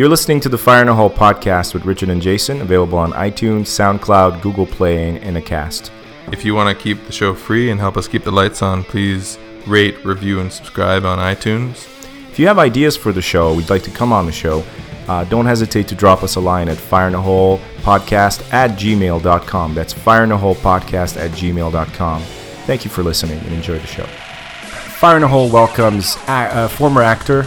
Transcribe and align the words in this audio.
You're 0.00 0.08
listening 0.08 0.40
to 0.40 0.48
the 0.48 0.56
Fire 0.56 0.80
in 0.80 0.88
a 0.88 0.94
Hole 0.94 1.10
podcast 1.10 1.74
with 1.74 1.84
Richard 1.84 2.08
and 2.08 2.22
Jason, 2.22 2.62
available 2.62 2.96
on 2.96 3.12
iTunes, 3.12 3.66
SoundCloud, 3.66 4.40
Google 4.40 4.64
Play, 4.64 5.18
and 5.18 5.36
Acast. 5.36 5.90
If 6.32 6.42
you 6.42 6.54
want 6.54 6.74
to 6.74 6.82
keep 6.82 7.04
the 7.04 7.12
show 7.12 7.34
free 7.34 7.70
and 7.70 7.78
help 7.78 7.98
us 7.98 8.08
keep 8.08 8.24
the 8.24 8.32
lights 8.32 8.62
on, 8.62 8.82
please 8.82 9.38
rate, 9.66 10.02
review, 10.02 10.40
and 10.40 10.50
subscribe 10.50 11.04
on 11.04 11.18
iTunes. 11.18 11.86
If 12.30 12.38
you 12.38 12.46
have 12.46 12.58
ideas 12.58 12.96
for 12.96 13.12
the 13.12 13.20
show, 13.20 13.52
we'd 13.52 13.68
like 13.68 13.82
to 13.82 13.90
come 13.90 14.10
on 14.10 14.24
the 14.24 14.32
show, 14.32 14.64
uh, 15.06 15.24
don't 15.24 15.44
hesitate 15.44 15.86
to 15.88 15.94
drop 15.94 16.22
us 16.22 16.36
a 16.36 16.40
line 16.40 16.70
at 16.70 16.78
fireinaholepodcast 16.78 18.54
at 18.54 18.70
gmail.com. 18.78 19.74
That's 19.74 19.92
fireinaholepodcast 19.92 21.18
at 21.18 21.30
gmail.com. 21.32 22.22
Thank 22.22 22.86
you 22.86 22.90
for 22.90 23.02
listening 23.02 23.38
and 23.40 23.52
enjoy 23.52 23.78
the 23.78 23.86
show. 23.86 24.06
Fire 24.06 25.18
in 25.18 25.24
a 25.24 25.28
Hole 25.28 25.50
welcomes 25.50 26.16
a, 26.26 26.30
uh, 26.30 26.68
former 26.68 27.02
actor, 27.02 27.46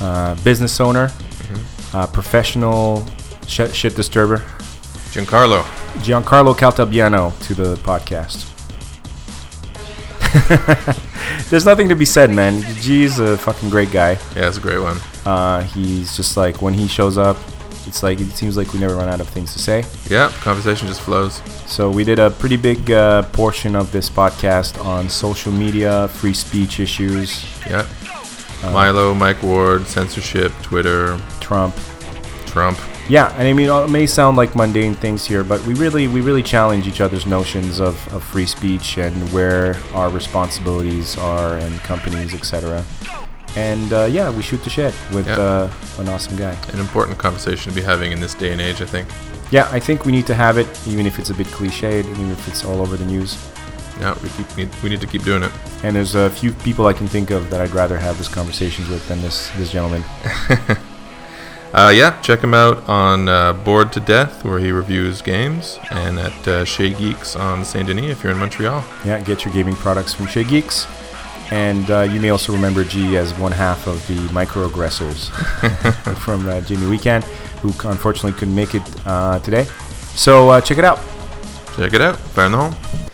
uh, 0.00 0.34
business 0.36 0.80
owner, 0.80 1.12
uh, 1.94 2.06
professional 2.06 3.04
shit, 3.46 3.74
shit 3.74 3.96
disturber, 3.96 4.38
Giancarlo. 5.12 5.62
Giancarlo 6.04 6.54
Caltabiano 6.56 7.32
to 7.46 7.54
the 7.54 7.74
podcast. 7.76 8.46
There's 11.50 11.64
nothing 11.64 11.88
to 11.88 11.96
be 11.96 12.04
said, 12.04 12.30
man. 12.30 12.62
G's 12.80 13.18
a 13.18 13.36
fucking 13.36 13.70
great 13.70 13.90
guy. 13.90 14.12
Yeah, 14.36 14.48
it's 14.48 14.58
a 14.58 14.60
great 14.60 14.78
one. 14.78 14.98
Uh, 15.26 15.62
he's 15.64 16.16
just 16.16 16.36
like 16.36 16.62
when 16.62 16.74
he 16.74 16.86
shows 16.86 17.18
up, 17.18 17.36
it's 17.86 18.02
like 18.02 18.20
it 18.20 18.30
seems 18.30 18.56
like 18.56 18.72
we 18.72 18.78
never 18.78 18.94
run 18.94 19.08
out 19.08 19.20
of 19.20 19.28
things 19.28 19.52
to 19.54 19.58
say. 19.58 19.84
Yeah, 20.08 20.30
conversation 20.40 20.86
just 20.86 21.00
flows. 21.00 21.42
So 21.66 21.90
we 21.90 22.04
did 22.04 22.18
a 22.20 22.30
pretty 22.30 22.56
big 22.56 22.90
uh, 22.90 23.22
portion 23.32 23.74
of 23.74 23.90
this 23.90 24.08
podcast 24.08 24.82
on 24.84 25.08
social 25.08 25.50
media, 25.52 26.06
free 26.08 26.34
speech 26.34 26.78
issues, 26.78 27.44
Yeah. 27.66 27.86
Milo, 28.62 29.14
Mike 29.14 29.42
Ward, 29.42 29.86
censorship, 29.86 30.52
Twitter, 30.62 31.18
Trump. 31.40 31.74
Trump. 32.46 32.78
Yeah, 33.08 33.32
and 33.36 33.48
I 33.48 33.52
mean 33.52 33.68
it 33.70 33.90
may 33.90 34.06
sound 34.06 34.36
like 34.36 34.54
mundane 34.54 34.94
things 34.94 35.26
here, 35.26 35.42
but 35.42 35.60
we 35.66 35.74
really 35.74 36.06
we 36.06 36.20
really 36.20 36.42
challenge 36.42 36.86
each 36.86 37.00
other's 37.00 37.26
notions 37.26 37.80
of, 37.80 37.96
of 38.12 38.22
free 38.22 38.46
speech 38.46 38.98
and 38.98 39.14
where 39.32 39.76
our 39.94 40.10
responsibilities 40.10 41.18
are 41.18 41.56
and 41.56 41.76
companies, 41.80 42.34
etc. 42.34 42.84
And 43.56 43.92
uh, 43.92 44.04
yeah, 44.10 44.30
we 44.30 44.42
shoot 44.42 44.62
the 44.62 44.70
shit 44.70 44.94
with 45.12 45.26
Yeah. 45.26 45.36
uh, 45.40 45.70
an 45.98 46.08
awesome 46.08 46.36
guy. 46.36 46.56
An 46.72 46.78
important 46.78 47.18
conversation 47.18 47.70
to 47.72 47.74
be 47.76 47.82
having 47.84 48.12
in 48.12 48.20
this 48.20 48.34
day 48.34 48.52
and 48.52 48.60
age, 48.60 48.80
I 48.80 48.86
think. 48.86 49.08
Yeah, 49.50 49.68
I 49.72 49.80
think 49.80 50.04
we 50.06 50.12
need 50.12 50.26
to 50.28 50.34
have 50.34 50.58
it, 50.58 50.68
even 50.86 51.04
if 51.06 51.18
it's 51.18 51.30
a 51.30 51.34
bit 51.34 51.48
cliched, 51.48 52.04
even 52.08 52.30
if 52.30 52.46
it's 52.46 52.64
all 52.64 52.80
over 52.80 52.96
the 52.96 53.04
news. 53.06 53.36
Yeah, 54.00 54.18
we 54.22 54.30
keep 54.30 54.56
need, 54.56 54.82
we 54.82 54.88
need 54.88 55.00
to 55.00 55.06
keep 55.06 55.22
doing 55.22 55.42
it. 55.42 55.52
And 55.84 55.94
there's 55.94 56.14
a 56.14 56.30
few 56.30 56.52
people 56.52 56.86
I 56.86 56.92
can 56.92 57.06
think 57.06 57.30
of 57.30 57.50
that 57.50 57.60
I'd 57.60 57.70
rather 57.70 57.98
have 57.98 58.16
this 58.18 58.28
conversations 58.28 58.88
with 58.88 59.06
than 59.08 59.20
this 59.20 59.50
this 59.56 59.70
gentleman. 59.70 60.02
Uh, 61.72 61.92
yeah, 61.94 62.20
check 62.20 62.40
him 62.40 62.52
out 62.52 62.88
on 62.88 63.28
uh, 63.28 63.52
Board 63.52 63.92
to 63.92 64.00
Death, 64.00 64.44
where 64.44 64.58
he 64.58 64.72
reviews 64.72 65.22
games, 65.22 65.78
and 65.92 66.18
at 66.18 66.48
uh, 66.48 66.64
Chez 66.64 66.94
Geeks 66.94 67.36
on 67.36 67.64
Saint 67.64 67.86
Denis 67.86 68.10
if 68.10 68.24
you're 68.24 68.32
in 68.32 68.38
Montreal. 68.38 68.84
Yeah, 69.04 69.20
get 69.20 69.44
your 69.44 69.54
gaming 69.54 69.76
products 69.76 70.12
from 70.12 70.26
Chez 70.26 70.42
Geeks. 70.42 70.88
And 71.52 71.88
uh, 71.90 72.00
you 72.00 72.20
may 72.20 72.30
also 72.30 72.52
remember 72.52 72.82
G 72.82 73.16
as 73.16 73.36
one 73.38 73.52
half 73.52 73.86
of 73.86 74.04
the 74.08 74.16
microaggressors 74.28 75.30
from 76.18 76.48
uh, 76.48 76.60
Jimmy 76.62 76.88
Weekend, 76.88 77.22
who 77.62 77.68
unfortunately 77.88 78.32
couldn't 78.32 78.54
make 78.54 78.74
it 78.74 78.82
uh, 79.06 79.38
today. 79.38 79.64
So 80.14 80.50
uh, 80.50 80.60
check 80.60 80.78
it 80.78 80.84
out. 80.84 80.98
Check 81.76 81.92
it 81.92 82.00
out. 82.00 82.18
In 82.36 82.50
the. 82.50 83.09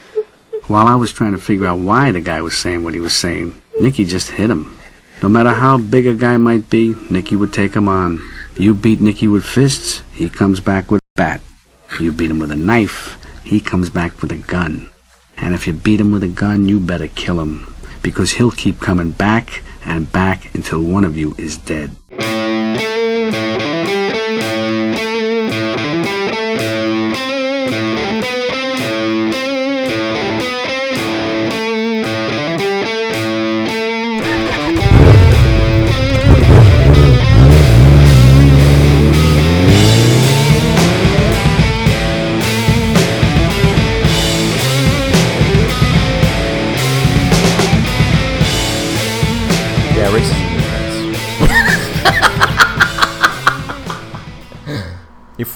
While 0.68 0.88
I 0.88 0.96
was 0.96 1.12
trying 1.12 1.30
to 1.32 1.38
figure 1.38 1.66
out 1.66 1.78
why 1.78 2.10
the 2.10 2.20
guy 2.20 2.42
was 2.42 2.56
saying 2.56 2.82
what 2.82 2.94
he 2.94 3.00
was 3.00 3.14
saying, 3.14 3.54
Nicky 3.80 4.04
just 4.04 4.30
hit 4.30 4.50
him. 4.50 4.76
No 5.22 5.28
matter 5.28 5.50
how 5.50 5.78
big 5.78 6.08
a 6.08 6.14
guy 6.14 6.36
might 6.38 6.68
be, 6.68 6.94
Nicky 7.08 7.36
would 7.36 7.52
take 7.52 7.74
him 7.74 7.88
on. 7.88 8.18
You 8.56 8.74
beat 8.74 9.00
Nicky 9.00 9.28
with 9.28 9.44
fists, 9.44 10.02
he 10.12 10.28
comes 10.28 10.58
back 10.58 10.90
with 10.90 11.00
a 11.00 11.16
bat. 11.16 11.40
You 12.00 12.10
beat 12.10 12.32
him 12.32 12.40
with 12.40 12.50
a 12.50 12.56
knife, 12.56 13.16
he 13.44 13.60
comes 13.60 13.90
back 13.90 14.20
with 14.20 14.32
a 14.32 14.38
gun. 14.38 14.90
And 15.36 15.54
if 15.54 15.68
you 15.68 15.72
beat 15.72 16.00
him 16.00 16.10
with 16.10 16.24
a 16.24 16.28
gun, 16.28 16.66
you 16.66 16.80
better 16.80 17.06
kill 17.08 17.40
him. 17.40 17.72
Because 18.02 18.32
he'll 18.32 18.50
keep 18.50 18.80
coming 18.80 19.12
back 19.12 19.62
and 19.84 20.10
back 20.10 20.52
until 20.52 20.82
one 20.82 21.04
of 21.04 21.16
you 21.16 21.36
is 21.38 21.56
dead. 21.58 21.94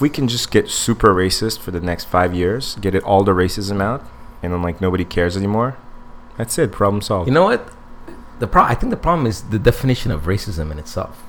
If 0.01 0.03
we 0.03 0.09
can 0.09 0.27
just 0.27 0.49
get 0.49 0.67
super 0.67 1.13
racist 1.13 1.59
for 1.59 1.69
the 1.69 1.79
next 1.79 2.05
five 2.05 2.33
years, 2.33 2.73
get 2.81 2.95
it 2.95 3.03
all 3.03 3.23
the 3.23 3.33
racism 3.33 3.83
out, 3.83 4.03
and 4.41 4.51
then 4.51 4.63
like 4.63 4.81
nobody 4.81 5.05
cares 5.05 5.37
anymore, 5.37 5.77
that's 6.37 6.57
it. 6.57 6.71
Problem 6.71 7.03
solved. 7.03 7.27
You 7.27 7.33
know 7.35 7.43
what? 7.43 7.71
The 8.39 8.47
pro- 8.47 8.63
I 8.63 8.73
think 8.73 8.89
the 8.89 8.97
problem 8.97 9.27
is 9.27 9.43
the 9.43 9.59
definition 9.59 10.09
of 10.09 10.23
racism 10.23 10.71
in 10.71 10.79
itself. 10.79 11.21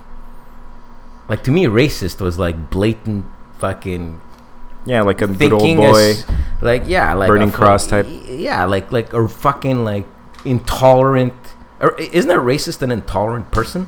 Like 1.28 1.44
to 1.44 1.50
me, 1.50 1.66
racist 1.66 2.22
was 2.22 2.38
like 2.38 2.70
blatant 2.70 3.26
fucking 3.58 4.22
yeah, 4.86 5.02
like 5.02 5.20
a 5.20 5.26
good 5.26 5.52
old 5.52 5.76
boy. 5.76 6.12
as- 6.12 6.26
like 6.62 6.84
yeah, 6.86 7.12
like 7.12 7.28
Burning 7.28 7.52
cross 7.52 7.86
type. 7.86 8.06
Yeah, 8.08 8.64
like 8.64 8.90
like 8.90 9.12
a 9.12 9.28
fucking 9.28 9.84
like 9.84 10.06
intolerant. 10.46 11.34
Or 11.78 12.00
isn't 12.00 12.30
a 12.30 12.36
racist 12.36 12.80
an 12.80 12.90
intolerant 12.90 13.50
person 13.50 13.86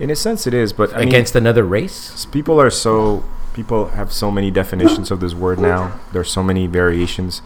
In 0.00 0.10
a 0.10 0.16
sense, 0.16 0.48
it 0.48 0.54
is, 0.54 0.72
but 0.72 0.92
I 0.92 1.00
mean, 1.00 1.08
against 1.08 1.36
another 1.36 1.62
race? 1.62 2.26
people 2.32 2.60
are 2.60 2.70
so 2.70 3.22
people 3.54 3.88
have 3.88 4.12
so 4.12 4.30
many 4.30 4.50
definitions 4.50 5.10
of 5.10 5.20
this 5.20 5.34
word 5.34 5.58
now. 5.58 5.98
There's 6.12 6.30
so 6.30 6.42
many 6.42 6.66
variations 6.66 7.42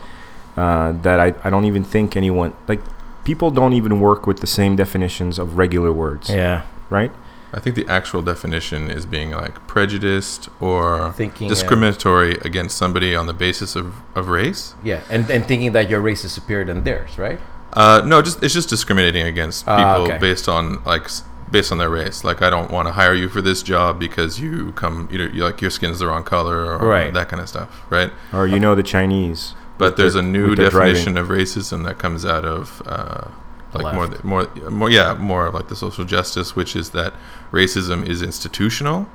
uh, 0.56 0.93
that 1.03 1.21
I, 1.21 1.34
I 1.44 1.50
don't 1.50 1.65
even 1.65 1.84
think 1.84 2.17
anyone 2.17 2.55
like 2.69 2.81
people 3.25 3.50
don't 3.50 3.72
even 3.72 4.00
work 4.00 4.27
with 4.27 4.41
the 4.41 4.47
same 4.47 4.77
definitions 4.77 5.39
of 5.39 5.59
regular 5.59 5.93
words, 5.93 6.31
Yeah, 6.31 6.62
right? 6.91 7.12
I 7.53 7.61
think 7.61 7.77
the 7.77 7.87
actual 7.89 8.22
definition 8.22 8.91
is 8.91 9.06
being 9.06 9.31
like 9.31 9.67
prejudiced 9.67 10.49
or 10.61 11.12
Thinking, 11.12 11.47
uh, 11.47 11.50
discriminatory 11.50 12.33
against 12.43 12.77
somebody 12.77 13.15
on 13.17 13.27
the 13.27 13.33
basis 13.33 13.77
of, 13.77 13.94
of 14.15 14.28
race. 14.28 14.75
yeah, 14.84 15.00
and 15.11 15.31
and 15.31 15.44
thinking 15.47 15.73
that 15.73 15.88
your 15.91 16.00
race 16.00 16.25
is 16.25 16.33
superior 16.33 16.65
than 16.67 16.84
theirs, 16.84 17.19
right? 17.19 17.41
Uh, 17.73 18.03
no, 18.05 18.23
just 18.23 18.43
it's 18.43 18.55
just 18.55 18.69
discriminating 18.69 19.27
against 19.27 19.65
people 19.67 19.84
Ah, 19.84 19.97
okay. 19.97 20.19
based 20.19 20.49
on 20.49 20.83
like 20.84 21.05
s- 21.05 21.23
based 21.50 21.70
on 21.72 21.78
their 21.78 21.90
race. 21.90 22.24
Like 22.24 22.42
I 22.42 22.50
don't 22.50 22.70
want 22.70 22.88
to 22.88 22.92
hire 22.92 23.14
you 23.14 23.28
for 23.28 23.40
this 23.40 23.62
job 23.62 23.98
because 24.00 24.40
you 24.40 24.72
come 24.72 25.08
you 25.10 25.18
know 25.18 25.24
you 25.26 25.44
like 25.44 25.60
your 25.60 25.70
skin's 25.70 25.98
the 26.00 26.06
wrong 26.06 26.24
color 26.24 26.64
or 26.66 26.78
Right. 26.78 27.12
that 27.14 27.28
kind 27.28 27.40
of 27.40 27.48
stuff, 27.48 27.82
right? 27.90 28.10
Or 28.32 28.46
you 28.46 28.58
know 28.58 28.74
the 28.74 28.82
Chinese. 28.82 29.54
But 29.78 29.96
there's 29.96 30.14
their- 30.14 30.22
a 30.22 30.26
new 30.26 30.54
driving. 30.54 30.70
definition 30.70 31.16
of 31.18 31.28
racism 31.28 31.84
that 31.84 31.98
comes 31.98 32.24
out 32.24 32.44
of 32.44 32.82
uh, 32.86 33.28
like 33.74 33.94
more, 33.94 34.08
more, 34.22 34.70
more, 34.70 34.88
yeah, 34.90 35.12
more 35.14 35.46
of 35.46 35.52
like 35.54 35.68
the 35.68 35.76
social 35.76 36.04
justice, 36.06 36.56
which 36.56 36.74
is 36.74 36.90
that 36.90 37.12
racism 37.52 38.06
is 38.08 38.22
institutional. 38.22 39.06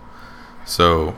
So, 0.66 1.16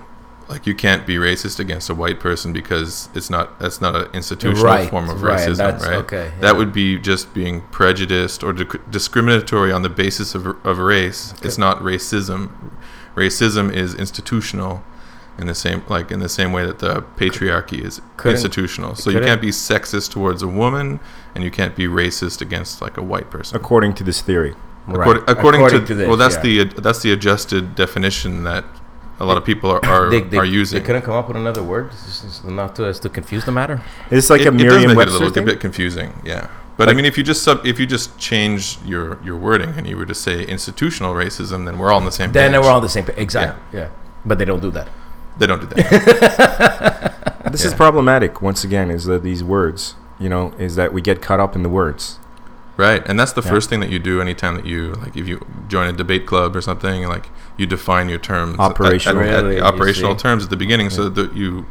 like, 0.50 0.68
you 0.68 0.76
can't 0.76 1.06
be 1.06 1.16
racist 1.16 1.60
against 1.60 1.90
a 1.90 1.96
white 1.96 2.20
person 2.20 2.54
because 2.54 3.10
it's 3.16 3.30
not 3.30 3.60
that's 3.60 3.80
not 3.82 3.96
an 3.96 4.08
institutional 4.14 4.64
Right, 4.66 4.90
form 4.90 5.10
of 5.10 5.22
right, 5.22 5.40
racism, 5.48 5.80
right? 5.80 5.94
okay, 5.98 6.32
yeah. 6.36 6.42
That 6.42 6.58
would 6.58 6.72
be 6.74 6.98
just 7.00 7.34
being 7.34 7.62
prejudiced 7.72 8.44
or 8.44 8.54
discriminatory 8.54 9.72
on 9.72 9.82
the 9.82 9.90
basis 9.90 10.36
of 10.36 10.46
of 10.66 10.78
race. 10.78 11.34
It's 11.42 11.58
not 11.58 11.80
racism. 11.80 12.50
Racism 13.16 13.72
is 13.72 13.94
institutional 13.96 14.84
in 15.38 15.48
the 15.48 15.56
same 15.56 15.84
like 15.88 16.12
in 16.12 16.20
the 16.20 16.30
same 16.30 16.52
way 16.52 16.66
that 16.66 16.80
the 16.80 17.02
patriarchy 17.18 17.84
is 17.84 18.02
Couldn't- 18.18 18.36
institutional. 18.38 18.96
So 18.96 19.10
you 19.10 19.20
can't 19.20 19.42
be 19.42 19.50
sexist 19.50 20.12
towards 20.12 20.42
a 20.44 20.48
woman 20.48 21.00
and 21.34 21.44
you 21.44 21.52
can't 21.52 21.76
be 21.76 21.88
racist 21.88 22.42
against 22.42 22.82
like 22.82 22.98
a 22.98 23.02
white 23.04 23.30
person. 23.32 23.56
according 23.58 23.94
to 23.96 24.04
this 24.04 24.22
theory. 24.22 24.56
According, 24.88 25.24
Right. 25.24 25.30
according, 25.30 25.62
According 25.62 25.80
to, 25.82 25.88
to 25.88 25.96
this, 25.96 26.08
well, 26.10 26.18
that's 26.18 26.36
yeah. 26.44 26.66
the 26.66 26.82
that's 26.82 27.02
the 27.02 27.12
adjusted 27.14 27.74
definition 27.76 28.44
that 28.44 28.66
a 29.20 29.26
lot 29.26 29.38
of 29.38 29.46
people 29.46 29.70
are 29.72 29.84
are, 29.86 30.10
They, 30.10 30.22
they, 30.22 30.38
are 30.38 30.46
using. 30.46 30.80
They 30.80 30.86
couldn't 30.86 31.04
come 31.04 31.14
up 31.16 31.28
with 31.28 31.38
another 31.38 31.64
word, 31.64 31.92
This 31.92 32.24
is 32.24 32.44
not 32.44 32.76
to 32.78 32.86
as 32.86 33.00
to 33.02 33.10
confuse 33.10 33.46
the 33.46 33.52
matter. 33.52 33.82
It's 34.12 34.30
like 34.30 34.42
it, 34.42 34.48
a 34.48 34.50
it 34.50 34.52
does 34.52 34.62
make 34.62 34.66
it 34.66 34.68
a 34.68 34.72
Merriam-Webster 34.72 35.20
little 35.20 35.34
thing. 35.34 35.46
bit 35.46 35.60
confusing, 35.60 36.14
yeah. 36.26 36.48
But 36.76 36.90
I 36.90 36.94
mean, 36.94 37.06
if 37.06 37.18
you 37.20 37.24
just 37.24 37.44
sub, 37.44 37.66
if 37.66 37.80
you 37.80 37.86
just 37.86 38.18
change 38.18 38.80
your 38.84 39.20
your 39.24 39.38
wording 39.38 39.70
and 39.78 39.86
you 39.88 39.96
were 39.96 40.08
to 40.08 40.16
say 40.16 40.44
institutional 40.44 41.14
racism, 41.14 41.66
then 41.66 41.78
we're 41.78 41.92
all 41.92 42.00
on 42.00 42.06
the 42.06 42.12
same 42.12 42.30
page. 42.30 42.34
Then 42.34 42.52
we're 42.54 42.68
all 42.70 42.78
on 42.78 42.82
the 42.82 42.90
same 42.90 43.06
page. 43.06 43.18
Exactly. 43.18 43.62
Yeah. 43.80 43.90
But 44.26 44.40
they 44.40 44.46
don't 44.46 44.62
do 44.62 44.72
that. 44.72 44.88
They 45.38 45.48
don't 45.48 45.62
do 45.62 45.68
that. 45.68 47.14
This 47.54 47.66
is 47.66 47.74
problematic. 47.76 48.42
Once 48.42 48.64
again, 48.64 48.90
is 48.90 49.04
that 49.06 49.22
these 49.22 49.44
words, 49.44 49.94
you 50.18 50.28
know, 50.28 50.54
is 50.58 50.76
that 50.76 50.92
we 50.92 51.02
get 51.02 51.22
caught 51.22 51.40
up 51.40 51.56
in 51.56 51.62
the 51.62 51.70
words. 51.70 52.18
Right, 52.78 53.08
and 53.08 53.20
that's 53.20 53.34
the 53.34 53.44
Yeah. 53.44 53.52
first 53.52 53.70
thing 53.70 53.80
that 53.82 53.92
you 53.92 54.00
do 54.00 54.22
anytime 54.22 54.56
that 54.56 54.66
you 54.66 54.94
like 54.94 55.16
if 55.16 55.28
you 55.28 55.46
join 55.68 55.88
a 55.88 55.94
debate 55.94 56.26
club 56.26 56.56
or 56.56 56.62
something. 56.62 57.04
Like 57.08 57.28
you 57.58 57.66
define 57.66 58.10
your 58.10 58.20
terms 58.20 58.60
Operational. 58.60 59.22
at, 59.24 59.30
at 59.30 59.44
Really, 59.44 59.62
operational 59.62 60.18
see? 60.18 60.24
terms 60.24 60.44
at 60.44 60.50
the 60.50 60.58
beginning, 60.58 60.90
so 60.90 61.10
that 61.10 61.36
you 61.36 61.66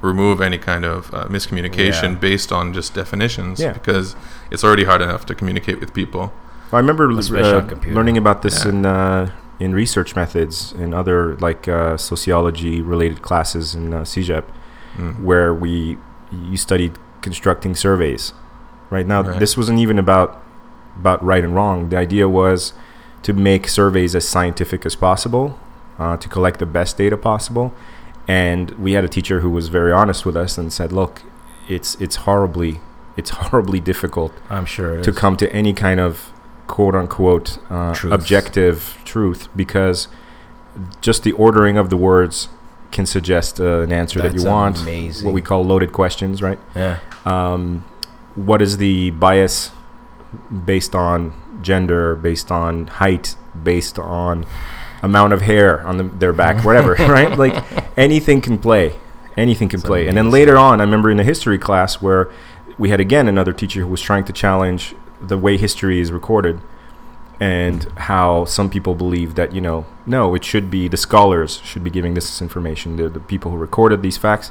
remove 0.00 0.40
any 0.40 0.58
kind 0.58 0.84
of 0.84 1.12
uh, 1.12 1.26
miscommunication 1.26 2.12
Yeah. 2.12 2.18
based 2.18 2.52
on 2.52 2.72
just 2.72 2.94
definitions. 2.94 3.58
Yeah. 3.60 3.72
Because 3.72 4.14
it's 4.50 4.62
already 4.62 4.84
hard 4.84 5.02
enough 5.02 5.26
to 5.26 5.34
communicate 5.34 5.80
with 5.80 5.92
people. 5.92 6.32
I 6.72 6.76
remember 6.78 7.10
uh, 7.10 7.62
learning 7.86 8.16
about 8.18 8.42
this 8.42 8.64
Yeah. 8.64 8.70
in 8.70 8.86
uh, 8.86 9.30
in 9.58 9.74
research 9.74 10.14
methods 10.14 10.72
and 10.78 10.94
other 10.94 11.34
like 11.40 11.66
uh, 11.66 11.96
sociology 11.96 12.80
related 12.80 13.22
classes 13.22 13.74
in 13.74 13.92
uh, 13.94 14.02
CEGEP, 14.04 14.44
Mm. 14.98 15.20
where 15.22 15.52
we 15.54 15.96
you 16.32 16.56
studied 16.56 16.92
constructing 17.22 17.74
surveys. 17.74 18.32
Right 18.90 19.06
now, 19.06 19.22
Right. 19.22 19.38
this 19.38 19.56
wasn't 19.56 19.78
even 19.80 19.98
about 19.98 20.42
about 21.00 21.22
right 21.24 21.44
and 21.44 21.54
wrong. 21.54 21.88
The 21.90 21.96
idea 21.96 22.28
was 22.28 22.72
to 23.22 23.32
make 23.32 23.68
surveys 23.68 24.14
as 24.14 24.26
scientific 24.26 24.86
as 24.86 24.94
possible, 24.94 25.58
uh, 25.98 26.16
to 26.16 26.28
collect 26.28 26.58
the 26.58 26.66
best 26.66 26.96
data 26.98 27.16
possible. 27.16 27.72
And 28.26 28.70
we 28.72 28.92
had 28.92 29.04
a 29.04 29.08
teacher 29.08 29.40
who 29.40 29.50
was 29.50 29.68
very 29.68 29.92
honest 29.92 30.26
with 30.26 30.36
us 30.36 30.58
and 30.58 30.72
said, 30.72 30.92
"Look, 30.92 31.22
it's 31.68 31.94
it's 31.96 32.16
horribly 32.16 32.80
it's 33.16 33.30
horribly 33.40 33.80
difficult 33.80 34.32
I'm 34.50 34.64
sure. 34.66 35.02
to 35.02 35.10
is. 35.10 35.16
come 35.18 35.36
to 35.38 35.52
any 35.52 35.72
kind 35.72 35.98
of 36.00 36.32
quote 36.66 36.94
unquote 36.94 37.58
uh, 37.70 37.94
Truth. 37.94 38.12
objective 38.12 38.98
truth 39.04 39.48
because 39.56 40.08
just 41.00 41.22
the 41.24 41.32
ordering 41.32 41.76
of 41.78 41.88
the 41.90 41.96
words 41.96 42.48
can 42.92 43.06
suggest 43.06 43.60
uh, 43.60 43.80
an 43.80 43.92
answer 43.92 44.20
that 44.20 44.32
That's 44.32 44.44
you 44.44 44.50
want. 44.50 44.80
amazing. 44.82 45.26
What 45.26 45.34
we 45.34 45.42
call 45.42 45.64
loaded 45.64 45.92
questions, 45.92 46.40
right? 46.42 46.58
Yeah. 46.76 46.98
Um, 47.24 47.84
what 48.34 48.62
is 48.62 48.76
the 48.76 49.10
bias 49.10 49.72
based 50.64 50.94
on 50.94 51.60
gender, 51.62 52.14
based 52.16 52.50
on 52.50 52.86
height, 52.86 53.36
based 53.62 53.98
on 53.98 54.46
amount 55.02 55.32
of 55.32 55.42
hair 55.42 55.86
on 55.86 55.96
the, 55.96 56.04
their 56.04 56.32
back, 56.32 56.64
whatever, 56.64 56.94
right? 56.94 57.36
Like 57.36 57.64
anything 57.96 58.40
can 58.40 58.58
play. 58.58 58.94
Anything 59.36 59.68
can 59.68 59.78
It's 59.78 59.86
play. 59.86 60.08
And 60.08 60.16
then 60.16 60.30
later 60.30 60.56
on, 60.56 60.80
I 60.80 60.84
remember 60.84 61.10
in 61.10 61.20
a 61.20 61.24
history 61.24 61.58
class 61.58 62.02
where 62.02 62.30
we 62.76 62.90
had 62.90 63.00
again 63.00 63.28
another 63.28 63.52
teacher 63.52 63.80
who 63.80 63.86
was 63.86 64.00
trying 64.00 64.24
to 64.24 64.32
challenge 64.32 64.94
the 65.20 65.38
way 65.38 65.56
history 65.56 66.00
is 66.00 66.10
recorded 66.10 66.60
and 67.40 67.84
how 67.96 68.44
some 68.44 68.68
people 68.68 68.94
believe 68.94 69.36
that, 69.36 69.52
you 69.52 69.60
know, 69.60 69.86
no, 70.06 70.34
it 70.34 70.44
should 70.44 70.70
be 70.70 70.88
the 70.88 70.96
scholars 70.96 71.60
should 71.64 71.84
be 71.84 71.90
giving 71.90 72.14
this 72.14 72.42
information, 72.42 72.96
the, 72.96 73.08
the 73.08 73.20
people 73.20 73.52
who 73.52 73.56
recorded 73.56 74.02
these 74.02 74.16
facts. 74.16 74.50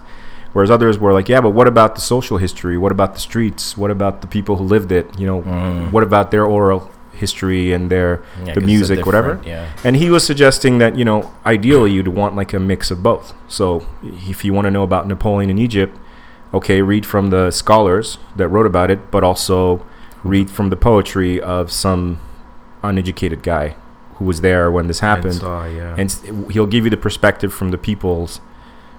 Whereas 0.58 0.72
others 0.72 0.98
were 0.98 1.14
like, 1.14 1.30
yeah, 1.30 1.40
but 1.40 1.52
what 1.52 1.68
about 1.68 1.94
the 1.94 2.02
social 2.02 2.38
history? 2.40 2.80
What 2.80 2.92
about 2.92 3.14
the 3.14 3.20
streets? 3.20 3.78
What 3.78 3.92
about 3.92 4.22
the 4.22 4.28
people 4.28 4.56
who 4.56 4.64
lived 4.64 4.92
it? 4.92 5.06
You 5.20 5.28
know, 5.28 5.42
Mm. 5.44 5.92
what 5.92 6.02
about 6.02 6.32
their 6.32 6.46
oral 6.46 6.90
history 7.14 7.74
and 7.74 7.92
their 7.92 8.22
Yeah, 8.44 8.56
the 8.56 8.62
music, 8.62 9.06
whatever? 9.06 9.40
Yeah. 9.46 9.66
And 9.84 9.98
he 9.98 10.10
was 10.10 10.26
suggesting 10.26 10.80
that, 10.80 10.98
you 10.98 11.06
know, 11.06 11.30
ideally 11.46 11.92
you'd 11.92 12.08
want 12.08 12.36
like 12.36 12.54
a 12.56 12.60
mix 12.60 12.90
of 12.90 13.04
both. 13.04 13.36
So 13.48 13.86
if 14.28 14.44
you 14.44 14.52
want 14.52 14.66
to 14.66 14.72
know 14.72 14.82
about 14.82 15.08
Napoleon 15.08 15.52
in 15.52 15.60
Egypt, 15.60 15.96
okay, 16.52 16.82
read 16.82 17.06
from 17.06 17.30
the 17.30 17.52
scholars 17.52 18.18
that 18.36 18.48
wrote 18.48 18.66
about 18.66 18.90
it, 18.90 19.12
but 19.12 19.24
also 19.24 19.86
read 20.24 20.50
from 20.50 20.72
the 20.72 20.76
poetry 20.76 21.40
of 21.40 21.72
some 21.72 22.18
uneducated 22.82 23.44
guy 23.44 23.76
who 24.16 24.26
was 24.26 24.42
there 24.42 24.72
when 24.72 24.88
this 24.88 25.02
happened. 25.02 25.34
And 25.34 25.42
saw, 25.42 25.66
yeah. 25.68 25.96
And 26.00 26.10
he'll 26.52 26.66
give 26.66 26.84
you 26.84 26.90
the 26.90 26.98
perspective 27.08 27.54
from 27.54 27.70
the 27.70 27.78
people's 27.78 28.42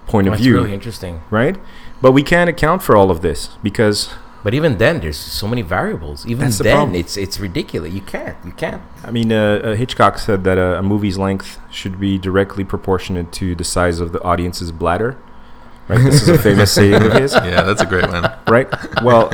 point 0.08 0.26
of 0.26 0.32
That's 0.32 0.42
view, 0.42 0.56
really 0.56 0.74
interesting. 0.74 1.20
right? 1.30 1.56
But 2.02 2.12
we 2.12 2.22
can't 2.22 2.48
account 2.50 2.82
for 2.82 2.96
all 2.96 3.10
of 3.10 3.20
this 3.22 3.40
because 3.62 4.08
But 4.44 4.54
even 4.54 4.78
then, 4.78 5.00
there's 5.00 5.18
so 5.18 5.46
many 5.48 5.62
variables. 5.62 6.24
Even 6.26 6.50
the 6.50 6.62
then, 6.62 6.76
problem. 6.76 6.94
it's 7.02 7.16
it's 7.16 7.38
ridiculous. 7.40 7.92
You 7.92 8.00
can't. 8.14 8.36
You 8.44 8.52
can't. 8.52 8.80
I 9.08 9.10
mean, 9.10 9.32
uh, 9.32 9.38
uh, 9.38 9.74
Hitchcock 9.74 10.18
said 10.18 10.44
that 10.44 10.58
uh, 10.58 10.78
a 10.78 10.82
movie's 10.82 11.18
length 11.18 11.58
should 11.70 11.96
be 11.98 12.18
directly 12.18 12.64
proportionate 12.64 13.28
to 13.40 13.54
the 13.60 13.64
size 13.64 13.98
of 14.00 14.12
the 14.12 14.20
audience's 14.22 14.70
bladder. 14.72 15.16
Right? 15.88 16.04
This 16.04 16.22
is 16.22 16.28
a 16.28 16.38
famous 16.38 16.70
saying 16.72 17.02
of 17.02 17.12
his. 17.20 17.32
Yeah, 17.52 17.62
that's 17.68 17.82
a 17.82 17.86
great 17.86 18.06
one. 18.16 18.24
Right? 18.46 18.68
Well, 19.02 19.24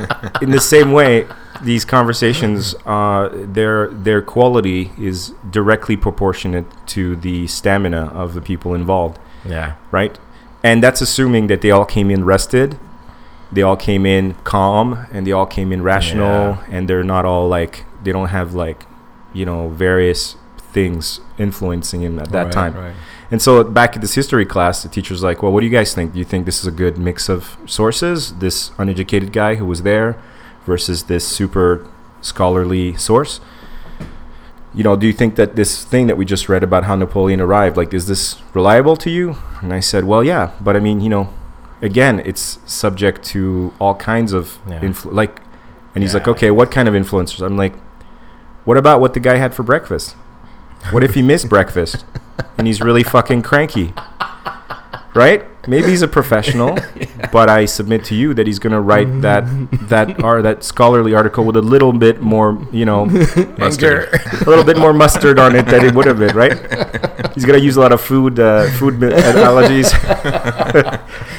in 0.40 0.50
the 0.50 0.60
same 0.74 0.90
way, 0.92 1.26
these 1.62 1.84
conversations, 1.84 2.74
uh, 2.86 3.28
their 3.58 3.88
their 4.06 4.22
quality 4.22 4.90
is 4.98 5.34
directly 5.50 5.96
proportionate 5.96 6.66
to 6.94 7.16
the 7.16 7.46
stamina 7.46 8.02
of 8.22 8.32
the 8.34 8.40
people 8.40 8.70
involved. 8.74 9.18
Yeah. 9.44 9.74
Right? 9.90 10.16
And 10.64 10.82
that's 10.82 11.00
assuming 11.02 11.46
that 11.48 11.60
they 11.60 11.70
all 11.70 11.84
came 11.84 12.10
in 12.10 12.24
rested, 12.24 12.78
they 13.52 13.62
all 13.62 13.76
came 13.76 14.06
in 14.06 14.34
calm, 14.44 15.06
and 15.12 15.26
they 15.26 15.30
all 15.32 15.46
came 15.46 15.70
in 15.72 15.82
rational, 15.82 16.58
and 16.70 16.88
they're 16.88 17.04
not 17.04 17.24
all 17.26 17.46
like 17.46 17.84
they 18.02 18.12
don't 18.12 18.28
have 18.28 18.54
like, 18.54 18.86
you 19.32 19.44
know, 19.44 19.68
various 19.68 20.36
things 20.72 21.20
influencing 21.38 22.02
him 22.02 22.18
at 22.18 22.30
that 22.32 22.46
Right, 22.46 22.52
time. 22.52 22.74
Right. 22.74 22.94
And 23.30 23.40
so 23.40 23.62
back 23.62 23.94
at 23.94 24.00
this 24.00 24.14
history 24.14 24.46
class, 24.46 24.82
the 24.82 24.88
teacher's 24.88 25.22
like, 25.22 25.42
"Well, 25.42 25.52
what 25.52 25.60
do 25.60 25.66
you 25.66 25.72
guys 25.72 25.94
think? 25.94 26.12
Do 26.14 26.18
you 26.18 26.24
think 26.24 26.46
this 26.46 26.60
is 26.60 26.66
a 26.66 26.70
good 26.72 26.98
mix 26.98 27.28
of 27.28 27.56
sources? 27.66 28.34
This 28.38 28.70
uneducated 28.78 29.32
guy 29.32 29.56
who 29.56 29.66
was 29.66 29.82
there 29.82 30.16
versus 30.66 31.04
this 31.04 31.26
super 31.28 31.86
scholarly 32.22 32.96
source? 32.96 33.40
You 34.74 34.82
know, 34.82 34.96
do 34.96 35.06
you 35.06 35.12
think 35.12 35.36
that 35.36 35.54
this 35.54 35.84
thing 35.84 36.08
that 36.08 36.16
we 36.16 36.24
just 36.24 36.48
read 36.48 36.62
about 36.64 36.84
how 36.84 36.96
Napoleon 36.96 37.40
arrived, 37.40 37.76
like, 37.76 37.94
is 37.94 38.06
this 38.08 38.42
reliable 38.54 38.96
to 38.96 39.10
you?" 39.10 39.36
And 39.62 39.72
I 39.72 39.80
said, 39.80 40.04
"Well, 40.04 40.24
yeah, 40.24 40.50
but 40.60 40.76
I 40.76 40.80
mean, 40.80 41.00
you 41.00 41.08
know, 41.08 41.28
again, 41.80 42.20
it's 42.24 42.58
subject 42.66 43.22
to 43.34 43.72
all 43.80 43.94
kinds 43.94 44.32
of 44.32 44.58
Yeah. 44.68 44.80
influ- 44.80 45.12
like." 45.12 45.40
And 45.94 46.02
he's 46.02 46.12
like, 46.14 46.26
"Okay, 46.26 46.50
what 46.50 46.70
kind 46.72 46.88
of 46.88 46.94
influencers?" 46.94 47.40
I'm 47.46 47.56
like, 47.56 47.74
"What 48.64 48.76
about 48.76 49.00
what 49.00 49.14
the 49.14 49.20
guy 49.20 49.36
had 49.36 49.54
for 49.54 49.62
breakfast? 49.62 50.16
What 50.90 51.04
if 51.04 51.14
he 51.14 51.22
missed 51.22 51.48
breakfast 51.48 52.04
and 52.58 52.66
he's 52.66 52.80
really 52.82 53.02
fucking 53.04 53.42
cranky? 53.42 53.94
Right? 55.14 55.44
Maybe 55.68 55.88
he's 55.90 56.02
a 56.02 56.08
professional, 56.08 56.76
but 57.32 57.48
I 57.48 57.64
submit 57.66 58.04
to 58.06 58.14
you 58.14 58.34
that 58.34 58.46
he's 58.46 58.58
gonna 58.58 58.80
write 58.80 59.20
that 59.22 59.44
that 59.88 60.22
or 60.22 60.42
that 60.42 60.62
scholarly 60.64 61.14
article 61.14 61.44
with 61.44 61.56
a 61.56 61.62
little 61.62 61.92
bit 61.92 62.20
more, 62.20 62.58
you 62.72 62.84
know, 62.84 63.06
Mustard. 63.58 64.08
a 64.42 64.44
little 64.48 64.64
bit 64.64 64.78
more 64.78 64.92
mustard 64.92 65.38
on 65.38 65.54
it 65.56 65.66
than 65.66 65.84
it 65.84 65.94
would 65.94 66.06
have 66.06 66.18
been, 66.18 66.34
right? 66.36 66.54
He's 67.34 67.44
gonna 67.44 67.58
use 67.58 67.76
a 67.76 67.80
lot 67.80 67.92
of 67.92 68.00
food 68.00 68.38
uh, 68.38 68.68
food 68.78 69.02
analogies. 69.02 69.92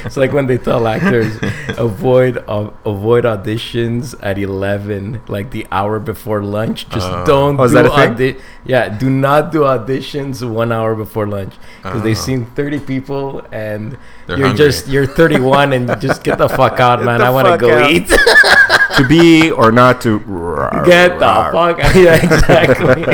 It's 0.04 0.16
like 0.16 0.32
when 0.32 0.46
they 0.46 0.56
tell 0.58 0.86
actors 0.86 1.36
avoid 1.76 2.38
uh, 2.46 2.70
avoid 2.84 3.24
auditions 3.24 4.14
at 4.22 4.38
eleven, 4.38 5.20
like 5.28 5.50
the 5.50 5.66
hour 5.72 5.98
before 5.98 6.42
lunch. 6.42 6.88
Just 6.90 7.06
Oh. 7.10 7.24
don't 7.26 7.58
Oh, 7.58 7.66
do 7.66 7.74
that 7.74 7.86
a 7.86 7.90
thing? 7.90 8.10
audi- 8.12 8.36
Yeah, 8.64 8.88
do 8.88 9.10
not 9.10 9.50
do 9.52 9.60
auditions 9.62 10.46
one 10.48 10.70
hour 10.72 10.94
before 10.94 11.26
lunch 11.26 11.54
because 11.82 12.02
they've 12.02 12.16
Oh. 12.16 12.28
seen 12.28 12.46
thirty 12.54 12.78
people 12.78 13.42
and 13.50 13.96
you're 14.28 14.38
hungry. 14.38 14.56
just 14.56 14.86
you're 14.88 15.06
thirty 15.06 15.40
one 15.40 15.72
and 15.76 16.00
just 16.00 16.22
get 16.24 16.38
the 16.38 16.48
fuck 16.48 16.80
out, 16.80 17.02
man. 17.08 17.20
I 17.22 17.30
want 17.30 17.46
to 17.48 17.56
go 17.58 17.70
out. 17.78 17.90
eat. 17.90 18.08
to 18.08 19.06
be 19.08 19.50
or 19.50 19.70
not 19.70 20.00
to. 20.02 20.18
get 20.86 21.18
the 21.18 21.50
fuck. 21.52 21.78
out. 21.78 21.94
Yeah, 21.96 22.14
exactly. 22.16 23.04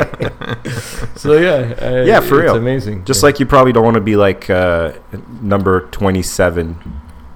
so 1.16 1.34
yeah, 1.38 1.74
uh, 1.80 2.02
Yeah, 2.04 2.20
for 2.20 2.40
it's 2.40 2.44
real. 2.52 2.56
amazing. 2.56 3.04
Just 3.04 3.22
Yeah. 3.22 3.26
like 3.26 3.40
you 3.40 3.46
probably 3.46 3.72
don't 3.72 3.84
want 3.84 3.96
to 3.96 4.00
be 4.00 4.16
like 4.16 4.48
uh, 4.50 4.92
number 5.40 5.88
twenty-seven 5.90 6.76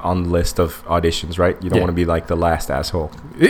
on 0.07 0.23
the 0.25 0.31
list 0.31 0.59
of 0.59 0.69
auditions, 0.87 1.39
right? 1.39 1.57
You 1.63 1.69
don't 1.71 1.79
Yeah. 1.79 1.85
want 1.85 1.91
to 1.97 2.01
be 2.03 2.07
like 2.15 2.27
the 2.29 2.37
last 2.37 2.71
asshole. 2.71 3.11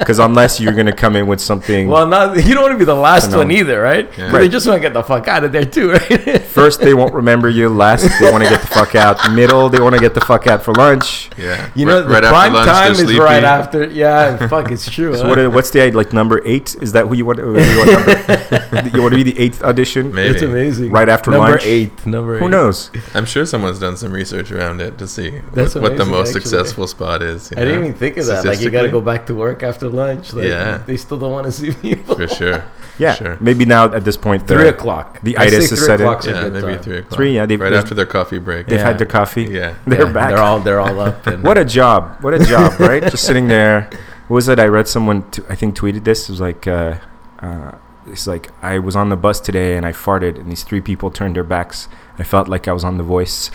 Because 0.00 0.18
unless 0.18 0.60
you're 0.60 0.72
gonna 0.72 0.92
come 1.04 1.14
in 1.16 1.26
with 1.26 1.40
something. 1.40 1.86
Well, 1.88 2.06
not 2.06 2.36
you 2.46 2.54
don't 2.54 2.62
want 2.62 2.72
to 2.74 2.78
be 2.78 2.84
the 2.84 2.94
last 3.10 3.34
one 3.34 3.50
either, 3.50 3.80
right? 3.80 4.08
Yeah. 4.18 4.32
But 4.32 4.38
they 4.38 4.48
just 4.48 4.66
want 4.66 4.78
to 4.78 4.80
get 4.88 4.94
the 4.94 5.02
fuck 5.02 5.28
out 5.28 5.44
of 5.44 5.52
there 5.52 5.64
too, 5.64 5.92
right? 5.92 6.42
First, 6.58 6.80
they 6.80 6.94
won't 6.94 7.14
remember 7.14 7.48
you. 7.48 7.68
Last, 7.68 8.08
they 8.20 8.30
want 8.32 8.42
to 8.44 8.50
get 8.50 8.60
the 8.60 8.66
fuck 8.66 8.94
out. 8.94 9.16
Middle, 9.32 9.68
they 9.68 9.80
want 9.80 9.94
to 9.94 10.00
get 10.00 10.14
the 10.14 10.20
fuck 10.20 10.46
out 10.46 10.62
for 10.62 10.72
lunch. 10.74 11.30
Yeah. 11.36 11.70
You 11.74 11.86
Right- 11.86 11.92
know, 11.92 12.02
the 12.02 12.08
right 12.08 12.24
prime 12.24 12.52
lunch, 12.54 12.66
time 12.68 12.92
is 12.92 12.98
sleepy. 12.98 13.20
right 13.20 13.44
after. 13.44 13.84
Yeah, 13.86 14.48
fuck, 14.48 14.70
it's 14.72 14.88
true. 14.90 15.14
So 15.14 15.22
huh? 15.24 15.28
what? 15.28 15.38
are- 15.38 15.50
What's 15.50 15.70
the 15.70 15.90
like 15.92 16.12
number 16.12 16.40
eight? 16.44 16.74
Is 16.80 16.92
that 16.92 17.06
who 17.06 17.14
you 17.14 17.24
want? 17.26 17.38
You 17.38 17.52
want, 17.52 18.94
you 18.94 19.02
want 19.02 19.12
to 19.12 19.20
be 19.22 19.22
the 19.30 19.38
eighth 19.38 19.62
audition? 19.62 20.12
Maybe. 20.14 20.34
it's 20.34 20.42
amazing. 20.42 20.90
Right 20.90 21.08
after 21.08 21.30
number 21.30 21.50
lunch? 21.50 21.64
eight. 21.64 22.06
Number 22.06 22.36
Eight. 22.36 22.40
Who 22.40 22.48
knows? 22.48 22.90
I'm 23.14 23.24
sure 23.26 23.44
someone's 23.46 23.78
done 23.78 23.96
some 23.96 24.12
research 24.12 24.50
around 24.50 24.80
it 24.80 24.98
to 24.98 25.06
see 25.06 25.40
That's 25.52 25.74
what, 25.74 25.82
what 25.82 25.96
the 25.96 26.04
most 26.04 26.28
actually. 26.28 26.42
successful 26.42 26.86
spot 26.86 27.22
is. 27.22 27.50
you 27.50 27.56
I 27.60 27.64
didn't 27.64 27.80
even 27.84 27.94
think 27.94 28.16
of 28.18 28.26
that. 28.26 28.44
Like 28.44 28.60
you 28.60 28.70
got 28.70 28.82
to 28.82 28.88
go 28.88 29.00
back 29.00 29.26
to 29.26 29.34
work 29.34 29.62
after 29.62 29.88
lunch. 29.88 30.32
Like, 30.32 30.46
Yeah. 30.46 30.78
they 30.86 30.96
still 30.96 31.18
don't 31.18 31.32
want 31.32 31.46
to 31.46 31.52
see 31.52 31.72
people. 31.72 32.14
For 32.16 32.28
sure. 32.28 32.64
Yeah, 33.00 33.14
Sure. 33.14 33.38
maybe 33.40 33.64
now 33.64 33.84
at 33.94 34.04
this 34.04 34.18
point, 34.18 34.46
the, 34.46 34.54
Three 34.56 34.68
o'clock. 34.68 35.22
the 35.22 35.34
I 35.38 35.44
itis 35.44 35.72
is 35.72 35.82
set 35.86 36.02
in. 36.02 36.06
Yeah, 36.06 36.48
maybe 36.50 36.60
time. 36.74 36.82
three 36.82 36.98
o'clock. 36.98 37.16
Three, 37.16 37.34
yeah, 37.34 37.46
they've- 37.46 37.58
right 37.58 37.70
they've- 37.70 37.78
after 37.78 37.94
their 37.94 38.04
coffee 38.04 38.38
break. 38.38 38.66
They've 38.66 38.78
Yeah. 38.78 38.84
had 38.88 38.98
their 38.98 39.06
coffee. 39.06 39.44
Yeah. 39.44 39.72
They're 39.86 40.06
Yeah, 40.06 40.12
back. 40.12 40.28
They're 40.30 40.42
all 40.42 40.60
they're 40.60 40.80
all 40.80 41.00
up. 41.00 41.26
And 41.26 41.42
What 41.48 41.56
a 41.56 41.64
job! 41.64 42.18
What 42.20 42.34
a 42.34 42.38
job, 42.54 42.78
right? 42.78 43.02
Just 43.02 43.24
sitting 43.24 43.48
there. 43.48 43.88
What 44.28 44.34
was 44.34 44.48
it? 44.48 44.58
I 44.60 44.66
read 44.66 44.86
someone. 44.86 45.22
T- 45.30 45.42
I 45.48 45.54
think 45.54 45.76
tweeted 45.78 46.04
this. 46.04 46.28
It 46.28 46.32
was 46.32 46.42
like, 46.42 46.66
uh, 46.66 46.96
uh, 47.40 47.72
it's 48.06 48.26
like 48.26 48.50
I 48.62 48.78
was 48.78 48.96
on 48.96 49.08
the 49.08 49.16
bus 49.16 49.40
today 49.40 49.78
and 49.78 49.86
I 49.86 49.92
farted, 49.92 50.38
and 50.38 50.50
these 50.50 50.62
three 50.62 50.82
people 50.82 51.10
turned 51.10 51.36
their 51.36 51.44
backs. 51.44 51.88
I 52.20 52.22
felt 52.22 52.48
like 52.48 52.68
I 52.68 52.72
was 52.72 52.84
on 52.84 52.98
The 52.98 53.02
Voice. 53.02 53.50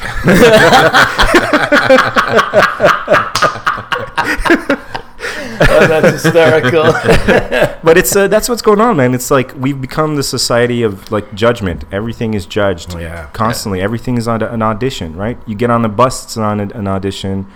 oh, 5.68 5.86
that's 5.88 6.24
hysterical. 6.24 6.84
but 7.84 7.98
it's 7.98 8.16
uh, 8.16 8.28
that's 8.28 8.50
what's 8.50 8.62
going 8.62 8.82
on, 8.82 8.98
man. 8.98 9.14
It's 9.14 9.32
like 9.32 9.54
we've 9.56 9.80
become 9.80 10.16
the 10.16 10.24
society 10.24 10.84
of 10.84 11.12
like 11.12 11.34
judgment. 11.36 11.86
Everything 11.92 12.34
is 12.34 12.46
judged 12.46 12.94
Yeah. 12.98 13.28
constantly. 13.34 13.82
Everything 13.82 14.18
is 14.18 14.28
on 14.28 14.42
an 14.42 14.62
audition, 14.62 15.16
right? 15.16 15.38
You 15.46 15.56
get 15.56 15.70
on 15.70 15.82
the 15.82 15.90
bus, 15.90 16.24
it's 16.26 16.38
on 16.38 16.60
an, 16.60 16.72
an 16.72 16.88
audition. 16.88 17.48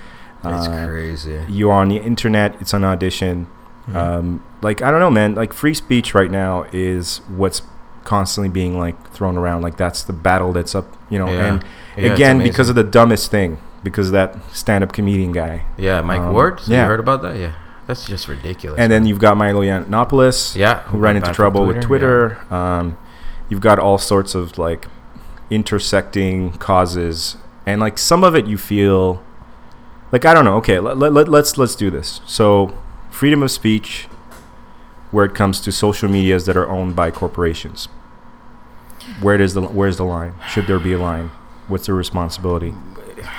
That's 0.44 0.68
Uh, 0.68 0.86
crazy. 0.88 1.40
You're 1.50 1.74
on 1.74 1.90
the 1.90 1.98
internet, 1.98 2.56
it's 2.62 2.74
an 2.74 2.84
audition. 2.84 3.48
Um, 3.94 4.44
like 4.62 4.84
I 4.84 4.92
don't 4.92 5.00
know, 5.00 5.10
man. 5.10 5.34
Like 5.34 5.52
free 5.52 5.74
speech 5.74 6.14
right 6.14 6.30
now 6.30 6.66
is 6.72 7.22
what's 7.28 7.64
constantly 8.10 8.50
being 8.50 8.76
like 8.76 9.12
thrown 9.12 9.38
around. 9.38 9.62
Like 9.62 9.78
that's 9.78 10.02
the 10.04 10.14
battle 10.14 10.52
that's 10.52 10.74
up, 10.74 10.88
you 11.12 11.20
know. 11.20 11.28
Yeah. 11.28 11.46
And 11.46 11.64
Yeah, 11.96 12.14
again, 12.14 12.40
because 12.42 12.68
of 12.68 12.76
the 12.76 12.84
dumbest 12.84 13.30
thing, 13.30 13.60
because 13.84 14.08
of 14.08 14.14
that 14.14 14.36
stand-up 14.52 14.94
comedian 14.94 15.32
guy. 15.32 15.66
Yeah, 15.78 16.02
Mike 16.02 16.22
Um, 16.22 16.34
Ward. 16.34 16.60
So 16.60 16.72
yeah. 16.72 16.82
You 16.82 16.88
heard 16.88 17.00
about 17.00 17.22
that? 17.22 17.38
Yeah. 17.38 17.54
That's 17.86 18.08
just 18.08 18.28
ridiculous. 18.28 18.80
And 18.80 18.92
then 18.92 19.06
you've 19.06 19.20
got 19.20 19.38
Milo 19.38 19.62
Yiannopoulos, 19.62 20.56
Yeah, 20.56 20.82
who 20.90 20.98
ran 20.98 21.18
into 21.18 21.32
trouble 21.32 21.66
with 21.68 21.82
Twitter, 21.82 22.38
Twitter. 22.40 22.54
Um, 22.54 22.98
you've 23.48 23.62
got 23.62 23.78
all 23.78 24.00
sorts 24.00 24.34
of 24.34 24.58
like 24.58 24.88
intersecting 25.52 26.54
causes, 26.54 27.38
and 27.68 27.80
like 27.80 27.98
some 28.00 28.24
of 28.24 28.36
it 28.36 28.48
you 28.48 28.58
feel 28.58 29.24
like 30.12 30.26
I 30.26 30.34
don't 30.34 30.46
know. 30.46 30.56
Okay, 30.58 30.80
let, 30.80 30.98
let, 30.98 31.14
let, 31.14 31.28
let's 31.28 31.58
let's 31.58 31.76
do 31.76 31.90
this. 31.92 32.22
So, 32.26 32.76
freedom 33.12 33.42
of 33.44 33.52
speech, 33.52 34.08
where 35.12 35.26
it 35.26 35.34
comes 35.36 35.60
to 35.62 35.72
social 35.72 36.10
medias 36.10 36.46
that 36.46 36.56
are 36.58 36.70
owned 36.70 36.96
by 36.96 37.10
corporations. 37.12 37.88
Where 39.22 39.38
does 39.38 39.54
the 39.54 39.62
where's 39.62 39.98
the 39.98 40.06
line? 40.06 40.34
Should 40.50 40.68
there 40.68 40.80
be 40.80 40.94
a 40.94 41.00
line? 41.00 41.32
What's 41.68 41.86
the 41.88 41.94
responsibility? 41.94 42.74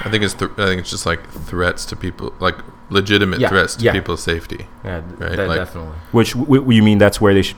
I 0.04 0.10
think 0.10 0.22
it's 0.22 0.34
th- 0.34 0.50
I 0.58 0.66
think 0.66 0.80
it's 0.80 0.90
just 0.90 1.06
like 1.06 1.26
threats 1.30 1.84
to 1.86 1.96
people, 1.96 2.32
like 2.38 2.56
legitimate 2.90 3.40
Yeah, 3.40 3.48
threats 3.48 3.76
to 3.76 3.84
yeah. 3.84 3.92
people's 3.92 4.22
safety. 4.22 4.66
yeah, 4.84 5.00
right, 5.18 5.36
that 5.36 5.48
like- 5.48 5.58
definitely. 5.58 5.96
Which 6.12 6.32
w- 6.34 6.60
w- 6.60 6.76
you 6.76 6.82
mean 6.82 6.98
that's 6.98 7.20
where 7.20 7.32
they 7.34 7.42
should? 7.42 7.56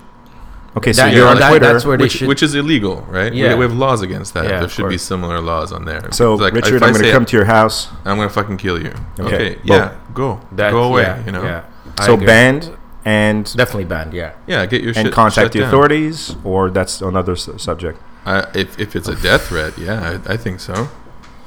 Okay, 0.76 0.92
so 0.92 1.02
That- 1.02 1.14
you're 1.14 1.28
on 1.28 1.38
that- 1.38 1.50
Twitter. 1.50 1.72
that's 1.72 1.84
where 1.84 1.96
they 1.98 2.04
Which, 2.04 2.12
should. 2.12 2.28
which 2.28 2.42
is 2.42 2.54
illegal, 2.54 3.04
right? 3.10 3.32
Yeah. 3.34 3.50
We, 3.50 3.56
we 3.56 3.62
have 3.64 3.74
laws 3.76 4.00
against 4.02 4.32
that. 4.34 4.44
Yeah, 4.44 4.50
there 4.50 4.64
of 4.64 4.72
should 4.72 4.88
be 4.88 4.96
similar 4.98 5.38
laws 5.40 5.70
on 5.72 5.84
there. 5.84 6.08
so 6.12 6.34
Like, 6.36 6.54
Richard, 6.54 6.82
I 6.82 6.86
I'm 6.86 6.92
going 6.94 7.04
to 7.04 7.12
come 7.12 7.26
to 7.26 7.36
your 7.36 7.44
house. 7.44 7.88
I'm 8.06 8.16
gonna 8.16 8.30
fucking 8.30 8.56
kill 8.56 8.80
you. 8.80 8.92
Okay, 9.20 9.34
Okay, 9.34 9.58
yeah, 9.64 9.92
go, 10.14 10.40
That- 10.52 10.70
go 10.70 10.84
away. 10.84 11.02
yeah, 11.02 11.24
you 11.26 11.32
know, 11.32 11.42
Yeah. 11.42 11.62
So 12.06 12.16
banned 12.16 12.70
and 13.04 13.44
Definitely 13.56 13.84
banned. 13.84 14.12
Yeah. 14.14 14.32
yeah, 14.46 14.64
get 14.66 14.82
your 14.82 14.94
shit 14.94 15.06
and 15.06 15.14
contact 15.14 15.46
shut 15.46 15.52
the 15.52 15.58
down. 15.60 15.68
authorities, 15.68 16.36
or 16.44 16.70
that's 16.70 17.00
another 17.00 17.32
s- 17.32 17.48
subject. 17.58 18.00
I, 18.24 18.46
if 18.54 18.78
if 18.78 18.94
it's 18.94 19.08
a 19.08 19.16
death 19.20 19.48
threat, 19.48 19.76
yeah, 19.76 20.20
I, 20.26 20.34
I 20.34 20.36
think 20.36 20.60
so. 20.60 20.88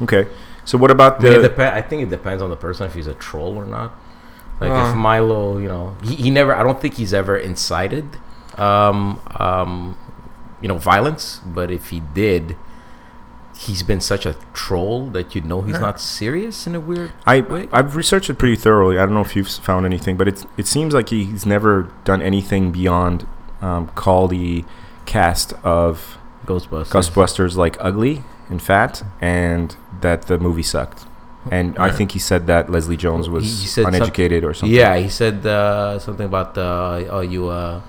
Okay. 0.02 0.28
So 0.66 0.78
what 0.78 0.92
about 0.92 1.22
I, 1.22 1.30
mean, 1.30 1.46
it 1.46 1.56
the? 1.56 1.74
I 1.74 1.82
think 1.82 2.04
it 2.04 2.10
depends 2.10 2.42
on 2.44 2.50
the 2.50 2.58
person 2.58 2.86
if 2.88 2.94
he's 2.94 3.08
a 3.08 3.14
troll 3.14 3.56
or 3.56 3.66
not. 3.66 3.94
Like 4.60 4.72
Uh. 4.72 4.90
if 4.90 4.96
Milo, 4.96 5.58
you 5.58 5.68
know, 5.68 5.96
he, 6.04 6.16
he 6.16 6.30
never. 6.32 6.54
I 6.54 6.64
don't 6.64 6.82
think 6.82 6.96
he's 6.96 7.14
ever 7.14 7.38
incited, 7.38 8.18
um, 8.58 9.22
um, 9.40 9.98
you 10.62 10.68
know, 10.68 10.78
violence. 10.78 11.40
But 11.46 11.72
if 11.72 11.90
he 11.90 12.02
did, 12.14 12.58
he's 13.58 13.84
been 13.84 14.02
such 14.02 14.26
a 14.26 14.36
troll 14.54 15.08
that 15.12 15.34
you 15.36 15.42
know 15.42 15.62
he's 15.62 15.80
not 15.80 16.00
serious 16.00 16.68
in 16.68 16.76
a 16.76 16.80
weird. 16.80 17.12
I 17.26 17.42
Wait. 17.42 17.70
I've 17.72 17.96
researched 17.96 18.30
it 18.30 18.36
pretty 18.38 18.56
thoroughly. 18.56 18.98
I 18.98 19.06
don't 19.06 19.14
know 19.14 19.22
if 19.22 19.36
you've 19.36 19.48
found 19.50 19.86
anything, 19.86 20.18
but 20.18 20.28
it's 20.28 20.46
it 20.58 20.68
seems 20.68 20.94
like 20.94 21.10
he's 21.10 21.46
never 21.46 21.92
done 22.04 22.22
anything 22.22 22.72
beyond 22.72 23.26
um, 23.62 23.88
call 23.90 24.28
the 24.28 24.66
cast 25.06 25.54
of 25.64 26.18
Ghostbusters. 26.46 26.90
Ghostbusters 26.92 27.56
like 27.56 27.78
ugly 27.80 28.24
and 28.50 28.62
fat, 28.62 29.04
and 29.22 29.76
that 30.02 30.24
the 30.24 30.38
movie 30.38 30.64
sucked. 30.64 31.06
And 31.52 31.78
I 31.78 31.92
think 31.92 32.14
he 32.14 32.20
said 32.20 32.48
that 32.48 32.72
Leslie 32.72 32.98
Jones 32.98 33.30
was 33.30 33.44
He- 33.44 33.50
he 33.50 33.68
said 33.68 33.84
some- 33.86 33.94
uneducated 33.94 34.44
or 34.44 34.54
something. 34.56 34.76
Yeah, 34.76 34.98
he 34.98 35.10
said 35.10 35.46
uh, 35.46 36.00
something 36.00 36.26
about 36.26 36.58
uh, 36.58 37.04
oh 37.10 37.22
you 37.22 37.50
uh, 37.50 37.82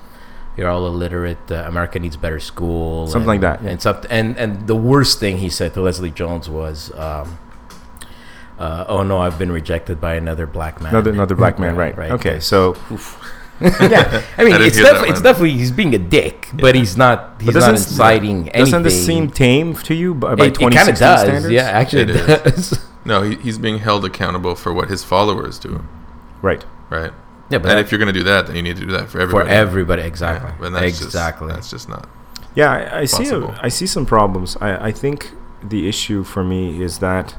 you're 0.56 0.68
all 0.68 0.86
illiterate. 0.86 1.38
Uh, 1.50 1.64
America 1.66 1.98
needs 1.98 2.16
better 2.16 2.40
school. 2.40 3.06
Something 3.06 3.20
and, 3.22 3.26
like 3.28 3.40
that, 3.42 3.62
yeah. 3.64 3.70
And 3.70 3.80
stuff. 3.80 4.04
And 4.10 4.36
and 4.38 4.66
the 4.66 4.76
worst 4.76 5.20
thing 5.20 5.38
he 5.38 5.48
said 5.50 5.74
to 5.74 5.80
Leslie 5.82 6.10
Jones 6.10 6.48
was, 6.48 6.92
um, 6.94 7.38
uh, 8.58 8.84
"Oh 8.88 9.02
no, 9.02 9.18
I've 9.18 9.38
been 9.38 9.52
rejected 9.52 10.00
by 10.00 10.14
another 10.14 10.46
black 10.46 10.80
man." 10.80 10.94
Another 10.94 11.10
another 11.12 11.34
black 11.34 11.58
man, 11.58 11.76
right? 11.82 11.96
Right. 11.96 12.10
Okay, 12.12 12.40
so 12.40 12.74
yeah, 13.60 14.22
I 14.38 14.44
mean, 14.44 14.54
I 14.54 14.66
it's, 14.66 14.76
defi- 14.76 15.08
it's 15.10 15.20
definitely 15.22 15.52
he's 15.52 15.70
being 15.72 15.94
a 15.94 15.98
dick, 15.98 16.48
but 16.54 16.74
he's 16.74 16.96
not. 16.96 17.36
He's 17.40 17.46
but 17.46 17.60
not 17.60 17.60
doesn't 17.72 17.90
inciting 17.90 18.38
anything. 18.50 18.60
doesn't 18.64 18.82
this 18.82 19.06
seem 19.06 19.30
tame 19.30 19.74
to 19.74 19.94
you 19.94 20.14
by, 20.14 20.34
by 20.34 20.46
it, 20.46 20.48
it 20.48 20.54
2016 20.60 20.70
kind 20.76 20.88
of 20.88 20.98
does. 20.98 21.20
standards? 21.20 21.52
Yeah, 21.52 21.62
actually, 21.62 22.02
it, 22.02 22.10
It 22.10 22.44
does. 22.44 22.78
No, 23.06 23.22
he, 23.22 23.36
he's 23.36 23.56
being 23.56 23.78
held 23.78 24.04
accountable 24.04 24.56
for 24.56 24.72
what 24.72 24.88
his 24.88 25.04
followers 25.04 25.60
do, 25.60 25.84
Right. 26.42 26.64
right? 26.90 27.12
Yeah, 27.50 27.58
but 27.58 27.70
and 27.70 27.78
that- 27.78 27.78
if 27.78 27.92
you're 27.92 27.98
gonna 27.98 28.12
do 28.12 28.24
that, 28.24 28.46
then 28.46 28.56
you 28.56 28.62
need 28.62 28.76
to 28.76 28.84
do 28.86 28.92
that 28.92 29.08
for 29.08 29.20
everybody. 29.20 29.46
for 29.48 29.52
everybody. 29.52 30.02
everybody, 30.02 30.02
Yeah, 30.02 30.08
exactly, 30.08 30.70
that's 30.72 31.02
exactly. 31.02 31.48
Just, 31.48 31.56
that's 31.56 31.70
just 31.70 31.88
not. 31.88 32.08
Yeah, 32.54 32.72
I, 32.72 33.00
I 33.00 33.04
see. 33.04 33.24
Possible. 33.24 33.48
A, 33.50 33.60
I 33.62 33.68
see 33.68 33.86
some 33.86 34.06
problems. 34.06 34.56
I, 34.60 34.86
I 34.88 34.92
think 34.92 35.32
the 35.62 35.88
issue 35.88 36.24
for 36.24 36.42
me 36.44 36.82
is 36.82 36.98
that 36.98 37.34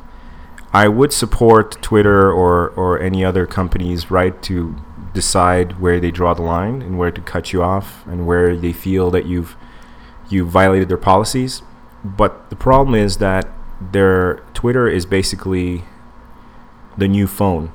I 0.74 0.88
would 0.88 1.14
support 1.14 1.82
Twitter 1.82 2.32
or 2.32 2.70
or 2.70 3.00
any 3.00 3.24
other 3.26 3.46
company's 3.46 4.12
right 4.12 4.40
to 4.44 4.76
decide 5.14 5.80
where 5.80 6.00
they 6.00 6.12
draw 6.12 6.34
the 6.36 6.44
line 6.44 6.82
and 6.82 7.00
where 7.00 7.10
to 7.10 7.22
cut 7.22 7.52
you 7.52 7.64
off 7.64 8.06
and 8.06 8.28
where 8.28 8.56
they 8.56 8.72
feel 8.74 9.10
that 9.12 9.26
you've 9.26 9.56
you 10.30 10.46
violated 10.46 10.90
their 10.90 10.98
policies. 10.98 11.64
But 12.04 12.50
the 12.50 12.56
problem 12.56 12.94
is 12.96 13.18
that 13.18 13.48
their 13.82 14.44
Twitter 14.54 14.88
is 14.88 15.06
basically 15.06 15.84
the 16.98 17.08
new 17.08 17.28
phone, 17.28 17.72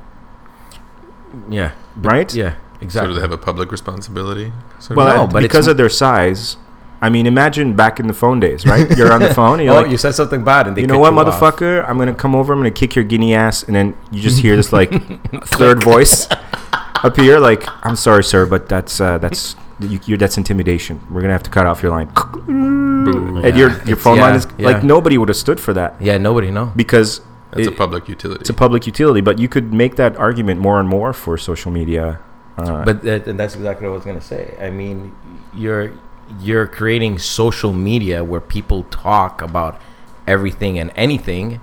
yeah, 1.48 1.72
right? 1.96 2.32
yeah, 2.34 2.54
So 2.54 2.58
exactly. 2.82 3.08
do 3.10 3.14
they 3.16 3.20
have 3.22 3.32
a 3.32 3.38
public 3.38 3.70
responsibility? 3.72 4.52
Sort 4.78 4.96
Well. 4.96 5.26
No, 5.26 5.32
but 5.32 5.42
because 5.42 5.66
of 5.68 5.76
their 5.76 5.88
size, 5.88 6.56
I 7.00 7.08
mean, 7.10 7.26
imagine 7.26 7.74
back 7.74 7.98
in 8.00 8.06
the 8.06 8.12
phone 8.14 8.38
days, 8.40 8.64
right? 8.66 8.88
You're 8.96 9.12
on 9.12 9.20
the 9.20 9.34
phone. 9.34 9.58
And 9.58 9.64
you're 9.66 9.74
oh, 9.76 9.82
like, 9.82 9.90
you 9.90 9.96
said 9.96 10.12
something 10.14 10.44
bad, 10.44 10.66
and 10.68 10.76
they 10.76 10.82
you 10.82 10.86
know 10.86 10.98
what, 11.00 11.12
off. 11.14 11.26
motherfucker? 11.40 11.84
I'm 11.88 11.98
gonna 11.98 12.14
come 12.14 12.34
over. 12.36 12.52
I'm 12.52 12.58
gonna 12.60 12.70
kick 12.70 12.94
your 12.94 13.04
guinea 13.04 13.34
ass, 13.34 13.64
and 13.64 13.74
then 13.74 13.96
you 14.12 14.20
just 14.22 14.38
hear 14.40 14.54
this 14.56 14.72
like 14.72 14.90
third 15.46 15.82
voice 15.82 16.28
appear. 17.04 17.40
Like, 17.40 17.64
I'm 17.84 17.96
sorry, 17.96 18.22
sir, 18.24 18.46
but 18.46 18.68
that's 18.68 19.00
uh, 19.00 19.18
that's 19.18 19.56
you, 19.80 19.98
you're, 20.06 20.18
that's 20.18 20.38
intimidation. 20.38 21.00
We're 21.10 21.22
gonna 21.22 21.32
have 21.32 21.42
to 21.42 21.50
cut 21.50 21.66
off 21.66 21.82
your 21.82 21.90
line. 21.90 22.08
Boo. 22.14 23.38
And 23.42 23.56
your 23.58 23.70
Yeah, 23.70 23.76
your 23.84 23.98
it's- 23.98 24.02
phone 24.04 24.18
line 24.18 24.34
yeah, 24.34 24.36
is 24.38 24.46
yeah. 24.58 24.66
like 24.68 24.84
nobody 24.84 25.18
would 25.18 25.28
have 25.28 25.36
stood 25.36 25.58
for 25.58 25.72
that 25.74 25.96
Yeah, 26.00 26.18
nobody 26.18 26.50
no. 26.52 26.66
because 26.76 27.20
That's 27.52 27.68
a 27.68 27.72
public 27.72 28.08
utility. 28.08 28.40
it's 28.40 28.50
a 28.50 28.54
public 28.54 28.86
utility. 28.86 29.20
But 29.20 29.38
you 29.38 29.48
could 29.48 29.72
make 29.72 29.96
that 29.96 30.16
argument 30.16 30.60
more 30.60 30.80
and 30.80 30.88
more 30.88 31.12
for 31.12 31.36
social 31.36 31.70
media. 31.70 32.18
Uh, 32.56 32.84
But 32.84 33.02
that, 33.02 33.26
and 33.26 33.38
that's 33.38 33.54
exactly 33.54 33.86
what 33.86 33.92
I 33.94 33.96
was 33.96 34.04
gonna 34.04 34.20
say. 34.20 34.54
I 34.60 34.70
mean, 34.70 35.14
you're 35.54 35.92
you're 36.40 36.66
creating 36.66 37.18
social 37.18 37.72
media 37.72 38.24
where 38.24 38.40
people 38.40 38.84
talk 38.84 39.42
about 39.42 39.80
everything 40.26 40.78
and 40.78 40.90
anything. 40.96 41.60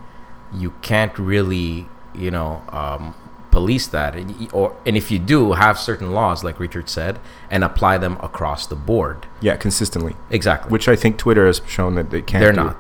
You 0.54 0.74
can't 0.82 1.18
really, 1.18 1.88
you 2.14 2.32
know, 2.32 2.62
um, 2.72 3.14
police 3.52 3.88
that, 3.88 4.16
and 4.16 4.50
or 4.54 4.76
and 4.86 4.96
if 4.98 5.10
you 5.12 5.18
do, 5.20 5.54
have 5.54 5.80
certain 5.80 6.12
laws, 6.12 6.44
like 6.44 6.60
Richard 6.60 6.88
said, 6.90 7.20
and 7.50 7.64
apply 7.64 7.98
them 7.98 8.18
across 8.22 8.68
the 8.68 8.76
board. 8.76 9.26
yeah, 9.42 9.56
consistently, 9.58 10.16
Exactly. 10.30 10.72
which 10.72 10.88
I 10.88 10.96
think 10.96 11.18
Twitter 11.18 11.46
has 11.48 11.62
shown 11.68 11.96
that 11.96 12.10
they 12.12 12.22
can't. 12.22 12.42
They're 12.44 12.52
do. 12.52 12.64
not. 12.64 12.78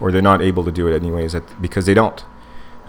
or 0.00 0.12
they're 0.12 0.22
not 0.22 0.40
able 0.40 0.64
to 0.64 0.70
do 0.70 0.86
it 0.86 0.94
anyways 0.94 1.34
at, 1.34 1.42
because 1.60 1.84
they 1.86 1.94
don't. 1.94 2.24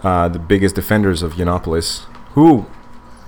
Uh, 0.02 0.28
the 0.28 0.38
biggest 0.38 0.74
defenders 0.74 1.22
of 1.22 1.34
Yiannopoulos, 1.34 2.04
who 2.34 2.66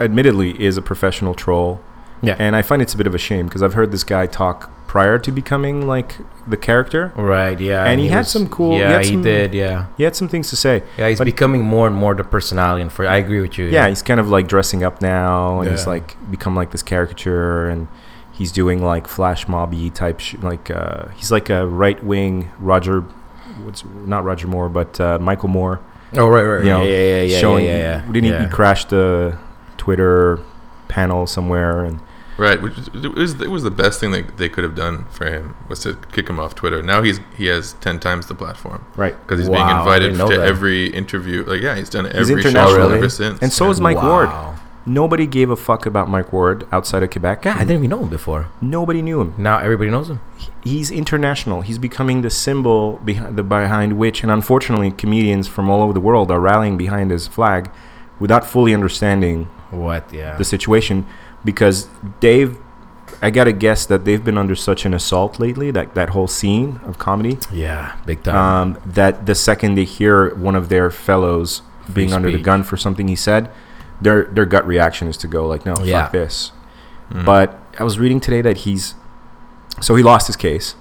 admittedly 0.01 0.61
is 0.63 0.77
a 0.77 0.83
professional 0.83 1.35
troll, 1.35 1.81
Yeah. 2.23 2.37
and 2.39 2.57
I 2.57 2.63
find 2.63 2.81
it's 2.83 2.95
a 2.95 2.97
bit 2.97 3.07
of 3.07 3.15
a 3.15 3.19
shame 3.19 3.47
because 3.47 3.63
I've 3.63 3.75
heard 3.75 3.93
this 3.93 4.05
guy 4.05 4.27
talk 4.27 4.71
prior 4.87 5.19
to 5.19 5.31
becoming 5.33 5.87
like 5.87 6.17
the 6.47 6.57
character. 6.57 7.13
right. 7.17 7.59
Yeah. 7.59 7.85
And 7.85 7.99
he 8.01 8.09
had 8.09 8.27
some 8.27 8.47
cool- 8.49 8.79
Yeah, 8.79 8.99
he, 8.99 9.05
some- 9.13 9.23
did. 9.23 9.55
Yeah. 9.55 9.87
He 9.97 10.05
had 10.05 10.15
some 10.17 10.29
things 10.29 10.51
to 10.51 10.57
say. 10.57 10.83
Yeah. 10.99 11.09
He's 11.09 11.21
becoming 11.21 11.63
more 11.63 11.87
and 11.87 11.97
more 11.97 12.15
the 12.15 12.25
personality. 12.25 12.83
And 12.83 12.93
for 12.93 13.07
I 13.07 13.17
agree 13.17 13.41
with 13.41 13.57
you. 13.59 13.67
Yeah, 13.67 13.89
he's 13.89 14.03
kind 14.03 14.21
of 14.21 14.29
like 14.29 14.49
dressing 14.49 14.83
up 14.85 15.01
now, 15.01 15.61
and 15.61 15.71
he's 15.71 15.87
like 15.87 16.17
become 16.31 16.55
like 16.55 16.71
this 16.73 16.83
caricature, 16.83 17.69
and 17.69 17.89
he's 18.33 18.53
doing 18.53 18.83
like 18.85 19.07
flash 19.09 19.47
mobby 19.47 19.93
type, 19.93 20.21
sh- 20.21 20.35
like 20.43 20.71
uh, 20.71 21.07
he's 21.17 21.31
like 21.33 21.49
a 21.49 21.67
right 21.67 22.03
wing 22.05 22.51
Roger, 22.59 23.01
what's 23.65 23.85
not 24.07 24.25
Roger 24.25 24.47
Moore, 24.47 24.69
but 24.69 25.01
uh, 25.01 25.19
Michael 25.21 25.49
Moore. 25.49 25.81
Oh 26.15 26.29
right, 26.29 26.43
right. 26.43 26.65
you 26.65 26.71
know, 26.71 26.83
yeah, 26.83 26.91
yeah, 26.91 27.17
yeah, 27.17 27.23
yeah, 27.23 27.39
showing 27.39 27.65
yeah, 27.65 27.79
yeah. 27.79 28.13
didn't 28.13 28.25
yeah. 28.31 28.39
he, 28.41 28.45
he 28.47 28.51
crashed 28.51 28.91
the 28.91 29.39
Twitter 29.77 30.39
panel 30.89 31.27
somewhere 31.27 31.85
and 31.85 32.01
Right, 32.39 32.61
which 32.63 32.77
is- 32.79 32.89
it 32.95 33.15
was 33.15 33.41
it 33.41 33.51
was 33.51 33.63
the 33.63 33.71
best 33.71 34.01
thing 34.01 34.11
that 34.13 34.37
they 34.39 34.49
could 34.49 34.65
have 34.65 34.75
done 34.75 35.05
for 35.11 35.27
him 35.27 35.55
was 35.69 35.81
to 35.81 35.95
kick 36.13 36.29
him 36.29 36.41
off 36.41 36.55
Twitter. 36.55 36.83
Now 36.83 37.03
he's 37.03 37.21
he 37.37 37.47
has 37.47 37.75
ten 37.75 38.01
times 38.01 38.27
the 38.27 38.35
platform 38.35 38.85
right. 38.97 39.15
because 39.23 39.39
he's 39.39 39.49
being 39.49 39.61
Wow, 39.61 39.77
I 39.77 39.97
invited 39.97 40.17
to 40.17 40.37
that. 40.39 40.41
every 40.41 40.87
interview. 40.89 41.45
Like 41.45 41.61
yeah, 41.61 41.77
he's 41.77 41.91
done 41.91 42.07
He's 42.07 42.29
show 42.29 42.37
international. 42.37 42.93
ever 42.93 43.09
since. 43.11 43.39
And 43.43 43.53
so 43.53 43.67
yeah. 43.67 43.71
is 43.73 43.81
Mike 43.81 44.03
Ward. 44.03 44.31
Nobody 44.85 45.27
gave 45.27 45.49
a 45.51 45.57
fuck 45.57 45.87
about 45.87 46.09
Mike 46.09 46.33
Ward 46.33 46.67
outside 46.73 47.03
of 47.03 47.11
Quebec. 47.11 47.45
Yeah, 47.45 47.55
I 47.55 47.61
didn't 47.61 47.79
even 47.85 47.91
know 47.91 48.01
him 48.01 48.09
before. 48.09 48.49
Nobody 48.61 49.01
knew 49.01 49.21
him. 49.21 49.35
Now 49.39 49.59
everybody 49.59 49.91
knows 49.91 50.11
him. 50.11 50.21
He's 50.65 50.91
international. 50.91 51.61
He's 51.63 51.79
becoming 51.79 52.23
the 52.23 52.31
symbol 52.31 53.01
behind 53.05 53.37
the 53.37 53.43
behind 53.45 53.99
which, 53.99 54.23
and 54.23 54.33
unfortunately, 54.33 54.91
comedians 54.91 55.47
from 55.47 55.71
all 55.71 55.83
over 55.83 55.93
the 55.93 56.01
world 56.01 56.31
are 56.31 56.41
rallying 56.41 56.77
behind 56.77 57.11
his 57.13 57.29
flag, 57.29 57.71
without 58.19 58.45
fully 58.45 58.75
understanding 58.75 59.45
What? 59.71 60.13
Yeah. 60.13 60.37
the 60.37 60.45
situation 60.45 61.07
because 61.45 61.89
Dave. 62.21 62.59
I 63.21 63.31
gotta 63.31 63.53
guess 63.53 63.87
that 63.87 64.05
they've 64.05 64.25
been 64.25 64.39
under 64.39 64.57
such 64.57 64.85
an 64.85 64.95
assault 64.95 65.39
lately 65.39 65.71
that 65.71 65.95
that 65.95 66.09
whole 66.09 66.27
scene 66.27 66.81
of 66.85 66.99
comedy 66.99 67.39
yeah, 67.53 67.95
big 68.05 68.25
time. 68.25 68.35
um, 68.37 68.83
that 68.85 69.27
the 69.27 69.35
second 69.37 69.77
they 69.77 69.85
hear 69.85 70.35
one 70.35 70.57
of 70.57 70.71
their 70.71 70.91
fellows 70.91 71.63
being 71.93 72.09
Free 72.09 72.17
under 72.17 72.31
the 72.33 72.39
gun 72.41 72.65
for 72.65 72.77
something 72.77 73.07
he 73.07 73.15
said, 73.15 73.49
their 74.03 74.25
their 74.25 74.47
gut 74.47 74.67
reaction 74.67 75.09
is 75.09 75.17
to 75.19 75.27
go 75.29 75.47
like, 75.47 75.65
no, 75.67 75.75
Yeah. 75.83 76.03
fuck 76.05 76.13
this. 76.13 76.53
Mm. 77.11 77.25
But 77.25 77.59
I 77.79 77.85
was 77.85 77.99
reading 77.99 78.21
today 78.21 78.41
that 78.43 78.59
he's 78.59 78.95
so 79.81 79.95
he 79.95 80.03
lost 80.03 80.27
his 80.27 80.37
case. 80.37 80.75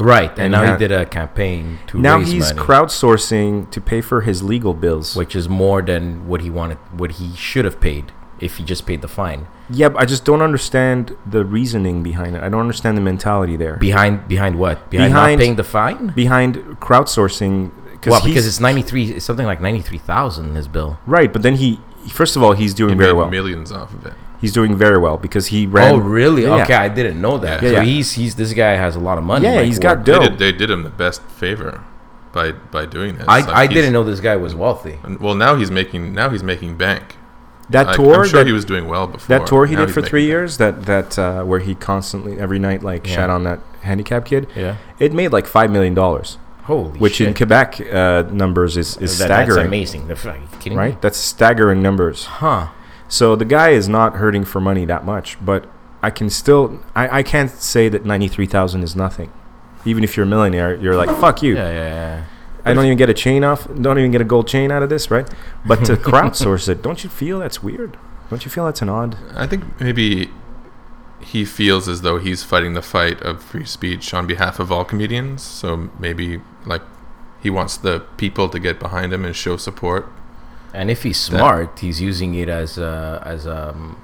right, 0.00 0.30
and, 0.32 0.40
and 0.40 0.52
now 0.52 0.64
ha- 0.64 0.72
he 0.72 0.78
did 0.78 0.92
a 0.92 1.04
campaign 1.06 1.78
to 1.88 1.98
now 1.98 2.20
he's 2.20 2.54
money, 2.54 2.66
crowdsourcing 2.66 3.70
to 3.70 3.80
pay 3.80 4.00
for 4.00 4.20
his 4.22 4.42
legal 4.42 4.72
bills. 4.74 5.16
which 5.16 5.34
is 5.34 5.48
more 5.48 5.82
than 5.82 6.26
what 6.28 6.40
he 6.40 6.50
wanted, 6.50 6.78
what 6.92 7.12
he 7.12 7.34
should 7.34 7.64
have 7.64 7.80
paid 7.80 8.12
if 8.38 8.56
he 8.58 8.64
just 8.64 8.86
paid 8.86 9.00
the 9.02 9.08
fine. 9.08 9.46
yeah, 9.68 9.88
but 9.88 10.00
I 10.00 10.04
just 10.04 10.24
don't 10.24 10.40
understand 10.42 11.16
the 11.26 11.44
reasoning 11.44 12.02
behind 12.04 12.36
it. 12.36 12.42
I 12.42 12.48
don't 12.48 12.60
understand 12.60 12.96
the 12.96 13.00
mentality 13.12 13.56
there 13.56 13.76
Behind 13.76 14.26
behind 14.28 14.58
what? 14.58 14.88
Behind, 14.90 15.12
Behind- 15.12 15.40
paying 15.40 15.56
the 15.56 15.64
fine? 15.64 16.08
behind 16.08 16.54
crowdsourcing. 16.80 17.72
Well, 18.06 18.22
because 18.24 18.46
it's 18.46 18.60
ninety 18.60 18.82
three, 18.82 19.04
it's 19.10 19.24
something 19.24 19.46
like 19.46 19.60
ninety 19.60 19.82
three 19.82 19.98
thousand. 19.98 20.54
His 20.54 20.68
bill. 20.68 20.98
right, 21.06 21.32
but 21.32 21.42
then 21.42 21.56
he 21.56 21.80
first 22.08 22.36
of 22.36 22.42
all 22.42 22.52
he's 22.52 22.74
doing 22.74 22.90
He 22.94 22.98
very 22.98 23.12
made 23.12 23.18
well. 23.18 23.30
millions 23.30 23.72
off 23.72 23.92
of 23.94 24.06
it. 24.06 24.14
He's 24.40 24.52
doing 24.52 24.76
very 24.76 24.98
well 24.98 25.16
because 25.16 25.48
he 25.48 25.66
ran. 25.66 25.94
oh, 25.94 25.98
really? 25.98 26.42
Yeah, 26.42 26.56
yeah. 26.58 26.62
Okay, 26.64 26.74
I 26.74 26.88
didn't 26.88 27.20
know 27.20 27.38
that. 27.38 27.60
Yeah, 27.62 27.68
so 27.70 27.74
yeah. 27.76 27.82
he's 27.82 28.12
he's 28.12 28.36
this 28.36 28.52
guy 28.52 28.72
has 28.76 28.94
a 28.94 29.00
lot 29.00 29.18
of 29.18 29.24
money. 29.24 29.44
Yeah, 29.46 29.56
Mike 29.56 29.66
he's 29.66 29.78
got 29.80 29.96
Ward. 29.96 30.06
They 30.06 30.12
dope. 30.12 30.22
did, 30.22 30.38
they 30.38 30.52
did 30.52 30.70
him 30.70 30.82
the 30.84 30.90
best 30.90 31.22
favor 31.22 31.82
by 32.32 32.52
by 32.52 32.86
doing 32.86 33.16
this. 33.18 33.24
I, 33.26 33.40
Like, 33.40 33.48
I 33.48 33.66
didn't 33.66 33.92
know 33.92 34.04
this 34.04 34.20
guy 34.20 34.36
was 34.36 34.54
wealthy. 34.54 34.98
Well, 35.20 35.34
now 35.34 35.56
he's 35.56 35.70
making 35.72 36.14
now 36.14 36.30
he's 36.30 36.44
making 36.44 36.76
bank. 36.76 37.16
That 37.70 37.88
Like, 37.88 37.96
tour, 37.96 38.22
I'm 38.22 38.28
sure 38.28 38.40
that, 38.40 38.46
he 38.46 38.52
was 38.52 38.64
doing 38.64 38.86
well 38.88 39.06
before. 39.08 39.38
that 39.38 39.46
tour 39.46 39.66
he 39.66 39.74
Now 39.74 39.84
did 39.84 39.92
for 39.92 40.00
making 40.00 40.10
three 40.10 40.20
bank. 40.22 40.28
years, 40.28 40.56
that 40.58 40.86
that 40.86 41.18
uh, 41.18 41.42
where 41.42 41.58
he 41.60 41.74
constantly 41.74 42.38
every 42.38 42.58
night 42.60 42.82
like 42.82 43.06
Yeah. 43.08 43.14
shat 43.16 43.30
on 43.30 43.42
that 43.44 43.58
handicap 43.82 44.24
kid, 44.24 44.46
Yeah. 44.54 44.76
it 45.00 45.12
made 45.12 45.32
like 45.32 45.46
five 45.46 45.70
million 45.72 45.94
dollars, 45.94 46.38
Holy 46.68 46.98
which 47.00 47.20
in. 47.20 47.32
Quebec 47.34 47.80
uh, 47.80 48.24
numbers 48.30 48.76
is, 48.76 48.96
is 48.98 49.18
That- 49.18 49.24
staggering. 49.24 49.56
That's 49.56 49.66
amazing. 49.66 50.10
Are 50.10 50.36
you 50.36 50.48
kidding 50.60 50.78
me? 50.78 50.84
Right, 50.84 51.02
that's 51.02 51.16
staggering 51.18 51.80
numbers. 51.82 52.26
Huh. 52.26 52.68
So 53.08 53.34
the 53.36 53.46
guy 53.46 53.70
is 53.70 53.88
not 53.88 54.16
hurting 54.16 54.44
for 54.44 54.60
money 54.60 54.84
that 54.84 55.04
much, 55.04 55.42
but 55.44 55.66
I 56.02 56.10
can 56.10 56.28
still 56.30 56.80
I, 56.94 57.20
I 57.20 57.22
can't 57.22 57.50
say 57.50 57.88
that 57.88 58.04
ninety 58.04 58.28
three 58.28 58.46
thousand 58.46 58.82
is 58.82 58.94
nothing. 58.94 59.32
Even 59.86 60.04
if 60.04 60.14
you're 60.16 60.26
a 60.26 60.28
millionaire, 60.28 60.74
you're 60.76 60.94
like 60.94 61.08
fuck 61.20 61.42
you. 61.42 61.56
Yeah, 61.56 61.70
yeah, 61.70 61.88
yeah. 61.88 62.24
I 62.64 62.74
don't 62.74 62.84
even 62.84 62.98
get 62.98 63.08
a 63.08 63.14
chain 63.14 63.44
off. 63.44 63.66
Don't 63.80 63.98
even 63.98 64.10
get 64.10 64.20
a 64.20 64.24
gold 64.24 64.46
chain 64.46 64.70
out 64.70 64.82
of 64.82 64.90
this, 64.90 65.10
right? 65.10 65.26
But 65.64 65.86
to 65.86 65.96
crowdsource 66.10 66.68
it, 66.68 66.82
don't 66.82 67.02
you 67.02 67.08
feel 67.08 67.38
that's 67.38 67.62
weird? 67.62 67.96
Don't 68.28 68.44
you 68.44 68.50
feel 68.50 68.66
that's 68.66 68.82
an 68.82 68.90
odd? 68.90 69.16
I 69.34 69.46
think 69.46 69.64
maybe 69.80 70.28
he 71.20 71.44
feels 71.46 71.88
as 71.88 72.02
though 72.02 72.18
he's 72.18 72.42
fighting 72.44 72.74
the 72.74 72.82
fight 72.82 73.20
of 73.22 73.42
free 73.42 73.64
speech 73.64 74.12
on 74.12 74.26
behalf 74.26 74.60
of 74.60 74.70
all 74.70 74.84
comedians. 74.84 75.42
So 75.42 75.88
maybe 75.98 76.42
like 76.68 76.82
he 77.40 77.50
wants 77.50 77.76
the 77.76 78.00
people 78.16 78.48
to 78.50 78.58
get 78.60 78.78
behind 78.78 79.12
him 79.12 79.24
and 79.24 79.34
show 79.34 79.56
support. 79.56 80.08
And 80.74 80.90
if 80.90 81.02
he's 81.02 81.18
smart, 81.18 81.78
he's 81.78 82.00
using 82.00 82.34
it 82.34 82.48
as 82.48 82.76
a, 82.78 83.22
as 83.24 83.46
um, 83.46 83.96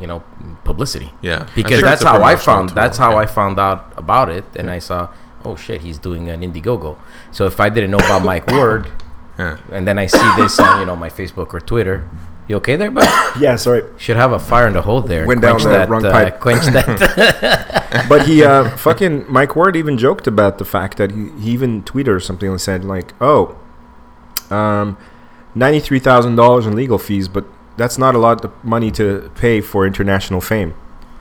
you 0.00 0.06
know, 0.06 0.22
publicity. 0.64 1.12
Yeah, 1.22 1.48
Because 1.54 1.80
that's 1.80 2.02
how 2.02 2.22
I 2.22 2.34
found. 2.36 2.70
tool, 2.70 2.74
That's 2.74 2.98
how 2.98 3.12
yeah. 3.12 3.18
I 3.22 3.26
found 3.26 3.58
out 3.58 3.92
about 3.96 4.28
it, 4.28 4.44
and 4.56 4.68
I 4.70 4.80
saw, 4.80 5.08
oh 5.44 5.54
shit, 5.56 5.80
he's 5.82 5.98
doing 5.98 6.28
an 6.28 6.40
Indiegogo. 6.42 6.98
So 7.30 7.46
if 7.46 7.60
I 7.60 7.68
didn't 7.68 7.90
know 7.92 7.98
about 7.98 8.24
Mike 8.24 8.46
Ward, 8.48 8.88
Yeah. 9.38 9.58
and 9.70 9.86
then 9.86 9.98
I 10.00 10.06
see 10.06 10.28
this 10.36 10.58
on 10.58 10.80
you 10.80 10.86
know 10.86 10.96
my 10.96 11.08
Facebook 11.10 11.54
or 11.54 11.60
Twitter, 11.60 12.08
you 12.48 12.56
okay 12.56 12.76
there, 12.76 12.90
bud? 12.90 13.06
Yeah, 13.40 13.56
sorry. 13.56 13.84
Should 13.98 14.16
have 14.16 14.32
a 14.32 14.38
fire 14.38 14.66
in 14.66 14.72
the 14.72 14.82
hole 14.82 15.00
there. 15.02 15.26
Went 15.26 15.40
quench 15.40 15.62
down 15.62 15.72
the 15.72 15.78
that, 15.78 15.88
wrong 15.88 16.04
uh, 16.04 16.10
pipe. 16.10 16.40
Quench 16.40 16.64
that. 16.66 17.84
But 18.08 18.26
he, 18.26 18.42
uh, 18.44 18.76
fucking 18.76 19.26
Mike 19.30 19.54
Ward 19.56 19.76
even 19.76 19.96
joked 19.98 20.26
about 20.26 20.58
the 20.58 20.64
fact 20.64 20.96
that 20.98 21.10
he, 21.12 21.28
he 21.40 21.50
even 21.52 21.82
tweeted 21.82 22.08
or 22.08 22.20
something 22.20 22.48
and 22.50 22.60
said 22.60 22.84
like, 22.84 23.12
"Oh, 23.20 23.58
um, 24.50 24.96
ninety 25.54 25.80
three 25.80 25.98
thousand 25.98 26.36
dollars 26.36 26.66
in 26.66 26.74
legal 26.74 26.98
fees, 26.98 27.28
but 27.28 27.44
that's 27.76 27.96
not 27.98 28.14
a 28.14 28.18
lot 28.18 28.44
of 28.44 28.52
money 28.64 28.90
to 28.92 29.30
pay 29.36 29.60
for 29.60 29.86
international 29.86 30.40
fame." 30.40 30.74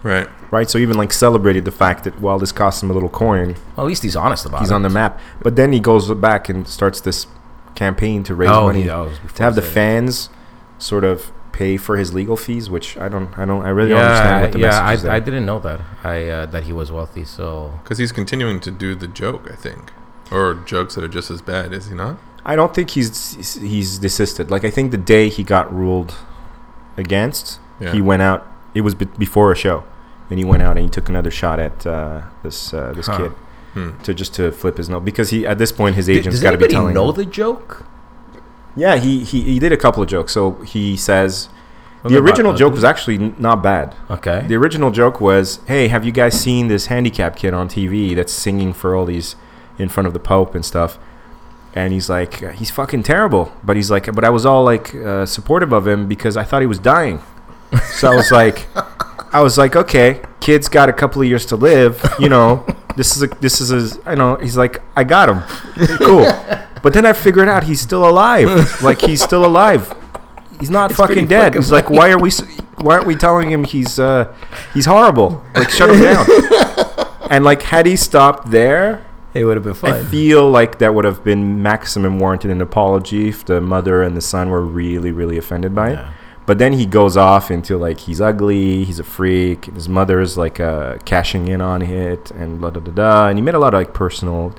Right. 0.03 0.29
Right, 0.49 0.69
so 0.69 0.77
even 0.77 0.95
like 0.97 1.11
celebrated 1.11 1.65
the 1.65 1.71
fact 1.71 2.05
that 2.05 2.21
while 2.21 2.39
this 2.39 2.53
cost 2.53 2.81
him 2.81 2.89
a 2.89 2.93
little 2.93 3.09
coin, 3.09 3.55
well, 3.75 3.85
at 3.85 3.89
least 3.89 4.03
he's 4.03 4.15
honest 4.15 4.45
about 4.45 4.59
he's 4.59 4.69
it. 4.69 4.71
He's 4.71 4.75
on 4.75 4.81
the 4.83 4.89
map. 4.89 5.19
But 5.41 5.57
then 5.57 5.73
he 5.73 5.81
goes 5.81 6.09
back 6.13 6.47
and 6.47 6.65
starts 6.67 7.01
this 7.01 7.27
campaign 7.75 8.23
to 8.23 8.33
raise 8.33 8.49
Oh, 8.49 8.67
money 8.67 8.83
he- 8.83 8.87
it 8.87 8.95
was 8.95 9.19
before 9.19 9.37
to 9.37 9.43
have 9.43 9.55
the 9.55 9.61
he 9.61 9.67
said 9.67 9.73
fans 9.73 10.29
sort 10.77 11.03
of 11.03 11.31
pay 11.51 11.75
for 11.77 11.97
his 11.97 12.13
legal 12.13 12.37
fees, 12.37 12.69
which 12.69 12.97
I 12.97 13.09
don't, 13.09 13.35
I 13.37 13.43
don't, 13.45 13.63
I 13.65 13.69
really 13.69 13.89
yeah, 13.89 13.95
don't 13.95 14.05
understand 14.05 14.41
what 14.43 14.51
the 14.51 14.59
yeah, 14.59 14.67
message 14.67 14.93
is 14.99 15.05
I, 15.05 15.07
there. 15.07 15.11
I 15.15 15.19
didn't 15.19 15.45
know 15.45 15.59
that. 15.59 15.81
I 16.03 16.29
uh, 16.29 16.45
that 16.47 16.63
he 16.65 16.73
was 16.73 16.91
wealthy. 16.91 17.25
So 17.25 17.79
Because 17.83 17.97
he's 17.97 18.11
continuing 18.11 18.59
to 18.61 18.71
do 18.71 18.93
the 18.95 19.07
joke, 19.07 19.49
I 19.51 19.55
think, 19.55 19.91
or 20.31 20.53
jokes 20.65 20.95
that 20.95 21.03
are 21.03 21.07
just 21.07 21.31
as 21.31 21.41
bad, 21.41 21.73
is 21.73 21.87
he 21.89 21.95
not? 21.95 22.17
I 22.45 22.55
don't 22.55 22.73
think 22.73 22.91
he's 22.91 23.57
he's 23.59 23.97
desisted. 23.99 24.49
Like 24.51 24.63
I 24.63 24.69
think 24.69 24.91
the 24.91 24.97
day 25.15 25.29
he 25.29 25.43
got 25.43 25.73
ruled 25.73 26.15
against, 26.95 27.59
Yeah. 27.79 27.91
he 27.91 28.01
went 28.01 28.21
out. 28.21 28.45
It 28.73 28.81
was 28.81 28.95
be- 28.95 29.05
before 29.17 29.51
a 29.51 29.55
show, 29.55 29.83
and 30.29 30.37
he 30.39 30.45
went 30.45 30.61
out 30.63 30.77
and 30.77 30.83
he 30.85 30.89
took 30.89 31.09
another 31.09 31.31
shot 31.31 31.59
at 31.59 31.85
uh, 31.85 32.21
this 32.43 32.73
uh, 32.73 32.93
this 32.95 33.07
Huh. 33.07 33.17
kid 33.17 33.31
Hmm. 33.73 33.91
to 34.03 34.13
just 34.13 34.33
to 34.35 34.51
flip 34.51 34.77
his 34.77 34.89
note 34.89 35.03
because 35.05 35.29
he 35.29 35.45
at 35.45 35.57
this 35.57 35.71
point 35.71 35.95
his 35.95 36.05
D- 36.07 36.13
agent's 36.17 36.37
does 36.37 36.43
got 36.43 36.51
to 36.51 36.57
be 36.57 36.67
telling 36.67 36.87
anybody 36.89 36.93
telling 36.93 36.93
know 36.93 37.09
him. 37.11 37.15
the 37.15 37.25
joke? 37.25 37.85
Yeah, 38.77 38.95
he, 38.95 39.23
he 39.23 39.41
he 39.41 39.59
did 39.59 39.71
a 39.71 39.77
couple 39.77 40.03
of 40.03 40.07
jokes. 40.07 40.31
So 40.31 40.51
he 40.61 40.95
says 40.95 41.49
the 42.03 42.17
original 42.17 42.53
joke 42.53 42.73
was 42.73 42.83
actually 42.83 43.17
not 43.17 43.61
bad. 43.63 43.95
Okay. 44.09 44.45
The 44.47 44.55
original 44.55 44.91
joke 44.91 45.19
was, 45.19 45.59
"Hey, 45.67 45.87
have 45.87 46.05
you 46.05 46.11
guys 46.11 46.39
seen 46.39 46.67
this 46.67 46.85
handicapped 46.87 47.37
kid 47.37 47.53
on 47.53 47.67
TV 47.67 48.15
that's 48.15 48.31
singing 48.31 48.73
for 48.73 48.95
all 48.95 49.05
these 49.05 49.35
in 49.77 49.89
front 49.89 50.07
of 50.07 50.13
the 50.13 50.19
Pope 50.19 50.55
and 50.55 50.63
stuff?" 50.63 50.97
And 51.73 51.93
he's 51.93 52.09
like, 52.09 52.53
"He's 52.55 52.69
fucking 52.71 53.03
terrible," 53.03 53.51
but 53.63 53.75
he's 53.75 53.91
like, 53.91 54.13
"But 54.13 54.23
I 54.23 54.29
was 54.29 54.45
all 54.45 54.63
like 54.63 54.93
uh, 54.95 55.25
supportive 55.25 55.71
of 55.73 55.87
him 55.87 56.07
because 56.07 56.37
I 56.37 56.43
thought 56.43 56.61
he 56.61 56.67
was 56.67 56.79
dying." 56.79 57.19
So 57.91 58.11
I 58.11 58.15
was 58.15 58.31
like, 58.31 58.67
"I 59.33 59.41
was 59.41 59.57
like, 59.57 59.75
okay, 59.75 60.21
kid's 60.39 60.69
got 60.69 60.89
a 60.89 60.93
couple 60.93 61.21
of 61.21 61.27
years 61.27 61.45
to 61.47 61.55
live, 61.55 62.03
you 62.19 62.29
know." 62.29 62.65
This 62.95 63.15
is 63.15 63.21
a 63.21 63.27
this 63.27 63.61
is 63.61 63.71
a 63.71 64.09
I 64.09 64.15
know 64.15 64.37
he's 64.37 64.57
like 64.57 64.81
I 64.95 65.03
got 65.03 65.29
him, 65.29 65.41
cool, 65.99 66.25
but 66.87 66.93
then 66.93 67.05
I 67.05 67.11
figured 67.11 67.49
out 67.49 67.65
he's 67.65 67.81
still 67.81 68.07
alive, 68.07 68.81
like 68.81 69.01
he's 69.01 69.21
still 69.21 69.43
alive. 69.43 69.93
He's 70.57 70.69
not 70.69 70.91
It's 70.91 70.97
fucking 70.97 71.27
dead. 71.27 71.47
fucking 71.47 71.61
He's 71.61 71.69
like, 71.69 71.89
why 71.89 72.11
are 72.11 72.17
we 72.17 72.31
why 72.77 72.93
aren't 72.95 73.07
we 73.07 73.17
telling 73.17 73.51
him 73.51 73.65
he's 73.65 73.99
uh, 73.99 74.33
he's 74.73 74.85
horrible? 74.85 75.43
Like, 75.53 75.69
shut 75.69 75.89
him 75.89 76.01
down. 76.01 76.25
and 77.29 77.43
like, 77.43 77.61
had 77.61 77.87
he 77.87 77.97
stopped 77.97 78.51
there, 78.51 79.05
It 79.33 79.43
would 79.43 79.57
have 79.57 79.65
been 79.65 79.91
I 79.93 80.01
feel 80.01 80.49
like 80.49 80.79
that 80.79 80.95
would 80.95 81.03
have 81.03 81.25
been 81.25 81.61
maximum 81.61 82.19
warranted 82.19 82.51
an 82.51 82.61
apology 82.61 83.27
if 83.27 83.43
the 83.43 83.59
mother 83.59 84.01
and 84.01 84.15
the 84.15 84.21
son 84.21 84.49
were 84.49 84.61
really, 84.61 85.11
really 85.11 85.37
offended 85.37 85.75
by 85.75 85.89
it. 85.89 85.99
But 86.45 86.57
then 86.57 86.71
he 86.71 86.85
goes 86.85 87.17
off 87.17 87.51
into 87.51 87.77
like 87.77 87.99
he's 87.99 88.21
ugly, 88.21 88.85
he's 88.85 88.99
a 88.99 89.03
freak. 89.03 89.65
His 89.65 89.89
mother's 89.89 90.37
like 90.37 90.61
uh, 90.61 90.99
cashing 91.03 91.49
in 91.49 91.59
on 91.59 91.81
it, 91.81 92.31
and 92.31 92.61
blah 92.61 92.69
da 92.69 92.79
da 92.79 92.91
da. 92.91 93.27
And 93.27 93.37
he 93.37 93.41
made 93.41 93.55
a 93.55 93.59
lot 93.59 93.73
of 93.73 93.81
like 93.81 93.93
personal 93.93 94.55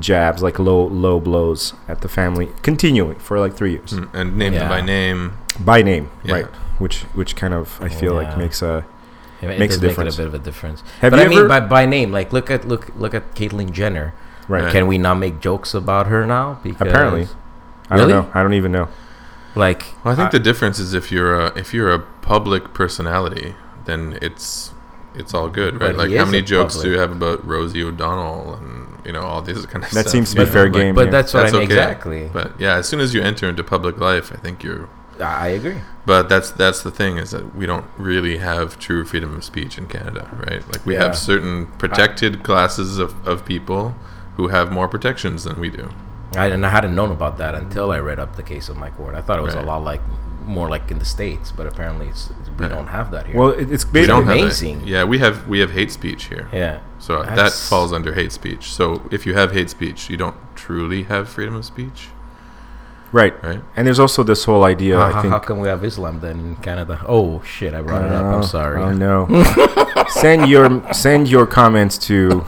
jabs, 0.00 0.42
like 0.42 0.58
low 0.58 0.86
low 0.86 1.20
blows 1.20 1.74
at 1.88 2.00
the 2.00 2.08
family, 2.08 2.48
continuing 2.62 3.16
for 3.16 3.38
like 3.38 3.54
three 3.54 3.72
years 3.72 3.90
Hmm. 3.92 4.04
And 4.16 4.36
named 4.36 4.54
Yeah. 4.54 4.62
him 4.64 4.68
by 4.68 4.80
name. 4.80 5.32
by 5.60 5.82
name, 5.82 6.10
Yeah. 6.24 6.34
right? 6.34 6.46
Which 6.78 7.02
which 7.14 7.34
kind 7.36 7.54
of 7.54 7.78
I 7.82 7.88
feel 7.88 8.12
Yeah. 8.12 8.18
like 8.28 8.38
makes 8.38 8.62
a 8.62 8.84
It, 9.40 9.50
it 9.50 9.58
Makes 9.60 9.74
does 9.76 9.82
a 9.82 9.86
make 9.86 9.90
it 9.92 9.94
difference. 9.94 10.14
a 10.14 10.18
bit 10.18 10.26
of 10.26 10.34
a 10.34 10.38
difference. 10.38 10.82
Have 11.00 11.10
but 11.12 11.20
you 11.20 11.26
I 11.26 11.28
mean, 11.28 11.38
ever- 11.38 11.48
by, 11.48 11.60
by 11.60 11.86
name, 11.86 12.10
like 12.10 12.32
look 12.32 12.50
at 12.50 12.66
look 12.66 12.88
look 12.96 13.14
at 13.14 13.34
Caitlyn 13.36 13.70
Jenner. 13.70 14.12
right. 14.48 14.64
Right. 14.64 14.72
Can 14.72 14.86
we 14.88 14.98
not 14.98 15.14
make 15.18 15.38
jokes 15.40 15.74
about 15.74 16.06
her 16.08 16.26
now? 16.26 16.58
Because 16.64 16.88
Apparently. 16.88 17.28
I 17.90 17.94
Really? 17.94 18.12
don't 18.12 18.24
know. 18.26 18.30
I 18.34 18.42
don't 18.42 18.54
even 18.54 18.72
know. 18.72 18.88
like 19.54 19.82
Well, 20.04 20.12
I 20.12 20.16
think 20.16 20.28
I- 20.28 20.32
the 20.38 20.44
difference 20.50 20.78
is 20.78 20.92
if 20.94 21.10
you're 21.12 21.34
a 21.40 21.46
if 21.62 21.72
you're 21.74 21.92
a 21.92 22.00
public 22.32 22.62
personality, 22.74 23.54
then 23.86 24.18
it's 24.20 24.72
it's 25.20 25.32
all 25.34 25.48
good, 25.48 25.72
right? 25.80 25.96
Like 25.96 26.10
how 26.14 26.24
many 26.26 26.38
a 26.38 26.42
jokes 26.42 26.74
do 26.82 26.90
you 26.90 26.98
have 26.98 27.10
about 27.12 27.38
Rosie 27.46 27.82
O'Donnell 27.82 28.54
and 28.60 28.67
you 29.08 29.12
know 29.14 29.22
all 29.22 29.42
these 29.42 29.66
kind 29.72 29.82
of 29.84 29.90
That 29.90 30.02
stuff? 30.02 30.12
seems 30.12 30.30
to 30.30 30.36
be 30.36 30.42
you 30.42 30.46
know, 30.46 30.52
fair 30.52 30.64
like, 30.64 30.72
game. 30.74 30.94
but 30.94 31.06
yeah. 31.06 31.10
that's 31.16 31.34
what 31.34 31.40
That's 31.42 31.54
I 31.54 31.58
mean 31.58 31.64
okay. 31.72 31.74
exactly. 31.80 32.22
But 32.32 32.48
yeah, 32.60 32.76
as 32.76 32.86
soon 32.88 33.00
as 33.00 33.12
you 33.14 33.20
enter 33.22 33.48
into 33.48 33.64
public 33.64 33.96
life, 33.98 34.30
I 34.32 34.36
think 34.36 34.62
you're. 34.62 34.88
I 35.18 35.46
I 35.46 35.48
agree. 35.58 35.80
But 36.06 36.28
that's 36.28 36.50
that's 36.62 36.80
the 36.82 36.92
thing 37.00 37.16
is 37.22 37.30
that 37.32 37.44
we 37.56 37.66
don't 37.66 37.86
really 37.98 38.36
have 38.38 38.78
true 38.78 39.02
freedom 39.04 39.34
of 39.36 39.42
speech 39.52 39.76
in 39.80 39.86
Canada, 39.96 40.22
right? 40.46 40.62
Like 40.72 40.82
we 40.86 40.94
Yeah. 40.94 41.04
have 41.04 41.16
certain 41.18 41.66
protected 41.82 42.32
classes 42.44 42.98
of, 43.04 43.10
of 43.26 43.44
people 43.44 43.82
who 44.36 44.48
have 44.56 44.70
more 44.78 44.86
protections 44.88 45.42
than 45.44 45.56
we 45.64 45.70
do. 45.70 45.86
I, 46.36 46.46
and 46.54 46.64
I 46.64 46.68
hadn't 46.68 46.94
known 46.94 47.10
about 47.10 47.38
that 47.38 47.54
until 47.62 47.90
I 47.90 47.98
read 48.10 48.20
up 48.20 48.36
the 48.36 48.42
case 48.52 48.68
of 48.68 48.76
Mike 48.76 48.96
Ward. 48.98 49.14
I 49.16 49.22
thought 49.22 49.38
it 49.38 49.42
was 49.42 49.54
Right. 49.56 49.64
a 49.64 49.66
lot 49.66 49.82
like 49.82 50.02
more 50.46 50.68
like 50.74 50.90
in 50.92 50.98
the 50.98 51.04
states, 51.04 51.52
but 51.58 51.66
apparently 51.66 52.06
it's, 52.08 52.30
we 52.58 52.64
Right. 52.66 52.68
don't 52.76 52.86
have 52.98 53.10
that 53.10 53.26
here. 53.26 53.36
Well, 53.40 53.48
it's 53.50 53.84
We 53.86 53.92
basically 54.00 54.06
don't 54.06 54.26
have 54.26 54.36
amazing. 54.36 54.82
Yeah, 54.86 55.04
we 55.04 55.18
have 55.18 55.36
we 55.48 55.58
have 55.60 55.72
hate 55.72 55.90
speech 55.90 56.22
here. 56.32 56.46
yeah, 56.52 56.78
So 56.98 57.22
that 57.22 57.52
falls 57.52 57.92
under 57.92 58.12
hate 58.14 58.32
speech. 58.32 58.72
So 58.72 59.08
if 59.10 59.24
you 59.26 59.34
have 59.34 59.52
hate 59.52 59.70
speech, 59.70 60.10
you 60.10 60.16
don't 60.16 60.36
truly 60.56 61.04
have 61.04 61.28
freedom 61.28 61.54
of 61.54 61.64
speech. 61.64 62.08
Right. 63.10 63.42
right? 63.42 63.60
And 63.74 63.86
there's 63.86 63.98
also 63.98 64.22
this 64.22 64.44
whole 64.44 64.64
idea. 64.64 64.96
how, 64.96 65.02
I 65.04 65.12
how- 65.12 65.22
think. 65.22 65.32
how 65.32 65.38
come 65.38 65.60
we 65.60 65.68
have 65.68 65.82
Islam 65.82 66.20
then 66.20 66.38
in 66.40 66.56
Canada? 66.56 67.02
Oh 67.06 67.40
shit, 67.42 67.72
I 67.72 67.80
brought 67.80 68.04
it 68.04 68.12
up. 68.12 68.24
Oh, 68.24 68.36
I'm 68.38 68.42
sorry. 68.42 68.82
Oh 68.82 68.92
no. 68.92 69.26
send 70.08 70.48
your 70.48 70.92
send 70.92 71.28
your 71.28 71.46
comments 71.46 71.96
to 71.98 72.28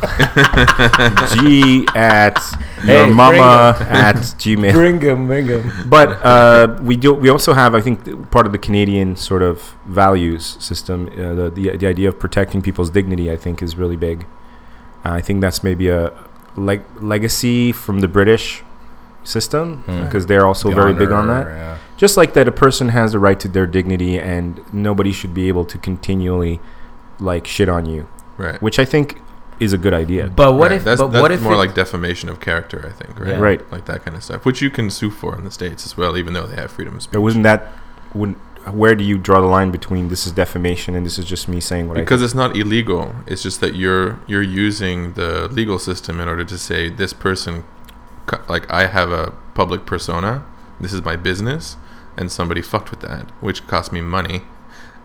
g 1.32 1.86
at 1.94 2.38
your 2.84 3.06
Hey, 3.06 3.10
mama 3.10 3.76
at 3.88 4.16
gmail. 4.16 4.72
Bring 4.72 5.00
him, 5.00 5.26
bring 5.26 5.46
him. 5.46 5.70
But 5.86 6.08
uh, 6.24 6.78
we 6.82 6.96
do. 6.96 7.14
We 7.14 7.28
also 7.30 7.52
have, 7.54 7.74
I 7.74 7.80
think, 7.80 8.30
part 8.30 8.46
of 8.46 8.52
the 8.52 8.58
Canadian 8.58 9.16
sort 9.16 9.42
of 9.42 9.74
values 9.86 10.56
system. 10.60 11.08
Uh, 11.08 11.34
the, 11.34 11.50
the 11.50 11.76
the 11.78 11.86
idea 11.86 12.08
of 12.08 12.18
protecting 12.18 12.60
people's 12.62 12.90
dignity, 12.90 13.30
I 13.30 13.36
think, 13.36 13.62
is 13.62 13.76
really 13.76 13.96
big. 13.96 14.26
Uh, 15.04 15.10
I 15.12 15.20
think 15.20 15.40
that's 15.40 15.62
maybe 15.62 15.88
a 15.88 16.12
leg- 16.56 16.82
legacy 17.00 17.72
from 17.72 18.00
the 18.00 18.08
British 18.08 18.62
system 19.24 19.82
Hmm. 19.86 20.04
because 20.04 20.26
they're 20.26 20.46
also 20.46 20.70
The 20.70 20.74
very 20.74 20.92
big 20.94 21.10
on 21.12 21.26
that. 21.28 21.46
yeah. 21.46 21.76
Just 21.96 22.16
like 22.16 22.32
that, 22.34 22.48
a 22.48 22.52
person 22.52 22.88
has 22.90 23.12
the 23.12 23.18
right 23.18 23.38
to 23.40 23.48
their 23.48 23.66
dignity, 23.66 24.18
and 24.18 24.60
nobody 24.72 25.12
should 25.12 25.34
be 25.34 25.48
able 25.48 25.64
to 25.66 25.76
continually 25.78 26.60
like 27.18 27.46
shit 27.46 27.68
on 27.68 27.84
you, 27.84 28.06
Right. 28.38 28.60
which 28.62 28.78
I 28.78 28.86
think 28.86 29.20
is 29.58 29.74
a 29.74 29.78
good 29.78 29.92
idea. 29.92 30.30
But 30.34 30.54
what 30.54 30.70
Right, 30.70 30.78
if? 30.78 30.84
that's, 30.84 31.00
but 31.02 31.08
that's 31.08 31.20
what 31.22 31.30
if 31.32 31.42
more 31.42 31.54
like 31.56 31.74
defamation 31.74 32.30
of 32.30 32.40
character? 32.40 32.82
I 32.86 32.92
think, 32.92 33.20
right? 33.20 33.28
Yeah. 33.30 33.38
Right. 33.40 33.60
Like 33.70 33.84
that 33.84 34.02
kind 34.06 34.16
of 34.16 34.24
stuff, 34.24 34.46
which 34.46 34.62
you 34.62 34.70
can 34.70 34.88
sue 34.88 35.10
for 35.10 35.36
in 35.36 35.44
the 35.44 35.50
states 35.50 35.84
as 35.84 35.98
well, 35.98 36.16
even 36.16 36.32
though 36.32 36.46
they 36.46 36.56
have 36.56 36.70
freedom 36.70 36.96
of 36.96 37.02
speech. 37.02 37.12
But 37.12 37.20
wasn't 37.20 37.44
that? 37.44 37.68
Wouldn't, 38.14 38.38
where 38.66 38.94
do 38.94 39.04
you 39.04 39.16
draw 39.16 39.40
the 39.40 39.46
line 39.46 39.70
between 39.70 40.08
this 40.08 40.26
is 40.26 40.32
defamation 40.32 40.94
and 40.94 41.06
this 41.06 41.18
is 41.18 41.24
just 41.24 41.48
me 41.48 41.60
saying 41.60 41.88
what 41.88 41.96
I 41.96 42.00
because 42.00 42.22
it's 42.22 42.34
not 42.34 42.56
illegal. 42.56 43.14
It's 43.26 43.42
just 43.42 43.60
that 43.60 43.74
you're 43.74 44.20
you're 44.26 44.42
using 44.42 45.14
the 45.14 45.48
legal 45.48 45.78
system 45.78 46.20
in 46.20 46.28
order 46.28 46.44
to 46.44 46.58
say 46.58 46.88
this 46.90 47.12
person, 47.12 47.64
like 48.48 48.70
I 48.70 48.86
have 48.86 49.10
a 49.10 49.32
public 49.54 49.86
persona. 49.86 50.44
This 50.78 50.92
is 50.92 51.04
my 51.04 51.16
business, 51.16 51.76
and 52.16 52.30
somebody 52.30 52.62
fucked 52.62 52.90
with 52.90 53.00
that, 53.00 53.30
which 53.40 53.66
cost 53.66 53.92
me 53.92 54.00
money, 54.00 54.42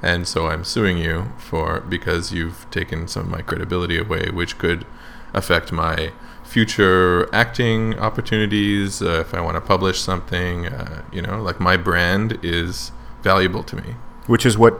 and 0.02 0.28
so 0.28 0.48
I'm 0.48 0.64
suing 0.64 0.98
you 0.98 1.32
for 1.38 1.82
because 1.82 2.34
you've 2.34 2.70
taken 2.72 3.08
some 3.08 3.24
of 3.24 3.30
my 3.30 3.42
credibility 3.42 3.98
away, 3.98 4.30
which 4.32 4.58
could 4.58 4.86
affect 5.34 5.72
my 5.72 6.12
future 6.44 7.34
acting 7.34 7.98
opportunities. 8.00 9.02
Uh, 9.02 9.22
if 9.22 9.34
I 9.34 9.42
want 9.42 9.56
to 9.56 9.62
publish 9.62 10.00
something, 10.00 10.68
uh, 10.68 11.04
you 11.12 11.22
know, 11.22 11.42
like 11.42 11.60
my 11.60 11.78
brand 11.78 12.40
is 12.44 12.92
valuable 13.26 13.64
to 13.64 13.76
me. 13.76 13.96
Which 14.28 14.46
is 14.46 14.58
what, 14.58 14.74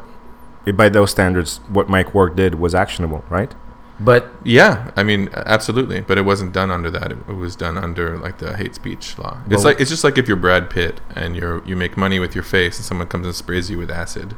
by 0.74 0.88
those 0.90 1.12
standards, 1.12 1.60
what 1.68 1.90
Mike 1.90 2.14
Ward 2.14 2.36
did 2.38 2.56
was 2.56 2.74
actionable, 2.74 3.26
right? 3.30 3.54
But 4.00 4.24
Yeah, 4.44 4.92
I 4.96 5.04
mean, 5.04 5.30
absolutely, 5.34 6.02
but 6.02 6.18
it 6.18 6.26
wasn't 6.32 6.52
done 6.54 6.70
under 6.70 6.92
that. 6.92 7.12
It, 7.14 7.18
it 7.30 7.34
was 7.46 7.56
done 7.56 7.78
under 7.78 8.18
like 8.18 8.38
the 8.40 8.56
hate 8.58 8.76
speech 8.76 9.18
law. 9.18 9.38
It's 9.46 9.56
Well- 9.64 9.64
like 9.74 9.80
it's 9.82 9.90
just 9.90 10.04
like 10.04 10.18
if 10.18 10.28
you're 10.28 10.38
Brad 10.46 10.70
Pitt 10.70 11.00
and 11.16 11.36
you're 11.38 11.64
you 11.70 11.76
make 11.78 11.96
money 11.98 12.20
with 12.20 12.36
your 12.36 12.44
face, 12.44 12.78
and 12.78 12.86
someone 12.86 13.08
comes 13.08 13.26
and 13.26 13.36
sprays 13.36 13.70
you 13.72 13.78
with 13.78 13.90
acid, 13.90 14.36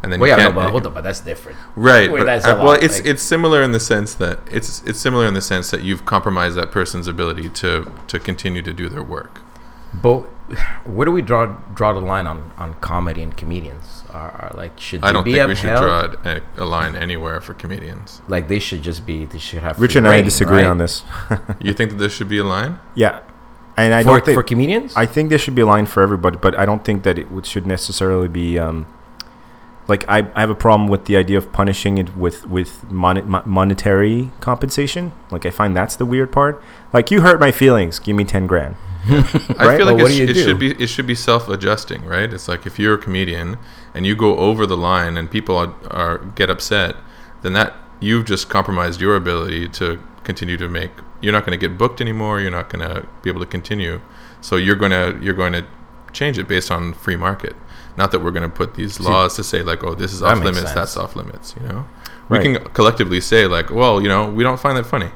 and 0.00 0.12
then 0.12 0.20
well, 0.20 0.28
you 0.30 0.36
yeah, 0.36 0.42
can't. 0.44 0.54
but 0.54 0.70
hold 0.70 0.86
on, 0.86 0.94
but 0.94 1.02
that's 1.02 1.18
different. 1.20 1.58
Right, 1.74 2.08
Wait, 2.12 2.20
but, 2.20 2.26
that's 2.26 2.44
uh, 2.46 2.54
well, 2.56 2.66
lot, 2.66 2.82
it's 2.84 2.98
like- 2.98 3.08
it's 3.10 3.22
similar 3.34 3.60
in 3.66 3.72
the 3.72 3.80
sense 3.80 4.14
that 4.14 4.38
it's 4.56 4.80
it's 4.88 5.00
similar 5.00 5.26
in 5.26 5.34
the 5.34 5.42
sense 5.52 5.72
that 5.72 5.82
you've 5.82 6.04
compromised 6.04 6.56
that 6.56 6.70
person's 6.70 7.08
ability 7.08 7.48
to 7.62 7.90
to 8.06 8.16
continue 8.20 8.62
to 8.62 8.72
do 8.72 8.88
their 8.88 9.02
work. 9.02 9.40
But 9.92 10.20
where 10.84 11.04
do 11.04 11.12
we 11.12 11.22
draw 11.22 11.46
draw 11.74 11.92
the 11.92 12.00
line 12.00 12.26
on, 12.26 12.52
on 12.56 12.74
comedy 12.74 13.22
and 13.22 13.36
comedians? 13.36 14.04
Are, 14.10 14.30
are 14.30 14.52
like 14.56 14.78
should 14.80 15.02
they 15.02 15.08
I 15.08 15.12
don't 15.12 15.24
be 15.24 15.34
think 15.34 15.48
we 15.48 15.54
should 15.54 15.76
draw 15.76 16.14
a, 16.24 16.40
a 16.56 16.64
line 16.64 16.96
anywhere 16.96 17.40
for 17.40 17.54
comedians. 17.54 18.22
Like 18.28 18.48
they 18.48 18.58
should 18.58 18.82
just 18.82 19.04
be. 19.04 19.26
They 19.26 19.38
should 19.38 19.60
have. 19.60 19.78
Rich 19.78 19.92
free 19.92 19.98
and 19.98 20.08
I 20.08 20.22
disagree 20.22 20.58
right? 20.58 20.66
on 20.66 20.78
this. 20.78 21.04
You 21.60 21.72
think 21.72 21.90
that 21.90 21.96
there 21.96 22.08
should 22.08 22.28
be 22.28 22.38
a 22.38 22.44
line? 22.44 22.78
Yeah, 22.94 23.20
and 23.76 23.92
I 23.92 24.02
for, 24.02 24.10
don't 24.10 24.24
think 24.24 24.36
for 24.36 24.42
comedians. 24.42 24.94
I 24.96 25.06
think 25.06 25.30
there 25.30 25.38
should 25.38 25.54
be 25.54 25.62
a 25.62 25.66
line 25.66 25.86
for 25.86 26.02
everybody, 26.02 26.38
but 26.38 26.58
I 26.58 26.64
don't 26.64 26.84
think 26.84 27.02
that 27.02 27.18
it 27.18 27.30
would, 27.30 27.46
should 27.46 27.66
necessarily 27.66 28.28
be. 28.28 28.58
Um, 28.58 28.86
like 29.86 30.04
I, 30.08 30.30
I 30.34 30.40
have 30.40 30.50
a 30.50 30.54
problem 30.54 30.88
with 30.88 31.06
the 31.06 31.16
idea 31.16 31.38
of 31.38 31.52
punishing 31.52 31.96
it 31.98 32.16
with 32.16 32.46
with 32.46 32.90
mon- 32.90 33.42
monetary 33.46 34.30
compensation. 34.40 35.12
Like 35.30 35.46
I 35.46 35.50
find 35.50 35.76
that's 35.76 35.96
the 35.96 36.04
weird 36.04 36.30
part. 36.30 36.62
Like 36.92 37.10
you 37.10 37.22
hurt 37.22 37.40
my 37.40 37.52
feelings, 37.52 37.98
give 37.98 38.16
me 38.16 38.24
ten 38.24 38.46
grand. 38.46 38.76
I 39.58 39.76
feel 39.76 39.86
like 39.86 39.98
do 39.98 40.12
you 40.12 40.26
it 40.26 40.34
should 40.34 40.58
be 40.58 40.72
it 40.72 40.88
should 40.88 41.06
be 41.06 41.14
self 41.14 41.48
adjusting, 41.48 42.04
right? 42.04 42.32
It's 42.32 42.48
like 42.48 42.66
if 42.66 42.78
you're 42.78 42.94
a 42.94 42.98
comedian 42.98 43.58
and 43.94 44.06
you 44.06 44.14
go 44.14 44.36
over 44.36 44.66
the 44.66 44.76
line 44.76 45.16
and 45.16 45.30
people 45.30 45.56
are, 45.56 45.74
are 45.90 46.18
get 46.18 46.50
upset, 46.50 46.96
then 47.42 47.52
that 47.54 47.74
you've 48.00 48.26
just 48.26 48.48
compromised 48.48 49.00
your 49.00 49.16
ability 49.16 49.68
to 49.70 50.02
continue 50.24 50.56
to 50.56 50.68
make. 50.68 50.90
You're 51.20 51.32
not 51.32 51.46
going 51.46 51.58
to 51.58 51.68
get 51.68 51.78
booked 51.78 52.00
anymore. 52.00 52.40
You're 52.40 52.50
not 52.50 52.68
going 52.70 52.86
to 52.88 53.06
be 53.22 53.30
able 53.30 53.40
to 53.40 53.46
continue. 53.46 54.00
So 54.40 54.56
you're 54.56 54.76
going 54.76 54.92
to 54.92 55.18
you're 55.22 55.34
going 55.34 55.52
to 55.54 55.66
change 56.12 56.38
it 56.38 56.48
based 56.48 56.70
on 56.70 56.92
free 56.94 57.16
market. 57.16 57.56
Not 57.96 58.12
that 58.12 58.20
we're 58.20 58.30
going 58.30 58.48
to 58.48 58.54
put 58.54 58.74
these 58.74 59.00
laws 59.00 59.34
to 59.36 59.44
say 59.44 59.62
like, 59.62 59.82
oh, 59.82 59.94
this 59.94 60.12
is 60.12 60.22
off 60.22 60.38
limits, 60.38 60.58
sense. 60.58 60.72
that's 60.72 60.96
off 60.96 61.16
limits. 61.16 61.54
You 61.60 61.66
know, 61.66 61.86
we 62.28 62.38
can 62.38 62.64
collectively 62.72 63.20
say 63.20 63.46
like, 63.46 63.70
well, 63.70 64.00
you 64.00 64.08
know, 64.08 64.30
we 64.30 64.44
don't 64.44 64.60
find 64.60 64.76
that 64.76 64.84
funny. 64.86 65.10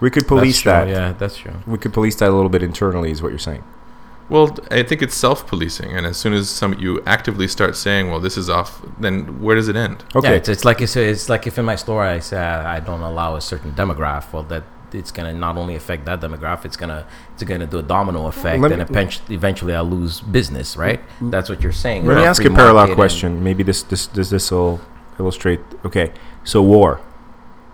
We 0.00 0.10
could 0.10 0.22
That's 0.22 0.28
police 0.28 0.60
true, 0.60 0.72
that. 0.72 0.88
Yeah, 0.88 1.12
that's 1.12 1.36
true. 1.36 1.54
We 1.66 1.78
could 1.78 1.92
police 1.92 2.14
that 2.16 2.28
a 2.28 2.34
little 2.34 2.48
bit 2.48 2.62
internally, 2.62 3.10
is 3.10 3.20
what 3.22 3.30
you're 3.30 3.38
saying. 3.38 3.64
Well, 4.28 4.56
I 4.70 4.82
think 4.82 5.00
it's 5.00 5.16
self-policing, 5.16 5.90
and 5.96 6.04
as 6.04 6.18
soon 6.18 6.34
as 6.34 6.50
some 6.50 6.74
you 6.78 7.02
actively 7.06 7.48
start 7.48 7.76
saying, 7.76 8.10
"Well, 8.10 8.20
this 8.20 8.36
is 8.36 8.50
off," 8.50 8.82
then 9.00 9.40
where 9.40 9.56
does 9.56 9.68
it 9.68 9.76
end? 9.76 10.04
Okay. 10.14 10.28
Yeah, 10.28 10.34
it's, 10.34 10.48
it's 10.50 10.64
like 10.66 10.82
it's, 10.82 10.96
it's 10.96 11.28
like 11.30 11.46
if 11.46 11.58
in 11.58 11.64
my 11.64 11.76
store 11.76 12.04
I 12.04 12.18
say 12.18 12.36
I 12.36 12.78
don't 12.80 13.00
allow 13.00 13.36
a 13.36 13.40
certain 13.40 13.72
demographic, 13.72 14.32
well, 14.34 14.42
that 14.44 14.64
it's 14.92 15.10
gonna 15.10 15.32
not 15.32 15.56
only 15.56 15.74
affect 15.76 16.04
that 16.04 16.20
demographic, 16.20 16.66
it's 16.66 16.76
gonna 16.76 17.06
it's 17.32 17.42
gonna 17.42 17.66
do 17.66 17.78
a 17.78 17.82
domino 17.82 18.26
effect, 18.26 18.60
Let 18.60 18.72
and 18.72 18.80
me- 18.80 18.86
eventually, 18.90 19.34
eventually 19.34 19.74
I'll 19.74 19.84
lose 19.84 20.20
business, 20.20 20.76
right? 20.76 21.00
That's 21.22 21.48
what 21.48 21.62
you're 21.62 21.72
saying. 21.72 22.04
Let 22.06 22.18
me 22.18 22.24
ask 22.24 22.42
free 22.42 22.52
a 22.52 22.54
parallel 22.54 22.94
question. 22.94 23.42
Maybe 23.42 23.62
this 23.62 23.82
this 23.82 24.08
this 24.08 24.28
this 24.28 24.50
will 24.50 24.80
illustrate. 25.18 25.60
Okay, 25.86 26.12
so 26.44 26.60
war. 26.62 27.00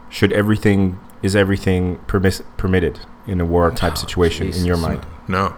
Should 0.09 0.33
everything 0.33 1.01
is 1.25 1.35
everything 1.35 1.99
permis- 2.07 2.43
permitted 2.57 3.01
in 3.27 3.41
a 3.41 3.45
war 3.45 3.71
type 3.71 3.93
Oh, 3.97 4.01
situation 4.07 4.53
in 4.53 4.65
your 4.65 4.77
mind? 4.77 5.01
No, 5.27 5.55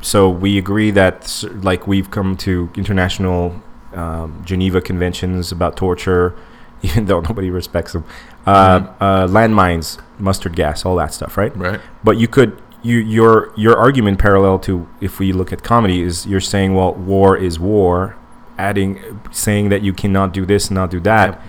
So 0.00 0.28
we 0.28 0.58
agree 0.58 0.90
that 0.90 1.44
like 1.62 1.86
we've 1.86 2.10
come 2.10 2.36
to 2.38 2.68
international 2.74 3.62
um, 3.94 4.42
Geneva 4.44 4.80
conventions 4.80 5.52
about 5.52 5.76
torture, 5.76 6.34
even 6.82 7.04
though 7.06 7.20
nobody 7.20 7.50
respects 7.50 7.92
them. 7.92 8.04
Uh, 8.46 8.80
Mhm. 8.80 8.88
uh, 9.00 9.26
landmines, 9.28 9.98
mustard 10.18 10.56
gas, 10.56 10.84
all 10.84 10.96
that 10.96 11.14
stuff, 11.14 11.36
right? 11.36 11.56
right? 11.56 11.80
But 12.02 12.16
you 12.16 12.26
could 12.26 12.50
you 12.82 12.96
your 12.98 13.52
your 13.54 13.76
argument 13.76 14.18
parallel 14.18 14.58
to 14.58 14.88
if 15.00 15.20
we 15.20 15.32
look 15.32 15.52
at 15.52 15.62
comedy 15.62 16.02
is 16.02 16.26
you're 16.26 16.40
saying 16.54 16.74
well 16.74 16.94
war 16.94 17.36
is 17.36 17.60
war, 17.60 18.16
adding 18.58 18.98
saying 19.30 19.68
that 19.68 19.82
you 19.82 19.92
cannot 19.92 20.32
do 20.32 20.44
this 20.44 20.68
and 20.68 20.74
not 20.74 20.90
do 20.90 20.98
that 21.00 21.40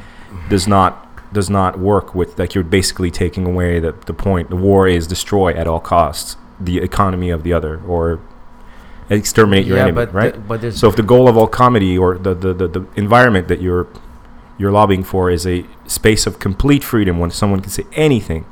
does 0.50 0.68
not 0.68 1.03
does 1.34 1.50
not 1.50 1.80
work 1.80 2.14
with 2.16 2.38
like 2.40 2.54
you're 2.56 2.64
basically 2.64 3.12
taking 3.12 3.46
away 3.46 3.80
the 3.80 3.92
the 4.06 4.14
point. 4.14 4.50
The 4.50 4.56
war 4.56 4.88
is 4.88 5.08
destroy 5.08 5.52
at 5.54 5.68
all 5.68 5.80
costs 5.80 6.38
the 6.60 6.78
economy 6.78 7.30
of 7.30 7.44
the 7.44 7.52
other 7.54 7.82
or 7.88 8.20
exterminate 9.10 9.66
your 9.66 9.78
yeah, 9.78 9.84
enemy, 9.84 9.96
but 9.96 10.14
right? 10.14 10.34
the- 10.34 10.40
but 10.40 10.74
So 10.74 10.88
if 10.88 10.96
the 10.96 11.04
goal 11.04 11.28
of 11.28 11.36
all 11.38 11.48
comedy 11.48 11.98
or 11.98 12.18
the, 12.18 12.34
the, 12.34 12.54
the, 12.54 12.68
the 12.68 12.86
environment 12.96 13.48
that 13.50 13.62
you're 13.62 13.88
you're 14.58 14.72
lobbying 14.72 15.04
for 15.04 15.30
is 15.32 15.46
a 15.48 15.66
space 15.88 16.26
of 16.28 16.40
complete 16.40 16.84
freedom 16.84 17.20
when 17.20 17.32
someone 17.32 17.60
can 17.60 17.72
say 17.72 17.84
anything 17.94 18.46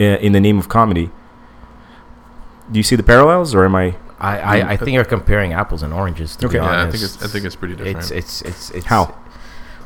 uh, 0.00 0.04
in 0.04 0.32
the 0.32 0.40
name 0.40 0.58
of 0.58 0.68
comedy, 0.68 1.10
do 2.70 2.78
you 2.78 2.82
see 2.82 2.96
the 2.96 3.02
parallels 3.02 3.54
or 3.54 3.64
am 3.64 3.74
I 3.74 3.96
I, 4.18 4.38
I, 4.38 4.70
I 4.72 4.76
think 4.78 4.92
you're 4.94 5.04
comparing 5.04 5.52
apples 5.52 5.82
and 5.82 5.92
oranges. 5.92 6.36
To 6.36 6.46
Okay. 6.46 6.58
be 6.58 6.64
Yeah, 6.64 6.72
Yeah, 6.72 6.86
I 6.86 6.90
think 6.90 7.02
it's 7.04 7.22
I 7.22 7.26
think 7.26 7.44
it's 7.44 7.54
pretty 7.56 7.74
different. 7.76 7.98
it's 7.98 8.10
it's 8.10 8.42
it's 8.42 8.70
it's 8.70 8.86
How? 8.86 9.14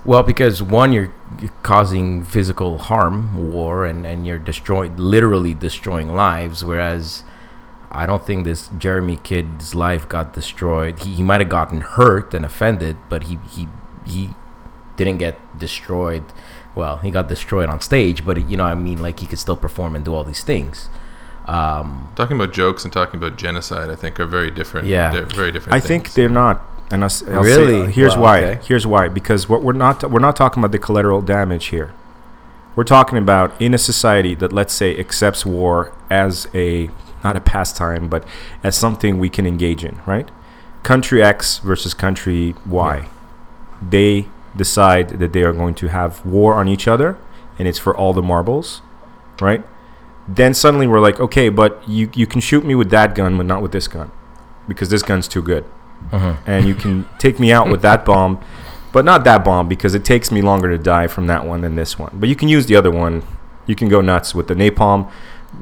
Well, 0.05 0.23
because 0.23 0.63
one, 0.63 0.93
you're, 0.93 1.13
you're 1.41 1.53
causing 1.63 2.25
physical 2.25 2.79
harm, 2.79 3.53
war, 3.53 3.85
and 3.85 4.07
and 4.07 4.27
you're 4.27 4.39
destroying, 4.39 4.97
literally 4.97 5.55
destroying 5.55 6.15
lives. 6.15 6.65
Whereas, 6.65 7.25
I 7.91 8.07
don't 8.07 8.25
think 8.25 8.45
this 8.45 8.71
Jeremy 8.79 9.19
kid's 9.23 9.75
life 9.75 10.09
got 10.09 10.33
destroyed. 10.33 11.01
He, 11.01 11.15
he 11.17 11.23
might 11.23 11.41
have 11.41 11.51
gotten 11.51 11.83
hurt 11.83 12.33
and 12.33 12.45
offended, 12.45 12.97
but 13.09 13.25
he 13.25 13.39
he 13.51 13.69
he 14.07 14.31
didn't 14.97 15.19
get 15.19 15.59
destroyed. 15.59 16.25
Well, 16.75 16.99
he 16.99 17.11
got 17.11 17.29
destroyed 17.29 17.69
on 17.69 17.81
stage, 17.81 18.25
but 18.25 18.49
you 18.49 18.57
know, 18.57 18.65
what 18.65 18.73
I 18.73 18.77
mean, 18.77 19.03
like 19.03 19.21
he 19.21 19.27
could 19.27 19.39
still 19.39 19.57
perform 19.57 19.97
and 19.97 20.05
do 20.05 20.15
all 20.15 20.25
these 20.25 20.45
things. 20.45 20.89
Um, 21.47 22.13
talking 22.15 22.37
about 22.37 22.53
jokes 22.53 22.85
and 22.85 22.93
talking 22.93 23.19
about 23.19 23.37
genocide, 23.37 23.91
I 23.91 23.97
think, 23.97 24.21
are 24.21 24.27
very 24.27 24.51
different. 24.53 24.87
Yeah. 24.87 25.11
they're 25.11 25.25
very 25.25 25.51
different. 25.51 25.75
I 25.75 25.81
think 25.81 26.13
they're 26.13 26.29
not. 26.29 26.63
And 26.90 27.03
I'll, 27.03 27.07
s- 27.07 27.22
I'll 27.29 27.42
Really? 27.42 27.87
say, 27.87 27.92
here's 27.92 28.16
Wow, 28.16 28.22
why. 28.22 28.44
okay. 28.44 28.61
Here's 28.66 28.87
why. 28.87 29.09
Because 29.09 29.48
what 29.48 29.62
we're 29.62 29.72
not 29.72 30.11
we're 30.11 30.18
not 30.20 30.37
talking 30.37 30.61
about 30.62 30.72
the 30.72 30.79
collateral 30.79 31.22
damage 31.22 31.66
here. 31.66 31.92
We're 32.76 32.85
talking 32.85 33.18
about 33.18 33.61
in 33.61 33.74
a 33.74 33.79
society 33.79 34.35
that 34.37 34.53
let's 34.53 34.72
say 34.74 34.98
accepts 34.98 35.44
war 35.46 35.92
as 36.11 36.48
a 36.55 36.90
not 37.22 37.37
a 37.37 37.40
pastime, 37.40 38.09
but 38.09 38.24
as 38.64 38.76
something 38.76 39.18
we 39.18 39.29
can 39.29 39.46
engage 39.46 39.85
in, 39.85 40.00
right? 40.07 40.31
Country 40.83 41.22
X 41.22 41.59
versus 41.59 41.92
country 41.94 42.55
Y. 42.66 43.09
They 43.83 44.26
decide 44.57 45.11
that 45.20 45.33
they 45.33 45.42
are 45.42 45.53
going 45.53 45.74
to 45.76 45.88
have 45.88 46.24
war 46.24 46.55
on 46.55 46.66
each 46.68 46.88
other, 46.88 47.18
and 47.59 47.68
it's 47.68 47.79
for 47.79 47.94
all 47.96 48.12
the 48.12 48.22
marbles, 48.22 48.81
right? 49.40 49.62
Then 50.26 50.55
suddenly 50.55 50.87
we're 50.87 51.00
like, 51.00 51.20
okay, 51.20 51.48
but 51.50 51.87
you 51.88 52.11
you 52.14 52.26
can 52.26 52.40
shoot 52.40 52.64
me 52.64 52.74
with 52.74 52.90
that 52.90 53.14
gun, 53.14 53.37
but 53.37 53.46
not 53.46 53.62
with 53.62 53.72
this 53.72 53.87
gun. 53.88 54.11
because 54.68 54.88
this 54.90 55.03
gun's 55.03 55.26
too 55.29 55.42
good, 55.42 55.64
Mhm. 56.13 56.37
and 56.47 56.67
you 56.67 56.75
can 56.75 57.07
take 57.19 57.39
me 57.39 57.53
out 57.53 57.69
with 57.71 57.83
that 57.83 58.05
bomb, 58.05 58.39
but 58.93 59.05
not 59.05 59.23
that 59.25 59.45
bomb 59.45 59.69
because 59.69 59.95
it 59.95 60.05
takes 60.05 60.33
me 60.33 60.43
longer 60.43 60.69
to 60.71 60.79
die 60.79 61.07
from 61.07 61.27
that 61.29 61.47
one 61.47 61.61
than 61.61 61.77
this 61.77 61.99
one. 61.99 62.11
But 62.15 62.29
you 62.29 62.35
can 62.37 62.49
use 62.49 62.67
the 62.67 62.77
other 62.77 62.91
one. 62.91 63.23
You 63.67 63.75
can 63.77 63.89
go 63.89 64.01
nuts 64.01 64.35
with 64.35 64.49
the 64.49 64.55
napalm, 64.55 65.09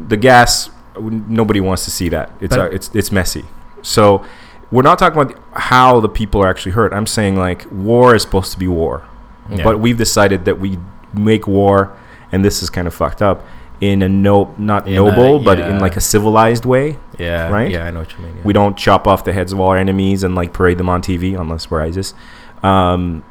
the 0.08 0.16
gas. 0.16 0.70
Nobody 0.98 1.60
wants 1.60 1.84
to 1.84 1.90
see 1.90 2.08
that. 2.08 2.30
It's 2.40 2.56
uh, 2.56 2.68
it's 2.72 2.90
it's 2.94 3.12
messy. 3.12 3.44
So 3.82 4.24
we're 4.70 4.82
not 4.82 4.98
talking 4.98 5.20
about 5.20 5.34
how 5.52 6.00
the 6.00 6.08
people 6.08 6.42
are 6.42 6.48
actually 6.48 6.72
hurt. 6.72 6.92
I'm 6.92 7.06
saying 7.06 7.36
like 7.36 7.66
war 7.70 8.14
is 8.14 8.22
supposed 8.22 8.52
to 8.52 8.58
be 8.58 8.68
war, 8.68 9.02
Yeah. 9.50 9.62
but 9.64 9.80
we've 9.80 9.96
decided 9.98 10.44
that 10.46 10.58
we 10.58 10.78
make 11.12 11.46
war, 11.46 11.92
and 12.32 12.44
this 12.44 12.62
is 12.62 12.70
kind 12.70 12.86
of 12.88 12.94
fucked 12.94 13.22
up 13.22 13.44
in 13.80 14.02
a 14.02 14.08
no 14.08 14.54
not 14.58 14.86
In 14.88 14.94
a- 14.94 14.96
noble, 14.96 15.38
but 15.38 15.60
in 15.60 15.78
like 15.78 15.96
a 15.96 16.00
civilized 16.00 16.64
way. 16.64 16.98
yeah, 17.18 17.48
right? 17.48 17.70
Yeah, 17.70 17.84
I 17.86 17.90
know 17.90 18.00
what 18.00 18.12
you 18.12 18.18
mean. 18.24 18.36
Yeah. 18.36 18.42
We 18.44 18.52
don't 18.52 18.76
chop 18.76 19.06
off 19.06 19.24
the 19.24 19.32
heads 19.32 19.52
of 19.52 19.60
all 19.60 19.68
our 19.70 19.76
enemies 19.76 20.22
and 20.24 20.34
like 20.34 20.52
parade 20.52 20.78
them 20.78 20.88
on 20.88 21.00
TV 21.02 21.38
unless 21.40 21.70
we're 21.70 21.80
ISIS. 21.82 22.14
Um, 22.62 23.22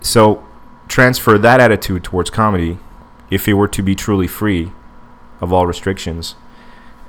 so 0.00 0.44
transfer 0.86 1.36
that 1.38 1.60
attitude 1.60 2.04
towards 2.04 2.30
comedy 2.30 2.78
if 3.30 3.46
it 3.48 3.54
were 3.54 3.68
to 3.68 3.82
be 3.82 3.94
truly 3.94 4.26
free 4.28 4.72
of 5.40 5.52
all 5.52 5.66
restrictions, 5.66 6.34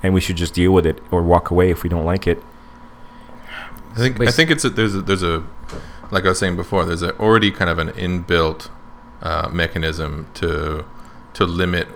and 0.03 0.13
we 0.13 0.21
should 0.21 0.35
just 0.37 0.53
deal 0.53 0.71
with 0.71 0.85
it 0.85 0.99
or 1.11 1.21
walk 1.21 1.49
away 1.51 1.69
if 1.69 1.83
we 1.83 1.89
don't 1.89 2.05
like 2.05 2.25
it. 2.27 2.41
I 3.91 3.95
think 3.95 4.19
I 4.21 4.31
think 4.31 4.49
it's 4.51 4.63
a, 4.65 4.69
there's 4.69 4.95
a, 4.95 5.01
there's 5.01 5.23
a 5.23 5.43
like 6.11 6.25
I 6.25 6.29
was 6.29 6.39
saying 6.39 6.55
before. 6.55 6.85
There's 6.85 7.01
a, 7.03 7.15
already 7.19 7.51
kind 7.51 7.69
of 7.69 7.77
an 7.79 7.89
inbuilt 7.89 8.69
uh, 9.21 9.49
mechanism 9.51 10.27
to 10.35 10.85
to 11.33 11.45
limit 11.45 11.87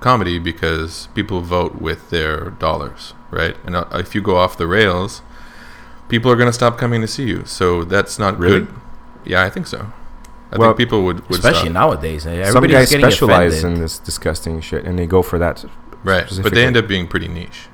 comedy 0.00 0.38
because 0.38 1.08
people 1.14 1.40
vote 1.40 1.80
with 1.80 2.10
their 2.10 2.50
dollars, 2.50 3.14
right? 3.30 3.56
And 3.64 3.76
uh, 3.76 3.86
if 3.94 4.14
you 4.14 4.20
go 4.22 4.36
off 4.36 4.56
the 4.56 4.66
rails, 4.66 5.22
people 6.08 6.30
are 6.30 6.36
going 6.36 6.48
to 6.48 6.52
stop 6.52 6.78
coming 6.78 7.00
to 7.00 7.06
see 7.08 7.24
you. 7.26 7.44
So 7.44 7.84
that's 7.84 8.18
not 8.18 8.38
Really? 8.38 8.60
good. 8.60 8.68
Yeah, 9.24 9.42
I 9.44 9.50
think 9.50 9.66
so. 9.66 9.92
I 10.52 10.58
Well, 10.58 10.70
think 10.70 10.78
people 10.78 11.02
would, 11.04 11.28
would 11.28 11.38
especially 11.40 11.70
stop. 11.70 11.72
nowadays. 11.72 12.26
eh, 12.26 12.44
Some 12.50 12.64
guys 12.68 12.90
getting 12.90 13.04
specialize 13.06 13.54
offended. 13.58 13.76
in 13.78 13.82
this 13.82 13.98
disgusting 13.98 14.60
shit, 14.60 14.84
and 14.84 14.98
they 14.98 15.06
go 15.06 15.22
for 15.22 15.38
that. 15.38 15.64
right, 16.04 16.26
but 16.42 16.54
they 16.54 16.64
end 16.64 16.76
up 16.76 16.86
being 16.86 17.08
pretty 17.08 17.26
niche. 17.26 17.66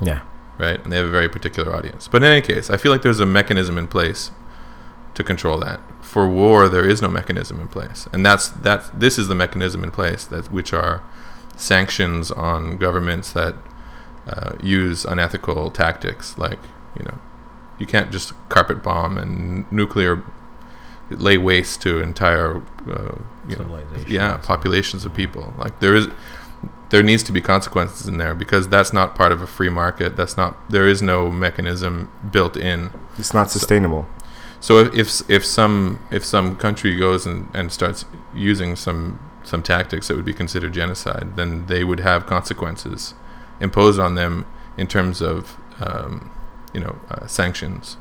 Yeah, 0.00 0.20
right? 0.58 0.82
And 0.82 0.90
they 0.92 0.96
have 0.96 1.06
a 1.06 1.10
very 1.10 1.28
particular 1.28 1.74
audience. 1.76 2.08
But 2.08 2.22
in 2.22 2.30
any 2.30 2.40
case, 2.40 2.70
I 2.70 2.76
feel 2.78 2.90
like 2.92 3.02
there's 3.02 3.20
a 3.20 3.26
mechanism 3.26 3.76
in 3.76 3.86
place 3.86 4.30
to 5.14 5.22
control 5.24 5.58
that. 5.58 5.80
For 6.00 6.26
war, 6.28 6.68
there 6.70 6.88
is 6.88 7.02
no 7.02 7.08
mechanism 7.08 7.60
in 7.60 7.68
place, 7.68 8.08
and 8.12 8.24
that's 8.24 8.48
that's 8.48 8.88
this 8.90 9.18
is 9.18 9.28
the 9.28 9.34
mechanism 9.34 9.84
in 9.84 9.90
place 9.90 10.24
that 10.26 10.50
which 10.50 10.72
are 10.72 11.02
sanctions 11.56 12.30
on 12.30 12.76
governments 12.76 13.32
that 13.32 13.54
uh, 14.28 14.52
use 14.62 15.04
unethical 15.04 15.70
tactics, 15.70 16.36
like 16.38 16.58
you 16.98 17.04
know, 17.04 17.18
you 17.78 17.86
can't 17.86 18.10
just 18.12 18.32
carpet 18.48 18.82
bomb 18.82 19.18
and 19.18 19.70
nuclear 19.72 20.22
lay 21.10 21.38
waste 21.38 21.80
to 21.82 22.00
entire 22.00 22.56
uh, 22.88 23.16
you 23.48 23.56
know, 23.56 23.64
Civilization. 23.64 24.10
yeah 24.10 24.36
populations 24.38 25.04
of 25.04 25.14
people. 25.14 25.54
Like 25.58 25.80
there 25.80 25.94
is 25.94 26.08
there 26.90 27.02
needs 27.02 27.22
to 27.24 27.32
be 27.32 27.40
consequences 27.40 28.06
in 28.06 28.18
there 28.18 28.34
because 28.34 28.68
that's 28.68 28.92
not 28.92 29.14
part 29.14 29.32
of 29.32 29.42
a 29.42 29.46
free 29.46 29.68
market. 29.68 30.16
That's 30.16 30.36
not 30.36 30.56
there 30.70 30.88
is 30.88 31.02
no 31.02 31.30
mechanism 31.30 32.10
built 32.30 32.56
in. 32.56 32.90
It's 33.18 33.34
not 33.34 33.50
sustainable. 33.50 34.06
So 34.60 34.78
if 34.78 34.94
if, 34.94 35.30
if 35.30 35.44
some 35.44 36.00
if 36.10 36.24
some 36.24 36.56
country 36.56 36.96
goes 36.96 37.26
and, 37.26 37.48
and 37.54 37.70
starts 37.72 38.04
using 38.34 38.74
some 38.76 39.20
some 39.46 39.62
tactics 39.62 40.08
that 40.08 40.16
would 40.16 40.24
be 40.24 40.34
considered 40.34 40.72
genocide, 40.74 41.36
then 41.36 41.66
they 41.66 41.84
would 41.84 42.00
have 42.00 42.26
consequences 42.26 43.14
imposed 43.60 43.98
on 43.98 44.14
them 44.16 44.44
in 44.76 44.86
terms 44.86 45.22
of 45.22 45.56
um, 45.80 46.30
you 46.74 46.80
know 46.80 46.98
uh, 47.08 47.26
sanctions. 47.26 47.96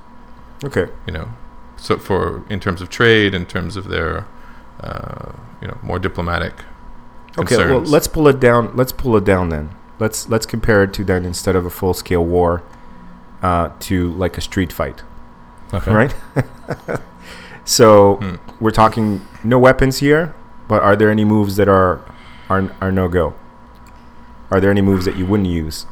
Okay. 0.64 0.88
You 1.08 1.14
know, 1.14 1.30
so 1.78 1.98
for 1.98 2.44
in 2.50 2.60
terms 2.60 2.82
of 2.82 2.90
trade, 2.90 3.34
in 3.34 3.46
terms 3.46 3.78
of 3.78 3.88
their 3.90 4.26
uh, 4.82 5.34
you 5.62 5.68
know 5.68 5.78
more 5.84 6.00
diplomatic. 6.00 6.54
Okay, 7.38 7.58
well, 7.58 7.82
let's 7.82 8.08
pull 8.08 8.28
it 8.30 8.40
down. 8.40 8.76
Let's 8.76 8.94
pull 8.94 9.16
it 9.18 9.26
down 9.26 9.50
then. 9.50 9.70
Let's 10.00 10.30
let's 10.30 10.46
compare 10.46 10.84
it 10.84 10.94
to 10.94 11.04
then 11.04 11.26
instead 11.26 11.56
of 11.56 11.66
a 11.66 11.70
full 11.70 11.94
scale 11.94 12.24
war, 12.26 12.64
uh, 13.42 13.70
to 13.82 14.12
like 14.14 14.38
a 14.38 14.42
street 14.42 14.72
fight, 14.74 15.04
okay. 15.74 15.92
right? 15.92 16.16
so 17.66 18.16
Hmm. 18.16 18.36
we're 18.60 18.72
talking 18.72 19.22
no 19.44 19.60
weapons 19.60 20.00
here, 20.00 20.34
but 20.68 20.82
are 20.82 20.96
there 20.96 21.10
any 21.10 21.26
moves 21.26 21.56
that 21.58 21.68
are 21.68 22.02
are 22.50 22.72
are 22.82 22.92
no 22.92 23.08
go? 23.08 23.34
Are 24.52 24.60
there 24.62 24.72
any 24.72 24.82
moves 24.82 25.06
that 25.06 25.16
you 25.16 25.26
wouldn't 25.26 25.50
use? 25.50 25.86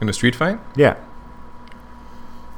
in 0.00 0.08
a 0.08 0.12
street 0.12 0.36
fight. 0.36 0.58
Yeah, 0.76 0.94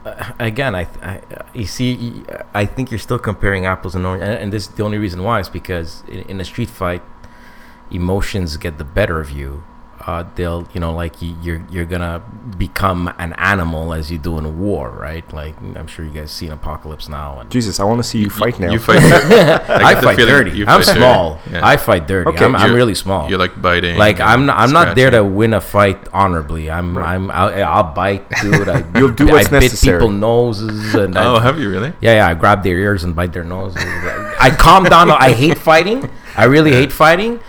Uh, 0.05 0.33
again, 0.39 0.75
I, 0.75 0.87
I, 1.03 1.21
you 1.55 1.67
see, 1.67 2.23
I 2.55 2.65
think 2.65 2.91
you're 2.91 2.99
still 2.99 3.19
comparing 3.19 3.67
apples 3.67 3.95
and 3.95 4.05
oranges, 4.07 4.29
and, 4.29 4.39
and 4.39 4.53
this 4.53 4.67
the 4.67 4.83
only 4.83 4.99
reason 4.99 5.23
why 5.23 5.41
is 5.41 5.49
because 5.51 6.03
in, 6.09 6.21
in 6.31 6.41
a 6.41 6.45
street 6.45 6.71
fight, 6.71 7.03
emotions 7.91 8.57
get 8.57 8.79
the 8.79 8.85
better 8.85 9.21
of 9.21 9.31
you. 9.31 9.63
Uh, 10.07 10.25
they'll, 10.35 10.67
you 10.73 10.81
know, 10.81 10.95
like 10.95 11.21
you, 11.21 11.37
you're 11.43 11.63
you're 11.71 11.85
gonna 11.85 12.23
become 12.57 13.13
an 13.19 13.35
animal 13.35 13.93
as 13.93 14.11
you 14.11 14.17
do 14.19 14.39
in 14.39 14.47
a 14.47 14.51
war, 14.51 14.89
right? 14.91 15.31
Like 15.33 15.55
I'm 15.61 15.87
sure 15.87 16.05
you 16.05 16.11
guys 16.11 16.31
seen 16.31 16.53
Apocalypse 16.53 17.09
Now, 17.09 17.39
and 17.41 17.51
Jesus, 17.51 17.79
I 17.79 17.85
want 17.85 17.99
to 17.99 18.03
see 18.09 18.19
you 18.19 18.31
fight 18.31 18.59
now. 18.59 18.73
You 18.73 18.79
fight. 18.79 18.97
I, 19.03 19.93
get 19.93 19.97
the 20.01 20.03
fight 20.03 20.17
feeling 20.17 20.33
dirty. 20.35 20.51
you 20.59 20.65
I'm 20.67 20.81
fight 20.81 20.87
dirty. 20.87 20.99
small. 21.01 21.39
Yeah. 21.51 21.67
I 21.67 21.77
fight 21.77 22.07
dirty. 22.09 22.31
Okay, 22.31 22.45
I'm, 22.47 22.57
I'm 22.57 22.73
really 22.73 22.95
small. 22.95 23.29
You're 23.29 23.39
like 23.39 23.61
biting. 23.61 23.99
like 23.99 24.21
I'm 24.21 24.47
not, 24.47 24.59
I'm 24.59 24.73
not 24.73 24.97
there 24.97 25.11
to 25.11 25.23
win 25.23 25.53
a 25.53 25.61
fight 25.61 26.09
honorably. 26.13 26.71
I'm 26.71 26.97
Right. 26.97 27.15
I'm 27.15 27.31
I'll, 27.31 27.65
I'll 27.65 27.93
bite, 27.95 28.29
dude. 28.41 28.69
I, 28.69 28.85
You'll 28.99 29.13
do 29.13 29.29
I 29.29 29.33
what's 29.33 29.49
bit 29.49 29.61
necessary. 29.63 29.99
people 29.99 30.11
noses 30.13 30.95
and 30.95 31.17
I- 31.17 31.25
Oh, 31.27 31.39
have 31.39 31.59
you 31.61 31.69
really? 31.71 31.93
yeah, 32.01 32.15
yeah. 32.15 32.27
I 32.27 32.35
grab 32.35 32.63
their 32.63 32.79
ears 32.79 33.05
and 33.05 33.15
bite 33.15 33.33
their 33.33 33.45
noses. 33.45 33.83
I 33.85 34.51
calm 34.59 34.85
down. 34.85 35.11
I 35.11 35.33
hate 35.33 35.59
fighting. 35.59 36.09
I 36.37 36.45
really 36.45 36.73
hate 36.73 36.91
fighting 36.93 37.41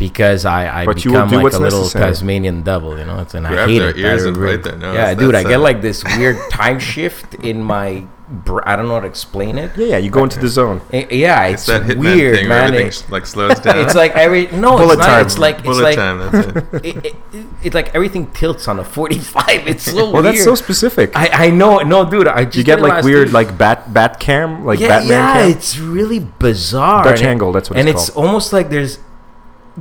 because 0.00 0.44
I, 0.44 0.82
I 0.82 0.84
But 0.86 0.96
become 0.96 1.28
do 1.28 1.36
like 1.36 1.42
what's 1.44 1.54
a 1.56 1.60
little 1.60 1.80
necessary. 1.82 2.06
Tasmanian 2.06 2.62
devil, 2.62 2.98
you 2.98 3.04
know. 3.04 3.20
It's, 3.20 3.34
and 3.34 3.46
I 3.46 3.66
hate 3.68 3.78
their 3.78 3.90
it. 3.90 3.98
ears 3.98 4.24
I 4.24 4.28
and 4.28 4.36
really- 4.36 4.56
bite 4.56 4.64
their 4.64 4.78
nose. 4.78 4.94
Yeah, 4.96 5.14
dude. 5.14 5.34
I 5.36 5.42
That's, 5.44 5.48
get 5.50 5.56
like 5.58 5.80
this 5.82 6.02
weird 6.18 6.38
time 6.50 6.80
shift 6.80 7.34
in 7.34 7.62
my. 7.62 8.04
Br- 8.32 8.60
I 8.64 8.76
don't 8.76 8.86
know 8.86 8.94
how 8.94 9.00
to 9.00 9.08
explain 9.08 9.58
it. 9.58 9.72
yeah, 9.76 9.86
yeah, 9.86 9.96
you 9.98 10.08
go 10.08 10.22
into 10.22 10.38
the 10.38 10.46
zone. 10.46 10.80
Eh, 10.92 11.04
Yeah, 11.10 11.46
It's 11.46 11.68
it's, 11.68 11.88
that 11.88 11.98
weird, 11.98 12.36
thing 12.36 12.48
man. 12.48 12.66
everything 12.72 12.86
It- 12.86 13.10
like 13.10 13.26
slows 13.26 13.58
down. 13.58 13.76
it's 13.82 13.96
like 13.96 14.12
every 14.14 14.46
no, 14.52 14.76
Bullet 14.78 14.98
it's 14.98 14.98
not. 15.00 15.06
time. 15.06 15.26
It's 15.26 15.38
like 15.38 15.58
it's 15.64 15.78
like 15.88 15.96
time. 15.96 16.18
That's 16.20 16.46
it. 16.46 16.56
it, 16.86 16.96
it, 17.06 17.14
it- 17.32 17.46
it's 17.64 17.74
like 17.74 17.92
everything 17.92 18.30
tilts 18.30 18.68
on 18.68 18.78
a 18.78 18.84
forty-five. 18.84 19.66
It's 19.66 19.82
so 19.82 19.96
Well, 19.96 20.12
weird. 20.12 20.24
that's 20.26 20.44
so 20.44 20.54
specific. 20.54 21.10
I, 21.16 21.46
I 21.46 21.50
know, 21.50 21.78
no, 21.80 22.08
dude. 22.08 22.28
I 22.28 22.44
just 22.44 22.56
you 22.58 22.62
get 22.62 22.80
like 22.80 23.02
weird, 23.02 23.28
week. 23.28 23.34
like 23.34 23.58
bat 23.58 23.92
bat 23.92 24.20
cam, 24.20 24.64
like 24.64 24.78
yeah, 24.78 24.88
Batman 25.00 25.10
yeah, 25.10 25.32
cam. 25.34 25.50
it's 25.50 25.78
really 25.80 26.20
bizarre. 26.20 27.02
Dutch 27.02 27.18
and 27.26 27.30
angle, 27.34 27.50
that's 27.50 27.68
what 27.68 27.80
and 27.80 27.88
it's 27.88 28.08
it's 28.08 28.16
almost 28.16 28.52
like 28.52 28.70
there's 28.70 29.00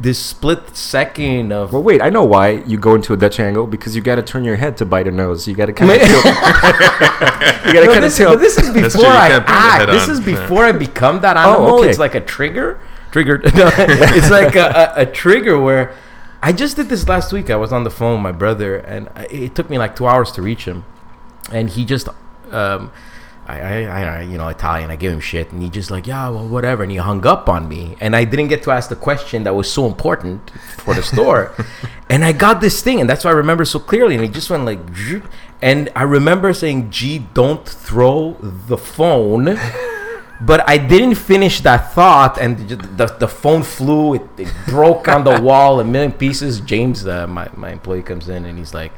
this 0.02 0.18
split 0.18 0.76
second 0.78 1.52
of. 1.52 1.74
Well, 1.74 1.84
wait, 1.84 2.02
I 2.02 2.10
know 2.10 2.24
why 2.24 2.50
you 2.66 2.78
go 2.78 2.96
into 2.96 3.12
a 3.14 3.18
Dutch 3.18 3.40
angle 3.40 3.68
because 3.68 3.96
you 3.96 4.02
got 4.02 4.16
to 4.16 4.24
turn 4.24 4.44
your 4.44 4.56
head 4.56 4.78
to 4.78 4.86
bite 4.86 5.08
a 5.08 5.12
nose. 5.12 5.48
You 5.48 5.56
got 5.56 5.66
to 5.66 5.74
kind 5.74 5.92
of 5.92 5.98
tilt. 6.08 6.26
you 6.26 6.32
got 7.74 7.82
to 7.82 7.86
No, 7.86 7.86
kind 7.86 7.96
of 7.98 8.02
this, 8.04 8.18
tilt. 8.18 8.34
but 8.34 8.40
this 8.40 8.58
is 8.58 8.70
before 8.74 9.06
I 9.08 9.30
can't 9.30 9.46
put 9.46 9.52
your 9.54 9.62
head 9.62 9.82
act. 9.82 9.92
This 9.92 10.04
on. 10.08 10.12
is 10.12 10.20
Yeah. 10.20 10.26
before 10.42 10.64
I 10.66 10.72
become 10.72 11.22
that 11.22 11.36
Oh, 11.38 11.40
animal. 11.54 11.80
okay. 11.80 11.90
It's 11.90 12.00
like 12.00 12.16
a 12.16 12.22
trigger. 12.22 12.80
Trigger. 13.12 13.38
No, 13.56 13.70
it's 13.78 14.30
like 14.30 14.56
a, 14.56 14.94
a, 14.98 15.02
a 15.02 15.06
trigger 15.06 15.60
where 15.60 15.94
I 16.42 16.54
just 16.54 16.76
did 16.78 16.88
this 16.90 17.08
last 17.08 17.34
week. 17.34 17.50
I 17.50 17.56
was 17.58 17.74
on 17.74 17.84
the 17.84 17.90
phone 17.92 18.14
with 18.14 18.24
my 18.24 18.32
brother, 18.32 18.78
and 18.78 19.10
it 19.30 19.56
took 19.56 19.70
me 19.70 19.78
like 19.78 19.96
two 19.96 20.08
hours 20.08 20.32
to 20.34 20.42
reach 20.42 20.66
him, 20.66 20.86
and 21.52 21.70
he 21.70 21.84
just. 21.86 22.08
Um, 22.52 22.92
I, 23.50 23.86
I, 23.86 24.02
I, 24.04 24.22
you 24.22 24.38
know, 24.38 24.48
Italian. 24.48 24.92
I 24.92 24.96
give 24.96 25.12
him 25.12 25.20
shit, 25.20 25.52
and 25.52 25.62
he 25.62 25.70
just 25.70 25.90
like, 25.90 26.06
yeah, 26.06 26.30
well, 26.30 26.48
whatever. 26.48 26.84
And 26.84 26.92
he 26.92 26.98
hung 26.98 27.26
up 27.26 27.50
on 27.50 27.68
me, 27.68 27.98
and 28.00 28.16
I 28.16 28.24
didn't 28.24 28.48
get 28.48 28.62
to 28.64 28.72
ask 28.72 28.90
the 28.90 28.96
question 28.96 29.44
that 29.44 29.56
was 29.56 29.72
so 29.72 29.88
important 29.88 30.52
for 30.78 30.94
the 30.94 31.02
store. 31.02 31.56
and 32.10 32.24
I 32.24 32.32
got 32.32 32.62
this 32.62 32.82
thing, 32.84 33.02
and 33.02 33.10
that's 33.10 33.26
why 33.26 33.32
I 33.32 33.34
remember 33.34 33.66
so 33.66 33.80
clearly. 33.80 34.16
And 34.16 34.24
he 34.24 34.30
just 34.30 34.50
went 34.50 34.66
like, 34.66 34.86
"Zhoop." 34.94 35.26
and 35.62 35.90
I 35.96 36.04
remember 36.04 36.54
saying, 36.54 36.92
"Gee, 36.92 37.20
don't 37.34 37.68
throw 37.68 38.38
the 38.42 38.78
phone." 38.78 39.58
But 40.42 40.68
I 40.70 40.78
didn't 40.78 41.16
finish 41.16 41.60
that 41.62 41.92
thought, 41.92 42.38
and 42.40 42.58
the 42.58 42.78
the, 42.78 43.06
the 43.08 43.28
phone 43.28 43.62
flew. 43.62 44.14
It, 44.14 44.22
it 44.38 44.54
broke 44.68 45.10
on 45.10 45.26
the 45.26 45.42
wall 45.42 45.82
a 45.82 45.84
million 45.84 46.14
pieces. 46.14 46.62
James, 46.62 47.06
uh, 47.06 47.28
my 47.28 47.50
my 47.58 47.72
employee, 47.72 48.04
comes 48.04 48.30
in 48.30 48.46
and 48.46 48.58
he's 48.58 48.74
like, 48.74 48.94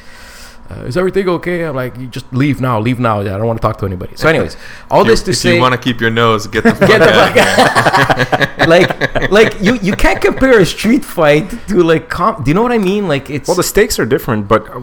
uh, 0.72 0.86
"Is 0.90 0.96
everything 0.98 1.28
okay?" 1.30 1.64
I'm 1.66 1.76
like, 1.76 1.98
"You 1.98 2.08
just 2.08 2.26
leave 2.34 2.62
now, 2.62 2.80
leave 2.80 3.00
now. 3.00 3.20
I 3.20 3.24
don't 3.24 3.46
want 3.48 3.60
to 3.62 3.68
talk 3.68 3.78
to 3.80 3.86
anybody." 3.86 4.16
So, 4.16 4.28
anyways, 4.30 4.56
all 4.90 5.02
If 5.02 5.08
this 5.08 5.20
you, 5.22 5.26
to 5.26 5.32
if 5.32 5.38
say, 5.38 5.56
you 5.56 5.62
want 5.62 5.74
to 5.74 5.82
keep 5.88 6.00
your 6.02 6.10
nose, 6.12 6.48
get 6.48 6.64
the 6.64 6.76
fuck 6.80 6.88
get 6.88 7.00
the 7.00 7.12
out. 7.12 7.34
fuck 7.34 8.60
out. 8.60 8.68
like, 8.76 9.32
like 9.32 9.62
you 9.62 9.74
you 9.82 9.94
can't 9.94 10.22
compare 10.22 10.60
a 10.60 10.66
street 10.66 11.04
fight 11.06 11.50
to 11.68 11.84
like. 11.84 12.10
Com- 12.10 12.44
do 12.44 12.50
you 12.50 12.56
know 12.56 12.64
what 12.64 12.72
I 12.72 12.78
mean? 12.78 13.08
Like 13.08 13.30
it's 13.30 13.48
well, 13.48 13.58
the 13.58 13.64
stakes 13.64 14.00
are 14.00 14.06
different, 14.06 14.48
but 14.48 14.70
uh, 14.70 14.80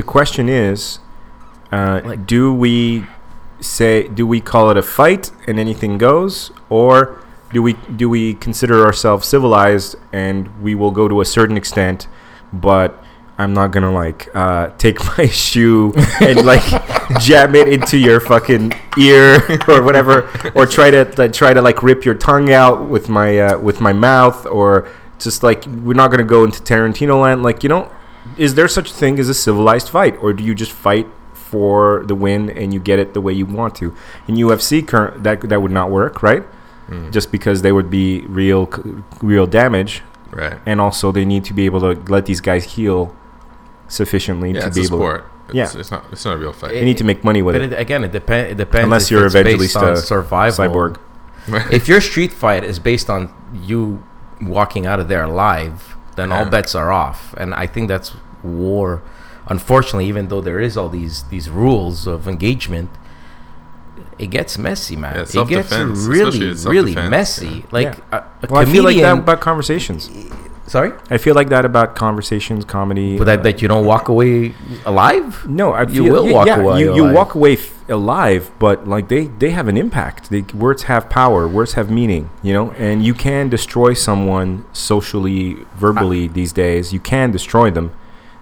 the 0.00 0.02
question 0.02 0.48
is, 0.48 0.98
uh, 1.70 2.00
Like- 2.04 2.26
do 2.26 2.52
we 2.52 3.06
say 3.60 4.08
do 4.08 4.26
we 4.26 4.40
call 4.40 4.70
it 4.70 4.76
a 4.76 4.82
fight 4.82 5.30
and 5.46 5.58
anything 5.58 5.98
goes, 5.98 6.50
or 6.68 7.18
do 7.52 7.62
we 7.62 7.74
do 7.96 8.08
we 8.08 8.34
consider 8.34 8.84
ourselves 8.84 9.28
civilized 9.28 9.94
and 10.12 10.48
we 10.62 10.74
will 10.74 10.90
go 10.90 11.06
to 11.08 11.20
a 11.20 11.24
certain 11.24 11.56
extent, 11.56 12.08
but 12.52 13.02
I'm 13.42 13.54
not 13.54 13.70
gonna 13.72 13.92
like 13.92 14.28
uh, 14.34 14.68
take 14.78 14.98
my 15.18 15.26
shoe 15.26 15.92
and 16.20 16.44
like 16.46 16.62
jam 17.20 17.54
it 17.54 17.68
into 17.68 17.98
your 17.98 18.20
fucking 18.20 18.72
ear 18.98 19.36
or 19.68 19.82
whatever, 19.82 20.30
or 20.54 20.66
try 20.66 20.90
to 20.90 21.12
like, 21.18 21.32
try 21.32 21.52
to 21.52 21.60
like 21.62 21.82
rip 21.82 22.04
your 22.04 22.14
tongue 22.14 22.52
out 22.52 22.88
with 22.88 23.08
my 23.08 23.38
uh, 23.38 23.58
with 23.58 23.80
my 23.80 23.92
mouth, 23.92 24.46
or 24.46 24.88
just 25.18 25.42
like 25.42 25.64
we're 25.66 25.94
not 26.02 26.10
gonna 26.10 26.24
go 26.24 26.44
into 26.44 26.60
Tarantino 26.62 27.20
land. 27.20 27.42
Like 27.42 27.62
you 27.62 27.68
know, 27.68 27.90
is 28.36 28.54
there 28.54 28.68
such 28.68 28.90
a 28.90 28.94
thing 28.94 29.18
as 29.18 29.28
a 29.28 29.34
civilized 29.34 29.88
fight, 29.88 30.16
or 30.22 30.32
do 30.32 30.42
you 30.44 30.54
just 30.54 30.72
fight 30.72 31.06
for 31.34 32.02
the 32.06 32.14
win 32.14 32.48
and 32.50 32.72
you 32.72 32.80
get 32.80 32.98
it 32.98 33.12
the 33.14 33.20
way 33.20 33.32
you 33.32 33.44
want 33.46 33.74
to? 33.76 33.94
In 34.28 34.36
UFC, 34.36 34.86
current 34.86 35.22
that 35.24 35.40
that 35.48 35.60
would 35.62 35.72
not 35.72 35.90
work, 35.90 36.22
right? 36.22 36.44
Just 37.10 37.32
because 37.32 37.62
they 37.62 37.72
would 37.72 37.88
be 37.88 38.20
real 38.26 38.66
real 39.22 39.46
damage 39.46 40.02
Right. 40.30 40.58
and 40.66 40.78
also 40.78 41.10
they 41.10 41.24
need 41.24 41.42
to 41.46 41.54
be 41.54 41.64
able 41.64 41.80
to 41.80 41.92
let 42.12 42.26
these 42.26 42.40
guys 42.42 42.64
heal 42.76 43.14
sufficiently 43.92 44.52
Yeah, 44.52 44.60
to 44.62 44.66
it's 44.68 44.76
be 44.76 44.82
a 44.82 44.86
able. 44.86 44.98
sport. 44.98 45.26
Yeah. 45.52 45.64
It's, 45.64 45.74
it's 45.74 45.90
not. 45.90 46.04
It's 46.12 46.24
not 46.24 46.34
a 46.34 46.38
real 46.38 46.52
fight. 46.52 46.74
You 46.74 46.84
need 46.84 46.98
to 46.98 47.04
make 47.04 47.22
money 47.24 47.42
with 47.42 47.54
But 47.54 47.62
it. 47.62 47.72
it, 47.72 47.78
again, 47.78 48.04
it 48.04 48.12
depends. 48.12 48.52
It 48.52 48.56
depends. 48.56 48.84
Unless 48.84 49.10
you're 49.10 49.26
it's 49.26 49.34
Evangelista 49.34 49.80
based 49.80 49.90
on 49.90 49.96
survival. 49.96 50.64
Cyborg. 50.68 50.98
if 51.72 51.88
your 51.88 52.00
street 52.00 52.32
fight 52.32 52.64
is 52.64 52.78
based 52.78 53.10
on 53.10 53.32
you 53.52 54.02
walking 54.40 54.86
out 54.86 54.98
of 55.00 55.08
there 55.08 55.24
alive, 55.24 55.96
then 56.16 56.32
all 56.32 56.46
bets 56.46 56.74
are 56.74 56.90
off. 56.90 57.34
And 57.36 57.54
I 57.54 57.66
think 57.66 57.88
that's 57.88 58.12
war. 58.42 59.02
Unfortunately, 59.48 60.06
even 60.06 60.28
though 60.28 60.40
there 60.40 60.60
is 60.60 60.76
all 60.76 60.88
these 60.88 61.24
these 61.24 61.50
rules 61.50 62.06
of 62.06 62.26
engagement, 62.28 62.90
it 64.18 64.28
gets 64.30 64.56
messy, 64.56 64.96
man. 64.96 65.14
Yeah, 65.16 65.42
it 65.42 65.48
gets 65.48 65.72
really, 65.72 66.38
really 66.38 66.54
self-defense, 66.56 67.10
messy. 67.10 67.64
Like 67.72 67.96
Yeah. 67.98 68.24
a, 68.40 68.46
a 68.46 68.46
Well, 68.48 68.62
I 68.62 68.64
feel 68.64 68.84
like 68.84 68.96
that 68.96 69.18
about 69.18 69.40
conversations. 69.40 70.08
Sorry, 70.66 70.92
I 71.10 71.18
feel 71.18 71.34
like 71.34 71.48
that 71.50 71.64
about 71.64 71.94
conversations, 71.96 72.64
comedy. 72.64 73.18
but 73.18 73.24
that, 73.24 73.40
uh, 73.40 73.42
that 73.42 73.62
you 73.62 73.68
don't 73.68 73.84
walk 73.86 74.08
away 74.08 74.54
alive. 74.84 75.46
no, 75.48 75.72
I 75.72 75.82
you 75.82 76.04
feel, 76.04 76.12
will 76.12 76.26
yeah, 76.26 76.32
walk 76.32 76.46
yeah, 76.46 76.56
away 76.60 76.80
You, 76.80 76.94
you 76.94 77.02
alive. 77.04 77.14
walk 77.14 77.34
away 77.34 77.54
f- 77.54 77.88
alive, 77.88 78.50
but 78.58 78.86
like 78.88 79.08
they 79.08 79.26
they 79.26 79.50
have 79.50 79.68
an 79.68 79.76
impact. 79.76 80.30
They, 80.30 80.42
words 80.54 80.84
have 80.84 81.08
power. 81.10 81.46
Words 81.48 81.72
have 81.74 81.90
meaning. 81.90 82.30
You 82.42 82.52
know, 82.52 82.70
and 82.72 83.04
you 83.04 83.14
can 83.14 83.48
destroy 83.48 83.94
someone 83.94 84.64
socially, 84.72 85.56
verbally 85.74 86.28
these 86.28 86.52
days. 86.52 86.92
You 86.92 87.00
can 87.00 87.30
destroy 87.30 87.70
them. 87.70 87.92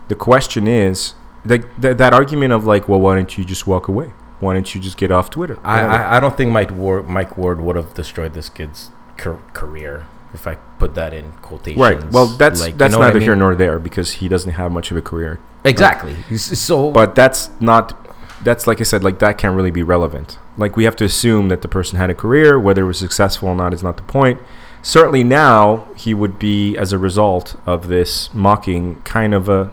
The 0.09 0.15
question 0.15 0.67
is, 0.67 1.15
like 1.45 1.65
th- 1.81 1.97
that 1.97 2.13
argument 2.13 2.53
of 2.53 2.65
like, 2.65 2.89
well, 2.89 3.01
why 3.01 3.15
don't 3.15 3.37
you 3.39 3.45
just 3.45 3.67
walk 3.67 3.89
away? 3.89 4.13
Why 4.41 4.55
don't 4.55 4.75
you 4.75 4.81
just 4.81 4.97
get 4.97 5.11
off 5.13 5.29
Twitter? 5.31 5.59
I, 5.63 5.81
I, 5.83 6.17
I 6.17 6.21
don't 6.21 6.35
think 6.37 6.51
Mike 6.51 6.71
Ward, 6.71 7.07
Mike 7.09 7.37
Ward 7.37 7.61
would 7.61 7.77
have 7.77 7.93
destroyed 7.93 8.33
this 8.33 8.49
kid's 8.49 8.91
career 9.19 10.07
if 10.35 10.47
I 10.47 10.55
put 10.79 10.95
that 10.95 11.13
in 11.13 11.33
quotations. 11.43 11.81
Right. 11.81 12.11
Well, 12.13 12.27
that's 12.27 12.61
Like, 12.61 12.73
you 12.73 12.79
that's 12.79 12.93
know 12.93 12.99
what 12.99 13.07
I 13.07 13.09
neither 13.09 13.21
here 13.21 13.37
nor 13.37 13.55
there 13.55 13.79
because 13.79 14.13
he 14.15 14.29
doesn't 14.29 14.53
have 14.53 14.71
much 14.73 14.91
of 14.91 14.97
a 14.97 15.03
career. 15.03 15.39
Exactly. 15.65 16.17
S- 16.31 16.59
So, 16.59 16.91
But 16.91 17.15
that's 17.15 17.51
not. 17.61 17.97
That's 18.43 18.67
like 18.67 18.81
I 18.81 18.85
said. 18.85 19.05
Like 19.05 19.19
that 19.19 19.37
can't 19.39 19.55
really 19.55 19.71
be 19.71 19.83
relevant. 19.83 20.39
Like 20.57 20.77
we 20.77 20.85
have 20.85 20.97
to 20.97 21.05
assume 21.05 21.49
that 21.49 21.61
the 21.63 21.69
person 21.69 21.99
had 21.99 22.09
a 22.11 22.15
career, 22.15 22.59
whether 22.59 22.83
it 22.85 22.87
was 22.87 22.99
successful 22.99 23.49
or 23.49 23.55
not 23.55 23.75
is 23.75 23.83
not 23.83 23.97
the 23.99 24.03
point. 24.05 24.41
Certainly 24.83 25.25
now 25.25 25.89
he 25.95 26.15
would 26.15 26.39
be, 26.39 26.75
as 26.79 26.91
a 26.95 26.99
result 26.99 27.57
of 27.67 27.89
this 27.89 28.33
mocking, 28.33 29.03
kind 29.03 29.35
of 29.35 29.49
a 29.51 29.71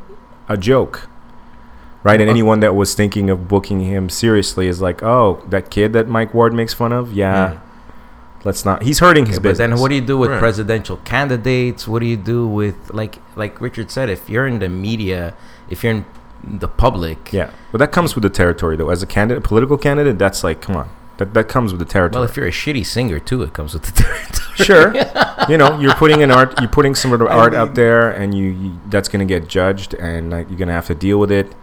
a 0.50 0.58
joke, 0.58 1.08
right? 2.04 2.20
And 2.20 2.30
Uh, 2.30 2.34
anyone 2.34 2.60
that 2.60 2.76
was 2.76 2.94
thinking 2.94 3.30
of 3.30 3.48
booking 3.48 3.82
him 3.82 4.10
seriously 4.10 4.68
is 4.68 4.82
like, 4.82 5.02
oh, 5.04 5.42
that 5.48 5.70
kid 5.70 5.94
that 5.94 6.08
Mike 6.10 6.34
Ward 6.34 6.54
makes 6.54 6.74
fun 6.74 6.92
of, 6.92 7.14
yeah. 7.14 7.52
Mm. 7.54 7.60
Let's 8.44 8.64
not. 8.66 8.84
He's 8.84 9.00
hurting 9.00 9.26
his 9.26 9.36
Okay, 9.38 9.44
but 9.44 9.50
business. 9.50 9.58
then 9.72 9.80
what 9.80 9.90
do 9.90 9.96
you 9.96 10.02
do 10.02 10.18
with 10.18 10.30
Right. 10.32 10.40
presidential 10.40 10.98
candidates? 11.04 11.88
What 11.88 12.00
do 12.00 12.06
you 12.06 12.18
do 12.18 12.48
with 12.48 12.94
like 12.94 13.20
like 13.36 13.60
Richard 13.60 13.92
said? 13.92 14.10
If 14.10 14.30
you're 14.30 14.48
in 14.48 14.60
the 14.60 14.70
media, 14.70 15.34
if 15.70 15.84
you're 15.84 15.94
in 15.94 16.06
the 16.44 16.68
public, 16.68 17.34
Yeah, 17.34 17.50
but 17.72 17.80
that 17.80 17.92
comes 17.92 18.16
with 18.16 18.22
the 18.22 18.30
territory, 18.30 18.78
though. 18.78 18.90
As 18.90 19.02
a 19.04 19.08
candidate, 19.08 19.44
political 19.44 19.78
candidate, 19.78 20.18
that's 20.20 20.44
like, 20.44 20.62
come 20.62 20.76
on, 20.76 20.88
that 21.18 21.34
that 21.34 21.48
comes 21.50 21.72
with 21.74 21.80
the 21.80 21.86
territory. 21.98 22.22
Well, 22.22 22.30
if 22.30 22.38
you're 22.38 22.48
a 22.48 22.52
shitty 22.52 22.86
singer 22.86 23.20
too, 23.20 23.42
it 23.42 23.54
comes 23.54 23.74
with 23.74 23.84
the 23.84 23.92
territory. 24.04 24.56
sure, 24.56 24.94
you 25.50 25.58
know, 25.58 25.80
you're 25.80 25.96
putting 25.96 26.22
an 26.24 26.32
art, 26.32 26.60
you're 26.62 26.70
putting 26.70 26.94
some 26.96 27.12
of 27.12 27.20
the 27.20 27.28
art 27.28 27.54
out 27.56 27.74
there, 27.76 28.10
and 28.12 28.34
you, 28.38 28.46
you 28.52 28.80
that's 28.88 29.10
going 29.10 29.28
to 29.28 29.32
get 29.34 29.48
judged, 29.50 29.94
and 29.96 30.30
like, 30.30 30.48
you're 30.50 30.58
going 30.60 30.68
to 30.70 30.74
have 30.76 30.88
to 30.88 30.96
deal 30.96 31.20
with 31.20 31.32
it. 31.32 31.54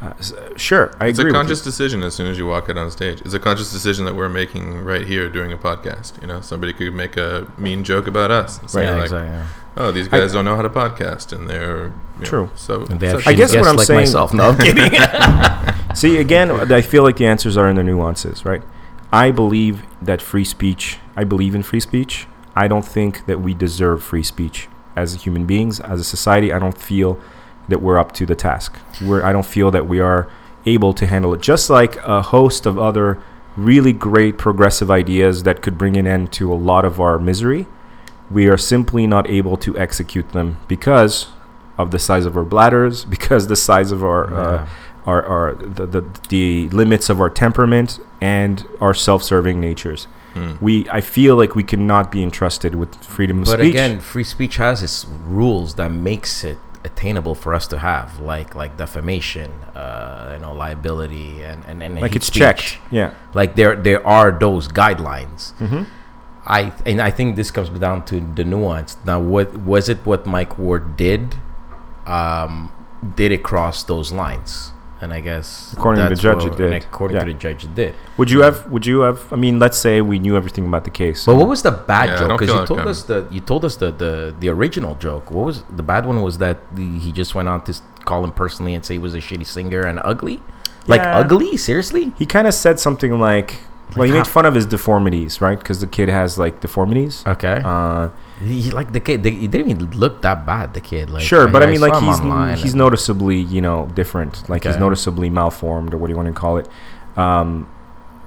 Uh, 0.00 0.12
sure, 0.56 0.94
I 1.00 1.08
It's 1.08 1.18
agree. 1.18 1.32
a 1.32 1.34
conscious 1.34 1.60
decision 1.62 2.02
as 2.04 2.14
soon 2.14 2.28
as 2.28 2.38
you 2.38 2.46
walk 2.46 2.70
out 2.70 2.78
on 2.78 2.88
stage. 2.90 3.20
It's 3.22 3.34
a 3.34 3.40
conscious 3.40 3.72
decision 3.72 4.04
that 4.04 4.14
we're 4.14 4.28
making 4.28 4.78
right 4.84 5.04
here 5.04 5.28
duing 5.28 5.52
a 5.52 5.58
podcast. 5.58 6.20
You 6.20 6.28
know, 6.28 6.40
somebody 6.40 6.72
could 6.72 6.94
make 6.94 7.16
a 7.16 7.50
mean 7.58 7.82
joke 7.82 8.06
about 8.06 8.30
us. 8.30 8.60
And 8.60 8.70
say 8.70 8.84
Yeah, 8.84 8.92
like, 8.94 9.02
exactly. 9.04 9.28
yeah. 9.28 9.46
oh, 9.76 9.90
these 9.90 10.06
I- 10.06 10.18
guys 10.20 10.32
don't 10.32 10.44
know 10.44 10.54
how 10.54 10.62
to 10.62 10.70
podcast, 10.70 11.32
and 11.32 11.50
they're 11.50 11.86
you 11.86 11.92
know, 12.20 12.24
True. 12.24 12.50
so, 12.54 12.84
And 12.86 13.00
they 13.00 13.08
have 13.08 13.26
I 13.26 13.32
guess 13.32 13.54
what 13.56 13.66
I'm 13.66 13.76
like 13.76 13.86
saying- 13.88 14.00
myself. 14.00 14.32
No, 14.32 14.50
I'm 14.50 14.58
kidding. 14.66 14.92
See, 15.96 16.18
again, 16.18 16.50
I 16.72 16.80
feel 16.80 17.02
like 17.02 17.16
the 17.16 17.26
answers 17.26 17.56
are 17.56 17.68
in 17.68 17.74
the 17.76 17.82
nuances, 17.82 18.44
right? 18.44 18.62
I 19.12 19.32
believe 19.32 19.82
that 20.02 20.22
free 20.22 20.44
speech. 20.44 20.98
I 21.16 21.24
believe 21.24 21.54
in 21.56 21.62
free 21.64 21.80
speech. 21.80 22.26
I 22.54 22.68
don't 22.68 22.84
think 22.84 23.26
that 23.26 23.40
we 23.40 23.52
deserve 23.54 24.02
free 24.02 24.22
speech 24.22 24.68
as 24.94 25.22
human 25.24 25.44
beings, 25.44 25.80
as 25.80 25.98
a 25.98 26.04
society. 26.04 26.52
I 26.52 26.58
don't 26.60 26.76
feel 26.78 27.18
that 27.68 27.82
we're 27.82 27.98
up 27.98 28.12
to 28.12 28.26
the 28.26 28.34
task. 28.34 28.78
We're, 29.02 29.22
I 29.22 29.32
don't 29.32 29.46
feel 29.46 29.70
that 29.70 29.86
we 29.86 30.00
are 30.00 30.30
able 30.66 30.92
to 30.94 31.06
handle 31.06 31.34
it. 31.34 31.40
Just 31.40 31.70
like 31.70 31.96
a 31.96 32.22
host 32.22 32.66
of 32.66 32.78
other 32.78 33.22
really 33.56 33.92
great 33.92 34.38
progressive 34.38 34.90
ideas 34.90 35.42
that 35.42 35.62
could 35.62 35.76
bring 35.76 35.96
an 35.96 36.06
end 36.06 36.32
to 36.32 36.52
a 36.52 36.54
lot 36.54 36.84
of 36.84 37.00
our 37.00 37.18
misery, 37.18 37.66
we 38.30 38.46
are 38.48 38.58
simply 38.58 39.06
not 39.06 39.28
able 39.28 39.56
to 39.56 39.76
execute 39.78 40.32
them 40.32 40.58
because 40.68 41.28
of 41.76 41.90
the 41.90 41.98
size 41.98 42.26
of 42.26 42.36
our 42.36 42.44
bladders, 42.44 43.04
because 43.16 43.48
the 43.48 43.56
size 43.56 43.92
of 43.92 44.02
our 44.02 44.32
uh, 44.32 44.68
our, 45.06 45.22
our 45.24 45.54
the, 45.54 45.86
the 45.86 46.04
the 46.28 46.68
limits 46.70 47.08
of 47.08 47.20
our 47.20 47.30
temperament 47.30 47.98
and 48.20 48.66
our 48.80 48.94
self-serving 48.94 49.60
natures. 49.60 50.06
Hmm. 50.34 50.56
We 50.60 50.88
I 50.90 51.00
feel 51.00 51.36
like 51.36 51.54
we 51.54 51.64
cannot 51.64 52.12
be 52.12 52.22
entrusted 52.22 52.74
with 52.74 52.94
freedom 53.02 53.38
of 53.38 53.46
But 53.46 53.60
speech. 53.60 53.74
But 53.74 53.78
again, 53.78 54.00
free 54.00 54.24
speech 54.24 54.56
has 54.56 54.82
its 54.82 55.06
rules 55.06 55.76
that 55.76 55.90
makes 55.90 56.44
it 56.44 56.58
attainable 56.84 57.34
for 57.34 57.54
us 57.54 57.66
to 57.68 57.78
have, 57.78 58.20
like 58.20 58.54
like 58.54 58.76
defamation, 58.76 59.50
uh, 59.74 60.32
you 60.34 60.40
know, 60.40 60.52
liability, 60.52 61.42
and 61.42 61.64
and, 61.66 61.82
and 61.82 62.00
like 62.00 62.16
it's 62.16 62.26
speech. 62.26 62.38
checked. 62.38 62.78
Yeah. 62.90 63.14
Like 63.34 63.56
there 63.56 63.76
there 63.76 64.06
are 64.06 64.30
those 64.32 64.68
guidelines. 64.68 65.52
hmm 65.58 65.84
I 66.46 66.72
and 66.86 67.02
I 67.02 67.10
think 67.10 67.36
this 67.36 67.50
comes 67.50 67.68
down 67.78 68.04
to 68.06 68.20
the 68.20 68.42
nuance. 68.44 68.96
Now, 69.04 69.20
what 69.20 69.54
was 69.58 69.88
it? 69.90 69.98
What 70.06 70.24
Mike 70.24 70.56
Ward 70.58 70.96
did? 70.96 71.34
Um, 72.06 72.72
did 73.16 73.32
it 73.32 73.42
cross 73.42 73.82
those 73.84 74.12
lines? 74.12 74.72
And 75.00 75.12
I 75.12 75.20
guess 75.20 75.72
According 75.74 75.98
to 76.02 76.04
the 76.04 76.08
that's 76.10 76.20
judge, 76.20 76.44
it 76.44 76.56
did. 76.56 76.72
According 76.72 77.16
Yeah. 77.18 77.24
to 77.24 77.32
the 77.32 77.38
judge, 77.38 77.64
it 77.64 77.74
did. 77.74 77.94
Would 78.16 78.30
you 78.32 78.40
have? 78.42 78.66
Would 78.72 78.84
you 78.84 79.00
have? 79.02 79.32
I 79.32 79.36
mean, 79.36 79.58
let's 79.60 79.78
say 79.78 80.00
we 80.00 80.18
knew 80.18 80.36
everything 80.36 80.66
about 80.66 80.82
the 80.84 80.90
case. 80.90 81.24
But 81.24 81.36
what 81.36 81.46
was 81.48 81.62
the 81.62 81.70
bad 81.70 82.08
Yeah, 82.08 82.18
joke? 82.18 82.40
Because 82.40 82.48
you 82.54 82.58
like 82.60 82.66
told 82.68 82.80
us 82.80 83.02
the 83.04 83.26
you 83.30 83.40
told 83.40 83.64
us 83.64 83.76
the, 83.76 83.92
the 83.92 84.34
the 84.40 84.48
original 84.48 84.96
joke. 84.96 85.30
What 85.30 85.46
was 85.46 85.62
the 85.70 85.84
bad 85.84 86.04
one? 86.04 86.20
Was 86.22 86.38
that 86.38 86.58
the, 86.74 86.98
he 86.98 87.12
just 87.12 87.34
went 87.36 87.48
on 87.48 87.62
to 87.64 87.74
call 88.04 88.24
him 88.24 88.32
personally 88.32 88.74
and 88.74 88.84
say 88.84 88.94
he 88.94 88.98
was 88.98 89.14
a 89.14 89.18
shitty 89.18 89.46
singer 89.46 89.82
and 89.82 90.00
ugly? 90.04 90.42
Like 90.88 91.00
Yeah. 91.02 91.18
ugly? 91.18 91.56
Seriously? 91.56 92.12
he 92.18 92.26
kind 92.26 92.46
of 92.48 92.54
said 92.54 92.80
something 92.80 93.20
like, 93.20 93.56
well, 93.96 94.06
he 94.06 94.12
made 94.12 94.26
fun 94.26 94.44
of 94.44 94.54
his 94.54 94.66
deformities, 94.66 95.40
right? 95.40 95.58
Because 95.58 95.80
the 95.80 95.86
kid 95.86 96.08
has 96.08 96.38
like 96.38 96.60
deformities. 96.60 97.24
Okay. 97.26 97.62
Uh, 97.64 98.10
he, 98.40 98.70
like 98.70 98.92
the 98.92 99.00
kid. 99.00 99.22
They, 99.22 99.30
he 99.30 99.48
didn't 99.48 99.70
even 99.70 99.90
look 99.92 100.22
that 100.22 100.44
bad. 100.44 100.74
The 100.74 100.80
kid. 100.80 101.10
Like 101.10 101.22
sure, 101.22 101.48
but 101.48 101.62
I 101.62 101.66
mean, 101.66 101.80
like 101.80 102.02
he's 102.02 102.62
he's 102.62 102.74
noticeably, 102.74 103.38
you 103.38 103.60
know, 103.60 103.86
different. 103.94 104.48
Like 104.48 104.64
he's 104.64 104.76
noticeably 104.76 105.30
malformed, 105.30 105.94
or 105.94 105.98
what 105.98 106.08
do 106.08 106.12
you 106.12 106.16
want 106.16 106.28
to 106.28 106.38
call 106.38 106.58
it? 106.58 106.68
Um, 107.16 107.68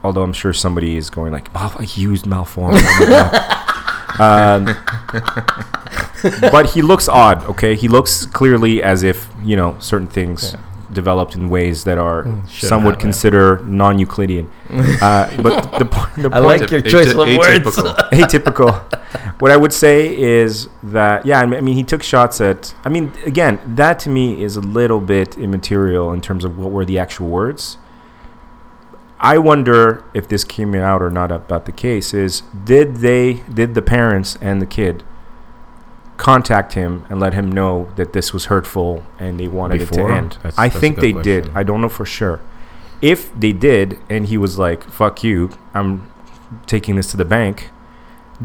although 0.04 0.24
I'm 0.24 0.34
sure 0.34 0.54
somebody 0.54 0.98
is 0.98 1.10
going 1.10 1.32
like, 1.32 1.50
"Oh, 1.56 1.78
he 1.82 2.02
used 2.02 2.26
malformed." 2.26 2.82
Um, 4.20 4.66
but 6.42 6.72
he 6.72 6.82
looks 6.82 7.08
odd. 7.08 7.46
Okay, 7.46 7.76
he 7.76 7.88
looks 7.88 8.26
clearly 8.26 8.84
as 8.84 9.04
if 9.04 9.30
you 9.42 9.56
know 9.56 9.78
certain 9.80 10.08
things 10.08 10.54
developed 10.94 11.36
in 11.36 11.50
ways 11.50 11.84
that 11.86 11.98
are 11.98 12.24
Mm, 12.24 12.50
should 12.50 12.70
some 12.70 12.84
would 12.84 12.96
have, 12.96 13.00
yeah. 13.00 13.02
consider 13.02 13.60
non-Euclidean. 13.66 14.50
uh, 15.02 15.30
but 15.42 15.80
the, 15.80 15.86
po- 15.86 16.22
the 16.22 16.28
I 16.36 16.40
point 16.42 16.62
like 16.62 16.72
your 16.72 16.80
Aty- 16.82 16.90
choice 16.90 17.12
of 17.12 17.18
words. 17.18 17.38
atypical. 17.38 17.96
atypical. 18.12 19.42
what 19.42 19.52
I 19.52 19.58
would 19.58 19.74
say 19.74 20.16
is 20.18 20.70
that 20.84 21.26
yeah, 21.26 21.40
I 21.42 21.46
mean, 21.46 21.58
I 21.58 21.62
mean, 21.62 21.76
he 21.76 21.84
took 21.84 22.04
shots 22.04 22.40
at. 22.42 22.74
I 22.86 22.90
mean, 22.90 23.12
again, 23.26 23.60
that 23.66 24.00
to 24.00 24.10
me 24.10 24.42
is 24.44 24.56
a 24.58 24.62
little 24.62 25.00
bit 25.00 25.38
immaterial 25.38 26.12
in 26.14 26.22
terms 26.22 26.44
of 26.46 26.58
what 26.58 26.72
were 26.72 26.86
the 26.86 26.98
actual 27.00 27.28
words. 27.30 27.78
I 29.24 29.38
wonder 29.38 30.04
if 30.16 30.28
this 30.28 30.44
came 30.44 30.74
out 30.74 31.02
or 31.02 31.12
not 31.12 31.32
about 31.32 31.66
the 31.66 31.72
case. 31.72 32.14
Is 32.14 32.42
did 32.66 32.98
they 32.98 33.44
did 33.54 33.76
the 33.76 33.82
parents 33.82 34.38
and 34.42 34.62
the 34.62 34.66
kid 34.66 35.04
contact 36.30 36.74
him 36.74 36.92
and 37.10 37.20
let 37.20 37.34
him 37.34 37.52
know 37.52 37.74
that 37.96 38.14
this 38.14 38.32
was 38.36 38.46
hurtful 38.46 39.04
and 39.20 39.40
they 39.40 39.48
wanted 39.48 39.82
it 39.82 39.92
to 39.94 40.02
end? 40.20 40.32
That's- 40.44 40.54
I 40.58 40.68
that's 40.68 40.80
think 40.82 40.96
good 41.00 41.04
they 41.04 41.22
did. 41.32 41.44
I 41.56 41.64
don't 41.64 41.82
know 41.82 41.90
for 41.90 42.06
sure. 42.06 42.40
If 43.02 43.20
they 43.44 43.54
did, 43.70 43.98
and 44.14 44.22
he 44.32 44.38
was 44.38 44.54
like, 44.66 44.80
"Fuck 45.00 45.24
you," 45.24 45.50
I'm 45.74 45.92
taking 46.68 46.96
this 46.98 47.08
to 47.12 47.18
the 47.18 47.26
bank. 47.26 47.70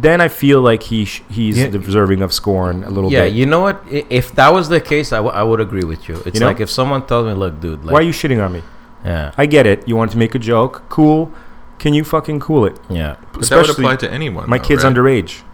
then 0.09 0.21
I 0.21 0.29
feel 0.29 0.61
like 0.71 0.83
he 0.93 1.07
sh- 1.07 1.23
he's 1.37 1.57
Yeah. 1.59 1.69
deserving 1.69 2.21
of 2.21 2.31
scorn 2.31 2.85
a 2.85 2.91
little 2.97 3.11
Yeah, 3.11 3.23
bit. 3.25 3.33
you 3.39 3.47
know 3.53 3.61
what? 3.67 3.77
If 4.21 4.27
that 4.35 4.51
was 4.53 4.69
the 4.69 4.79
case, 4.93 5.09
I, 5.11 5.21
w- 5.25 5.35
I 5.35 5.43
would 5.43 5.59
agree 5.67 5.87
with 5.93 6.03
you. 6.07 6.17
It's 6.27 6.35
You 6.35 6.41
know? 6.41 6.49
like 6.53 6.61
if 6.61 6.69
someone 6.79 7.01
tells 7.11 7.25
me, 7.27 7.33
"Look, 7.33 7.55
dude, 7.63 7.83
like, 7.83 7.93
Why 7.95 8.01
are 8.01 8.09
you 8.11 8.13
shitting 8.21 8.41
on 8.45 8.53
me? 8.57 8.63
yeah, 9.07 9.31
I 9.43 9.47
get 9.47 9.65
it. 9.73 9.79
You 9.89 9.97
want 9.97 10.11
to 10.15 10.19
make 10.19 10.35
a 10.35 10.39
joke. 10.53 10.83
Cool. 10.91 11.31
Can 11.79 11.95
you 11.95 12.05
fucking 12.05 12.41
cool 12.41 12.67
it? 12.67 12.77
yeah, 12.91 13.15
But 13.15 13.19
that 13.19 13.33
would 13.35 13.43
Especially 13.45 13.85
apply 13.85 13.97
to 14.05 14.09
anyone. 14.13 14.45
My 14.51 14.59
though, 14.59 14.65
kid's 14.69 14.85
right? 14.85 14.95
underage, 14.95 15.31
That 15.39 15.46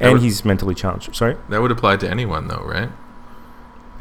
and 0.00 0.12
would- 0.14 0.22
he's 0.22 0.44
mentally 0.44 0.74
challenged. 0.74 1.14
Sorry, 1.14 1.36
That 1.48 1.62
would 1.62 1.70
apply 1.70 1.96
to 1.98 2.08
anyone, 2.10 2.48
though, 2.48 2.62
right? 2.64 2.90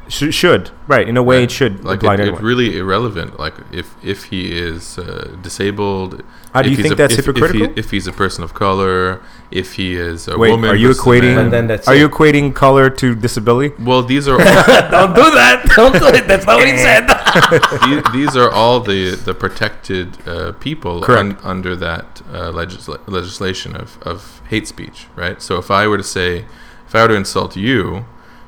Sh- 0.10 0.34
should 0.34 0.70
right 0.88 1.08
in 1.08 1.16
a 1.16 1.24
way 1.24 1.38
Right. 1.38 1.44
it 1.46 1.52
should 1.52 1.84
Like 1.86 2.00
apply 2.00 2.16
it, 2.16 2.18
to 2.18 2.24
it's 2.24 2.28
anyone. 2.30 2.44
really 2.44 2.78
irrelevant. 2.78 3.40
Like 3.40 3.56
if 3.72 3.96
if 4.04 4.26
he 4.26 4.42
is 4.58 4.98
uh, 5.00 5.36
disabled, 5.42 6.22
How 6.54 6.62
do 6.62 6.68
if 6.68 6.72
you 6.72 6.78
he's 6.78 6.84
think 6.84 6.94
a- 6.94 7.02
that's 7.02 7.14
if, 7.14 7.20
if 7.20 7.26
hypocritical? 7.28 7.68
he- 7.68 7.80
If, 7.80 7.90
he's 7.92 8.06
a 8.08 8.12
person 8.12 8.44
of 8.44 8.54
color, 8.54 9.22
if 9.50 9.74
he 9.76 9.96
is 9.96 10.28
a 10.28 10.38
Wait, 10.38 10.52
woman, 10.52 10.70
are 10.70 10.76
you 10.76 10.90
equating? 10.90 11.36
man. 11.36 11.50
Then 11.52 11.68
that's 11.68 11.88
are 11.88 11.96
it. 11.96 12.00
you 12.00 12.10
equating 12.10 12.54
color 12.54 12.90
to 12.90 13.16
disability? 13.16 13.74
well, 13.82 14.04
these 14.04 14.28
are 14.28 14.38
don't 14.98 15.14
do 15.16 15.28
that. 15.42 15.58
Don't 15.76 15.94
do 15.98 16.08
it. 16.08 16.28
That's 16.28 16.46
not 16.46 16.58
what 16.60 16.68
he 16.68 16.78
said. 16.78 17.04
these, 17.86 18.04
these 18.18 18.36
are 18.36 18.50
all 18.52 18.80
the 18.82 19.16
the 19.16 19.34
protected 19.34 20.08
uh, 20.28 20.52
people 20.68 20.96
un, 21.10 21.38
under 21.44 21.76
that 21.78 22.22
uh, 22.32 22.52
legisla- 22.52 23.00
legislation 23.08 23.76
of, 23.76 23.98
of 24.04 24.42
hate 24.50 24.68
speech, 24.68 25.08
right? 25.16 25.42
So 25.42 25.58
if 25.58 25.72
I 25.72 25.88
were 25.88 25.98
to 25.98 26.04
say, 26.04 26.46
if 26.88 26.94
I 26.94 27.02
were 27.04 27.08
to 27.10 27.16
insult 27.16 27.56
you, 27.56 28.06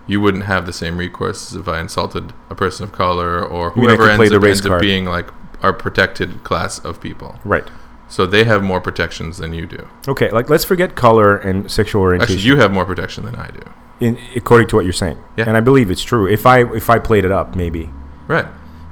you 0.08 0.22
wouldn't 0.22 0.46
have 0.46 0.66
the 0.66 0.74
same 0.74 0.98
recourse 0.98 1.52
as 1.52 1.58
if 1.58 1.68
I 1.68 1.80
insulted 1.80 2.34
a 2.50 2.56
person 2.56 2.84
of 2.84 2.92
color 2.92 3.44
or 3.44 3.72
whoever 3.72 4.10
ends, 4.10 4.32
up, 4.32 4.44
ends 4.44 4.66
up 4.66 4.80
being 4.80 5.06
like 5.06 5.30
our 5.62 5.74
protected 5.74 6.44
class 6.44 6.80
of 6.80 7.02
people. 7.02 7.40
Right. 7.44 7.68
So 8.08 8.26
they 8.28 8.44
have 8.44 8.62
more 8.62 8.80
protections 8.80 9.40
than 9.40 9.54
you 9.54 9.66
do. 9.66 9.88
Okay. 10.08 10.30
Like 10.30 10.50
let's 10.50 10.64
forget 10.64 10.96
color 10.96 11.38
and 11.38 11.72
sexual 11.72 12.04
orientation. 12.04 12.36
Actually, 12.36 12.48
you 12.48 12.58
have 12.58 12.72
more 12.72 12.86
protection 12.86 13.26
than 13.26 13.36
I 13.36 13.50
do. 13.50 13.62
in, 14.00 14.18
according 14.36 14.68
to 14.70 14.76
what 14.76 14.86
you're 14.86 14.94
saying. 14.94 15.18
Yeah. 15.38 15.46
And 15.48 15.58
I 15.58 15.62
believe 15.62 15.90
it's 15.90 16.04
true. 16.04 16.28
If 16.28 16.46
I 16.46 16.72
if 16.74 16.90
I 16.90 17.00
played 17.00 17.26
it 17.26 17.32
up, 17.32 17.56
maybe. 17.56 17.90
Right. 18.28 18.46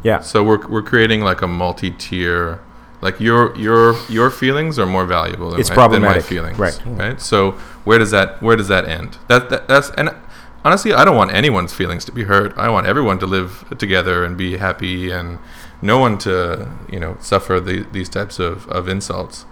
Yeah. 0.04 0.22
So 0.22 0.44
we're, 0.44 0.68
we're 0.68 0.82
creating 0.84 1.22
like 1.22 1.42
a 1.42 1.48
multi-tier, 1.48 2.60
like 3.02 3.20
your 3.20 3.56
your 3.58 3.96
your 4.10 4.30
feelings 4.30 4.78
are 4.78 4.86
more 4.86 5.06
valuable 5.06 5.52
than, 5.52 5.60
It's 5.60 5.70
my, 5.70 5.88
than 5.88 6.02
my 6.02 6.20
feelings, 6.20 6.60
right. 6.60 6.80
Right. 6.86 7.22
So 7.22 7.52
where 7.84 8.00
does 8.00 8.12
that 8.12 8.42
where 8.42 8.56
does 8.56 8.68
that 8.68 8.86
end? 8.86 9.18
That, 9.28 9.50
that 9.50 9.68
that's 9.68 9.90
and 9.92 10.10
honestly, 10.66 10.94
I 10.94 11.06
don't 11.06 11.16
want 11.16 11.32
anyone's 11.34 11.74
feelings 11.74 12.06
to 12.06 12.12
be 12.12 12.24
hurt. 12.24 12.58
I 12.58 12.70
want 12.70 12.88
everyone 12.88 13.20
to 13.20 13.26
live 13.26 13.66
together 13.78 14.24
and 14.24 14.38
be 14.38 14.58
happy, 14.58 15.12
and 15.12 15.40
no 15.82 15.98
one 16.00 16.18
to 16.20 16.70
you 16.92 17.00
know 17.00 17.18
suffer 17.20 17.60
the, 17.60 17.86
these 17.92 18.10
types 18.10 18.40
of, 18.40 18.68
of 18.70 18.88
insults. 18.88 19.46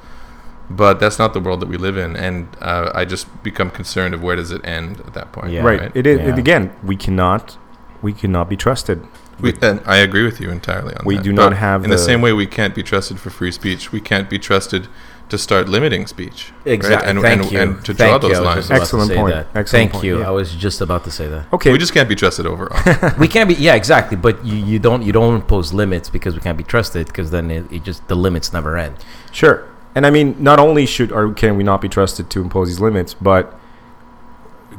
But 0.70 1.00
that's 1.02 1.20
not 1.20 1.34
the 1.34 1.42
world 1.42 1.60
that 1.60 1.68
we 1.68 1.76
live 1.78 1.98
in, 1.98 2.16
and 2.16 2.48
uh, 2.62 2.92
I 2.96 3.04
just 3.04 3.44
become 3.44 3.72
concerned 3.72 4.14
of 4.14 4.24
where 4.24 4.38
does 4.38 4.52
it 4.52 4.66
end 4.66 5.02
at 5.02 5.14
that 5.14 5.32
point. 5.34 5.52
Yeah. 5.52 5.64
right. 5.64 5.92
It 5.94 6.08
is 6.08 6.20
Yeah. 6.20 6.30
it, 6.34 6.40
again. 6.40 6.74
We 6.84 6.96
cannot 6.96 7.58
we 8.02 8.14
cannot 8.14 8.50
be 8.50 8.56
trusted. 8.58 9.06
We, 9.40 9.54
and 9.62 9.82
I 9.86 9.98
agree 9.98 10.24
with 10.24 10.40
you 10.40 10.50
entirely 10.52 10.94
on 10.96 11.04
We 11.06 11.16
that. 11.16 11.22
We 11.22 11.30
do 11.30 11.34
not 11.34 11.50
But 11.52 11.58
have 11.58 11.84
in 11.84 11.90
the, 11.90 11.96
the- 11.98 12.02
same 12.02 12.22
way 12.22 12.32
we 12.32 12.46
can't 12.48 12.74
be 12.76 12.84
trusted 12.84 13.20
for 13.20 13.30
free 13.32 13.52
speech. 13.52 13.92
We 13.92 14.00
can't 14.00 14.30
be 14.30 14.38
trusted 14.40 14.88
to 15.32 15.38
start 15.38 15.68
limiting 15.70 16.06
speech. 16.08 16.52
right? 16.66 16.74
Exactly. 16.74 17.10
And, 17.10 17.22
Thank 17.22 17.42
and, 17.44 17.52
you. 17.52 17.60
and 17.60 17.86
to 17.86 17.94
Thank 17.94 18.22
draw 18.22 18.30
you. 18.30 18.36
those 18.36 18.38
I 18.38 18.42
was 18.42 18.46
lines. 18.46 18.58
just 18.58 18.70
about 18.70 18.76
to 18.78 18.82
Excellent 18.84 19.08
say 19.10 19.16
point. 19.16 19.34
that. 19.34 19.48
Excellent 19.48 19.70
Thank 19.70 19.92
point, 19.94 20.04
you. 20.04 20.20
yeah. 20.20 20.28
I 20.28 20.32
was 20.32 20.54
just 20.54 20.82
about 20.82 21.04
to 21.06 21.12
say 21.12 21.28
that. 21.28 21.54
Okay. 21.54 21.72
We 21.72 21.78
just 21.80 21.94
can't 21.94 22.08
be 22.10 22.16
trusted 22.16 22.46
overall. 22.46 22.78
we 23.20 23.28
can't 23.28 23.48
be. 23.48 23.56
Yeah, 23.56 23.76
exactly. 23.76 24.18
But 24.18 24.46
you, 24.46 24.56
you 24.58 24.78
don't 24.78 25.02
you 25.04 25.12
don't 25.12 25.34
impose 25.36 25.74
limits 25.74 26.10
because 26.10 26.36
we 26.36 26.42
can't 26.42 26.58
be 26.58 26.64
trusted 26.64 27.08
because 27.08 27.32
then 27.32 27.50
it, 27.50 27.72
it 27.72 27.84
just 27.84 28.08
the 28.08 28.16
limits 28.16 28.54
never 28.54 28.78
end. 28.78 28.96
Sure. 29.32 29.68
And 29.96 30.06
I 30.06 30.10
mean, 30.12 30.36
not 30.38 30.60
only 30.60 30.86
should 30.86 31.12
or 31.12 31.34
can 31.34 31.58
we 31.58 31.64
not 31.64 31.82
be 31.82 31.90
trusted 31.90 32.30
to 32.30 32.42
impose 32.42 32.68
these 32.68 32.80
limits, 32.80 33.14
but 33.14 33.58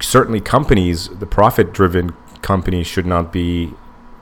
certainly 0.01 0.41
companies, 0.41 1.09
the 1.09 1.27
profit-driven 1.27 2.15
companies, 2.43 2.87
should 2.87 3.07
not 3.07 3.33
be 3.33 3.73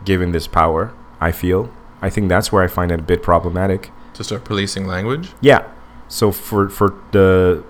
given 0.05 0.33
this 0.33 0.47
power. 0.47 0.93
I 1.21 1.33
feel. 1.33 1.71
I 2.03 2.09
think 2.11 2.29
that's 2.29 2.51
where 2.51 2.63
I 2.63 2.67
find 2.67 2.91
it 2.91 3.01
a 3.01 3.03
bit 3.03 3.23
problematic. 3.23 3.91
to 4.15 4.25
start 4.25 4.45
policing 4.45 4.87
language. 4.87 5.33
Yeah. 5.41 5.65
So 6.19 6.25
for 6.33 6.69
for 6.69 6.89
the 7.17 7.63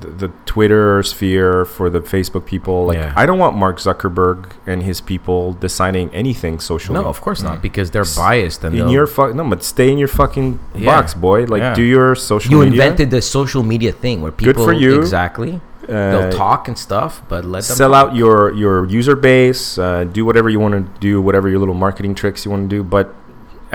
the, 0.00 0.08
the 0.22 0.28
Twitter 0.46 1.02
sphere, 1.02 1.66
for 1.76 1.90
the 1.90 2.00
Facebook 2.00 2.44
people, 2.46 2.86
like 2.86 2.96
Yeah. 2.96 3.12
I 3.22 3.26
don't 3.26 3.38
want 3.44 3.54
Mark 3.64 3.76
Zuckerberg 3.86 4.38
and 4.66 4.82
his 4.82 4.98
people 5.02 5.52
deciding 5.66 6.08
anything 6.22 6.54
socially. 6.60 6.98
No, 6.98 7.04
of 7.14 7.20
course 7.20 7.40
not 7.48 7.58
Mm. 7.58 7.62
because 7.68 7.90
they're 7.92 8.10
biased 8.16 8.60
and 8.64 8.72
in 8.74 8.88
your 8.88 9.06
fuck 9.06 9.34
no, 9.34 9.44
but 9.54 9.62
stay 9.62 9.88
in 9.92 9.98
your 9.98 10.08
fucking 10.20 10.48
Yeah. 10.74 10.86
box, 10.90 11.12
boy. 11.12 11.40
Like 11.54 11.60
Yeah. 11.60 11.74
do 11.74 11.82
your 11.96 12.14
social 12.14 12.50
you 12.52 12.58
media. 12.60 12.72
invented 12.72 13.08
the 13.10 13.20
social 13.38 13.62
media 13.72 13.92
thing 14.04 14.16
where 14.22 14.32
Good 14.32 14.46
people 14.56 14.64
for 14.64 14.72
you. 14.72 14.98
exactly 14.98 15.60
uh, 15.88 15.92
they'll 16.12 16.32
talk 16.46 16.68
and 16.68 16.78
stuff, 16.88 17.12
but 17.28 17.44
let 17.44 17.62
them 17.64 17.76
sell 17.80 17.90
talk. 17.92 18.00
out 18.10 18.16
your 18.22 18.36
your 18.62 18.76
user 18.86 19.16
base, 19.30 19.64
uh, 19.78 20.04
do 20.18 20.24
whatever 20.28 20.48
you 20.54 20.60
want 20.64 20.74
to 20.78 20.84
do, 21.08 21.20
whatever 21.20 21.46
your 21.52 21.58
little 21.64 21.74
marketing 21.86 22.14
tricks 22.14 22.38
you 22.46 22.50
want 22.54 22.62
to 22.70 22.76
do, 22.76 22.82
but 22.96 23.06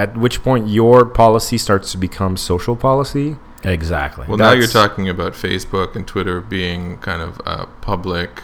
at 0.03 0.09
which 0.23 0.41
point 0.47 0.63
your 0.67 1.05
policy 1.05 1.57
starts 1.59 1.91
to 1.93 1.97
become 2.07 2.33
social 2.37 2.75
policy. 2.75 3.35
Exactly. 3.63 4.25
Well, 4.27 4.37
now 4.37 4.51
you're 4.51 4.67
talking 4.67 5.09
about 5.09 5.33
Facebook 5.33 5.95
and 5.95 6.07
Twitter 6.07 6.41
being 6.41 6.97
kind 6.97 7.21
of 7.21 7.41
uh, 7.45 7.65
public 7.81 8.43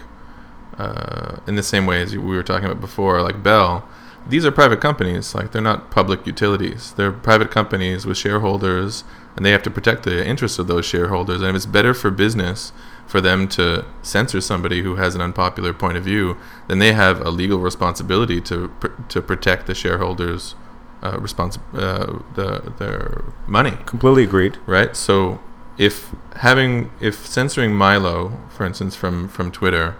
uh, 0.77 1.37
in 1.47 1.55
the 1.55 1.63
same 1.63 1.85
way 1.85 2.01
as 2.01 2.15
we 2.15 2.35
were 2.35 2.43
talking 2.43 2.65
about 2.65 2.81
before, 2.81 3.21
like 3.21 3.43
Bell. 3.43 3.87
These 4.27 4.45
are 4.45 4.51
private 4.51 4.79
companies. 4.79 5.35
Like 5.35 5.51
they're 5.51 5.61
not 5.61 5.91
public 5.91 6.25
utilities. 6.25 6.93
They're 6.93 7.11
private 7.11 7.51
companies 7.51 8.05
with 8.05 8.17
shareholders, 8.17 9.03
and 9.35 9.45
they 9.45 9.51
have 9.51 9.63
to 9.63 9.71
protect 9.71 10.03
the 10.03 10.25
interests 10.25 10.59
of 10.59 10.67
those 10.67 10.85
shareholders. 10.85 11.41
And 11.41 11.49
if 11.49 11.55
it's 11.55 11.65
better 11.65 11.93
for 11.93 12.09
business 12.09 12.71
for 13.05 13.19
them 13.19 13.47
to 13.49 13.85
censor 14.01 14.39
somebody 14.39 14.81
who 14.81 14.95
has 14.95 15.13
an 15.13 15.21
unpopular 15.21 15.73
point 15.73 15.97
of 15.97 16.03
view, 16.03 16.37
then 16.67 16.79
they 16.79 16.93
have 16.93 17.19
a 17.21 17.29
legal 17.29 17.59
responsibility 17.59 18.39
to 18.41 18.69
pr- 18.79 19.01
to 19.09 19.21
protect 19.21 19.67
the 19.67 19.75
shareholders' 19.75 20.55
uh, 21.03 21.17
respons- 21.17 21.59
uh, 21.73 22.19
the, 22.37 22.73
their 22.79 23.23
money 23.47 23.75
Completely 23.85 24.23
agreed. 24.23 24.57
right? 24.65 24.95
So 24.95 25.39
if 25.77 25.95
having 26.37 26.89
if 27.01 27.15
censoring 27.27 27.71
Milo, 27.75 28.17
for 28.55 28.65
instance, 28.65 28.95
from 29.01 29.27
from 29.27 29.51
Twitter, 29.51 29.95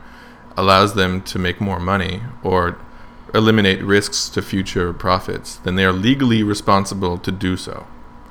allows 0.57 0.93
them 0.93 1.21
to 1.31 1.37
make 1.39 1.57
more 1.69 1.79
money 1.79 2.21
or 2.43 2.77
eliminate 3.33 3.81
risks 3.83 4.29
to 4.29 4.41
future 4.41 4.93
profits, 4.93 5.57
then 5.63 5.75
they 5.75 5.85
are 5.85 5.91
legally 6.09 6.41
responsible 6.43 7.17
to 7.17 7.31
do 7.31 7.57
so. 7.57 7.75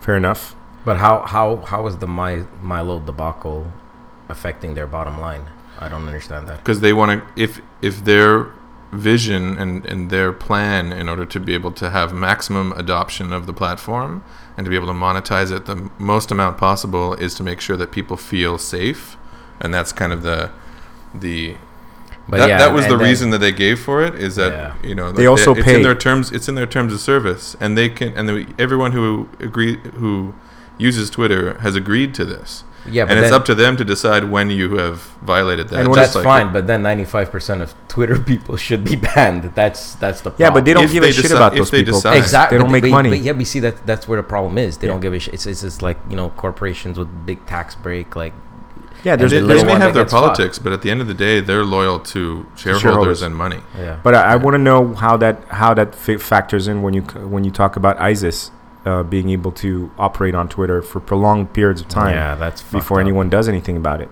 Fair 0.01 0.17
enough. 0.17 0.55
But 0.85 0.97
how 0.97 1.15
how 1.35 1.47
how 1.73 1.87
is 1.89 1.97
the 1.99 2.07
My, 2.07 2.45
Milo 2.63 2.99
debacle 3.01 3.61
affecting 4.29 4.75
their 4.75 4.87
bottom 4.87 5.17
line? 5.21 5.45
I 5.81 5.89
don't 5.89 6.07
understand 6.07 6.47
that. 6.49 6.59
because 6.59 6.81
they 6.81 6.93
want 6.93 7.11
to 7.13 7.43
if 7.43 7.61
if 7.81 8.05
their 8.05 8.47
vision 8.93 9.57
and, 9.59 9.85
and 9.87 10.11
their 10.11 10.33
plan 10.33 10.93
in 10.93 11.09
order 11.09 11.25
to 11.25 11.41
be 11.41 11.55
able 11.55 11.73
to 11.73 11.91
have 11.91 12.13
maximum 12.13 12.73
adoption 12.73 13.33
of 13.33 13.47
the 13.47 13.53
platform 13.53 14.23
and 14.57 14.67
to 14.67 14.71
be 14.71 14.77
able 14.77 14.87
to 14.87 14.93
monetize 14.93 15.51
it 15.51 15.65
the 15.65 15.91
most 15.99 16.31
amount 16.31 16.59
possible 16.59 17.15
is 17.15 17.35
to 17.35 17.43
make 17.43 17.61
sure 17.61 17.77
that 17.77 17.91
people 17.91 18.17
feel 18.19 18.59
safe. 18.59 19.17
And 19.61 19.73
that's 19.73 19.93
kind 19.93 20.13
of 20.13 20.23
the 20.23 20.51
the 21.15 21.57
But 22.29 22.39
that, 22.39 22.49
yeah, 22.49 22.59
that 22.59 22.73
was 22.75 22.87
the 22.87 22.97
then- 22.97 23.07
reason 23.09 23.31
that 23.31 23.39
they 23.39 23.53
gave 23.53 23.81
for 23.81 24.03
it 24.03 24.15
is 24.15 24.37
that 24.37 24.53
Yeah. 24.53 24.89
you 24.89 24.95
know 24.95 25.11
They 25.11 25.23
that 25.25 25.29
also 25.31 25.55
it's 25.55 25.65
pay- 25.65 25.77
in 25.77 25.83
their 25.83 25.95
terms 25.95 26.31
it's 26.31 26.49
in 26.49 26.55
their 26.55 26.67
terms 26.67 26.93
of 26.93 27.01
service. 27.01 27.57
And 27.61 27.77
they 27.79 27.89
can 27.89 28.13
and 28.17 28.29
the, 28.29 28.47
everyone 28.59 28.93
who 28.93 29.29
agree 29.41 29.79
who 29.95 30.35
uses 30.79 31.09
Twitter 31.11 31.59
has 31.61 31.77
agreed 31.77 32.13
to 32.15 32.25
this 32.25 32.65
Yeah, 32.85 33.05
but 33.05 33.13
and 33.13 33.21
it's 33.21 33.31
then- 33.31 33.41
up 33.41 33.45
to 33.47 33.55
them 33.55 33.77
to 33.77 33.85
decide 33.85 34.25
when 34.31 34.51
you 34.51 34.77
have 34.77 34.99
violated 35.23 35.69
that 35.69 35.81
And 35.81 35.89
Just 35.95 35.97
that's 35.99 36.15
like- 36.17 36.25
fine, 36.25 36.53
but 36.53 36.67
then 36.67 36.83
ninety 36.83 37.05
five 37.05 37.31
percent 37.31 37.63
of 37.63 37.75
Twitter 37.89 38.19
people 38.33 38.57
should 38.57 38.83
be 38.85 38.97
banned. 38.97 39.45
That's 39.55 39.95
that's 39.97 40.21
the 40.21 40.31
problem. 40.31 40.45
Yeah, 40.47 40.51
but 40.55 40.65
they 40.65 40.75
don't 40.75 40.85
If 40.85 40.93
give 40.93 41.03
they 41.05 41.11
a 41.11 41.13
shit 41.13 41.31
about 41.31 41.55
those 41.55 41.71
people. 41.71 41.95
decide- 41.95 42.17
exactly 42.19 42.59
They 42.59 42.63
don't 42.65 42.73
make 42.73 42.83
but, 42.83 42.91
money. 42.91 43.11
But 43.11 43.21
yeah, 43.21 43.33
we 43.33 43.45
see 43.45 43.61
that 43.61 43.87
that's 43.87 44.09
where 44.09 44.17
the 44.21 44.27
problem 44.27 44.59
is. 44.59 44.79
They 44.79 44.87
Yeah. 44.87 44.95
don't 44.95 45.01
give 45.01 45.13
a 45.15 45.19
shit. 45.21 45.35
It's, 45.35 45.47
it's 45.47 45.61
just 45.63 45.81
like 45.83 45.99
you 46.11 46.17
know 46.17 46.31
corporations 46.31 46.99
with 46.99 47.09
big 47.25 47.47
tax 47.47 47.75
break. 47.77 48.17
Like 48.17 48.33
Yeah, 49.05 49.17
there's 49.17 49.31
they, 49.31 49.41
the 49.41 49.47
they 49.47 49.65
may 49.65 49.73
have 49.73 49.95
their 49.95 50.03
gets 50.05 50.13
fucked. 50.13 50.37
politics, 50.37 50.59
but 50.59 50.73
at 50.73 50.83
the 50.83 50.91
end 50.91 51.01
of 51.01 51.07
the 51.09 51.15
day, 51.15 51.41
they're 51.41 51.65
loyal 51.65 51.99
to 52.15 52.47
shareholders, 52.57 52.83
shareholders. 52.83 53.23
and 53.23 53.35
money. 53.37 53.61
yeah, 53.79 53.99
But 54.03 54.15
I, 54.15 54.23
I 54.33 54.37
want 54.37 54.55
to 54.55 54.63
know 54.71 54.95
how 54.95 55.17
that 55.19 55.37
how 55.51 55.75
that 55.75 55.95
factors 55.95 56.67
in 56.69 56.83
when 56.83 56.95
you 56.95 57.03
when 57.35 57.43
you 57.45 57.51
talk 57.51 57.77
about 57.77 58.01
ISIS 58.01 58.51
uh, 58.85 59.03
being 59.03 59.31
able 59.31 59.53
to 59.53 59.91
operate 59.99 60.35
on 60.35 60.49
Twitter 60.49 60.83
for 60.83 61.01
prolonged 61.01 61.53
periods 61.53 61.81
of 61.81 61.89
time 61.89 62.15
yeah, 62.15 62.35
that's 62.35 62.63
before 62.63 62.99
up. 62.99 63.05
anyone 63.05 63.29
does 63.31 63.49
anything 63.49 63.77
about 63.77 64.01
it. 64.01 64.11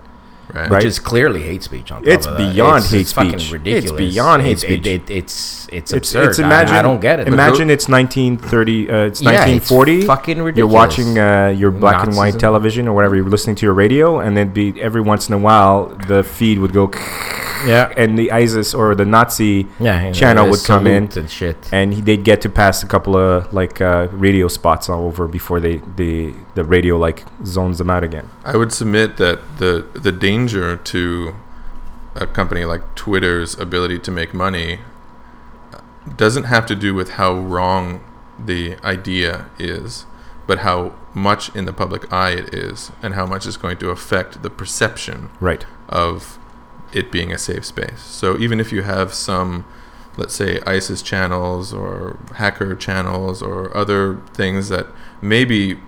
Right. 0.53 0.63
Right. 0.63 0.71
Which 0.71 0.83
is 0.85 0.99
clearly 0.99 1.43
hate 1.43 1.63
speech. 1.63 1.93
On 1.93 2.01
top 2.03 2.07
It's 2.13 2.25
of 2.25 2.37
that. 2.37 2.53
beyond 2.53 2.77
It's- 2.79 2.91
hate 2.91 2.99
it's 3.01 3.13
fucking 3.13 3.39
speech. 3.39 3.61
It's 3.67 3.91
beyond 3.93 4.41
hate 4.43 4.51
It- 4.51 4.53
it- 4.53 4.59
speech. 4.59 4.85
it- 4.87 5.09
it's 5.09 5.67
it's 5.71 5.93
It's 5.93 5.93
absurd. 5.93 6.29
it's 6.31 6.39
imagine 6.39 6.75
I, 6.75 6.79
I 6.79 6.81
don't 6.81 6.99
get 6.99 7.21
it. 7.21 7.27
Imagine 7.29 7.69
it's 7.69 7.87
1930. 7.87 8.89
Uh, 8.89 8.95
it's 9.05 9.21
Yeah, 9.21 9.29
it's 9.31 9.71
1940. 9.71 10.01
fucking 10.01 10.41
ridiculous. 10.41 10.57
You're 10.57 10.67
watching 10.67 11.17
uh, 11.17 11.47
your 11.55 11.71
black 11.71 12.05
and 12.05 12.17
white 12.17 12.37
television 12.37 12.89
or 12.89 12.93
whatever. 12.93 13.15
You're 13.15 13.29
listening 13.29 13.55
to 13.57 13.65
your 13.65 13.73
radio, 13.73 14.19
and 14.19 14.35
then 14.35 14.49
be 14.49 14.73
every 14.81 14.99
once 14.99 15.29
in 15.29 15.33
a 15.35 15.37
while 15.37 15.95
the 16.09 16.21
feed 16.21 16.59
would 16.59 16.73
go, 16.73 16.87
Yeah. 17.65 17.93
and 17.97 18.17
the 18.17 18.31
ISIS 18.31 18.73
or 18.73 18.95
the 18.95 19.05
Nazi 19.05 19.67
Yeah, 19.79 20.11
channel 20.11 20.45
the 20.45 20.51
would 20.51 20.63
come 20.63 20.87
in, 20.87 21.09
and 21.15 21.29
shit. 21.29 21.57
and 21.71 21.93
he, 21.93 22.01
they'd 22.01 22.23
get 22.23 22.41
to 22.41 22.49
pass 22.49 22.83
a 22.83 22.87
couple 22.87 23.15
of 23.15 23.51
like 23.53 23.81
uh, 23.81 24.07
radio 24.11 24.47
spots 24.47 24.89
all 24.89 25.05
over 25.05 25.27
before 25.27 25.59
they 25.59 25.81
the 25.95 26.33
the 26.55 26.63
radio 26.63 26.97
like 26.97 27.23
zones 27.45 27.77
them 27.77 27.89
out 27.89 28.03
again. 28.03 28.29
I 28.43 28.57
would 28.57 28.71
submit 28.71 29.17
that 29.17 29.39
the 29.59 29.85
the 29.93 30.11
danger 30.11 30.75
to 30.77 31.35
a 32.15 32.27
company 32.27 32.65
like 32.65 32.81
Twitter's 32.95 33.57
ability 33.59 33.99
to 33.99 34.11
make 34.11 34.33
money 34.33 34.79
doesn't 36.17 36.45
have 36.45 36.65
to 36.65 36.75
do 36.75 36.93
with 36.93 37.11
how 37.11 37.33
wrong 37.33 38.03
the 38.43 38.75
idea 38.83 39.45
is, 39.59 40.05
but 40.47 40.59
how 40.59 40.93
much 41.13 41.53
in 41.55 41.65
the 41.65 41.73
public 41.73 42.11
eye 42.11 42.31
it 42.31 42.53
is, 42.53 42.91
and 43.03 43.13
how 43.13 43.25
much 43.25 43.45
it's 43.45 43.57
going 43.57 43.77
to 43.77 43.89
affect 43.89 44.41
the 44.41 44.49
perception 44.49 45.29
Right. 45.39 45.65
of 45.87 46.37
it 46.93 47.11
being 47.11 47.31
a 47.31 47.37
safe 47.37 47.65
space. 47.65 48.01
So 48.01 48.37
even 48.37 48.59
if 48.59 48.71
you 48.71 48.81
have 48.83 49.13
some, 49.13 49.65
let's 50.17 50.35
say, 50.35 50.59
ISIS 50.65 51.01
channels 51.01 51.73
or 51.73 52.17
hacker 52.35 52.75
channels 52.75 53.41
or 53.41 53.75
other 53.75 54.17
things 54.33 54.69
that 54.69 54.87
maybe 55.21 55.79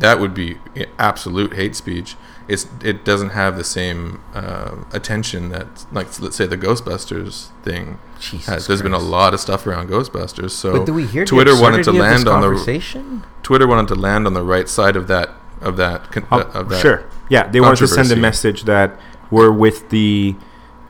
that 0.00 0.18
would 0.20 0.34
be 0.34 0.58
absolute 0.98 1.54
hate 1.54 1.76
speech. 1.76 2.16
It's 2.46 2.66
it 2.82 3.04
doesn't 3.04 3.30
have 3.30 3.56
the 3.56 3.64
same 3.64 4.20
uh, 4.34 4.76
attention 4.92 5.48
that 5.50 5.86
like 5.92 6.20
let's 6.20 6.36
say 6.36 6.46
the 6.46 6.58
Ghostbusters 6.58 7.48
thing 7.62 7.98
Jesus 8.20 8.46
has. 8.46 8.66
There's 8.66 8.82
been 8.82 8.92
a 8.92 8.98
lot 8.98 9.32
of 9.32 9.40
stuff 9.40 9.66
around 9.66 9.88
Ghostbusters. 9.88 10.50
So 10.50 10.78
But 10.78 10.86
do 10.86 10.92
we 10.94 11.06
hear 11.06 11.24
Twitter 11.24 11.58
wanted 11.58 11.84
to 11.84 11.90
absurdity 11.90 11.98
of 11.98 12.24
this 12.24 12.26
land 12.26 12.44
on 12.44 12.54
the? 12.54 13.22
Twitter 13.42 13.66
wanted 13.66 13.88
to 13.88 13.94
land 13.94 14.26
on 14.26 14.34
the 14.34 14.42
right 14.42 14.68
side 14.68 14.96
of 14.96 15.06
that 15.08 15.30
of 15.60 15.76
that 15.78 16.12
con- 16.12 16.26
Oh, 16.30 16.40
of 16.40 16.68
that 16.68 16.80
sure. 16.80 17.08
Yeah, 17.30 17.46
they 17.48 17.60
wanted 17.60 17.76
to 17.76 17.88
send 17.88 18.12
a 18.12 18.16
message 18.16 18.64
that 18.64 18.98
we're 19.30 19.52
with 19.52 19.90
the 19.90 20.36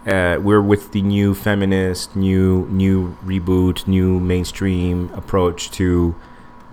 uh, 0.07 0.39
we're 0.41 0.61
with 0.61 0.93
the 0.93 1.01
new 1.03 1.35
feminist, 1.35 2.15
new 2.15 2.67
new 2.71 3.17
reboot, 3.25 3.87
new 3.87 4.21
mainstream 4.21 5.11
approach 5.15 5.71
to 5.73 6.15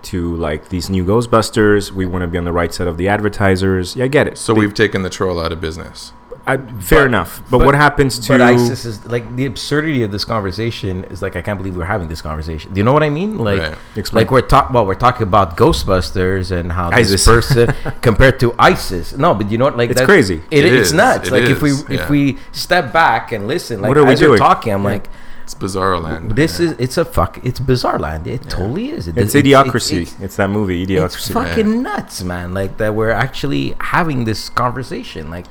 to 0.02 0.34
like 0.36 0.68
these 0.68 0.90
new 0.90 1.04
Ghostbusters. 1.04 1.92
We 1.92 2.06
want 2.06 2.22
to 2.22 2.26
be 2.28 2.36
on 2.36 2.44
the 2.44 2.52
right 2.52 2.72
side 2.74 2.88
of 2.88 2.96
the 2.98 3.08
advertisers. 3.08 3.94
Yeah, 3.96 4.04
I 4.04 4.08
get 4.08 4.26
it. 4.26 4.36
So 4.36 4.52
They- 4.52 4.60
we've 4.60 4.74
taken 4.74 5.02
the 5.02 5.10
troll 5.10 5.40
out 5.40 5.52
of 5.52 5.60
business. 5.60 6.12
I, 6.46 6.56
fair 6.56 7.00
But- 7.02 7.06
enough. 7.06 7.40
But, 7.50 7.58
what 7.58 7.74
happens 7.76 8.18
to 8.26 8.32
But 8.32 8.40
ISIS 8.40 8.84
is 8.84 9.06
like 9.06 9.36
the 9.36 9.46
absurdity 9.46 10.02
of 10.02 10.10
this 10.10 10.24
conversation 10.24 11.04
is 11.04 11.22
like 11.22 11.36
I 11.36 11.42
can't 11.42 11.56
believe 11.58 11.76
we're 11.76 11.84
having 11.84 12.08
this 12.08 12.20
conversation. 12.20 12.72
Do 12.72 12.78
you 12.78 12.84
know 12.84 12.92
what 12.92 13.04
I 13.04 13.10
mean? 13.10 13.38
Like, 13.38 13.60
Right. 13.96 14.12
Like 14.12 14.30
we're 14.32 14.40
talking. 14.40 14.74
Well, 14.74 14.84
we're 14.86 14.94
talking 14.96 15.22
about 15.22 15.56
Ghostbusters 15.56 16.50
and 16.50 16.72
how 16.72 16.90
ISIS. 16.90 17.12
this 17.12 17.24
person 17.26 17.74
compared 18.00 18.40
to 18.40 18.54
ISIS. 18.58 19.16
No, 19.16 19.34
but 19.34 19.50
you 19.50 19.58
know 19.58 19.66
what? 19.66 19.76
Like 19.76 19.90
It's 19.90 20.00
that- 20.00 20.06
crazy. 20.06 20.42
It, 20.50 20.64
It 20.64 20.72
it's 20.74 20.88
is. 20.88 20.94
nuts. 20.94 21.28
It 21.28 21.32
like 21.32 21.44
if 21.44 21.62
we 21.62 21.70
is, 21.70 21.84
if 21.88 22.10
we 22.10 22.38
step 22.52 22.92
back 22.92 23.30
and 23.32 23.46
listen, 23.46 23.80
like 23.80 23.88
What 23.90 23.98
are 23.98 24.04
we 24.04 24.12
as 24.12 24.20
you're 24.20 24.30
doing? 24.30 24.38
talking, 24.38 24.72
I'm 24.72 24.82
Yeah. 24.82 24.90
like, 24.90 25.08
It's 25.44 25.54
bizarre 25.54 25.98
land. 25.98 26.32
this 26.32 26.58
is 26.58 26.72
it's 26.78 26.96
a 26.98 27.04
fuck. 27.04 27.38
It's 27.44 27.60
bizarre 27.60 27.98
land. 28.00 28.26
It 28.26 28.42
totally 28.48 28.90
is. 28.90 29.06
It, 29.08 29.16
it's 29.16 29.34
it- 29.36 29.44
idiocracy. 29.44 30.02
It's, 30.02 30.16
It's, 30.20 30.36
that 30.36 30.50
movie, 30.50 30.82
it's 30.82 30.90
idiocracy. 30.90 31.32
fucking 31.32 31.82
nuts, 31.82 32.22
man. 32.24 32.52
Like 32.52 32.78
that 32.78 32.94
we're 32.96 33.10
actually 33.26 33.74
having 33.80 34.24
this 34.24 34.48
conversation. 34.48 35.30
Like 35.30 35.46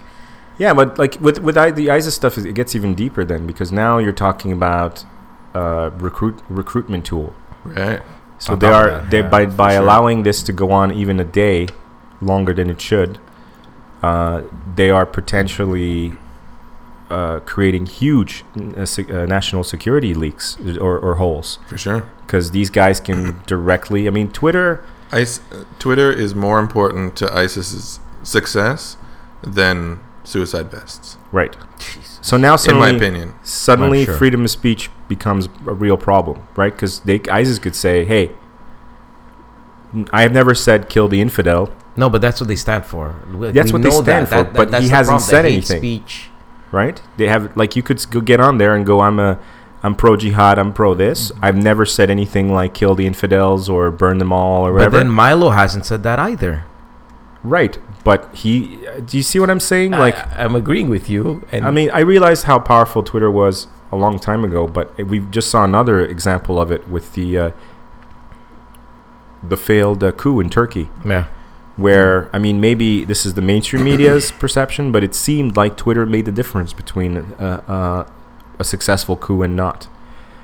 Yeah, 0.62 0.74
but 0.76 0.99
like 1.03 1.14
with 1.20 1.38
with 1.47 1.57
I, 1.57 1.72
the 1.72 1.89
ISIS 1.89 2.14
stuff, 2.22 2.38
it 2.38 2.53
gets 2.53 2.76
even 2.76 2.93
deeper 2.93 3.24
then 3.26 3.47
because 3.47 3.72
now 3.72 3.97
you're 4.03 4.20
talking 4.28 4.51
about 4.51 4.93
uh, 5.55 5.89
recruit 6.07 6.36
recruitment 6.49 7.03
tool. 7.05 7.34
right. 7.66 8.01
So 8.38 8.53
On 8.53 8.59
they 8.59 8.68
are 8.68 8.89
that, 8.89 9.09
they 9.12 9.22
yeah, 9.22 9.30
by 9.36 9.45
by 9.45 9.72
sure. 9.74 9.82
allowing 9.84 10.24
this 10.24 10.43
to 10.43 10.53
go 10.53 10.72
on 10.72 10.88
even 10.91 11.20
a 11.20 11.24
day 11.43 11.68
longer 12.22 12.53
than 12.53 12.70
it 12.70 12.80
should. 12.82 13.18
Uh, 14.03 14.41
they 14.76 14.89
are 14.89 15.05
potentially 15.05 16.14
uh, 17.09 17.39
creating 17.53 17.86
huge 17.88 18.43
uh, 18.78 18.86
se- 18.86 19.12
uh, 19.12 19.26
national 19.26 19.64
security 19.64 20.14
leaks 20.14 20.57
or, 20.80 20.97
or 21.05 21.16
holes 21.16 21.59
For 21.68 21.78
sure. 21.78 22.01
because 22.26 22.51
these 22.51 22.70
guys 22.72 22.99
can 22.99 23.41
directly. 23.47 24.07
I 24.07 24.12
mean, 24.12 24.32
Twitter. 24.32 24.84
ICE, 25.12 25.39
Twitter 25.80 26.12
is 26.12 26.34
more 26.34 26.57
important 26.59 27.16
to 27.18 27.26
ISIS's 27.45 27.99
success 28.24 28.97
than 29.43 29.99
suicide 30.32 30.71
vests, 30.71 31.17
Right. 31.32 31.55
So 32.21 32.38
now 32.38 32.47
in 32.49 32.51
my 32.51 32.55
suddenly, 32.57 32.95
opinion. 32.95 33.34
suddenly 33.43 34.05
sure. 34.05 34.15
freedom 34.15 34.43
of 34.45 34.51
speech 34.51 34.89
becomes 35.07 35.47
a 35.67 35.73
real 35.73 35.97
problem, 35.97 36.38
right? 36.55 36.73
Because 36.73 36.99
they 37.01 37.19
ISIS 37.29 37.57
could 37.59 37.75
say, 37.75 38.05
"Hey, 38.05 38.32
I 40.13 40.21
have 40.21 40.32
never 40.32 40.53
said 40.55 40.89
kill 40.89 41.07
the 41.07 41.21
infidel." 41.21 41.69
no, 41.97 42.09
but 42.09 42.21
that's 42.21 42.39
what 42.39 42.47
they 42.47 42.55
stand 42.55 42.86
for. 42.86 43.15
We- 43.36 43.51
That's 43.51 43.71
we 43.73 43.79
what 43.79 43.82
they 43.84 43.89
know 43.89 44.01
stand 44.01 44.29
for, 44.29 44.43
but 44.45 44.71
that's 44.71 44.86
he 44.86 44.89
hasn't 44.89 45.19
problem, 45.19 45.29
said 45.29 45.43
the 45.45 45.49
hate 45.49 45.55
anything. 45.71 45.79
Speech. 45.79 46.29
right? 46.71 47.01
They 47.17 47.27
have 47.27 47.55
like 47.57 47.75
you 47.75 47.84
could 47.84 47.99
go 48.09 48.21
get 48.21 48.39
on 48.39 48.57
there 48.59 48.73
and 48.75 48.86
go, 48.86 49.01
I'm 49.01 49.19
a, 49.19 49.38
I'm 49.84 49.95
pro 49.95 50.15
jihad, 50.15 50.57
I'm 50.57 50.71
pro 50.73 50.93
this. 50.93 51.32
Mm-hmm. 51.32 51.45
I've 51.45 51.57
never 51.57 51.86
said 51.86 52.09
anything 52.09 52.53
like 52.53 52.73
kill 52.73 52.95
the 52.95 53.05
infidels 53.05 53.67
or 53.67 53.91
burn 53.91 54.19
them 54.19 54.32
all 54.32 54.65
or 54.65 54.71
whatever. 54.73 54.91
But 54.91 54.97
then 54.99 55.09
Milo 55.09 55.49
hasn't 55.49 55.86
said 55.86 56.03
that 56.03 56.17
either. 56.19 56.63
Right? 57.43 57.77
But 58.03 58.33
he, 58.35 58.77
do 59.05 59.17
you 59.17 59.23
see 59.23 59.39
what 59.39 59.49
I'm 59.49 59.59
saying? 59.59 59.91
Like, 59.91 60.15
I, 60.17 60.43
I'm 60.43 60.55
agreeing 60.55 60.89
with 60.89 61.09
you. 61.09 61.45
And 61.51 61.65
I 61.65 61.71
mean, 61.71 61.89
I 61.91 61.99
realized 61.99 62.45
how 62.45 62.59
powerful 62.59 63.03
Twitter 63.03 63.29
was 63.31 63.67
a 63.91 63.95
long 63.95 64.19
time 64.19 64.43
ago, 64.43 64.67
but 64.67 64.95
we 64.97 65.19
just 65.19 65.49
saw 65.49 65.63
another 65.63 65.99
example 66.05 66.59
of 66.59 66.71
it 66.71 66.87
with 66.87 67.13
the, 67.13 67.37
uh, 67.37 67.51
the 69.47 69.57
failed 69.57 70.03
uh, 70.03 70.11
coup 70.11 70.39
in 70.39 70.49
Turkey. 70.49 70.89
yeah, 71.05 71.25
where 71.77 72.29
I 72.33 72.37
mean 72.39 72.59
maybe 72.61 73.05
this 73.05 73.25
is 73.25 73.33
the 73.33 73.41
mainstream 73.41 73.83
media's 73.83 74.31
perception, 74.43 74.91
but 74.91 75.03
it 75.03 75.15
seemed 75.15 75.57
like 75.57 75.77
Twitter 75.77 76.05
made 76.05 76.25
the 76.25 76.31
difference 76.31 76.73
between 76.73 77.17
uh, 77.17 77.63
uh, 77.67 78.09
a 78.59 78.63
successful 78.63 79.15
coup 79.17 79.41
and 79.41 79.55
not, 79.55 79.87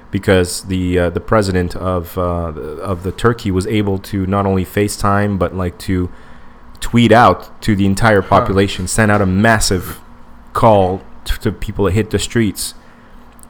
because 0.09 0.63
the 0.63 0.97
uh, 0.97 1.09
the 1.09 1.19
president 1.19 1.75
of 1.75 2.17
uh, 2.17 2.51
the- 2.51 2.61
of 2.81 3.03
the 3.03 3.11
Turkey 3.11 3.51
was 3.51 3.67
able 3.67 3.97
to 3.99 4.25
not 4.25 4.45
only 4.45 4.65
FaceTime 4.65 5.37
but 5.37 5.53
like 5.55 5.77
to 5.79 6.09
tweet 6.79 7.11
out 7.11 7.61
to 7.63 7.75
the 7.75 7.85
entire 7.85 8.21
population, 8.21 8.87
send 8.87 9.11
out 9.11 9.21
a 9.21 9.25
massive 9.25 9.99
call 10.53 11.01
t- 11.25 11.35
to 11.41 11.51
people 11.51 11.85
that 11.85 11.91
hit 11.91 12.09
the 12.11 12.19
streets 12.19 12.73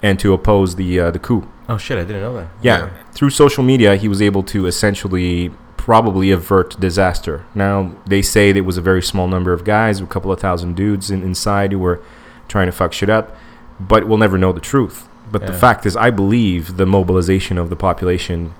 and 0.01 0.19
to 0.19 0.33
oppose 0.33 0.75
the 0.75 0.99
uh, 0.99 1.11
the 1.11 1.19
coup. 1.19 1.47
Oh 1.69 1.77
shit! 1.77 1.97
I 1.97 2.01
didn't 2.01 2.21
know 2.21 2.35
that. 2.35 2.47
Yeah. 2.61 2.77
Yeah. 2.85 2.89
Through 3.13 3.31
social 3.31 3.63
media, 3.63 3.95
he 3.95 4.07
was 4.07 4.21
able 4.21 4.43
to 4.43 4.65
essentially 4.67 5.51
probably 5.75 6.31
avert 6.31 6.79
disaster. 6.79 7.45
Now, 7.55 7.95
they 8.05 8.21
say 8.21 8.51
that 8.51 8.59
it 8.59 8.61
was 8.61 8.77
a 8.77 8.81
very 8.81 9.01
small 9.01 9.27
number 9.27 9.53
of 9.53 9.63
guys, 9.63 9.99
a 10.01 10.05
couple 10.05 10.31
of 10.31 10.39
thousand 10.39 10.75
dudes 10.75 11.09
in, 11.09 11.23
inside 11.23 11.71
who 11.71 11.79
were 11.79 12.01
trying 12.47 12.67
to 12.67 12.71
fuck 12.71 12.93
shit 12.93 13.09
up, 13.09 13.35
but 13.79 14.07
we'll 14.07 14.17
never 14.17 14.37
know 14.37 14.51
the 14.51 14.59
truth. 14.59 15.07
But 15.31 15.45
the 15.45 15.53
fact 15.53 15.85
is, 15.85 15.95
I 15.97 16.09
believe 16.09 16.77
the 16.77 16.85
mobilization 16.85 17.57
of 17.57 17.69
the 17.69 17.75
population 17.75 18.53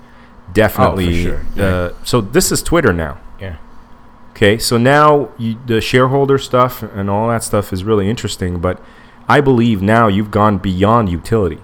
definitely. 0.52 1.22
sure. 1.22 1.40
Yeah. 1.54 1.64
Uh, 1.64 1.92
so 2.04 2.20
this 2.20 2.52
is 2.52 2.62
Twitter 2.62 2.92
now. 2.92 3.18
Okay, 4.38 4.56
so 4.56 4.78
now 4.78 5.30
you, 5.36 5.58
the 5.66 5.80
shareholder 5.80 6.38
stuff 6.38 6.80
and 6.84 7.10
all 7.10 7.28
that 7.28 7.42
stuff 7.42 7.72
is 7.72 7.82
really 7.82 8.08
interesting, 8.08 8.60
but 8.60 8.80
I 9.28 9.40
believe 9.40 9.82
now 9.82 10.06
you've 10.06 10.30
gone 10.30 10.58
beyond 10.58 11.08
utility 11.08 11.58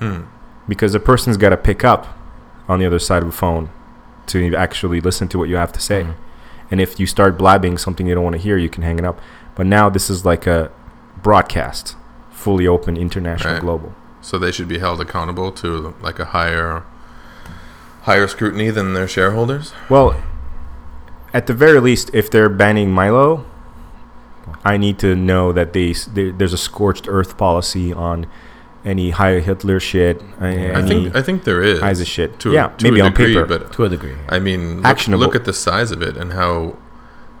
Hmm. 0.00 0.22
because 0.66 0.96
a 0.96 0.98
person's 1.00 1.36
got 1.36 1.50
to 1.50 1.56
pick 1.56 1.84
up 1.84 2.18
on 2.68 2.80
the 2.80 2.86
other 2.86 2.98
side 2.98 3.22
of 3.22 3.28
a 3.28 3.32
phone 3.32 3.70
to 4.26 4.52
actually 4.56 5.00
listen 5.00 5.28
to 5.28 5.38
what 5.38 5.48
you 5.48 5.54
have 5.54 5.70
to 5.70 5.78
say. 5.80 6.02
Mhm. 6.02 6.14
And 6.72 6.80
if 6.80 6.98
you 6.98 7.06
start 7.06 7.38
blabbing 7.38 7.78
something 7.78 8.08
you 8.08 8.16
don't 8.16 8.24
want 8.24 8.34
to 8.34 8.42
hear, 8.42 8.56
you 8.56 8.68
can 8.68 8.82
hang 8.82 8.98
it 8.98 9.04
up. 9.04 9.20
But 9.54 9.66
now 9.66 9.88
this 9.88 10.10
is 10.10 10.24
like 10.24 10.44
a 10.44 10.70
broadcast, 11.22 11.94
fully 12.32 12.66
open, 12.66 12.96
international, 12.96 13.52
Right. 13.52 13.62
global. 13.62 13.94
So 14.22 14.38
they 14.40 14.50
should 14.50 14.66
be 14.66 14.78
held 14.80 15.00
accountable 15.00 15.52
to 15.52 15.94
like 16.02 16.18
a 16.18 16.24
higher 16.24 16.82
higher 18.02 18.26
scrutiny 18.26 18.70
than 18.70 18.94
their 18.94 19.06
shareholders. 19.06 19.72
Well, 19.88 20.16
at 21.34 21.46
the 21.46 21.54
very 21.54 21.80
least, 21.80 22.10
if 22.12 22.30
they're 22.30 22.48
banning 22.48 22.90
Milo, 22.90 23.44
I 24.64 24.76
need 24.76 24.98
to 25.00 25.14
know 25.14 25.52
that 25.52 25.72
they, 25.72 25.92
they 25.92 26.30
there's 26.30 26.52
a 26.52 26.58
scorched 26.58 27.06
earth 27.08 27.36
policy 27.36 27.92
on 27.92 28.26
any 28.84 29.10
Heil 29.10 29.40
Hitler 29.40 29.78
shit, 29.78 30.20
I 30.40 30.48
any 30.54 30.88
think 30.88 31.16
I 31.16 31.22
think 31.22 31.44
there 31.44 31.62
is 31.62 31.80
ISIS 31.80 32.08
shit. 32.08 32.40
to 32.40 32.52
yeah, 32.52 32.68
to 32.68 32.84
maybe 32.84 33.00
a 33.00 33.04
on 33.04 33.12
paper. 33.12 33.44
but 33.44 33.72
To 33.74 33.84
a 33.84 33.88
degree. 33.88 34.16
I 34.28 34.40
mean, 34.40 34.76
look, 34.78 34.84
Actionable. 34.86 35.24
look 35.24 35.34
at 35.36 35.44
the 35.44 35.52
size 35.52 35.92
of 35.92 36.02
it 36.02 36.16
and 36.16 36.32
how 36.32 36.76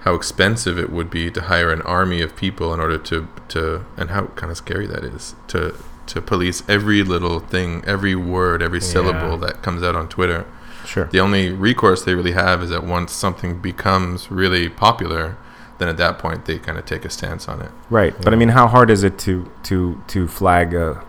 how 0.00 0.14
expensive 0.14 0.78
it 0.78 0.90
would 0.90 1.10
be 1.10 1.30
to 1.30 1.40
hire 1.42 1.72
an 1.72 1.82
army 1.82 2.22
of 2.22 2.34
people 2.36 2.72
in 2.72 2.78
order 2.80 2.96
to 2.98 3.26
to 3.48 3.84
and 3.96 4.10
how 4.10 4.26
kind 4.36 4.50
of 4.52 4.56
scary 4.56 4.86
that 4.86 5.02
is 5.04 5.34
to 5.48 5.74
to 6.06 6.20
police 6.22 6.62
every 6.68 7.02
little 7.02 7.40
thing, 7.40 7.82
every 7.86 8.14
word, 8.14 8.62
every 8.62 8.80
syllable 8.80 9.30
Yeah. 9.40 9.46
that 9.48 9.62
comes 9.62 9.82
out 9.82 9.96
on 9.96 10.08
Twitter. 10.08 10.44
Sure. 10.92 11.06
The 11.06 11.20
only 11.20 11.50
recourse 11.50 12.04
they 12.04 12.14
really 12.14 12.32
have 12.32 12.62
is 12.62 12.70
that 12.70 12.84
once 12.84 13.12
something 13.12 13.60
becomes 13.60 14.30
really 14.30 14.68
popular, 14.68 15.36
then 15.78 15.88
at 15.88 15.96
that 15.96 16.18
point 16.18 16.44
they 16.44 16.58
kind 16.58 16.78
of 16.78 16.84
take 16.84 17.04
a 17.04 17.10
stance 17.10 17.48
on 17.48 17.60
it. 17.60 17.70
Right, 17.90 18.14
but 18.22 18.32
I 18.32 18.36
mean, 18.36 18.50
how 18.50 18.66
hard 18.68 18.90
is 18.90 19.02
it 19.02 19.18
to 19.20 19.50
to 19.64 20.02
to 20.08 20.28
flag 20.28 20.74
uh, 20.74 21.00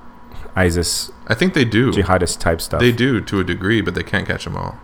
ISIS 0.55 1.11
I 1.27 1.35
think 1.35 1.53
they 1.53 1.65
do. 1.65 1.91
jihadist 1.91 2.39
type 2.39 2.61
stuff? 2.61 2.79
They 2.79 2.91
do 2.91 3.21
to 3.21 3.39
a 3.39 3.43
degree, 3.43 3.81
but 3.81 3.93
they 3.95 4.03
can't 4.03 4.27
catch 4.27 4.45
them 4.45 4.55
all. 4.55 4.79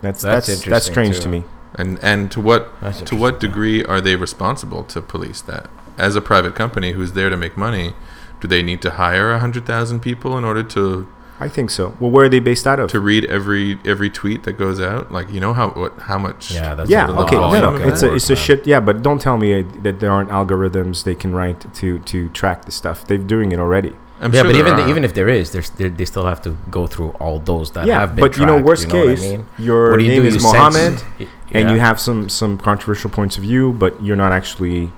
That's 0.00 0.22
That's 0.22 0.46
that's 0.46 0.64
that's, 0.64 0.86
strange 0.86 1.16
too. 1.16 1.22
to 1.22 1.28
me. 1.28 1.44
And 1.74 1.98
and 2.02 2.30
to 2.32 2.40
what 2.40 2.78
That's 2.80 3.00
to 3.02 3.16
what 3.16 3.34
interesting, 3.34 3.50
degree 3.50 3.84
are 3.84 4.00
they 4.00 4.16
responsible 4.16 4.84
to 4.84 5.00
police 5.00 5.40
that? 5.42 5.70
As 5.96 6.16
a 6.16 6.20
private 6.20 6.54
company 6.54 6.92
who's 6.92 7.12
there 7.12 7.30
to 7.30 7.36
make 7.36 7.56
money, 7.56 7.94
do 8.40 8.48
they 8.48 8.62
need 8.62 8.82
to 8.82 8.90
hire 8.90 9.32
a 9.32 9.38
hundred 9.38 9.64
thousand 9.66 10.00
people 10.00 10.36
in 10.36 10.44
order 10.44 10.62
to 10.62 11.08
I 11.40 11.48
think 11.48 11.70
so. 11.70 11.96
Well, 11.98 12.10
where 12.10 12.26
are 12.26 12.28
they 12.28 12.38
based 12.38 12.66
out 12.66 12.78
of? 12.78 12.90
to 12.90 13.00
read 13.00 13.24
every 13.26 13.78
every 13.84 14.08
tweet 14.08 14.44
that 14.44 14.52
goes 14.54 14.80
out? 14.80 15.10
Like 15.10 15.30
you 15.30 15.40
know 15.40 15.52
how 15.52 15.70
what 15.70 15.98
how 16.00 16.18
much? 16.18 16.50
Yeah, 16.52 16.74
that's 16.74 16.88
yeah, 16.90 17.08
a 17.08 17.20
okay, 17.22 17.36
no, 17.36 17.50
no, 17.52 17.74
of 17.74 17.80
it's 17.82 18.02
a 18.02 18.14
it's 18.14 18.30
a 18.30 18.36
shit. 18.36 18.66
Yeah, 18.66 18.80
but 18.80 19.02
don't 19.02 19.20
tell 19.20 19.36
me 19.36 19.60
uh, 19.60 19.64
that 19.82 19.98
there 20.00 20.10
aren't 20.12 20.30
algorithms 20.30 21.04
they 21.04 21.14
can 21.16 21.34
write 21.34 21.72
to 21.74 21.98
to 21.98 22.28
track 22.30 22.64
the 22.66 22.70
stuff. 22.72 23.06
They're 23.06 23.18
doing 23.18 23.50
it 23.52 23.58
already. 23.58 23.92
I'm 24.20 24.32
yeah, 24.32 24.42
sure 24.42 24.52
but 24.52 24.56
even 24.60 24.74
are. 24.74 24.88
even 24.88 25.02
if 25.04 25.12
there 25.14 25.28
is, 25.28 25.50
there's 25.50 25.70
they 25.70 26.04
still 26.04 26.24
have 26.26 26.40
to 26.42 26.56
go 26.70 26.86
through 26.86 27.10
all 27.18 27.40
those 27.40 27.72
that 27.72 27.86
yeah, 27.86 27.98
have 28.00 28.14
been. 28.14 28.24
but 28.24 28.36
you 28.38 28.46
know, 28.46 28.58
worst 28.62 28.86
you 28.86 28.92
know 28.92 28.98
what 29.00 29.08
I 29.08 29.14
case, 29.16 29.22
mean? 29.30 29.46
your 29.58 29.90
What 29.90 29.98
do 29.98 30.04
you 30.04 30.10
name 30.12 30.22
do? 30.22 30.28
is 30.28 30.36
You 30.36 30.42
Mohammed, 30.42 30.98
censor- 31.00 31.28
and 31.52 31.68
yeah. 31.68 31.72
you 31.74 31.80
have 31.80 31.98
some 31.98 32.28
some 32.28 32.56
controversial 32.58 33.10
points 33.10 33.36
of 33.38 33.42
view, 33.42 33.72
but 33.72 34.00
you're 34.02 34.16
not 34.16 34.30
actually, 34.30 34.92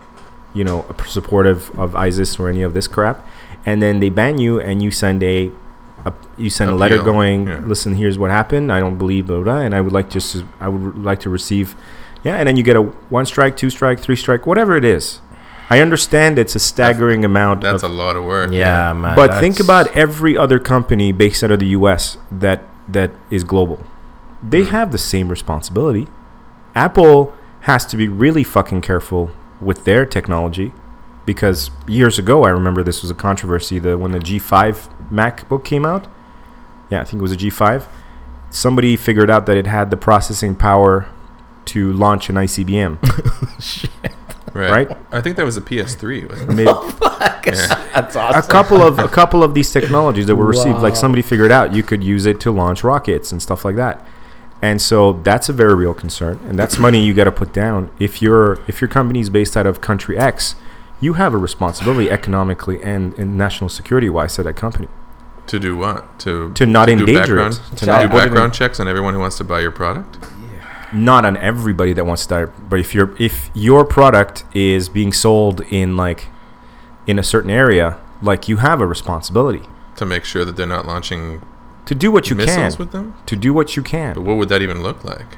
you 0.52 0.64
know, 0.64 0.84
supportive 1.06 1.70
of 1.78 1.96
ISIS 1.96 2.38
or 2.38 2.50
any 2.50 2.60
of 2.62 2.74
this 2.74 2.86
crap, 2.86 3.26
and 3.64 3.80
then 3.82 4.00
they 4.00 4.10
ban 4.10 4.36
you, 4.38 4.60
and 4.60 4.82
you 4.82 4.90
send 4.90 5.22
a, 5.22 5.38
a 5.46 5.50
you 6.36 6.50
send 6.50 6.70
a 6.70 6.74
letter 6.74 7.02
going, 7.02 7.46
yeah. 7.46 7.58
listen, 7.60 7.94
here's 7.94 8.18
what 8.18 8.30
happened. 8.30 8.72
I 8.72 8.80
don't 8.80 8.98
believe 8.98 9.26
blah, 9.26 9.36
blah, 9.36 9.44
blah, 9.44 9.60
and 9.60 9.74
I 9.74 9.80
would 9.80 9.92
like 9.92 10.10
just 10.10 10.32
to, 10.32 10.48
I 10.60 10.68
would 10.68 10.96
like 10.96 11.20
to 11.20 11.30
receive, 11.30 11.74
yeah, 12.22 12.36
and 12.36 12.48
then 12.48 12.56
you 12.56 12.62
get 12.62 12.76
a 12.76 12.82
one 12.82 13.26
strike, 13.26 13.56
two 13.56 13.70
strike, 13.70 14.00
three 14.00 14.16
strike, 14.16 14.46
whatever 14.46 14.76
it 14.76 14.84
is. 14.84 15.20
I 15.68 15.80
understand 15.80 16.38
it's 16.38 16.54
a 16.54 16.60
staggering 16.60 17.24
amount 17.24 17.62
that's 17.62 17.82
of 17.82 17.90
a 17.90 17.94
lot 17.94 18.14
of 18.14 18.24
work. 18.24 18.52
yeah, 18.52 18.92
man. 18.92 19.16
but 19.16 19.40
think 19.40 19.58
about 19.58 19.94
every 19.96 20.36
other 20.36 20.60
company 20.60 21.10
based 21.10 21.42
out 21.42 21.50
of 21.50 21.58
the 21.58 21.66
U.S. 21.68 22.18
that 22.30 22.62
that 22.88 23.10
is 23.30 23.42
global. 23.42 23.84
They 24.42 24.62
mm. 24.62 24.68
have 24.68 24.92
the 24.92 24.98
same 24.98 25.28
responsibility. 25.28 26.06
Apple 26.76 27.34
has 27.62 27.84
to 27.86 27.96
be 27.96 28.06
really 28.06 28.44
fucking 28.44 28.80
careful 28.80 29.32
with 29.60 29.84
their 29.84 30.06
technology 30.06 30.72
because 31.26 31.70
years 31.88 32.18
ago, 32.18 32.44
I 32.44 32.50
remember 32.50 32.82
this 32.82 33.02
was 33.02 33.10
a 33.10 33.14
controversy. 33.14 33.78
The 33.78 33.98
when 33.98 34.12
the 34.12 34.20
G5 34.20 34.95
MacBook 35.10 35.64
came 35.64 35.84
out, 35.84 36.06
yeah, 36.90 37.00
I 37.00 37.04
think 37.04 37.20
it 37.20 37.22
was 37.22 37.32
a 37.32 37.36
G5. 37.36 37.86
Somebody 38.50 38.96
figured 38.96 39.30
out 39.30 39.46
that 39.46 39.56
it 39.56 39.66
had 39.66 39.90
the 39.90 39.96
processing 39.96 40.54
power 40.54 41.08
to 41.66 41.92
launch 41.92 42.28
an 42.28 42.36
ICBM. 42.36 43.02
right. 44.54 44.88
right? 44.88 44.98
I 45.10 45.20
think 45.20 45.36
that 45.36 45.44
was 45.44 45.56
a 45.56 45.60
PS3. 45.60 46.28
Wasn't 46.28 46.50
it? 46.50 46.54
Made- 46.54 46.68
oh, 46.70 47.16
that's 47.46 48.16
a 48.16 48.42
couple 48.50 48.82
of 48.82 48.98
a 48.98 49.08
couple 49.08 49.44
of 49.44 49.54
these 49.54 49.70
technologies 49.72 50.26
that 50.26 50.34
were 50.34 50.46
received 50.46 50.78
like 50.78 50.96
somebody 50.96 51.22
figured 51.22 51.52
out 51.52 51.72
you 51.72 51.82
could 51.82 52.02
use 52.02 52.26
it 52.26 52.40
to 52.40 52.50
launch 52.50 52.82
rockets 52.82 53.30
and 53.30 53.40
stuff 53.40 53.64
like 53.64 53.76
that 53.76 54.04
and 54.60 54.82
so 54.82 55.12
that's 55.12 55.48
a 55.48 55.52
very 55.52 55.74
real 55.74 55.94
concern 55.94 56.40
and 56.48 56.58
that's 56.58 56.76
money 56.78 57.04
you 57.04 57.14
got 57.14 57.24
to 57.24 57.32
put 57.32 57.52
down 57.52 57.88
if 58.00 58.20
your 58.20 58.58
if 58.66 58.80
your 58.80 58.88
company 58.88 59.20
is 59.20 59.30
based 59.30 59.56
out 59.56 59.64
of 59.64 59.80
country 59.80 60.18
x 60.18 60.56
you 61.00 61.14
have 61.14 61.34
a 61.34 61.38
responsibility 61.38 62.10
economically 62.10 62.82
and, 62.82 63.12
and 63.18 63.36
national 63.36 63.68
security 63.68 64.08
wise 64.08 64.34
to 64.36 64.42
that 64.42 64.56
company 64.56 64.88
To 65.48 65.58
do 65.58 65.76
what? 65.76 66.18
To 66.20 66.52
to 66.54 66.66
not 66.66 66.86
do 66.86 66.92
endanger 66.92 67.36
background, 67.36 67.54
it 67.54 67.76
to 67.76 67.76
to 67.76 67.86
not 67.86 68.02
do 68.02 68.08
background 68.08 68.54
checks 68.54 68.80
on 68.80 68.88
everyone 68.88 69.14
who 69.14 69.20
wants 69.20 69.36
to 69.38 69.44
buy 69.44 69.60
your 69.60 69.70
product. 69.72 70.18
not 70.92 71.24
on 71.24 71.36
everybody 71.36 71.92
that 71.92 72.04
wants 72.06 72.22
to 72.26 72.28
die 72.34 72.44
but 72.70 72.78
if 72.80 72.94
your 72.94 73.14
if 73.18 73.50
your 73.54 73.84
product 73.84 74.44
is 74.54 74.88
being 74.88 75.12
sold 75.12 75.60
in 75.70 75.96
like 75.96 76.28
in 77.06 77.18
a 77.18 77.22
certain 77.22 77.50
area 77.50 77.98
like 78.22 78.48
you 78.48 78.56
have 78.58 78.80
a 78.80 78.86
responsibility 78.86 79.62
to 79.96 80.04
make 80.06 80.24
sure 80.24 80.44
that 80.44 80.56
they're 80.56 80.74
not 80.78 80.86
launching 80.86 81.42
to 81.84 81.94
do 81.94 82.10
what 82.10 82.30
you 82.30 82.36
missiles 82.36 82.74
can 82.76 82.78
with 82.84 82.92
them. 82.92 83.14
to 83.26 83.36
do 83.36 83.52
what 83.52 83.76
you 83.76 83.82
can 83.82 84.14
But 84.14 84.22
what 84.28 84.36
would 84.38 84.48
that 84.48 84.62
even 84.62 84.82
look 84.82 85.04
like? 85.04 85.36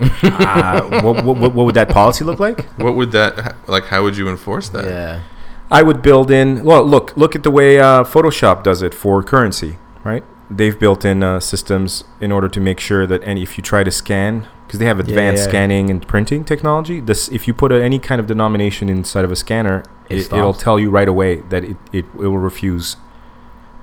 Uh, 0.00 1.02
what, 1.02 1.24
what, 1.24 1.54
what 1.54 1.64
would 1.66 1.74
that 1.74 1.88
policy 1.88 2.24
look 2.24 2.40
like? 2.40 2.64
What 2.78 2.94
would 2.94 3.12
that 3.12 3.56
like? 3.68 3.86
How 3.86 4.02
would 4.02 4.16
you 4.16 4.28
enforce 4.28 4.68
that? 4.70 4.84
yeah. 4.84 5.22
I 5.70 5.82
would 5.82 6.02
build 6.02 6.30
in. 6.30 6.64
Well, 6.64 6.84
look, 6.84 7.16
look 7.16 7.34
at 7.34 7.44
the 7.44 7.50
way 7.50 7.78
uh, 7.78 8.04
Photoshop 8.04 8.62
does 8.62 8.82
it 8.82 8.92
for 8.92 9.22
currency, 9.22 9.78
right? 10.04 10.22
They've 10.50 10.78
built 10.78 11.04
in 11.04 11.22
uh, 11.22 11.40
systems 11.40 12.04
in 12.20 12.30
order 12.30 12.48
to 12.48 12.60
make 12.60 12.78
sure 12.78 13.06
that 13.06 13.22
any 13.24 13.42
if 13.42 13.56
you 13.56 13.62
try 13.62 13.82
to 13.82 13.90
scan, 13.90 14.46
because 14.66 14.78
they 14.80 14.84
have 14.84 15.00
advanced 15.00 15.44
yeah. 15.44 15.48
scanning 15.48 15.88
and 15.88 16.06
printing 16.06 16.44
technology. 16.44 17.00
This, 17.00 17.28
if 17.30 17.48
you 17.48 17.54
put 17.54 17.72
a, 17.72 17.82
any 17.82 17.98
kind 17.98 18.20
of 18.20 18.26
denomination 18.26 18.90
inside 18.90 19.24
of 19.24 19.32
a 19.32 19.36
scanner, 19.36 19.82
It 20.10 20.18
it, 20.18 20.32
it'll 20.32 20.52
tell 20.52 20.78
you 20.78 20.90
right 20.90 21.08
away 21.08 21.36
that 21.48 21.64
it, 21.64 21.76
it, 21.90 22.04
it 22.04 22.28
will 22.28 22.36
refuse. 22.36 22.96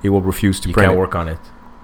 It 0.04 0.10
will 0.10 0.22
refuse 0.22 0.60
to 0.60 0.68
You 0.68 0.76
print 0.76 0.90
can't 0.90 0.98
it. 0.98 1.00
work 1.00 1.16
on 1.16 1.28
it. 1.28 1.40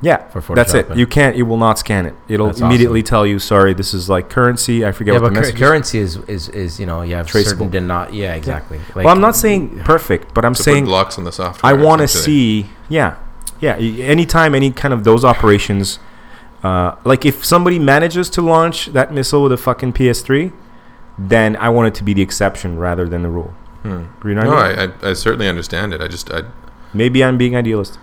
Yeah, 0.06 0.18
for 0.30 0.54
that's 0.56 0.74
it. 0.76 0.96
You 0.96 1.08
can't. 1.08 1.36
It 1.36 1.44
will 1.44 1.58
not 1.58 1.80
scan 1.80 2.06
it. 2.06 2.14
It'll 2.28 2.48
That's 2.48 2.62
immediately 2.62 3.02
tell 3.02 3.26
you, 3.26 3.40
sorry, 3.40 3.74
this 3.74 3.92
is 3.94 4.08
like 4.08 4.30
currency. 4.30 4.86
I 4.86 4.92
forget 4.92 5.14
Yeah, 5.16 5.20
what 5.22 5.34
but 5.34 5.44
the 5.44 5.52
cur- 5.52 5.58
currency 5.58 5.98
is, 6.00 6.18
is 6.28 6.48
is 6.50 6.80
you 6.80 6.86
know 6.86 7.02
you 7.02 7.16
have 7.16 7.28
Traceable. 7.28 7.66
certain 7.66 7.88
not 7.88 8.14
yeah 8.14 8.36
exactly. 8.36 8.78
Like, 8.94 9.06
well, 9.06 9.10
I'm 9.16 9.22
not 9.22 9.36
saying 9.36 9.80
perfect, 9.84 10.34
but 10.36 10.46
I'm 10.46 10.54
To 10.54 10.62
saying 10.64 10.84
put 10.84 10.90
blocks 10.90 11.18
on 11.18 11.24
the 11.24 11.32
software. 11.32 11.72
I 11.72 11.74
want 11.74 12.02
to 12.02 12.08
see, 12.08 12.68
yeah, 12.88 13.16
yeah. 13.60 13.78
y- 13.78 14.02
Anytime 14.16 14.54
any 14.54 14.72
kind 14.72 14.94
of 14.94 15.04
those 15.06 15.26
operations, 15.26 15.98
uh, 16.64 16.96
like 17.04 17.26
if 17.26 17.44
somebody 17.44 17.80
manages 17.80 18.30
to 18.32 18.42
launch 18.44 18.88
that 18.98 19.12
missile 19.12 19.42
with 19.44 19.54
a 19.54 19.58
fucking 19.58 19.94
PS3, 19.94 20.52
then 21.18 21.56
I 21.56 21.70
want 21.70 21.88
it 21.88 21.96
to 21.96 22.04
be 22.04 22.14
the 22.14 22.22
exception 22.22 22.78
rather 22.78 23.08
than 23.10 23.24
the 23.24 23.30
rule. 23.30 23.54
Hmm. 23.84 24.04
You 24.28 24.36
know 24.36 24.44
No, 24.44 24.54
I 24.56 24.70
mean? 24.70 24.94
I, 25.02 25.08
I, 25.08 25.10
I 25.12 25.14
certainly 25.14 25.48
understand 25.48 25.94
it. 25.94 26.02
I 26.02 26.08
just 26.08 26.30
I 26.32 26.44
Maybe 26.94 27.24
I'm 27.24 27.38
being 27.38 27.56
idealistic. 27.56 28.02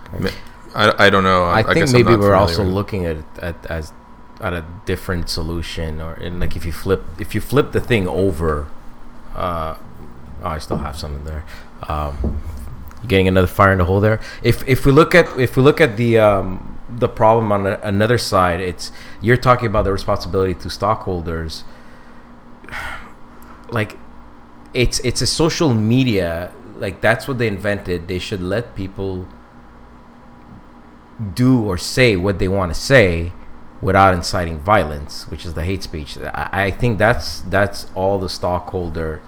I, 0.73 1.05
I 1.05 1.09
don't 1.09 1.23
know. 1.23 1.45
I, 1.45 1.59
I 1.59 1.63
think 1.63 1.75
guess 1.77 1.93
I'm 1.93 2.03
maybe 2.03 2.15
we're 2.15 2.35
also 2.35 2.63
looking 2.63 3.05
at 3.05 3.17
it 3.17 3.25
at 3.41 3.65
as 3.67 3.93
at 4.41 4.53
a 4.53 4.65
different 4.85 5.29
solution, 5.29 6.01
or 6.01 6.15
in 6.15 6.39
like 6.39 6.55
if 6.55 6.65
you 6.65 6.71
flip 6.71 7.03
if 7.19 7.35
you 7.35 7.41
flip 7.41 7.71
the 7.71 7.79
thing 7.79 8.07
over, 8.07 8.67
uh, 9.35 9.75
oh, 10.43 10.47
I 10.47 10.57
still 10.59 10.77
have 10.77 10.97
something 10.97 11.23
there. 11.25 11.45
Um, 11.87 12.41
getting 13.07 13.27
another 13.27 13.47
fire 13.47 13.71
in 13.71 13.77
the 13.77 13.85
hole 13.85 13.99
there. 13.99 14.19
If 14.41 14.67
if 14.67 14.85
we 14.85 14.91
look 14.91 15.13
at 15.15 15.27
if 15.39 15.55
we 15.55 15.63
look 15.63 15.79
at 15.79 15.97
the 15.97 16.17
um, 16.19 16.79
the 16.89 17.07
problem 17.07 17.51
on 17.51 17.67
a, 17.67 17.79
another 17.83 18.17
side, 18.17 18.59
it's 18.59 18.91
you're 19.21 19.37
talking 19.37 19.67
about 19.67 19.83
the 19.83 19.91
responsibility 19.91 20.53
to 20.55 20.69
stockholders. 20.69 21.63
Like, 23.69 23.97
it's 24.75 24.99
it's 24.99 25.23
a 25.23 25.25
social 25.25 25.73
media. 25.73 26.51
Like 26.77 27.01
that's 27.01 27.27
what 27.27 27.39
they 27.39 27.47
invented. 27.47 28.07
They 28.07 28.19
should 28.19 28.39
let 28.39 28.75
people 28.75 29.27
do 31.35 31.63
or 31.63 31.77
say 31.77 32.15
what 32.15 32.39
they 32.39 32.47
want 32.47 32.73
to 32.73 32.79
say 32.79 33.31
without 33.81 34.13
inciting 34.13 34.57
violence, 34.59 35.27
which 35.29 35.45
is 35.45 35.53
the 35.55 35.63
hate 35.63 35.83
speech. 35.83 36.17
I, 36.17 36.49
I 36.67 36.71
think 36.71 36.97
that's 36.97 37.41
that's 37.41 37.87
all 37.95 38.17
the 38.19 38.29
stockholder 38.29 39.21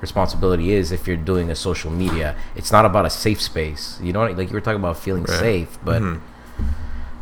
responsibility 0.00 0.72
is 0.72 0.92
if 0.92 1.06
you're 1.08 1.16
doing 1.16 1.50
a 1.50 1.54
social 1.56 1.90
media. 1.90 2.36
It's 2.54 2.70
not 2.72 2.84
about 2.84 3.04
a 3.04 3.10
safe 3.10 3.40
space. 3.42 3.98
You 4.02 4.12
know, 4.12 4.24
like 4.26 4.48
you 4.48 4.54
were 4.54 4.60
talking 4.60 4.80
about 4.80 4.96
feeling 4.96 5.24
Right. 5.24 5.38
safe, 5.38 5.78
but 5.84 6.00
Mhm. 6.02 6.20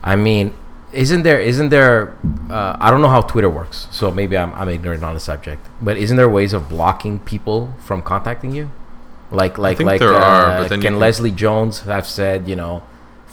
I 0.05 0.14
mean, 0.16 0.53
isn't 0.93 1.22
there 1.22 1.41
isn't 1.41 1.70
there? 1.70 2.14
Uh, 2.51 2.77
I 2.79 2.91
don't 2.91 3.03
know 3.03 3.09
how 3.09 3.22
Twitter 3.22 3.51
works, 3.51 3.89
so 3.91 4.11
maybe 4.11 4.37
I'm 4.39 4.53
I'm 4.55 4.68
ignorant 4.68 5.03
on 5.03 5.14
the 5.14 5.20
subject. 5.20 5.66
But 5.83 5.97
isn't 5.97 6.16
there 6.16 6.29
ways 6.29 6.53
of 6.53 6.68
blocking 6.68 7.18
people 7.20 7.74
from 7.79 8.03
contacting 8.03 8.53
you? 8.53 8.70
Like 9.33 9.59
like 9.59 9.81
like 9.81 9.99
there 9.99 10.14
uh, 10.14 10.20
are, 10.20 10.47
but 10.61 10.68
then 10.68 10.79
you 10.81 10.85
can 10.87 10.93
can- 10.95 11.01
Leslie 11.01 11.33
Jones 11.33 11.81
have 11.81 12.07
said 12.07 12.47
you 12.47 12.55
know, 12.55 12.83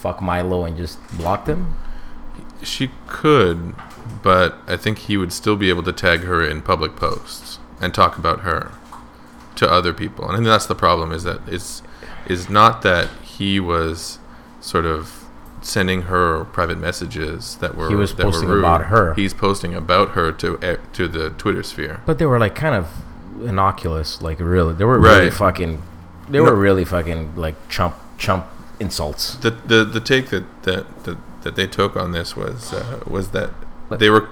fuck 0.04 0.22
Milo 0.22 0.66
and 0.66 0.76
just 0.78 0.98
blocked 1.18 1.48
him? 1.48 1.62
She 2.62 2.92
could, 3.08 3.74
but 4.22 4.58
I 4.68 4.78
think 4.78 4.98
he 5.10 5.16
would 5.18 5.34
still 5.34 5.56
be 5.56 5.70
able 5.70 5.84
to 5.84 5.94
tag 5.94 6.22
her 6.22 6.46
in 6.46 6.62
public 6.62 6.96
posts 6.96 7.60
and 7.82 7.94
talk 7.94 8.18
about 8.18 8.42
her 8.42 8.72
to 9.56 9.70
other 9.70 9.94
people. 9.94 10.30
And 10.30 10.46
that's 10.46 10.66
the 10.66 10.76
problem 10.76 11.12
is 11.12 11.24
that 11.24 11.40
it's 11.48 11.82
is 12.28 12.50
not 12.50 12.82
that 12.84 13.08
he 13.38 13.60
was 13.60 14.20
sort 14.62 14.86
of 14.86 15.26
sending 15.62 16.04
her 16.04 16.46
private 16.46 16.78
messages 16.78 17.56
that 17.58 17.76
were 17.76 17.90
He 17.90 17.96
was 17.96 18.16
that 18.16 18.26
were 18.26 18.32
posting 18.32 18.50
rude. 18.50 18.60
about 18.60 18.86
her. 18.86 19.14
He's 19.14 19.34
posting 19.34 19.74
about 19.76 20.10
her 20.12 20.32
to 20.34 20.48
e- 20.74 20.78
to 20.94 21.08
the 21.08 21.30
Twitter 21.32 21.64
sphere. 21.64 22.02
But 22.06 22.18
they 22.20 22.26
were 22.26 22.40
like 22.40 22.56
kind 22.56 22.76
of 22.76 22.88
innocuous, 23.42 24.22
like 24.22 24.40
really. 24.40 24.74
They 24.74 24.86
were 24.86 25.00
really 25.00 25.26
Right. 25.26 25.34
fucking. 25.34 25.82
They 26.30 26.40
No. 26.40 26.46
were 26.46 26.56
really 26.56 26.86
fucking 26.86 27.34
like 27.36 27.56
chump 27.70 27.96
chump 28.18 28.46
insults. 28.80 29.36
The 29.36 29.52
the 29.52 29.84
the 29.86 30.00
take 30.00 30.30
that 30.30 30.46
that 30.64 31.04
that, 31.06 31.18
that 31.44 31.56
they 31.56 31.68
took 31.68 31.96
on 31.96 32.12
this 32.12 32.36
was 32.36 32.74
uh, 32.74 33.00
was 33.08 33.30
that 33.32 33.52
But- 33.90 34.00
they 34.00 34.10
were 34.10 34.30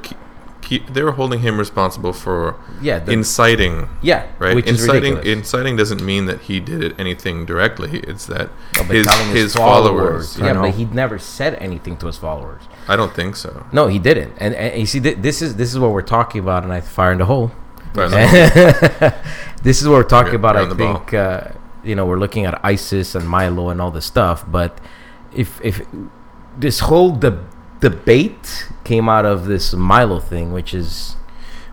they 0.94 1.04
were 1.04 1.12
holding 1.12 1.42
him 1.42 1.58
responsible 1.58 2.14
for 2.14 2.56
Yeah, 2.82 3.00
the, 3.00 3.12
inciting 3.12 3.89
yeah, 4.02 4.28
right 4.39 4.66
inciting 4.66 5.18
inciting 5.26 5.76
doesn't 5.76 6.02
mean 6.02 6.28
that 6.28 6.42
he 6.42 6.62
did 6.62 6.82
it 6.82 6.94
anything 6.98 7.46
directly 7.46 8.00
it's 8.08 8.26
that 8.28 8.50
but 8.78 8.86
his 8.86 9.06
his 9.34 9.54
followers, 9.54 10.39
I 10.39 10.46
Yeah, 10.46 10.54
know. 10.54 10.62
but 10.62 10.76
he 10.76 10.86
never 10.86 11.20
said 11.20 11.56
anything 11.56 11.98
to 11.98 12.06
his 12.08 12.18
followers. 12.18 12.62
i 12.88 12.96
don't 12.96 13.14
think 13.14 13.36
so 13.36 13.66
No, 13.74 13.88
he 13.88 14.00
didn't. 14.00 14.32
And, 14.38 14.56
and 14.56 14.80
you 14.80 14.86
see, 14.86 15.02
th- 15.02 15.18
this 15.18 15.42
is 15.42 15.56
this 15.58 15.70
is 15.74 15.78
what 15.78 15.92
we're 15.92 16.04
talking 16.18 16.39
about, 16.39 16.64
and 16.64 16.72
I 16.72 16.80
fire 16.80 17.12
in 17.12 17.18
the 17.18 17.26
hole. 17.26 17.52
But 17.94 18.10
this 19.64 19.82
is 19.82 19.88
what 19.89 19.96
we're 19.96 20.04
talking 20.04 20.34
You're- 20.39 20.52
about. 20.52 20.56
I 20.56 20.74
think 20.74 21.14
uh, 21.14 21.48
you 21.84 21.96
know 21.96 22.06
we're 22.06 22.20
looking 22.20 22.46
at 22.46 22.60
ISIS 22.64 23.16
and 23.16 23.28
Milo 23.28 23.70
and 23.70 23.82
all 23.82 23.92
this 23.92 24.06
stuff, 24.06 24.44
but 24.48 24.80
if 25.36 25.60
if 25.64 25.82
this 26.58 26.80
whole 26.82 27.12
de- 27.12 27.44
debate 27.80 28.68
came 28.84 29.08
out 29.10 29.26
of 29.26 29.46
this 29.46 29.74
Milo 29.74 30.20
thing, 30.20 30.52
which 30.54 30.74
is 30.74 31.16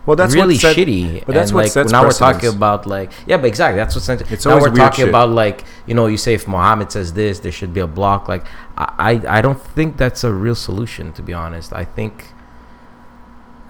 Well, 0.05 0.15
that's 0.15 0.33
really 0.33 0.55
set- 0.57 0.75
shitty. 0.75 1.25
but 1.25 1.35
that's 1.35 1.51
and 1.51 1.55
what 1.55 1.63
like 1.65 1.71
sets 1.71 1.91
now 1.91 2.03
we're 2.03 2.11
talking 2.11 2.49
about 2.49 2.87
like 2.87 3.11
yeah, 3.27 3.37
but 3.37 3.45
exactly 3.45 3.77
that's 3.77 3.93
what's 3.95 4.09
It's 4.09 4.45
now 4.45 4.59
we're 4.59 4.73
talking 4.73 5.03
shit. 5.05 5.09
about 5.09 5.29
like 5.29 5.63
you 5.85 5.93
know 5.93 6.07
you 6.07 6.17
say 6.17 6.33
if 6.33 6.47
Muhammad 6.47 6.91
says 6.91 7.13
this, 7.13 7.39
there 7.39 7.51
should 7.51 7.73
be 7.73 7.81
a 7.81 7.87
block. 7.87 8.27
Like 8.27 8.45
I 8.77 9.11
I, 9.27 9.37
I 9.37 9.41
don't 9.41 9.61
think 9.75 9.97
that's 9.97 10.23
a 10.23 10.31
real 10.33 10.55
solution 10.55 11.13
to 11.13 11.21
be 11.21 11.33
honest. 11.33 11.73
I 11.73 11.85
think. 11.85 12.13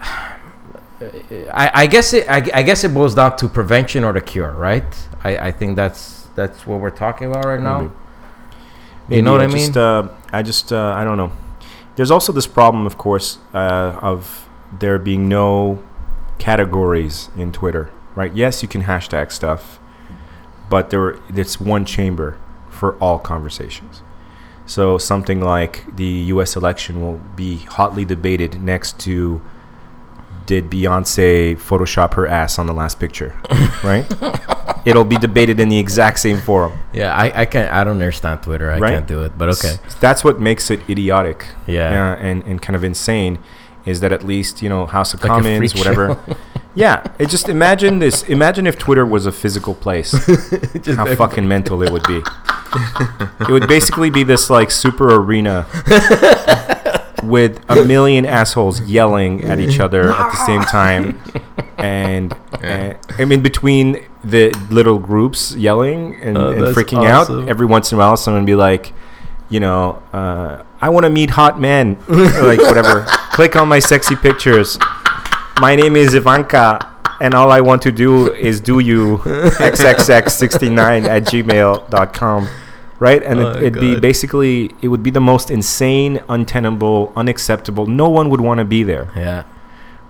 I, 1.52 1.70
I 1.82 1.86
guess 1.86 2.12
it 2.12 2.28
I, 2.28 2.38
I 2.54 2.62
guess 2.62 2.84
it 2.84 2.92
boils 2.92 3.14
down 3.14 3.36
to 3.38 3.48
prevention 3.48 4.04
or 4.04 4.12
the 4.12 4.20
cure, 4.20 4.52
right? 4.52 4.84
I, 5.24 5.36
I 5.48 5.50
think 5.52 5.76
that's 5.76 6.19
that's 6.40 6.66
what 6.66 6.80
we're 6.80 6.90
talking 6.90 7.30
about 7.30 7.44
right 7.44 7.60
now. 7.60 7.92
Maybe. 9.08 9.16
You 9.16 9.22
know 9.22 9.32
what 9.32 9.42
I 9.42 9.46
mean? 9.46 9.58
Just, 9.58 9.76
uh, 9.76 10.08
I 10.32 10.42
just, 10.42 10.72
uh, 10.72 10.94
I 10.96 11.04
don't 11.04 11.18
know. 11.18 11.32
There's 11.96 12.10
also 12.10 12.32
this 12.32 12.46
problem, 12.46 12.86
of 12.86 12.96
course, 12.96 13.38
uh, 13.52 13.98
of 14.00 14.48
there 14.78 14.98
being 14.98 15.28
no 15.28 15.82
categories 16.38 17.28
in 17.36 17.52
Twitter, 17.52 17.90
right? 18.14 18.32
Yes, 18.32 18.62
you 18.62 18.68
can 18.68 18.84
hashtag 18.84 19.32
stuff, 19.32 19.78
but 20.70 20.90
there, 20.90 21.18
it's 21.28 21.60
one 21.60 21.84
chamber 21.84 22.38
for 22.70 22.96
all 22.96 23.18
conversations. 23.18 24.02
So 24.64 24.96
something 24.96 25.40
like 25.40 25.84
the 25.96 26.30
U.S. 26.34 26.56
election 26.56 27.02
will 27.02 27.20
be 27.36 27.56
hotly 27.56 28.04
debated 28.04 28.62
next 28.62 28.98
to 29.00 29.42
did 30.50 30.68
Beyonce 30.68 31.56
Photoshop 31.56 32.14
her 32.14 32.26
ass 32.26 32.58
on 32.58 32.66
the 32.66 32.74
last 32.74 32.98
picture, 32.98 33.30
right? 33.84 34.04
It'll 34.84 35.04
be 35.04 35.16
debated 35.16 35.60
in 35.60 35.68
the 35.68 35.78
exact 35.78 36.18
same 36.18 36.38
forum. 36.40 36.72
Yeah, 36.92 37.14
I, 37.14 37.42
I 37.42 37.44
can't 37.46 37.70
I 37.72 37.84
don't 37.84 37.94
understand 38.02 38.42
Twitter. 38.42 38.68
I 38.70 38.78
Right? 38.78 38.90
can't 38.94 39.06
do 39.06 39.22
it. 39.22 39.32
But 39.38 39.48
okay. 39.50 39.74
S- 39.86 39.94
That's 40.00 40.24
what 40.24 40.40
makes 40.40 40.70
it 40.70 40.80
idiotic. 40.90 41.46
Yeah. 41.68 41.86
uh, 42.14 42.16
and 42.28 42.42
and 42.48 42.60
kind 42.60 42.74
of 42.74 42.82
insane 42.82 43.38
is 43.86 44.00
that 44.00 44.10
at 44.12 44.22
least 44.24 44.60
you 44.62 44.68
know 44.68 44.86
House 44.86 45.14
of 45.14 45.22
Like 45.22 45.30
Commons, 45.30 45.74
whatever. 45.76 46.18
yeah, 46.74 47.06
it 47.20 47.28
just 47.28 47.48
imagine 47.48 48.00
this. 48.00 48.24
Imagine 48.24 48.66
if 48.66 48.76
Twitter 48.76 49.06
was 49.06 49.26
a 49.26 49.32
physical 49.32 49.74
place. 49.74 50.10
how 50.98 51.06
fucking 51.14 51.46
mental 51.46 51.82
it 51.84 51.90
would 51.92 52.06
be. 52.08 52.20
it 53.46 53.48
would 53.48 53.68
basically 53.68 54.10
be 54.10 54.24
this 54.24 54.50
like 54.50 54.70
super 54.70 55.08
arena 55.14 55.66
with 57.22 57.60
a 57.68 57.84
million 57.94 58.26
assholes 58.26 58.80
yelling 58.82 59.44
at 59.44 59.58
each 59.60 59.80
other 59.80 60.12
at 60.12 60.30
the 60.30 60.46
same 60.46 60.62
time, 60.78 61.20
and, 61.78 62.34
and 62.62 62.96
I 63.18 63.24
mean 63.24 63.42
between 63.42 64.04
the 64.22 64.50
little 64.70 64.98
groups 64.98 65.54
yelling 65.56 66.14
and, 66.16 66.36
Oh, 66.36 66.50
and 66.50 66.76
freaking 66.76 66.98
awesome. 67.10 67.42
out. 67.42 67.48
Every 67.48 67.66
once 67.66 67.90
in 67.92 67.96
a 67.96 67.98
while, 67.98 68.16
someone 68.16 68.42
would 68.42 68.46
be 68.46 68.54
like, 68.54 68.92
you 69.48 69.60
know, 69.60 70.02
uh, 70.12 70.62
I 70.80 70.88
want 70.90 71.04
to 71.04 71.10
meet 71.10 71.30
hot 71.30 71.58
men, 71.60 71.96
or 72.08 72.16
like 72.42 72.60
whatever. 72.60 73.04
Click 73.32 73.56
on 73.56 73.68
my 73.68 73.78
sexy 73.78 74.14
pictures. 74.16 74.78
My 75.60 75.74
name 75.76 75.96
is 75.96 76.14
Ivanka, 76.14 76.78
and 77.20 77.34
all 77.34 77.50
I 77.50 77.60
want 77.60 77.82
to 77.82 77.92
do 77.92 78.32
is 78.34 78.60
do 78.60 78.78
you 78.78 79.18
xxx69 79.18 81.04
at 81.06 81.24
gmail.com. 81.24 82.48
Right? 83.00 83.22
And 83.22 83.40
Oh, 83.40 83.50
it, 83.52 83.62
it'd 83.62 83.80
be 83.80 83.98
basically, 83.98 84.72
it 84.82 84.88
would 84.88 85.02
be 85.02 85.10
the 85.10 85.20
most 85.20 85.50
insane, 85.50 86.20
untenable, 86.28 87.12
unacceptable. 87.16 87.86
No 87.86 88.08
one 88.08 88.28
would 88.30 88.40
want 88.42 88.58
to 88.58 88.64
be 88.64 88.82
there. 88.84 89.10
Yeah. 89.16 89.44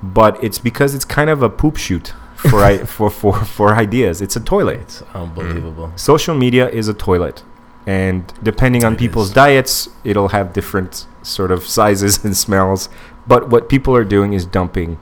But 0.02 0.42
it's 0.42 0.58
because 0.58 0.94
it's 0.94 1.04
kind 1.04 1.30
of 1.30 1.42
a 1.42 1.48
poop 1.48 1.76
shoot 1.76 2.12
for, 2.34 2.64
I, 2.64 2.78
for, 2.96 3.08
for, 3.08 3.44
for 3.44 3.74
ideas. 3.74 4.20
It's 4.20 4.34
a 4.36 4.40
toilet. 4.40 4.80
It's 4.80 5.02
unbelievable. 5.14 5.88
Mm. 5.88 5.98
Social 5.98 6.34
media 6.34 6.68
is 6.68 6.88
a 6.88 6.94
toilet. 6.94 7.44
And 7.86 8.32
depending 8.42 8.84
on 8.84 8.94
It 8.94 8.98
people's 8.98 9.28
is. 9.28 9.34
diets, 9.34 9.88
it'll 10.04 10.28
have 10.28 10.52
different 10.52 11.06
sort 11.22 11.50
of 11.50 11.64
sizes 11.64 12.24
and 12.24 12.36
smells. 12.36 12.88
But 13.26 13.50
what 13.50 13.68
people 13.68 13.94
are 13.94 14.04
doing 14.04 14.32
is 14.32 14.44
dumping, 14.44 14.98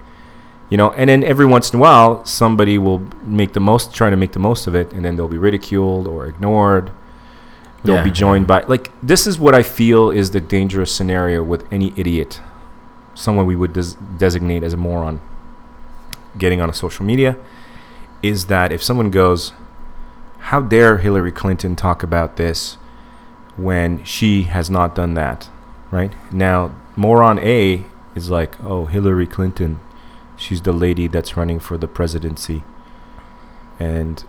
you 0.68 0.76
know, 0.76 0.90
and 0.92 1.08
then 1.08 1.24
every 1.24 1.46
once 1.46 1.72
in 1.72 1.78
a 1.78 1.82
while, 1.82 2.24
somebody 2.26 2.76
will 2.76 3.00
make 3.24 3.54
the 3.54 3.60
most, 3.60 3.94
try 3.94 4.10
to 4.10 4.16
make 4.16 4.32
the 4.32 4.38
most 4.38 4.66
of 4.66 4.74
it, 4.74 4.92
and 4.92 5.04
then 5.04 5.16
they'll 5.16 5.28
be 5.28 5.38
ridiculed 5.38 6.06
or 6.06 6.26
ignored. 6.26 6.90
They'll 7.88 7.96
Yeah. 7.96 8.02
be 8.04 8.10
joined 8.10 8.46
by, 8.46 8.64
like, 8.68 8.90
this 9.02 9.26
is 9.26 9.38
what 9.40 9.54
I 9.54 9.62
feel 9.62 10.10
is 10.10 10.32
the 10.32 10.40
dangerous 10.42 10.92
scenario 10.92 11.42
with 11.42 11.64
any 11.72 11.94
idiot, 11.96 12.38
someone 13.14 13.46
we 13.46 13.56
would 13.56 13.72
des- 13.72 13.96
designate 14.18 14.62
as 14.62 14.74
a 14.74 14.76
moron 14.76 15.22
getting 16.36 16.60
on 16.60 16.68
a 16.68 16.74
social 16.74 17.06
media, 17.06 17.36
is 18.22 18.44
that 18.46 18.72
if 18.72 18.82
someone 18.82 19.10
goes, 19.10 19.54
how 20.50 20.60
dare 20.60 20.98
Hillary 20.98 21.32
Clinton 21.32 21.74
talk 21.76 22.02
about 22.02 22.36
this 22.36 22.76
when 23.56 24.04
she 24.04 24.42
has 24.42 24.68
not 24.68 24.94
done 24.94 25.14
that, 25.14 25.48
right? 25.90 26.12
Now, 26.30 26.72
moron 26.94 27.38
A 27.38 27.86
is 28.14 28.28
like, 28.28 28.62
oh, 28.62 28.84
Hillary 28.84 29.26
Clinton, 29.26 29.80
she's 30.36 30.60
the 30.60 30.72
lady 30.74 31.06
that's 31.08 31.38
running 31.38 31.58
for 31.58 31.78
the 31.78 31.88
presidency, 31.88 32.64
and 33.80 34.24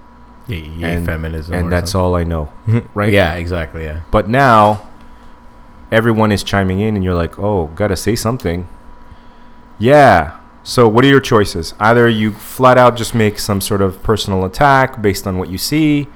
Yeah, 0.49 0.57
yeah, 0.77 0.87
and, 0.87 1.05
feminism. 1.05 1.53
and 1.53 1.71
that's 1.71 1.93
all 1.95 2.15
I 2.15 2.23
know, 2.23 2.51
right? 2.93 3.13
Yeah, 3.13 3.35
exactly. 3.35 3.83
Yeah. 3.83 4.01
But 4.11 4.27
now, 4.27 4.89
everyone 5.91 6.31
is 6.31 6.43
chiming 6.43 6.79
in, 6.79 6.95
and 6.95 7.03
you're 7.03 7.13
like, 7.15 7.37
oh, 7.39 7.67
gotta 7.75 7.95
say 7.95 8.15
something. 8.15 8.67
Yeah. 9.77 10.37
So, 10.63 10.87
what 10.87 11.05
are 11.05 11.07
your 11.07 11.21
choices? 11.21 11.73
Either 11.79 12.09
you 12.09 12.31
flat 12.33 12.77
out 12.77 12.97
just 12.97 13.15
make 13.15 13.39
some 13.39 13.61
sort 13.61 13.81
of 13.81 14.03
personal 14.03 14.43
attack 14.45 15.01
based 15.01 15.25
on 15.25 15.37
what 15.37 15.49
you 15.49 15.57
see, 15.57 16.07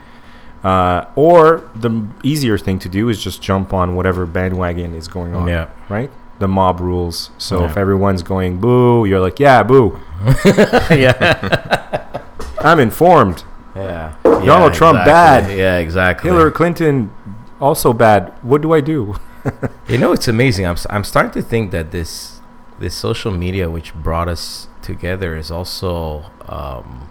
uh, 0.64 1.06
or 1.16 1.70
the 1.76 2.08
easier 2.24 2.58
thing 2.58 2.78
to 2.80 2.90
do 2.90 3.10
is 3.10 3.24
just 3.24 3.42
jump 3.42 3.74
on 3.74 3.96
whatever 3.96 4.26
bandwagon 4.26 4.94
is 4.96 5.08
going 5.08 5.34
on. 5.34 5.48
Yeah. 5.48 5.70
Right? 5.90 6.12
The 6.40 6.48
mob 6.48 6.80
rules. 6.82 7.30
So, 7.38 7.60
Yeah. 7.62 7.70
if 7.72 7.78
everyone's 7.78 8.24
going 8.24 8.60
boo, 8.60 9.06
you're 9.06 9.20
like, 9.22 9.40
yeah, 9.40 9.64
boo. 9.64 10.00
yeah. 10.90 12.22
I'm 12.60 12.80
informed. 12.80 13.44
Yeah. 13.76 14.16
Donald 14.24 14.74
Trump 14.74 15.00
exactly. 15.00 15.56
bad. 15.56 15.58
Yeah, 15.58 15.78
exactly. 15.78 16.30
Hillary 16.30 16.52
Clinton 16.52 17.12
also 17.60 17.94
bad. 17.94 18.34
What 18.42 18.62
do 18.62 18.74
I 18.74 18.82
do? 18.82 19.16
You 19.90 19.98
know, 19.98 20.14
it's 20.14 20.30
amazing. 20.30 20.66
I'm, 20.66 20.78
I'm 20.90 21.04
starting 21.04 21.34
to 21.34 21.42
think 21.42 21.72
that 21.72 21.92
this 21.92 22.40
this 22.80 22.96
social 22.96 23.30
media, 23.32 23.70
which 23.70 23.94
brought 23.94 24.30
us 24.30 24.68
together, 24.82 25.36
is 25.36 25.52
also 25.52 26.32
um, 26.48 27.10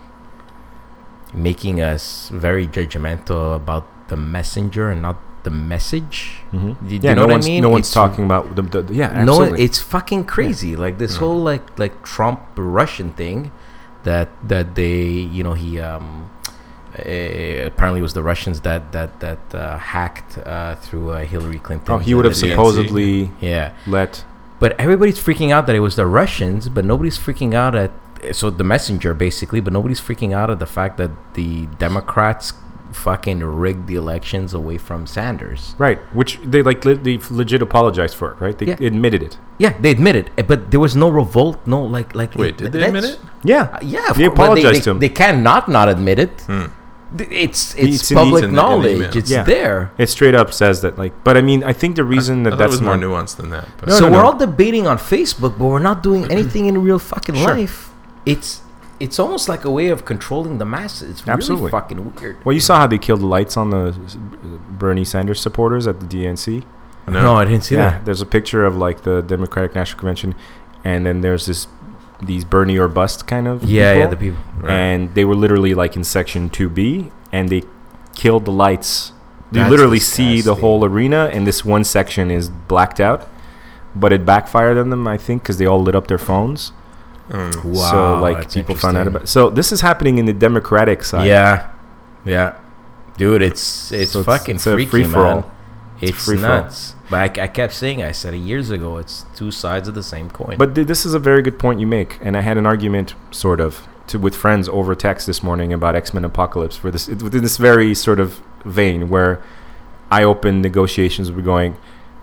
making 1.35 1.81
us 1.81 2.29
very 2.33 2.67
judgmental 2.67 3.55
about 3.55 3.87
the 4.09 4.17
messenger 4.17 4.91
and 4.91 5.03
not 5.03 5.17
the 5.45 5.51
message. 5.51 6.41
Mm-hmm. 6.53 6.89
Do 6.89 6.95
you 6.95 7.01
know 7.01 7.15
no 7.15 7.21
what 7.23 7.31
I 7.31 7.33
one's 7.35 7.47
mean? 7.47 7.63
no 7.63 7.69
one's 7.69 7.89
It's- 7.91 7.95
talking 7.95 8.25
about 8.25 8.57
the, 8.57 8.63
the, 8.63 8.83
the 8.83 8.95
yeah. 8.95 9.25
No, 9.25 9.43
it's 9.43 9.79
fucking 9.81 10.25
crazy. 10.25 10.77
Like 10.77 10.99
this 10.99 11.17
whole 11.17 11.39
like 11.39 11.79
like 11.79 12.03
Trump 12.03 12.41
Russian 12.57 13.13
thing, 13.13 13.53
that 14.05 14.29
that 14.47 14.75
they 14.75 15.05
you 15.05 15.43
know 15.45 15.53
he 15.55 15.81
um 15.81 16.31
uh, 16.99 17.67
apparently 17.67 18.01
it 18.01 18.03
was 18.03 18.15
the 18.15 18.23
Russians 18.23 18.61
that 18.63 18.93
that 18.93 19.21
that 19.21 19.55
uh, 19.55 19.79
hacked 19.79 20.39
uh, 20.39 20.75
through 20.77 21.11
uh, 21.11 21.25
Hillary 21.25 21.59
Clinton. 21.59 21.95
oh, 21.95 21.99
he 21.99 22.15
would 22.15 22.25
have 22.25 22.35
DNC. 22.35 22.51
supposedly 22.51 23.31
yeah. 23.41 23.73
let 23.87 24.25
But 24.61 24.79
everybody's 24.79 25.19
freaking 25.19 25.51
out 25.53 25.67
that 25.67 25.75
it 25.77 25.81
was 25.81 25.97
the 25.97 26.07
Russians, 26.07 26.69
but 26.69 26.85
nobody's 26.85 27.19
freaking 27.19 27.55
out 27.55 27.75
at 27.75 27.91
so 28.33 28.51
the 28.51 28.63
messenger 28.65 29.15
basically, 29.15 29.61
but 29.61 29.73
nobody's 29.73 30.01
freaking 30.01 30.33
out 30.33 30.49
at 30.51 30.59
the 30.61 30.67
fact 30.67 30.97
that 30.99 31.11
the 31.35 31.67
Democrats 31.79 32.53
fucking 32.93 33.41
rigged 33.43 33.87
the 33.89 33.95
elections 33.97 34.53
away 34.53 34.77
from 34.77 35.07
Sanders. 35.07 35.75
right, 35.79 35.99
which 36.15 36.39
they 36.45 36.63
like 36.63 36.85
le- 36.85 36.95
they 37.07 37.19
legit 37.31 37.63
apologized 37.63 38.15
for 38.15 38.33
it, 38.33 38.37
right? 38.39 38.57
They 38.59 38.67
Yeah. 38.67 38.77
admitted 38.93 39.23
it. 39.23 39.39
Yeah, 39.59 39.73
they 39.81 39.91
admitted 39.91 40.31
it, 40.37 40.47
but 40.47 40.71
there 40.71 40.79
was 40.79 40.95
no 40.95 41.09
revolt, 41.09 41.59
no 41.67 41.83
like 41.83 42.15
like. 42.15 42.35
Wait, 42.37 42.59
did 42.59 42.71
they 42.73 42.85
admit 42.85 43.05
it? 43.05 43.19
Yeah, 43.43 43.63
Uh, 43.73 43.79
yeah, 43.83 44.11
of 44.11 44.17
They 44.19 44.27
course, 44.29 44.37
but 44.37 44.43
apologized 44.45 44.81
they, 44.81 44.85
to 44.85 44.91
him. 44.91 44.99
They 45.01 45.09
cannot 45.09 45.69
not 45.69 45.89
admit 45.89 46.19
it. 46.19 46.35
Hmm. 46.47 46.67
Th- 47.17 47.29
It's 47.31 47.75
it's, 47.75 48.01
It's 48.03 48.13
public 48.13 48.45
in 48.45 48.55
the- 48.55 48.61
in 48.61 48.67
knowledge. 48.67 49.17
it's 49.17 49.31
Yeah. 49.31 49.43
there. 49.45 49.91
it 49.99 50.09
straight 50.09 50.35
up 50.35 50.53
says 50.53 50.81
that. 50.83 50.99
Like, 50.99 51.13
but 51.25 51.37
I 51.37 51.43
mean, 51.43 51.63
I 51.65 51.73
think 51.73 51.97
the 51.97 52.05
reason 52.05 52.41
I 52.41 52.45
that 52.45 52.51
thought 52.51 52.59
that's 52.59 52.75
it 52.75 52.77
was 52.77 52.83
more 52.83 52.97
not, 52.97 53.07
nuanced 53.07 53.37
than 53.37 53.51
that. 53.51 53.69
But 53.79 53.89
No, 53.91 53.95
so 53.97 54.07
no, 54.09 54.13
we're 54.17 54.23
no. 54.23 54.27
all 54.29 54.37
debating 54.37 54.87
on 54.87 54.99
Facebook, 54.99 55.59
but 55.59 55.67
we're 55.73 55.79
not 55.79 56.03
doing 56.03 56.31
anything 56.37 56.67
in 56.67 56.83
real 56.83 56.99
fucking 56.99 57.35
Sure. 57.37 57.55
life. 57.55 57.91
It's 58.27 58.63
it's 59.01 59.19
almost 59.19 59.49
like 59.49 59.65
a 59.65 59.71
way 59.71 59.89
of 59.89 60.05
controlling 60.05 60.59
the 60.59 60.65
masses. 60.65 61.11
It's 61.11 61.27
really 61.27 61.35
Absolutely. 61.35 61.71
fucking 61.73 62.15
weird. 62.15 62.37
Well, 62.45 62.53
you 62.53 62.61
saw 62.61 62.77
how 62.79 62.87
they 62.87 62.99
killed 62.99 63.21
the 63.21 63.27
lights 63.27 63.57
on 63.57 63.71
the 63.71 63.89
uh, 63.89 64.59
Bernie 64.79 65.05
Sanders 65.05 65.41
supporters 65.41 65.89
at 65.89 65.99
the 65.99 66.07
DNC. 66.07 66.63
No, 67.09 67.35
I 67.35 67.45
didn't 67.45 67.65
see 67.65 67.75
yeah, 67.75 67.91
that. 67.91 68.05
there's 68.05 68.21
a 68.21 68.27
picture 68.27 68.65
of 68.65 68.77
like 68.77 69.03
the 69.03 69.21
Democratic 69.23 69.75
National 69.75 69.99
Convention, 69.99 70.37
and 70.85 71.05
then 71.05 71.21
there's 71.21 71.47
this 71.47 71.67
these 72.23 72.45
Bernie 72.45 72.79
or 72.79 72.89
bust 72.89 73.27
kind 73.27 73.49
of 73.49 73.65
Yeah, 73.65 73.95
yeah, 73.95 74.07
the 74.07 74.17
people. 74.17 74.39
Right. 74.59 74.71
and 74.73 75.15
they 75.15 75.25
were 75.25 75.35
literally 75.35 75.75
like 75.75 75.97
in 75.97 76.05
section 76.05 76.49
2B, 76.51 77.11
and 77.33 77.49
they 77.49 77.63
killed 78.15 78.45
the 78.45 78.53
lights. 78.53 79.13
You 79.51 79.59
That's 79.61 79.71
literally 79.71 79.99
see 80.01 80.41
the 80.41 80.55
whole 80.57 80.85
arena, 80.85 81.29
and 81.33 81.47
this 81.47 81.65
one 81.65 81.85
section 81.85 82.31
is 82.31 82.49
blacked 82.49 83.01
out. 83.01 83.29
But 83.95 84.13
it 84.13 84.25
backfired 84.25 84.79
on 84.79 84.89
them, 84.89 85.07
I 85.07 85.19
think, 85.19 85.43
because 85.43 85.59
they 85.59 85.67
all 85.67 85.83
lit 85.83 85.95
up 85.95 86.07
their 86.07 86.17
phones. 86.19 86.73
Mm. 87.29 87.65
Wow, 87.65 87.91
so 87.91 88.21
like 88.21 88.51
people 88.51 88.75
found 88.75 88.97
out 88.97 89.07
about. 89.07 89.29
So 89.29 89.51
this 89.51 89.71
is 89.73 89.83
happening 89.83 90.17
in 90.19 90.25
the 90.25 90.33
Democratic 90.33 91.03
side. 91.05 91.27
Yeah, 91.27 91.71
yeah, 92.25 92.57
dude, 93.19 93.43
it's 93.43 93.93
it's 93.93 94.13
So 94.13 94.23
fucking 94.25 94.57
it's 94.57 94.67
a 94.67 94.73
freaky, 94.73 94.91
free-for-all. 94.91 95.41
man. 95.43 95.51
It's, 96.01 96.25
free-for-all. 96.25 96.63
nuts. 96.63 96.95
But 97.13 97.39
I, 97.39 97.43
I 97.43 97.47
kept 97.47 97.75
saying, 97.75 98.03
I 98.03 98.11
said 98.13 98.33
it 98.33 98.39
years 98.39 98.71
ago, 98.71 98.97
it's 98.97 99.27
two 99.37 99.51
sides 99.51 99.87
of 99.87 99.95
the 99.95 100.03
same 100.03 100.31
coin. 100.31 100.57
But 100.57 100.75
th- 100.75 100.87
this 100.87 101.05
is 101.05 101.13
a 101.13 101.19
very 101.19 101.43
good 101.43 101.59
point 101.59 101.79
you 101.79 101.87
make, 101.87 102.19
and 102.23 102.39
I 102.39 102.41
had 102.41 102.57
an 102.57 102.65
argument, 102.65 103.15
sort 103.31 103.61
of, 103.61 103.87
to 104.07 104.19
with 104.19 104.35
friends 104.35 104.67
over 104.67 104.95
text 104.95 105.27
this 105.27 105.43
morning 105.43 105.75
about 105.75 105.95
X 105.95 106.15
Men 106.15 106.25
Apocalypse, 106.25 106.75
for 106.75 106.91
this 106.91 107.09
within 107.09 107.43
this 107.43 107.59
very 107.59 107.95
sort 107.95 108.19
of 108.19 108.41
vein 108.65 109.11
where 109.11 109.43
I 110.11 110.25
opened 110.25 110.63
negotiations 110.63 111.31
with 111.31 111.45
going, 111.45 111.77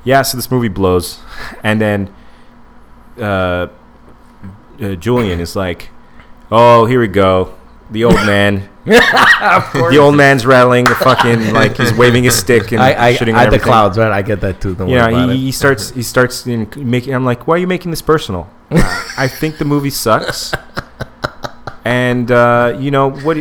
yeah, 0.04 0.24
so 0.24 0.36
this 0.36 0.50
movie 0.50 0.70
blows, 0.70 1.20
and 1.64 1.80
then 1.80 2.12
uh, 3.20 3.68
uh, 4.82 4.96
Julian 4.96 5.40
is 5.40 5.56
like, 5.56 5.92
oh, 6.50 6.88
here 6.88 7.00
we 7.00 7.08
go, 7.08 7.54
the 7.92 8.04
old 8.04 8.16
man. 8.16 8.70
the 8.86 9.98
old 10.00 10.16
man's 10.16 10.46
rattling 10.46 10.86
the 10.86 10.96
fucking 10.96 11.54
like 11.54 11.78
he's 11.78 11.94
waving 11.94 12.24
his 12.24 12.36
stick 12.38 12.72
and 12.72 12.82
I, 12.82 13.10
I, 13.10 13.14
shitting 13.14 13.34
on 13.34 13.48
I 13.48 13.50
the 13.50 13.60
clouds, 13.60 13.98
right? 13.98 14.12
I 14.12 14.22
get 14.22 14.42
that 14.42 14.62
too. 14.62 14.74
Don't 14.74 14.90
Yeah, 14.90 15.28
he, 15.32 15.38
he 15.38 15.52
starts. 15.52 15.92
He 15.92 16.02
starts 16.02 16.48
in 16.48 16.68
making. 16.78 17.14
I'm 17.14 17.26
like, 17.26 17.48
why 17.48 17.56
are 17.56 17.60
you 17.60 17.68
making 17.68 17.92
this 17.92 18.02
personal? 18.02 18.50
I 18.72 19.28
think 19.28 19.58
the 19.58 19.66
movie 19.66 19.90
sucks, 19.90 20.54
and 21.86 22.32
uh, 22.32 22.78
you 22.80 22.90
know 22.92 23.12
what? 23.12 23.38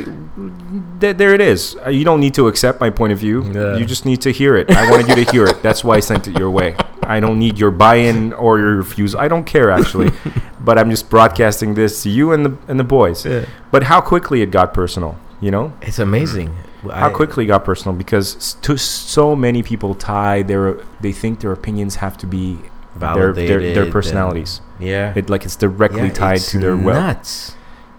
th- 1.00 1.16
there 1.16 1.34
it 1.34 1.40
is. 1.40 1.76
Uh, 1.84 1.90
You 1.90 2.04
don't 2.04 2.20
need 2.20 2.34
to 2.34 2.48
accept 2.48 2.80
my 2.80 2.90
point 2.90 3.12
of 3.12 3.18
view. 3.18 3.42
Yeah. 3.52 3.76
You 3.76 3.84
just 3.84 4.04
need 4.04 4.20
to 4.22 4.30
hear 4.30 4.56
it. 4.56 4.70
I 4.70 4.90
wanted 4.90 5.08
you 5.08 5.24
to 5.24 5.30
hear 5.30 5.46
it. 5.46 5.62
That's 5.62 5.84
why 5.84 5.96
I 5.96 6.00
sent 6.00 6.28
it 6.28 6.38
your 6.38 6.50
way. 6.50 6.76
I 7.08 7.20
don't 7.20 7.38
need 7.38 7.58
your 7.58 7.70
buy-in 7.70 8.32
or 8.34 8.58
your 8.58 8.76
refusal. 8.76 9.18
I 9.18 9.28
don't 9.28 9.44
care 9.44 9.70
actually, 9.70 10.10
but 10.60 10.78
I'm 10.78 10.90
just 10.90 11.08
broadcasting 11.10 11.74
this 11.74 12.02
to 12.02 12.10
you 12.10 12.32
and 12.32 12.44
the 12.46 12.52
and 12.68 12.78
the 12.78 12.84
boys. 12.84 13.24
Yeah. 13.24 13.46
But 13.70 13.82
how 13.84 14.00
quickly 14.00 14.42
it 14.42 14.50
got 14.50 14.74
personal, 14.74 15.16
you 15.40 15.50
know? 15.50 15.72
It's 15.82 15.98
amazing. 15.98 16.50
how 16.92 17.10
quickly 17.10 17.44
it 17.44 17.48
got 17.48 17.64
personal 17.64 17.96
because 17.96 18.54
to 18.62 18.76
so 18.76 19.34
many 19.34 19.62
people 19.62 19.94
tie 19.94 20.42
their 20.42 20.64
they 21.00 21.12
think 21.12 21.40
their 21.40 21.52
opinions 21.52 21.96
have 21.96 22.16
to 22.18 22.26
be 22.26 22.58
their, 22.96 23.32
their, 23.32 23.60
their 23.74 23.90
personalities 23.90 24.60
Yeah. 24.78 25.12
it 25.16 25.28
like 25.30 25.44
it's 25.44 25.56
directly 25.56 26.08
Yeah, 26.08 26.22
tied 26.22 26.36
it's 26.36 26.50
to 26.52 26.58
their 26.58 26.76
will 26.76 26.94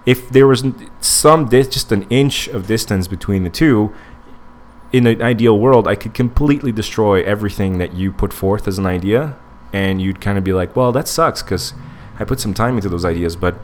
if 0.06 0.30
there 0.30 0.48
was 0.48 0.64
some 1.02 1.50
dis- 1.50 1.68
just 1.68 1.92
an 1.92 2.04
inch 2.10 2.48
of 2.48 2.68
distance 2.68 3.08
between 3.08 3.44
the 3.44 3.50
two 3.50 3.94
in 4.92 5.06
an 5.08 5.22
ideal 5.22 5.58
world 5.58 5.88
i 5.88 5.96
could 5.96 6.14
completely 6.14 6.72
destroy 6.72 7.24
everything 7.24 7.78
that 7.78 7.94
you 7.94 8.12
put 8.12 8.34
forth 8.34 8.68
as 8.68 8.78
an 8.78 8.86
idea 8.86 9.36
and 9.72 10.02
you'd 10.02 10.20
kind 10.20 10.38
of 10.38 10.44
be 10.44 10.54
like 10.54 10.76
well 10.76 10.92
that 10.92 11.08
sucks 11.08 11.42
because 11.44 11.74
i 12.20 12.24
put 12.24 12.40
some 12.40 12.54
time 12.54 12.76
into 12.76 12.90
those 12.90 13.06
ideas 13.06 13.36
but 13.36 13.56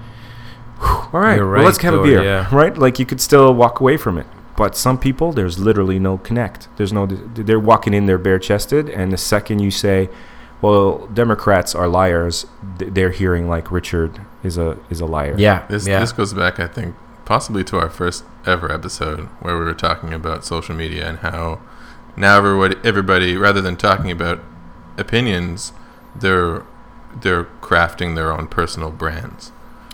whew, 0.79 0.87
all 1.13 1.19
right, 1.21 1.35
You're 1.37 1.51
well, 1.51 1.63
let's 1.63 1.77
right, 1.77 1.85
have 1.85 1.93
a 1.99 2.03
beer 2.03 2.23
yeah. 2.23 2.47
right 2.55 2.77
like 2.77 2.99
you 2.99 3.05
could 3.05 3.21
still 3.21 3.53
walk 3.53 3.79
away 3.79 3.97
from 3.97 4.17
it 4.17 4.27
but 4.55 4.77
some 4.77 4.97
people 4.97 5.33
there's 5.33 5.57
literally 5.59 5.99
no 5.99 6.17
connect 6.19 6.67
there's 6.77 6.93
no 6.93 7.05
they're 7.07 7.59
walking 7.59 7.93
in 7.93 8.05
there 8.05 8.17
bare 8.17 8.39
chested 8.39 8.87
and 8.89 9.11
the 9.11 9.17
second 9.17 9.59
you 9.59 9.71
say 9.71 10.09
well 10.61 11.07
democrats 11.07 11.73
are 11.75 11.87
liars 11.87 12.45
they're 12.77 13.11
hearing 13.11 13.49
like 13.49 13.71
richard 13.71 14.21
is 14.43 14.57
a 14.57 14.77
is 14.89 15.01
a 15.01 15.05
liar 15.05 15.35
Yeah. 15.37 15.65
This 15.67 15.87
yeah. 15.87 15.99
this 15.99 16.11
goes 16.11 16.33
back, 16.33 16.59
I 16.59 16.67
think, 16.67 16.95
possibly 17.25 17.63
to 17.65 17.77
our 17.77 17.89
first 17.89 18.23
ever 18.45 18.71
episode 18.71 19.21
where 19.41 19.57
we 19.57 19.65
were 19.65 19.73
talking 19.73 20.13
about 20.13 20.45
social 20.45 20.75
media 20.75 21.07
and 21.07 21.19
how 21.19 21.59
now 22.15 22.37
everybody, 22.37 22.75
everybody 22.83 23.35
rather 23.35 23.61
than 23.61 23.75
talking 23.75 24.11
about 24.11 24.39
opinions, 24.97 25.73
they're 26.15 26.63
they're 27.21 27.45
crafting 27.61 28.15
their 28.15 28.31
own 28.31 28.47
personal 28.47 28.91
brands. 28.91 29.51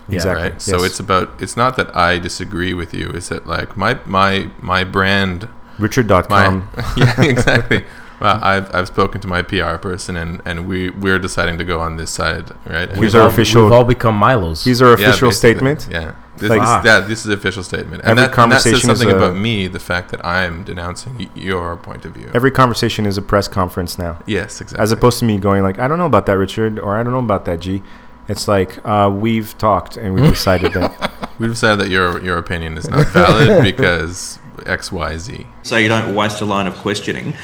Yeah. 0.08 0.16
exactly 0.16 0.50
Right. 0.50 0.62
So 0.62 0.82
it's 0.84 1.00
about 1.00 1.40
it's 1.40 1.56
not 1.56 1.76
that 1.76 1.94
I 1.96 2.18
disagree 2.18 2.74
with 2.74 2.92
you. 2.92 3.10
It's 3.10 3.28
that 3.28 3.46
like 3.46 3.76
my 3.76 3.98
my 4.06 4.50
my 4.60 4.84
brand 4.84 5.48
my 5.78 5.84
richard.com 5.84 6.68
yeah 6.96 7.20
exactly. 7.22 7.84
Well, 8.20 8.38
I've, 8.40 8.72
I've 8.72 8.86
spoken 8.86 9.20
to 9.22 9.26
my 9.26 9.42
PR 9.42 9.76
person 9.78 10.16
and, 10.16 10.40
and 10.44 10.68
we 10.68 10.90
we're 10.90 11.18
deciding 11.18 11.58
to 11.58 11.64
go 11.64 11.80
on 11.80 11.96
this 11.96 12.10
side, 12.10 12.50
right? 12.66 12.88
And 12.88 12.98
Here's 12.98 13.16
our 13.16 13.22
all- 13.22 13.28
official- 13.28 13.64
We've 13.64 13.72
all 13.72 13.84
become 13.84 14.16
Milos. 14.16 14.62
These 14.64 14.80
are 14.80 14.92
official 14.92 15.30
basically. 15.30 15.32
statement. 15.32 15.88
Yeah. 15.90 16.14
This, 16.42 16.50
Like- 16.50 16.60
this, 16.60 16.68
Ah. 16.68 16.82
yeah, 16.84 17.00
this 17.00 17.20
is 17.24 17.32
official 17.32 17.62
statement. 17.62 18.02
Every 18.02 18.10
And 18.10 18.18
that, 18.18 18.24
and 18.24 18.30
that 18.32 18.36
conversation 18.36 18.80
says 18.80 18.90
is 18.90 19.00
something 19.00 19.10
a- 19.14 19.18
about 19.18 19.36
me, 19.36 19.66
the 19.68 19.78
fact 19.78 20.10
that 20.12 20.20
I'm 20.24 20.62
denouncing 20.64 21.14
y- 21.18 21.28
your 21.34 21.76
point 21.76 22.04
of 22.04 22.12
view. 22.12 22.28
Every 22.34 22.50
conversation 22.50 23.06
is 23.06 23.16
a 23.16 23.22
press 23.22 23.48
conference 23.48 23.98
now, 23.98 24.18
yes, 24.26 24.60
exactly. 24.60 24.82
as 24.82 24.92
opposed 24.92 25.18
to 25.20 25.24
me 25.24 25.38
going 25.38 25.62
like, 25.62 25.78
"I 25.78 25.86
don't 25.88 25.98
know 25.98 26.06
about 26.14 26.26
that, 26.26 26.36
Richard," 26.46 26.78
or 26.78 26.90
"I 26.98 27.02
don't 27.02 27.12
know 27.12 27.26
about 27.30 27.44
that, 27.46 27.60
G." 27.60 27.82
It's 28.28 28.46
like 28.46 28.78
uh, 28.84 29.10
we've 29.12 29.56
talked 29.58 29.96
and 29.96 30.14
we've 30.14 30.30
decided 30.30 30.72
that. 30.74 30.92
We've 31.38 31.50
decided 31.50 31.80
that 31.80 31.88
your 31.88 32.20
your 32.22 32.38
opinion 32.38 32.76
is 32.78 32.88
not 32.88 33.06
valid 33.08 33.62
because 33.70 34.38
X, 34.66 34.92
Y, 34.92 35.16
Z. 35.18 35.46
so 35.64 35.76
you 35.76 35.88
don't 35.88 36.14
waste 36.14 36.40
a 36.40 36.44
line 36.44 36.66
of 36.68 36.74
questioning. 36.76 37.34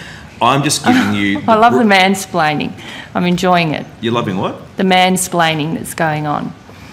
I'm 0.40 0.62
just 0.62 0.84
giving 0.84 1.14
you. 1.20 1.42
I 1.48 1.56
love 1.56 1.72
the 1.72 1.82
mansplaining. 1.96 2.72
I'm 3.14 3.24
enjoying 3.24 3.74
it. 3.74 3.84
You're 4.00 4.12
loving 4.12 4.36
what? 4.38 4.54
The 4.76 4.84
mansplaining 4.84 5.74
that's 5.74 5.94
going 5.94 6.26
on. 6.28 6.52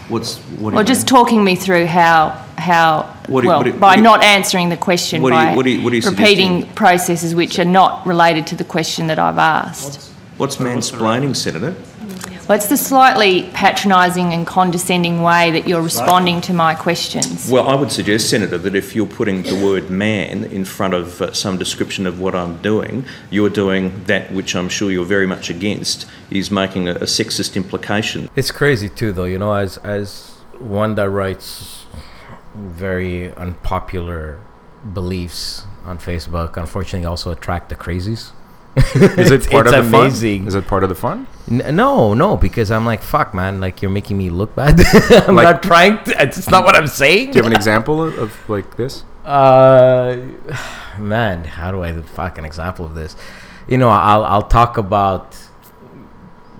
What's 0.09 0.37
what? 0.59 0.71
Do 0.71 0.77
Or 0.77 0.83
just 0.83 1.01
mean? 1.01 1.07
talking 1.07 1.43
me 1.43 1.55
through 1.55 1.85
how 1.87 2.41
how 2.57 3.09
What 3.27 3.41
do 3.41 3.47
well 3.47 3.57
what 3.59 3.63
do 3.63 3.69
you- 3.71 3.75
by 3.77 3.87
what 3.87 3.93
do 3.95 3.99
you- 3.99 4.03
not 4.03 4.23
answering 4.23 4.69
the 4.69 4.77
question 4.77 5.21
what 5.21 5.31
do 5.31 5.35
you- 5.35 5.45
by 5.45 5.55
what 5.55 5.65
do 5.65 5.71
you- 5.71 5.81
what 5.83 5.89
do 5.91 5.97
you 5.97 6.09
repeating 6.09 6.51
suggesting? 6.61 6.75
processes 6.75 7.35
which 7.35 7.59
are 7.59 7.65
not 7.65 8.05
related 8.07 8.47
to 8.47 8.55
the 8.55 8.63
question 8.63 9.07
that 9.07 9.19
I've 9.19 9.37
asked. 9.37 9.99
What's 10.37 10.57
mansplaining, 10.57 11.35
Senator? 11.35 11.75
Well, 12.47 12.55
it's 12.55 12.67
the 12.67 12.77
slightly 12.77 13.49
patronising 13.53 14.31
and 14.31 14.45
condescending 14.45 15.23
way 15.23 15.49
that 15.49 15.67
you're 15.67 15.81
responding 15.81 16.41
to 16.41 16.53
my 16.53 16.75
questions. 16.75 17.49
Well, 17.49 17.67
I 17.67 17.73
would 17.73 17.91
suggest, 17.91 18.29
Senator, 18.29 18.59
that 18.59 18.75
if 18.75 18.95
you're 18.95 19.07
putting 19.07 19.41
the 19.41 19.55
word 19.55 19.89
man 19.89 20.43
in 20.43 20.63
front 20.63 20.93
of 20.93 21.23
uh, 21.23 21.33
some 21.33 21.57
description 21.57 22.05
of 22.05 22.19
what 22.19 22.35
I'm 22.35 22.61
doing, 22.61 23.03
you're 23.31 23.49
doing 23.49 24.03
that 24.03 24.31
which 24.31 24.55
I'm 24.55 24.69
sure 24.69 24.91
you're 24.91 25.05
very 25.05 25.25
much 25.25 25.49
against, 25.49 26.05
is 26.29 26.51
making 26.51 26.87
a, 26.87 26.91
a 26.91 27.07
sexist 27.07 27.55
implication. 27.55 28.29
It's 28.35 28.51
crazy 28.51 28.89
too, 28.89 29.11
though. 29.11 29.25
You 29.25 29.39
know, 29.39 29.53
as 29.53 29.77
as 29.77 30.35
one 30.59 30.93
that 30.95 31.09
writes 31.09 31.85
very 32.53 33.33
unpopular 33.33 34.39
beliefs 34.93 35.65
on 35.83 35.97
Facebook, 35.97 36.57
unfortunately, 36.57 37.07
also 37.07 37.31
attract 37.31 37.69
the 37.69 37.75
crazies. 37.75 38.33
Is 38.95 39.32
it 39.32 39.49
part 39.49 39.67
it's 39.67 39.76
of 39.76 39.89
the 39.91 39.97
amazing. 39.97 40.41
fun? 40.41 40.47
Is 40.49 40.55
it 40.55 40.67
part 40.67 40.84
of 40.84 40.89
the 40.89 40.95
fun? 40.95 41.28
N- 41.49 41.76
no, 41.76 42.13
no, 42.13 42.36
because 42.38 42.71
I'm 42.71 42.86
like, 42.86 43.01
fuck, 43.01 43.34
man. 43.34 43.59
Like 43.61 43.82
you're 43.82 43.91
making 43.91 44.17
me 44.17 44.30
look 44.30 44.55
bad. 44.55 44.80
I'm 45.28 45.36
Like- 45.36 45.43
not 45.45 45.63
trying. 45.63 46.03
To, 46.03 46.21
it's 46.21 46.49
not 46.49 46.65
what 46.65 46.76
I'm 46.76 46.88
saying. 46.88 47.32
Do 47.32 47.38
you 47.38 47.43
have 47.43 47.51
an 47.51 47.55
example 47.55 48.03
of, 48.03 48.17
of 48.17 48.49
like 48.49 48.76
this? 48.78 49.03
Uh, 49.23 50.17
man, 50.99 51.43
how 51.45 51.71
do 51.71 51.84
I 51.84 51.93
fuck 52.01 52.38
an 52.38 52.45
example 52.45 52.86
of 52.86 52.95
this? 52.95 53.15
You 53.67 53.78
know, 53.78 53.89
I'll 53.89 54.23
I'll 54.26 54.47
talk 54.47 54.78
about 54.78 55.38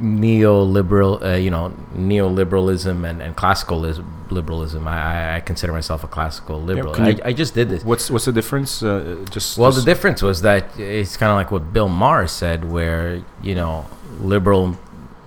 neoliberal, 0.02 1.24
uh, 1.24 1.36
you 1.38 1.50
know, 1.52 1.74
neoliberalism 1.96 3.08
and, 3.10 3.22
and 3.22 3.36
classical 3.36 3.80
lis- 3.80 4.00
liberalism. 4.30 4.88
I, 4.88 4.98
I- 5.34 5.36
I 5.38 5.40
consider 5.40 5.74
myself 5.74 6.04
a 6.04 6.08
classical 6.08 6.62
liberal. 6.62 6.94
can 6.94 7.06
I, 7.06 7.10
you- 7.10 7.22
I 7.26 7.34
just 7.34 7.54
did 7.54 7.70
this. 7.70 7.84
What's 7.84 8.10
what's 8.12 8.26
the 8.26 8.32
difference? 8.34 8.82
Uh, 8.84 9.26
just 9.30 9.58
Well, 9.58 9.72
the 9.72 9.82
difference 9.84 10.22
was 10.22 10.42
that 10.42 10.78
it's 10.80 11.18
kind 11.18 11.32
of 11.32 11.36
like 11.36 11.52
what 11.52 11.74
Bill 11.74 11.90
Maher 11.90 12.28
said, 12.28 12.70
where 12.72 13.24
you 13.42 13.56
know, 13.56 13.86
liberal 14.20 14.78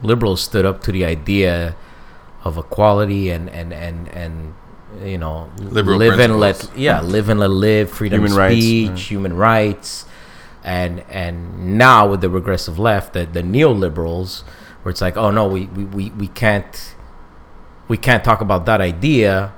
liberals 0.02 0.40
stood 0.40 0.64
up 0.64 0.80
to 0.82 0.92
the 0.92 1.04
idea 1.04 1.74
of 2.44 2.56
equality 2.56 3.30
and 3.30 3.48
and 3.50 3.72
and 3.72 4.08
and 4.08 4.54
you 5.04 5.18
know, 5.18 5.50
Liberal 5.60 5.98
live 5.98 6.18
and 6.18 6.40
let 6.40 6.56
principles. 6.56 6.78
yeah, 6.80 7.00
live 7.02 7.28
and 7.28 7.38
let 7.38 7.50
live, 7.50 7.90
freedom 7.90 8.20
Human 8.20 8.32
of 8.32 8.38
rights, 8.38 8.64
speech, 8.64 8.88
yeah. 8.90 8.96
human 8.96 9.36
rights, 9.36 10.06
and 10.76 10.94
and 11.22 11.34
now 11.78 12.00
with 12.10 12.20
the 12.20 12.30
regressive 12.30 12.78
left, 12.78 13.12
the 13.16 13.24
the 13.26 13.42
neoliberals, 13.54 14.42
where 14.82 14.90
it's 14.90 15.00
like, 15.00 15.16
oh 15.16 15.30
no, 15.30 15.44
we 15.54 15.66
we, 15.76 15.84
we, 15.96 16.04
we 16.22 16.28
can't 16.42 16.94
we 17.88 17.96
can't 17.96 18.22
talk 18.28 18.40
about 18.40 18.66
that 18.66 18.80
idea 18.80 19.52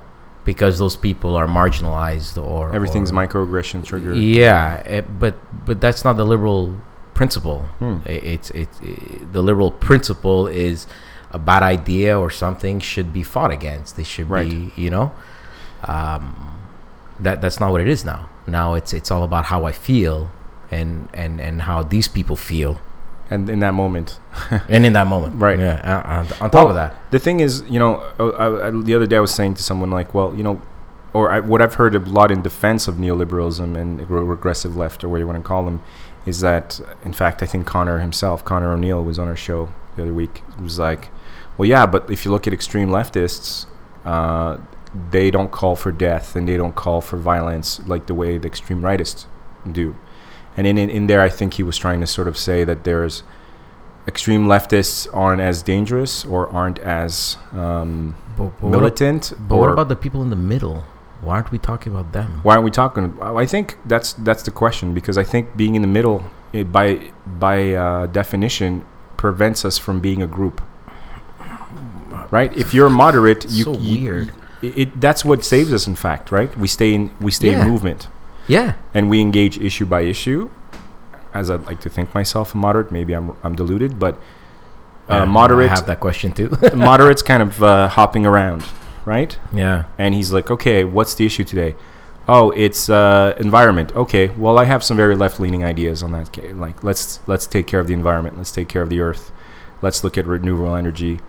because 0.45 0.79
those 0.79 0.95
people 1.07 1.35
are 1.35 1.47
marginalized 1.47 2.35
or 2.41 2.73
everything's 2.73 3.11
or, 3.11 3.15
microaggression 3.21 3.83
trigger. 3.85 4.13
yeah, 4.13 4.77
it, 4.97 5.05
but 5.19 5.35
but 5.65 5.79
that's 5.81 6.03
not 6.05 6.13
the 6.17 6.25
liberal 6.25 6.63
principle. 7.13 7.59
Hmm. 7.79 7.97
I- 8.05 8.23
It's 8.35 8.49
it's 8.61 8.77
it, 8.81 9.33
the 9.35 9.41
liberal 9.49 9.71
principle 9.87 10.47
is 10.47 10.87
a 11.31 11.39
bad 11.39 11.63
idea 11.63 12.11
or 12.19 12.29
something 12.29 12.79
should 12.91 13.09
be 13.13 13.23
fought 13.23 13.51
against. 13.51 13.95
They 13.97 14.03
should 14.13 14.29
Right. 14.29 14.49
be, 14.49 14.71
you 14.83 14.89
know, 14.95 15.11
um, 15.85 16.59
that 17.19 17.41
that's 17.41 17.59
not 17.59 17.71
what 17.71 17.81
it 17.81 17.87
is 17.87 18.03
now. 18.05 18.29
Now 18.47 18.73
it's 18.79 18.91
it's 18.93 19.11
all 19.11 19.23
about 19.23 19.45
how 19.45 19.65
I 19.65 19.71
feel 19.71 20.29
and 20.71 21.09
and 21.13 21.39
and 21.41 21.63
how 21.63 21.83
these 21.83 22.07
people 22.07 22.35
feel, 22.35 22.79
And 23.29 23.49
in 23.49 23.59
that 23.59 23.73
moment, 23.73 24.19
and 24.69 24.85
in 24.85 24.93
that 24.93 25.07
moment, 25.07 25.35
Right. 25.41 25.59
Yeah. 25.59 26.01
On, 26.05 26.27
on 26.41 26.49
top 26.49 26.53
Well, 26.53 26.69
of 26.69 26.75
that, 26.75 26.95
the 27.11 27.19
thing 27.19 27.39
is, 27.39 27.63
you 27.69 27.79
know, 27.79 28.03
uh, 28.19 28.29
I, 28.29 28.67
I, 28.67 28.71
the 28.71 28.95
other 28.95 29.07
day 29.07 29.17
I 29.17 29.19
was 29.21 29.33
saying 29.33 29.53
to 29.55 29.63
someone 29.63 29.91
like, 29.91 30.13
well, 30.13 30.33
you 30.35 30.43
know, 30.43 30.61
or 31.13 31.31
I, 31.31 31.39
what 31.39 31.61
I've 31.61 31.75
heard 31.75 31.95
a 31.95 31.99
lot 31.99 32.31
in 32.31 32.41
defense 32.41 32.87
of 32.87 32.95
neoliberalism 32.95 33.77
and 33.77 34.09
regressive 34.09 34.75
left, 34.75 35.03
or 35.03 35.09
what 35.09 35.17
you 35.19 35.27
want 35.27 35.37
to 35.43 35.47
call 35.47 35.63
them, 35.65 35.81
is 36.25 36.39
that, 36.41 36.79
in 37.03 37.13
fact, 37.13 37.41
I 37.43 37.45
think 37.45 37.65
Connor 37.65 37.99
himself, 37.99 38.43
Connor 38.45 38.71
O'Neill, 38.73 39.03
was 39.03 39.17
on 39.19 39.27
our 39.27 39.35
show 39.35 39.69
the 39.95 40.03
other 40.03 40.13
week. 40.13 40.43
He 40.57 40.63
was 40.63 40.79
like, 40.79 41.09
well, 41.57 41.67
yeah, 41.67 41.85
but 41.85 42.09
if 42.09 42.23
you 42.25 42.31
look 42.31 42.47
at 42.47 42.53
extreme 42.53 42.89
leftists, 42.89 43.65
uh, 44.05 44.57
they 45.11 45.31
don't 45.31 45.51
call 45.51 45.75
for 45.75 45.91
death 45.91 46.35
and 46.35 46.47
they 46.47 46.57
don't 46.57 46.75
call 46.75 47.01
for 47.01 47.17
violence 47.17 47.79
like 47.87 48.07
the 48.07 48.13
way 48.13 48.37
the 48.37 48.47
extreme 48.47 48.81
rightists 48.81 49.25
do. 49.71 49.95
And 50.61 50.77
in, 50.77 50.89
in, 50.91 51.07
there, 51.07 51.21
I 51.21 51.29
think 51.29 51.55
he 51.55 51.63
was 51.63 51.75
trying 51.75 52.01
to 52.01 52.07
sort 52.07 52.27
of 52.27 52.37
say 52.37 52.63
that 52.65 52.83
there's 52.83 53.23
extreme 54.07 54.45
leftists 54.45 55.07
aren't 55.11 55.41
as 55.41 55.63
dangerous 55.63 56.23
or 56.23 56.47
aren't 56.49 56.77
as 56.79 57.37
um, 57.51 58.15
But, 58.37 58.43
but 58.43 58.61
what, 58.61 58.69
militant. 58.69 59.33
but 59.39 59.57
what 59.57 59.71
about 59.71 59.89
the 59.89 59.95
people 59.95 60.21
in 60.21 60.29
the 60.29 60.35
middle? 60.35 60.83
Why 61.21 61.33
aren't 61.37 61.51
we 61.51 61.57
talking 61.57 61.91
about 61.93 62.13
them? 62.13 62.41
why 62.43 62.53
aren't 62.53 62.63
we 62.65 62.69
talking? 62.69 63.17
I 63.21 63.47
think 63.47 63.77
that's 63.85 64.13
that's 64.13 64.43
the 64.43 64.51
question 64.51 64.93
because 64.93 65.17
I 65.17 65.23
think 65.23 65.57
being 65.57 65.73
in 65.73 65.81
the 65.81 65.87
middle, 65.87 66.23
it, 66.53 66.71
by 66.71 67.11
by 67.25 67.73
uh, 67.73 68.05
definition, 68.05 68.85
prevents 69.17 69.65
us 69.65 69.79
from 69.79 69.99
being 69.99 70.21
a 70.21 70.27
group. 70.27 70.61
Right? 72.29 72.55
If 72.55 72.71
you're 72.73 72.89
moderate, 72.89 73.45
you, 73.49 73.63
so 73.63 73.73
you- 73.73 73.99
weird. 73.99 74.31
It, 74.61 74.77
it 74.77 75.01
that's 75.01 75.25
what 75.25 75.43
saves 75.43 75.73
us. 75.73 75.87
In 75.87 75.95
fact, 75.95 76.31
right? 76.31 76.55
We 76.55 76.67
stay 76.67 76.93
in 76.93 77.09
we 77.19 77.31
stay 77.31 77.49
Yeah. 77.51 77.63
in 77.63 77.67
movement 77.71 78.07
Yeah. 78.51 78.73
and 78.93 79.09
we 79.09 79.21
engage 79.21 79.57
issue 79.57 79.85
by 79.85 80.01
issue. 80.01 80.49
As 81.33 81.49
I'd 81.49 81.65
like 81.65 81.79
to 81.81 81.89
think 81.89 82.13
myself 82.13 82.53
a 82.53 82.57
moderate, 82.57 82.91
maybe 82.91 83.13
I'm 83.13 83.31
I'm 83.43 83.55
deluded, 83.55 83.97
but 83.97 84.19
uh, 85.07 85.25
moderate 85.25 85.71
I 85.71 85.75
have 85.75 85.85
that 85.87 85.99
question 86.01 86.33
too. 86.33 86.49
moderate's 86.75 87.21
kind 87.21 87.41
of 87.43 87.63
uh, 87.63 87.87
hopping 87.87 88.25
around, 88.25 88.63
right? 89.05 89.37
yeah. 89.53 89.85
and 89.97 90.13
he's 90.13 90.33
like, 90.33 90.51
"Okay, 90.51 90.83
what's 90.83 91.13
the 91.15 91.25
issue 91.25 91.45
today?" 91.45 91.75
Oh, 92.27 92.51
it's 92.51 92.89
uh, 92.89 93.33
environment. 93.39 93.95
Okay, 93.95 94.27
well, 94.29 94.59
I 94.59 94.65
have 94.65 94.83
some 94.83 94.95
very 94.95 95.15
left-leaning 95.15 95.63
ideas 95.63 96.03
on 96.03 96.11
that. 96.11 96.27
Like, 96.57 96.83
let's 96.83 97.19
let's 97.27 97.47
take 97.47 97.65
care 97.65 97.79
of 97.79 97.87
the 97.87 97.93
environment. 97.93 98.37
Let's 98.37 98.51
take 98.51 98.67
care 98.67 98.81
of 98.81 98.89
the 98.89 98.99
earth. 98.99 99.31
Let's 99.81 100.03
look 100.03 100.17
at 100.17 100.25
renewable 100.27 100.75
energy. 100.75 101.19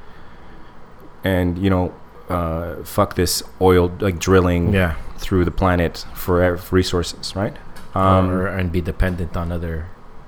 And 1.25 1.59
you 1.59 1.71
know, 1.71 1.95
uh, 2.29 2.83
fuck 2.85 3.15
this 3.15 3.43
oil 3.61 3.93
like 4.01 4.19
drilling 4.19 4.73
Yeah. 4.75 4.97
Through 5.23 5.45
the 5.45 5.51
planet 5.63 6.05
for, 6.15 6.57
resources, 6.71 7.35
right? 7.37 7.57
Um, 7.95 8.31
or, 8.31 8.47
and 8.47 8.71
be 8.73 8.81
dependent 8.81 9.37
on 9.37 9.53
other 9.53 9.87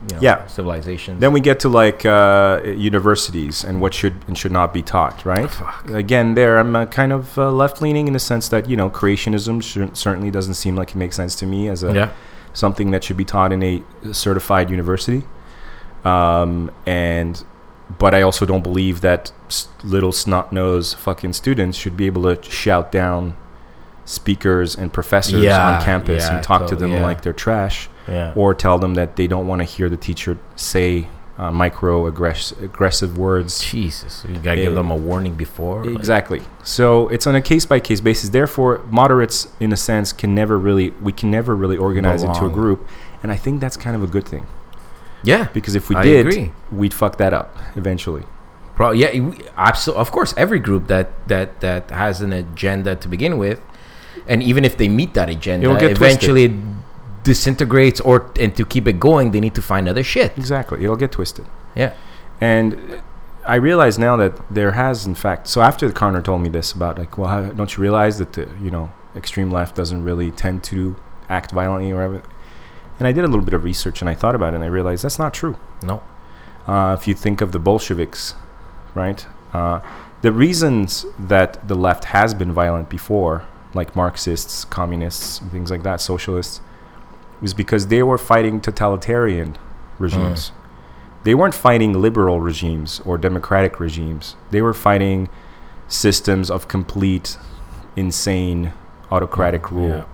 you 0.09 0.17
know, 0.17 0.21
Yeah. 0.23 0.47
civilizations. 0.47 1.21
Then 1.21 1.33
we 1.33 1.41
get 1.41 1.61
to 1.61 1.69
like 1.69 2.05
uh, 2.05 2.61
universities 2.65 3.65
and 3.65 3.81
what 3.81 3.93
should 3.95 4.15
and 4.29 4.37
should 4.37 4.53
not 4.53 4.73
be 4.75 4.83
taught, 4.83 5.25
right? 5.25 5.51
Again, 5.89 6.35
there 6.35 6.59
I'm 6.59 6.77
uh, 6.77 6.85
kind 6.87 7.13
of 7.13 7.39
uh, 7.39 7.51
left 7.51 7.81
leaning 7.81 8.07
in 8.07 8.13
the 8.13 8.19
sense 8.33 8.49
that 8.49 8.69
you 8.71 8.77
know 8.77 8.91
creationism 8.91 9.63
should, 9.63 9.97
certainly 9.97 10.31
doesn't 10.31 10.55
seem 10.55 10.77
like 10.77 10.91
it 10.91 10.97
makes 10.97 11.17
sense 11.17 11.35
to 11.37 11.47
me 11.47 11.69
as 11.69 11.83
a 11.83 11.93
yeah. 11.95 12.09
something 12.53 12.91
that 12.93 13.03
should 13.05 13.17
be 13.17 13.25
taught 13.25 13.51
in 13.53 13.63
a 13.63 13.83
certified 14.13 14.69
university. 14.71 15.23
Um, 16.05 16.71
and 16.87 17.43
but 17.99 18.15
I 18.15 18.23
also 18.23 18.45
don't 18.47 18.63
believe 18.63 19.01
that 19.01 19.33
s- 19.47 19.69
little 19.83 20.13
snot 20.13 20.53
nosed 20.53 20.97
fucking 20.99 21.33
students 21.33 21.79
should 21.79 21.97
be 21.97 22.07
able 22.07 22.23
to 22.35 22.51
shout 22.51 22.93
down 22.93 23.37
speakers 24.05 24.77
and 24.77 24.93
professors 24.93 25.43
Yeah, 25.43 25.77
on 25.79 25.83
campus 25.85 26.25
yeah, 26.25 26.37
and 26.37 26.45
talk 26.45 26.67
to 26.69 26.77
them 26.77 26.93
yeah. 26.93 27.03
like 27.03 27.23
they're 27.23 27.33
trash 27.33 27.89
or 28.35 28.55
tell 28.55 28.79
them 28.79 28.95
that 28.95 29.17
they 29.17 29.27
don't 29.27 29.47
want 29.47 29.61
to 29.61 29.65
hear 29.65 29.89
the 29.89 29.97
teacher 29.97 30.37
say 30.57 31.09
uh, 31.39 31.51
micro 31.51 32.07
aggressive 32.07 33.19
words. 33.19 33.61
Jesus. 33.65 34.25
You 34.29 34.37
gotta 34.39 34.61
give 34.63 34.73
Eh, 34.73 34.77
them 34.77 34.91
a 34.91 34.97
warning 34.97 35.35
before. 35.35 35.85
like- 35.85 35.97
Exactly. 35.99 36.43
So 36.63 37.09
it's 37.09 37.27
on 37.27 37.35
a 37.35 37.43
case 37.43 37.67
by 37.67 37.81
case 37.81 38.01
basis. 38.01 38.31
Therefore, 38.31 38.83
moderates, 38.91 39.49
in 39.59 39.73
a 39.73 39.77
sense, 39.77 40.13
can 40.13 40.35
never 40.35 40.59
really 40.59 40.91
we 41.03 41.13
can 41.13 41.31
never 41.31 41.57
really 41.57 41.77
organize 41.77 42.23
into 42.23 42.45
a 42.47 42.51
group, 42.51 42.87
and 43.23 43.33
I 43.33 43.37
think 43.37 43.61
that's 43.61 43.77
kind 43.77 43.97
of 43.97 44.03
a 44.03 44.07
good 44.07 44.27
thing 44.27 44.47
yeah. 45.25 45.49
because 45.53 45.75
if 45.75 45.89
we 45.89 45.97
I 45.97 46.05
did, 46.05 46.27
agree. 46.27 46.53
we'd 46.71 46.95
fuck 46.95 47.17
that 47.19 47.33
up 47.35 47.57
eventually. 47.75 48.23
Pro- 48.77 48.93
yeah, 48.93 49.11
absolutely. 49.57 50.01
Of 50.01 50.11
course, 50.13 50.35
every 50.37 50.59
group 50.61 50.87
that 50.89 51.11
that 51.29 51.61
that 51.61 51.91
has 51.91 52.21
an 52.21 52.33
agenda 52.33 52.95
to 52.97 53.09
begin 53.09 53.39
with, 53.39 53.61
and 54.27 54.43
even 54.43 54.65
if 54.65 54.77
they 54.77 54.89
meet 54.89 55.15
that 55.15 55.29
agenda, 55.29 55.75
eventually 55.85 56.45
it 56.45 56.53
disintegrates. 57.25 58.01
Or 58.01 58.31
and 58.39 58.57
to 58.57 58.65
keep 58.65 58.87
it 58.87 58.99
going, 59.01 59.33
they 59.33 59.41
need 59.41 59.55
to 59.55 59.63
find 59.63 59.89
other 59.89 60.05
shit. 60.05 60.37
Exactly. 60.37 60.83
It'll 60.85 60.97
get 60.97 61.13
twisted. 61.13 61.47
Yeah. 61.75 61.95
And 62.41 63.03
I 63.47 63.57
realize 63.57 63.99
now 63.99 64.17
that 64.17 64.41
there 64.53 64.73
has, 64.73 65.07
in 65.07 65.15
fact, 65.15 65.49
so 65.49 65.61
after 65.61 65.91
Connor 65.93 66.23
told 66.23 66.43
me 66.43 66.49
this 66.49 66.73
about 66.73 66.99
like, 66.99 67.19
well, 67.19 67.29
how, 67.29 67.43
don't 67.43 67.77
you 67.77 67.83
realize 67.83 68.19
that 68.19 68.33
the 68.33 68.49
you 68.61 68.71
know 68.71 68.93
extreme 69.15 69.51
left 69.51 69.77
doesn't 69.77 70.03
really 70.03 70.31
tend 70.31 70.65
to 70.65 70.97
act 71.29 71.51
violently 71.53 71.91
or 71.91 71.97
whatever? 71.97 72.23
And 72.99 73.09
I 73.09 73.13
did 73.13 73.25
a 73.25 73.29
little 73.29 73.45
bit 73.45 73.55
of 73.55 73.65
research 73.65 74.01
and 74.01 74.09
I 74.09 74.15
thought 74.15 74.35
about 74.35 74.55
it 74.55 74.57
and 74.57 74.65
I 74.65 74.69
realized 74.69 75.05
that's 75.05 75.19
not 75.19 75.35
true. 75.35 75.59
No. 75.83 76.03
Uh, 76.67 76.97
if 76.99 77.07
you 77.07 77.15
think 77.15 77.41
of 77.41 77.53
the 77.53 77.59
Bolsheviks, 77.59 78.35
right? 78.95 79.27
Uh, 79.53 79.81
the 80.23 80.33
reasons 80.33 81.05
that 81.19 81.69
the 81.69 81.75
left 81.75 82.07
has 82.07 82.33
been 82.33 82.53
violent 82.53 82.89
before, 82.89 83.45
like 83.75 83.97
Marxists, 83.97 84.65
communists, 84.65 85.41
and 85.41 85.51
things 85.51 85.71
like 85.71 85.83
that, 85.83 86.01
socialists, 86.01 86.61
was 87.41 87.55
because 87.55 87.89
they 87.89 88.03
were 88.03 88.19
fighting 88.19 88.61
totalitarian 88.61 89.57
regimes. 89.99 90.49
Hmm. 90.49 90.57
They 91.25 91.35
weren't 91.35 91.55
fighting 91.55 92.01
liberal 92.01 92.41
regimes 92.41 93.01
or 93.05 93.17
democratic 93.19 93.81
regimes. 93.81 94.37
They 94.51 94.63
were 94.63 94.75
fighting 94.75 95.29
systems 95.89 96.51
of 96.51 96.69
complete, 96.69 97.37
insane, 97.97 98.73
autocratic 99.11 99.67
hmm. 99.67 99.77
rule 99.77 99.89
Yeah. 99.89 100.05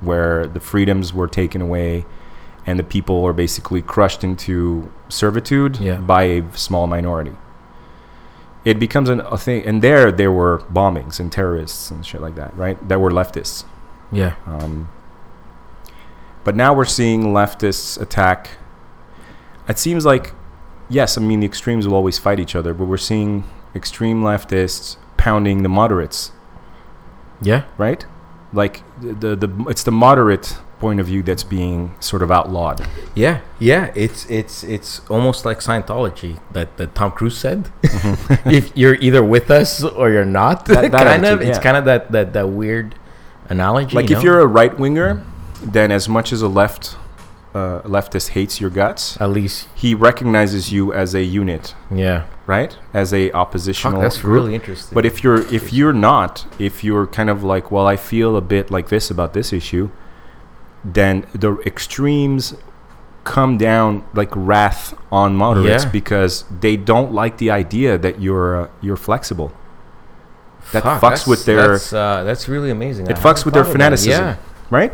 where 0.00 0.46
the 0.46 0.60
freedoms 0.60 1.12
were 1.14 1.28
taken 1.28 1.60
away 1.60 2.04
and 2.66 2.78
the 2.78 2.84
people 2.84 3.22
were 3.22 3.32
basically 3.32 3.80
crushed 3.80 4.24
into 4.24 4.90
servitude 5.08 5.78
Yeah. 5.78 5.96
by 5.98 6.24
a 6.24 6.42
small 6.56 6.86
minority. 6.86 7.32
It 8.66 8.78
becomes 8.80 9.08
an, 9.08 9.20
a 9.20 9.38
thing, 9.38 9.64
and 9.64 9.80
there 9.80 10.10
there 10.12 10.32
were 10.32 10.58
bombings 10.72 11.20
and 11.20 11.30
terrorists 11.30 11.90
and 11.90 12.04
shit 12.04 12.20
like 12.20 12.34
that, 12.34 12.54
right? 12.56 12.76
That 12.88 13.00
were 13.00 13.10
leftists. 13.12 13.64
Yeah. 14.12 14.34
Um, 14.44 14.88
but 16.44 16.54
now 16.56 16.74
we're 16.74 16.84
seeing 16.84 17.32
leftists 17.32 18.00
attack. 18.00 18.50
It 19.68 19.78
seems 19.78 20.04
like, 20.04 20.32
yes, 20.88 21.16
I 21.16 21.20
mean 21.20 21.40
the 21.40 21.46
extremes 21.46 21.86
will 21.86 21.94
always 21.94 22.18
fight 22.18 22.40
each 22.40 22.54
other, 22.56 22.74
but 22.74 22.86
we're 22.86 22.96
seeing 23.12 23.44
extreme 23.74 24.22
leftists 24.22 24.96
pounding 25.16 25.62
the 25.62 25.68
moderates, 25.68 26.32
Yeah. 27.40 27.64
right? 27.78 28.04
Like 28.52 28.82
the 29.00 29.14
the, 29.14 29.36
the 29.46 29.64
it's 29.68 29.82
the 29.84 29.92
moderate 29.92 30.56
point 30.78 31.00
of 31.00 31.06
view 31.06 31.22
that's 31.22 31.42
being 31.44 31.94
sort 32.00 32.22
of 32.22 32.30
outlawed. 32.30 32.86
Yeah, 33.14 33.40
yeah, 33.58 33.92
it's 33.94 34.28
it's 34.30 34.62
it's 34.62 35.00
almost 35.08 35.44
like 35.44 35.60
Scientology 35.60 36.38
that, 36.52 36.76
that 36.76 36.94
Tom 36.94 37.12
Cruise 37.12 37.38
said. 37.38 37.70
if 38.44 38.76
you're 38.76 38.96
either 38.96 39.24
with 39.24 39.50
us 39.50 39.82
or 39.82 40.10
you're 40.10 40.24
not, 40.24 40.66
Mm-hmm. 40.66 40.74
That- 40.74 40.92
that 40.92 41.04
kind 41.06 41.24
of. 41.24 41.32
attitude, 41.32 41.48
It's 41.48 41.58
yeah. 41.58 41.62
kind 41.62 41.76
of 41.76 41.84
that, 41.86 42.12
that 42.12 42.32
that 42.34 42.48
weird 42.50 42.94
analogy. 43.48 43.94
Like 43.96 44.10
you 44.10 44.16
if 44.16 44.22
know? 44.22 44.30
you're 44.32 44.40
a 44.40 44.46
right 44.46 44.76
winger, 44.78 45.24
then 45.62 45.90
as 45.92 46.08
much 46.08 46.32
as 46.32 46.42
a 46.42 46.48
left 46.48 46.96
uh, 47.54 47.80
leftist 47.82 48.30
hates 48.30 48.60
your 48.60 48.68
guts, 48.68 49.18
at 49.20 49.30
least, 49.30 49.68
he 49.74 49.94
recognizes 49.94 50.70
you 50.72 50.92
as 50.92 51.14
a 51.14 51.22
unit, 51.22 51.74
yeah. 51.90 52.26
right? 52.46 52.76
As 52.92 53.14
a 53.14 53.28
Fuck, 53.30 53.34
oppositional. 53.36 54.00
that's 54.02 54.18
group. 54.18 54.34
really 54.34 54.54
interesting. 54.54 54.94
But 54.94 55.06
if 55.06 55.24
you're 55.24 55.40
if 55.54 55.72
you're 55.72 55.94
not, 55.94 56.44
if 56.58 56.84
you're 56.84 57.06
kind 57.06 57.30
of 57.30 57.42
like, 57.42 57.70
well, 57.70 57.86
I 57.86 57.96
feel 57.96 58.36
a 58.36 58.42
bit 58.42 58.70
like 58.70 58.90
this 58.90 59.10
about 59.10 59.32
this 59.32 59.54
issue, 59.54 59.88
then 60.84 61.26
the 61.34 61.56
extremes 61.66 62.54
come 63.24 63.58
down 63.58 64.04
like 64.14 64.30
wrath 64.36 64.94
on 65.10 65.34
moderates 65.34 65.84
Yeah. 65.84 65.90
because 65.90 66.44
they 66.60 66.76
don't 66.76 67.12
like 67.12 67.38
the 67.38 67.50
idea 67.50 67.98
that 67.98 68.20
you're 68.20 68.62
uh, 68.62 68.68
you're 68.80 68.96
flexible. 68.96 69.52
that 70.72 70.82
Fuck, 70.82 71.00
fucks 71.02 71.26
with 71.28 71.44
their- 71.44 71.72
That's, 71.72 71.92
uh, 71.92 72.24
that's 72.24 72.48
really 72.48 72.70
amazing. 72.70 73.06
It 73.06 73.16
I 73.18 73.20
fucks 73.20 73.44
with 73.44 73.54
their 73.54 73.62
thought 73.64 73.76
about 73.76 73.92
it. 73.92 73.98
fanaticism. 74.02 74.24
Yeah, 74.24 74.36
Right? 74.70 74.92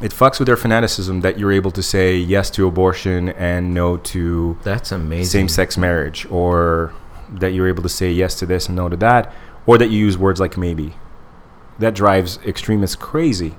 It 0.00 0.12
fucks 0.12 0.38
with 0.38 0.46
their 0.46 0.56
fanaticism 0.56 1.22
that 1.22 1.36
you're 1.38 1.50
able 1.50 1.72
to 1.72 1.82
say 1.82 2.16
yes 2.16 2.48
to 2.50 2.68
abortion 2.68 3.30
and 3.30 3.74
no 3.74 3.96
to 3.96 4.56
that's 4.62 4.92
amazing. 4.92 5.24
same-sex 5.48 5.76
marriage, 5.76 6.24
or 6.30 6.92
that 7.28 7.52
you're 7.52 7.66
able 7.66 7.82
to 7.82 7.88
say 7.88 8.12
yes 8.12 8.36
to 8.36 8.46
this 8.46 8.66
and 8.68 8.76
no 8.76 8.88
to 8.88 8.96
that, 8.98 9.32
or 9.66 9.76
that 9.78 9.90
you 9.90 9.98
use 9.98 10.16
words 10.16 10.38
like 10.38 10.56
maybe. 10.56 10.94
That 11.80 11.94
drives 11.96 12.38
extremists 12.46 12.94
crazy 12.94 13.56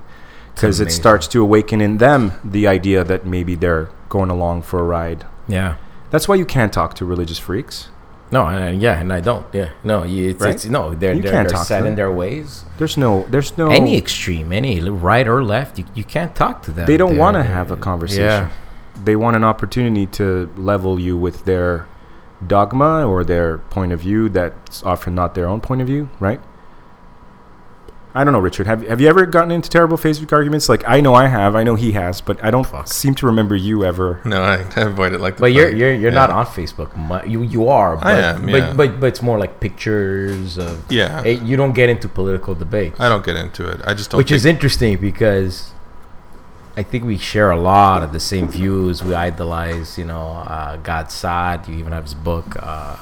because 0.60 0.80
it 0.80 0.92
starts 0.92 1.28
to 1.30 1.42
awaken 1.42 1.82
in 1.82 1.98
them 1.98 2.34
the 2.44 2.68
idea 2.68 3.04
that 3.04 3.26
maybe 3.26 3.56
they're 3.56 3.90
going 4.10 4.30
along 4.30 4.62
for 4.64 4.80
a 4.80 4.84
ride. 4.84 5.26
Yeah. 5.48 5.78
That's 6.12 6.28
why 6.28 6.36
you 6.36 6.46
can't 6.46 6.74
talk 6.74 6.96
to 6.96 7.06
religious 7.06 7.40
freaks. 7.40 7.90
No, 8.32 8.46
and, 8.46 8.80
yeah, 8.82 9.00
and 9.00 9.12
I 9.12 9.22
don't. 9.22 9.46
Yeah, 9.54 9.72
no, 9.84 10.04
you, 10.04 10.30
it's, 10.30 10.42
Right? 10.42 10.54
it's 10.54 10.66
no, 10.66 10.94
they're 10.94 11.14
You 11.16 11.22
they're, 11.22 11.32
can't 11.32 11.48
they're 11.48 11.58
talk 11.58 11.66
set 11.66 11.86
in 11.86 11.96
their 11.96 12.12
ways. 12.12 12.64
There's 12.78 12.96
no, 12.96 13.26
there's 13.30 13.58
no. 13.58 13.70
Any 13.72 13.98
extreme, 13.98 14.54
any 14.54 14.82
right 14.82 15.28
or 15.28 15.44
left, 15.44 15.80
you, 15.80 15.86
you 15.96 16.04
can't 16.04 16.36
talk 16.36 16.62
to 16.64 16.72
them. 16.72 16.86
they 16.86 16.98
don't 16.98 17.18
want 17.18 17.36
to 17.38 17.44
have 17.44 17.72
a 17.72 17.78
conversation. 17.78 18.24
Yeah. 18.24 18.50
They 19.04 19.16
want 19.16 19.36
an 19.36 19.44
opportunity 19.44 20.06
to 20.08 20.52
level 20.58 21.00
you 21.00 21.18
with 21.18 21.46
their 21.46 21.88
dogma 22.46 23.06
or 23.06 23.24
their 23.24 23.58
point 23.58 23.92
of 23.92 24.02
view 24.02 24.30
that's 24.30 24.84
often 24.84 25.16
not 25.16 25.34
their 25.34 25.48
own 25.48 25.62
point 25.62 25.82
of 25.82 25.88
view, 25.88 26.10
right? 26.20 26.40
I 28.16 28.24
don't 28.24 28.34
know, 28.34 28.40
Richard. 28.40 28.66
Have 28.66 28.82
have 28.88 29.00
you 29.00 29.08
ever 29.08 29.26
gotten 29.28 29.52
into 29.52 29.70
terrible 29.70 29.96
Facebook 29.98 30.34
arguments? 30.34 30.68
Like 30.68 30.84
I 30.88 31.00
know 31.00 31.14
I 31.14 31.28
have, 31.28 31.56
I 31.56 31.64
know 31.64 31.76
he 31.76 31.92
has, 31.92 32.22
but 32.22 32.44
I 32.44 32.50
don't 32.50 32.66
Fuck. 32.66 32.88
seem 32.88 33.14
to 33.16 33.26
remember 33.28 33.56
you 33.56 33.86
ever. 33.86 34.20
No, 34.26 34.42
I, 34.42 34.66
I 34.76 34.82
avoid 34.82 35.14
it 35.14 35.22
like 35.22 35.36
the 35.38 35.42
But 35.42 35.54
you're 35.54 35.70
you're 35.70 35.94
you're 35.94 36.12
Yeah. 36.12 36.28
not 36.28 36.30
on 36.32 36.46
Facebook. 36.48 36.96
mu- 36.98 37.30
You 37.30 37.44
you 37.44 37.68
are. 37.68 37.98
But, 37.98 38.08
I 38.08 38.20
am, 38.32 38.50
yeah. 38.50 38.74
but 38.74 38.78
but 38.78 39.00
but 39.00 39.06
it's 39.08 39.22
more 39.22 39.38
like 39.38 39.60
pictures 39.60 40.58
of. 40.58 40.84
Yeah. 40.90 41.22
Eh, 41.26 41.40
You 41.44 41.56
don't 41.56 41.74
get 41.74 41.90
into 41.90 42.08
political 42.10 42.56
debates. 42.56 43.00
I 43.00 43.10
don't 43.10 43.24
get 43.24 43.36
into 43.36 43.68
it. 43.70 43.80
I 43.86 43.94
just 43.94 44.10
don't. 44.10 44.18
which 44.18 44.30
think, 44.30 44.38
is 44.38 44.46
interesting 44.46 44.98
because 44.98 45.72
I 46.80 46.84
think 46.84 47.04
we 47.04 47.18
share 47.18 47.50
a 47.52 47.60
lot 47.74 48.04
of 48.06 48.10
the 48.18 48.20
same 48.34 48.48
views. 48.48 49.04
We 49.04 49.14
idolize, 49.14 49.98
you 50.02 50.06
know, 50.12 50.28
uh, 50.56 50.78
Gad 50.88 51.08
Saad. 51.12 51.68
You 51.68 51.76
even 51.82 51.92
have 51.98 52.06
his 52.10 52.14
book. 52.30 52.48
Uh, 52.58 52.96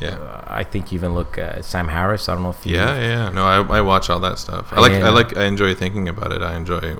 Yeah. 0.00 0.08
uh, 0.10 0.60
I 0.60 0.64
think 0.70 0.82
you 0.90 0.96
even 0.98 1.12
look 1.14 1.32
at 1.38 1.64
Sam 1.64 1.88
Harris. 1.88 2.28
I 2.28 2.34
don't 2.34 2.42
know 2.42 2.50
if 2.58 2.66
you. 2.66 2.74
Yeah, 2.76 2.94
yeah, 2.98 3.08
yeah. 3.16 3.28
No, 3.38 3.44
I, 3.54 3.78
I 3.78 3.80
watch 3.92 4.06
all 4.10 4.20
that 4.28 4.38
stuff. 4.44 4.64
I 4.76 4.80
like 4.80 4.92
Yeah. 4.92 5.06
I 5.08 5.10
like 5.20 5.30
I 5.42 5.44
enjoy 5.54 5.72
thinking 5.82 6.06
about 6.14 6.30
it. 6.36 6.42
I 6.42 6.52
enjoy 6.62 6.96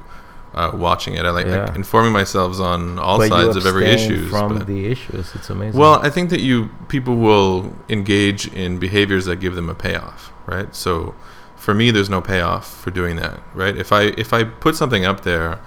uh, 0.55 0.71
watching 0.87 1.15
it. 1.19 1.25
I 1.25 1.31
like, 1.39 1.47
Yeah. 1.49 1.65
like 1.67 1.75
informing 1.83 2.13
myself 2.21 2.61
on 2.61 2.99
all 3.07 3.19
But 3.19 3.29
sides 3.31 3.57
of 3.57 3.67
every 3.67 3.87
issue. 3.87 4.29
from 4.29 4.51
the 4.73 4.81
issues. 4.95 5.35
It's 5.35 5.51
amazing. 5.51 5.79
Well, 5.81 5.95
I 6.09 6.11
think 6.11 6.31
that 6.31 6.41
you 6.49 6.57
people 6.95 7.17
will 7.29 7.55
engage 7.89 8.43
in 8.63 8.79
behaviors 8.79 9.25
that 9.29 9.37
give 9.45 9.55
them 9.57 9.69
a 9.69 9.75
payoff, 9.87 10.21
right? 10.47 10.71
So, 10.85 11.15
for 11.57 11.75
me, 11.81 11.87
there's 11.95 12.11
no 12.17 12.21
payoff 12.21 12.65
for 12.83 12.91
doing 13.01 13.17
that, 13.17 13.37
right? 13.63 13.77
If 13.85 13.91
I 14.01 14.03
if 14.25 14.31
I 14.39 14.41
put 14.67 14.75
something 14.77 15.05
up 15.13 15.21
there, 15.31 15.59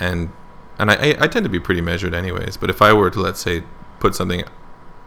and 0.00 0.30
and 0.78 0.90
I 0.90 1.16
I- 1.20 1.26
tend 1.28 1.44
to 1.44 1.48
be 1.50 1.60
pretty 1.60 1.80
measured, 1.80 2.14
anyways. 2.14 2.56
But 2.56 2.70
if 2.70 2.82
I 2.82 2.92
were 2.92 3.10
to 3.10 3.20
let's 3.20 3.40
say 3.40 3.62
put 4.00 4.14
something 4.14 4.44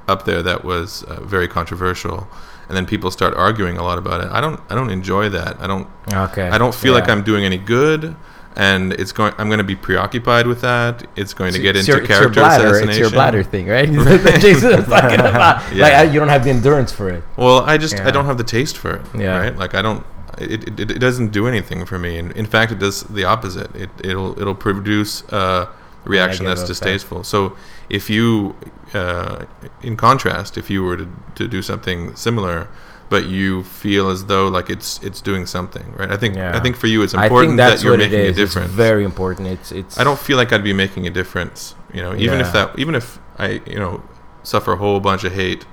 up 0.08 0.26
there 0.26 0.42
that 0.42 0.64
was 0.66 1.04
uh, 1.04 1.22
very 1.22 1.48
controversial, 1.48 2.28
and 2.68 2.76
then 2.76 2.86
people 2.86 3.12
start 3.12 3.34
arguing 3.36 3.78
a 3.78 3.84
lot 3.84 3.98
about 3.98 4.22
it, 4.22 4.30
I 4.32 4.42
don't 4.42 4.60
I 4.70 4.76
don't 4.76 4.90
enjoy 4.90 5.30
that. 5.30 5.60
I 5.60 5.68
don't 5.68 5.88
okay. 6.12 6.50
I 6.50 6.58
don't 6.58 6.74
feel 6.74 6.94
like 6.94 7.08
I'm 7.10 7.24
doing 7.24 7.46
any 7.46 7.58
good. 7.58 8.16
And 8.56 8.92
it's 8.94 9.14
going. 9.14 9.32
I'm 9.38 9.48
going 9.48 9.60
to 9.60 9.64
be 9.64 9.76
preoccupied 9.76 10.46
with 10.48 10.60
that. 10.62 11.08
It's 11.16 11.34
going 11.34 11.54
to 11.54 11.60
get 11.60 11.78
It's 11.78 11.88
into 11.88 12.00
your, 12.00 12.08
character 12.08 12.28
it's 12.30 12.36
your 12.36 12.44
bladder. 12.44 12.66
assassination. 12.66 12.90
It's 12.90 13.00
your 13.00 13.10
bladder 13.12 13.44
thing, 13.44 13.68
right? 13.68 13.88
That 13.94 14.40
Jason 14.42 14.76
was 14.76 14.86
talking 14.88 15.20
about. 15.20 15.72
Yeah. 15.74 15.84
Like 15.84 15.94
I, 15.94 16.04
you 16.04 16.20
don't 16.20 16.28
have 16.28 16.44
the 16.44 16.50
endurance 16.50 16.92
for 16.92 17.10
it. 17.10 17.24
Well, 17.38 17.60
I 17.62 17.78
just 17.78 17.98
I 18.02 18.12
don't 18.12 18.26
have 18.26 18.38
the 18.38 18.44
taste 18.44 18.76
for 18.78 18.96
it. 18.96 19.06
Yeah. 19.16 19.38
Right. 19.38 19.56
Like 19.56 19.76
I 19.76 19.82
don't. 19.82 20.04
It, 20.40 20.80
it, 20.80 20.92
it 20.92 21.00
doesn't 21.00 21.30
do 21.32 21.48
anything 21.48 21.86
for 21.86 22.00
me. 22.00 22.18
And 22.20 22.32
in 22.34 22.46
fact, 22.46 22.72
it 22.72 22.80
does 22.80 23.04
the 23.04 23.24
opposite. 23.26 23.74
It 23.76 23.90
it'll 24.04 24.40
it'll 24.40 24.56
produce 24.56 25.24
a 25.30 25.68
reaction 26.06 26.46
that's 26.46 26.62
Negative 26.62 26.78
effect. 26.78 26.86
distasteful. 26.86 27.24
So 27.24 27.56
if 27.90 28.10
you, 28.10 28.56
uh, 28.94 29.46
in 29.84 29.98
contrast, 29.98 30.58
if 30.58 30.70
you 30.70 30.84
were 30.84 30.98
to, 30.98 31.08
to 31.36 31.48
do 31.48 31.62
something 31.62 32.16
similar, 32.16 32.68
but 33.10 33.26
you 33.26 33.64
feel 33.64 34.10
as 34.10 34.26
though 34.26 34.48
like 34.48 34.70
it's 34.70 35.00
it's 35.04 35.20
doing 35.22 35.46
something, 35.48 35.94
right? 35.98 36.12
I 36.12 36.18
think 36.18 36.38
I 36.38 36.60
think 36.60 36.76
for 36.76 36.88
you 36.88 37.02
it's 37.02 37.14
important 37.14 37.58
that 37.58 37.84
you're 37.84 37.98
making 37.98 38.20
a 38.20 38.32
difference. 38.34 38.68
It's 38.68 38.76
very 38.76 39.04
important. 39.04 39.48
It's 39.48 39.72
it's. 39.72 40.00
I 40.00 40.04
don't 40.04 40.20
feel 40.20 40.38
like 40.38 40.54
I'd 40.54 40.64
be 40.64 40.74
making 40.74 41.08
a 41.08 41.10
difference. 41.10 41.76
You 41.94 42.02
know, 42.04 42.14
even 42.16 42.40
Yeah. 42.40 42.46
if 42.48 42.54
that, 42.54 42.78
even 42.80 42.94
if 42.96 43.18
I, 43.40 43.62
you 43.66 43.80
know, 43.80 44.04
suffer 44.44 44.74
a 44.74 44.78
whole 44.78 45.00
bunch 45.00 45.24
of 45.24 45.34
hate 45.34 45.66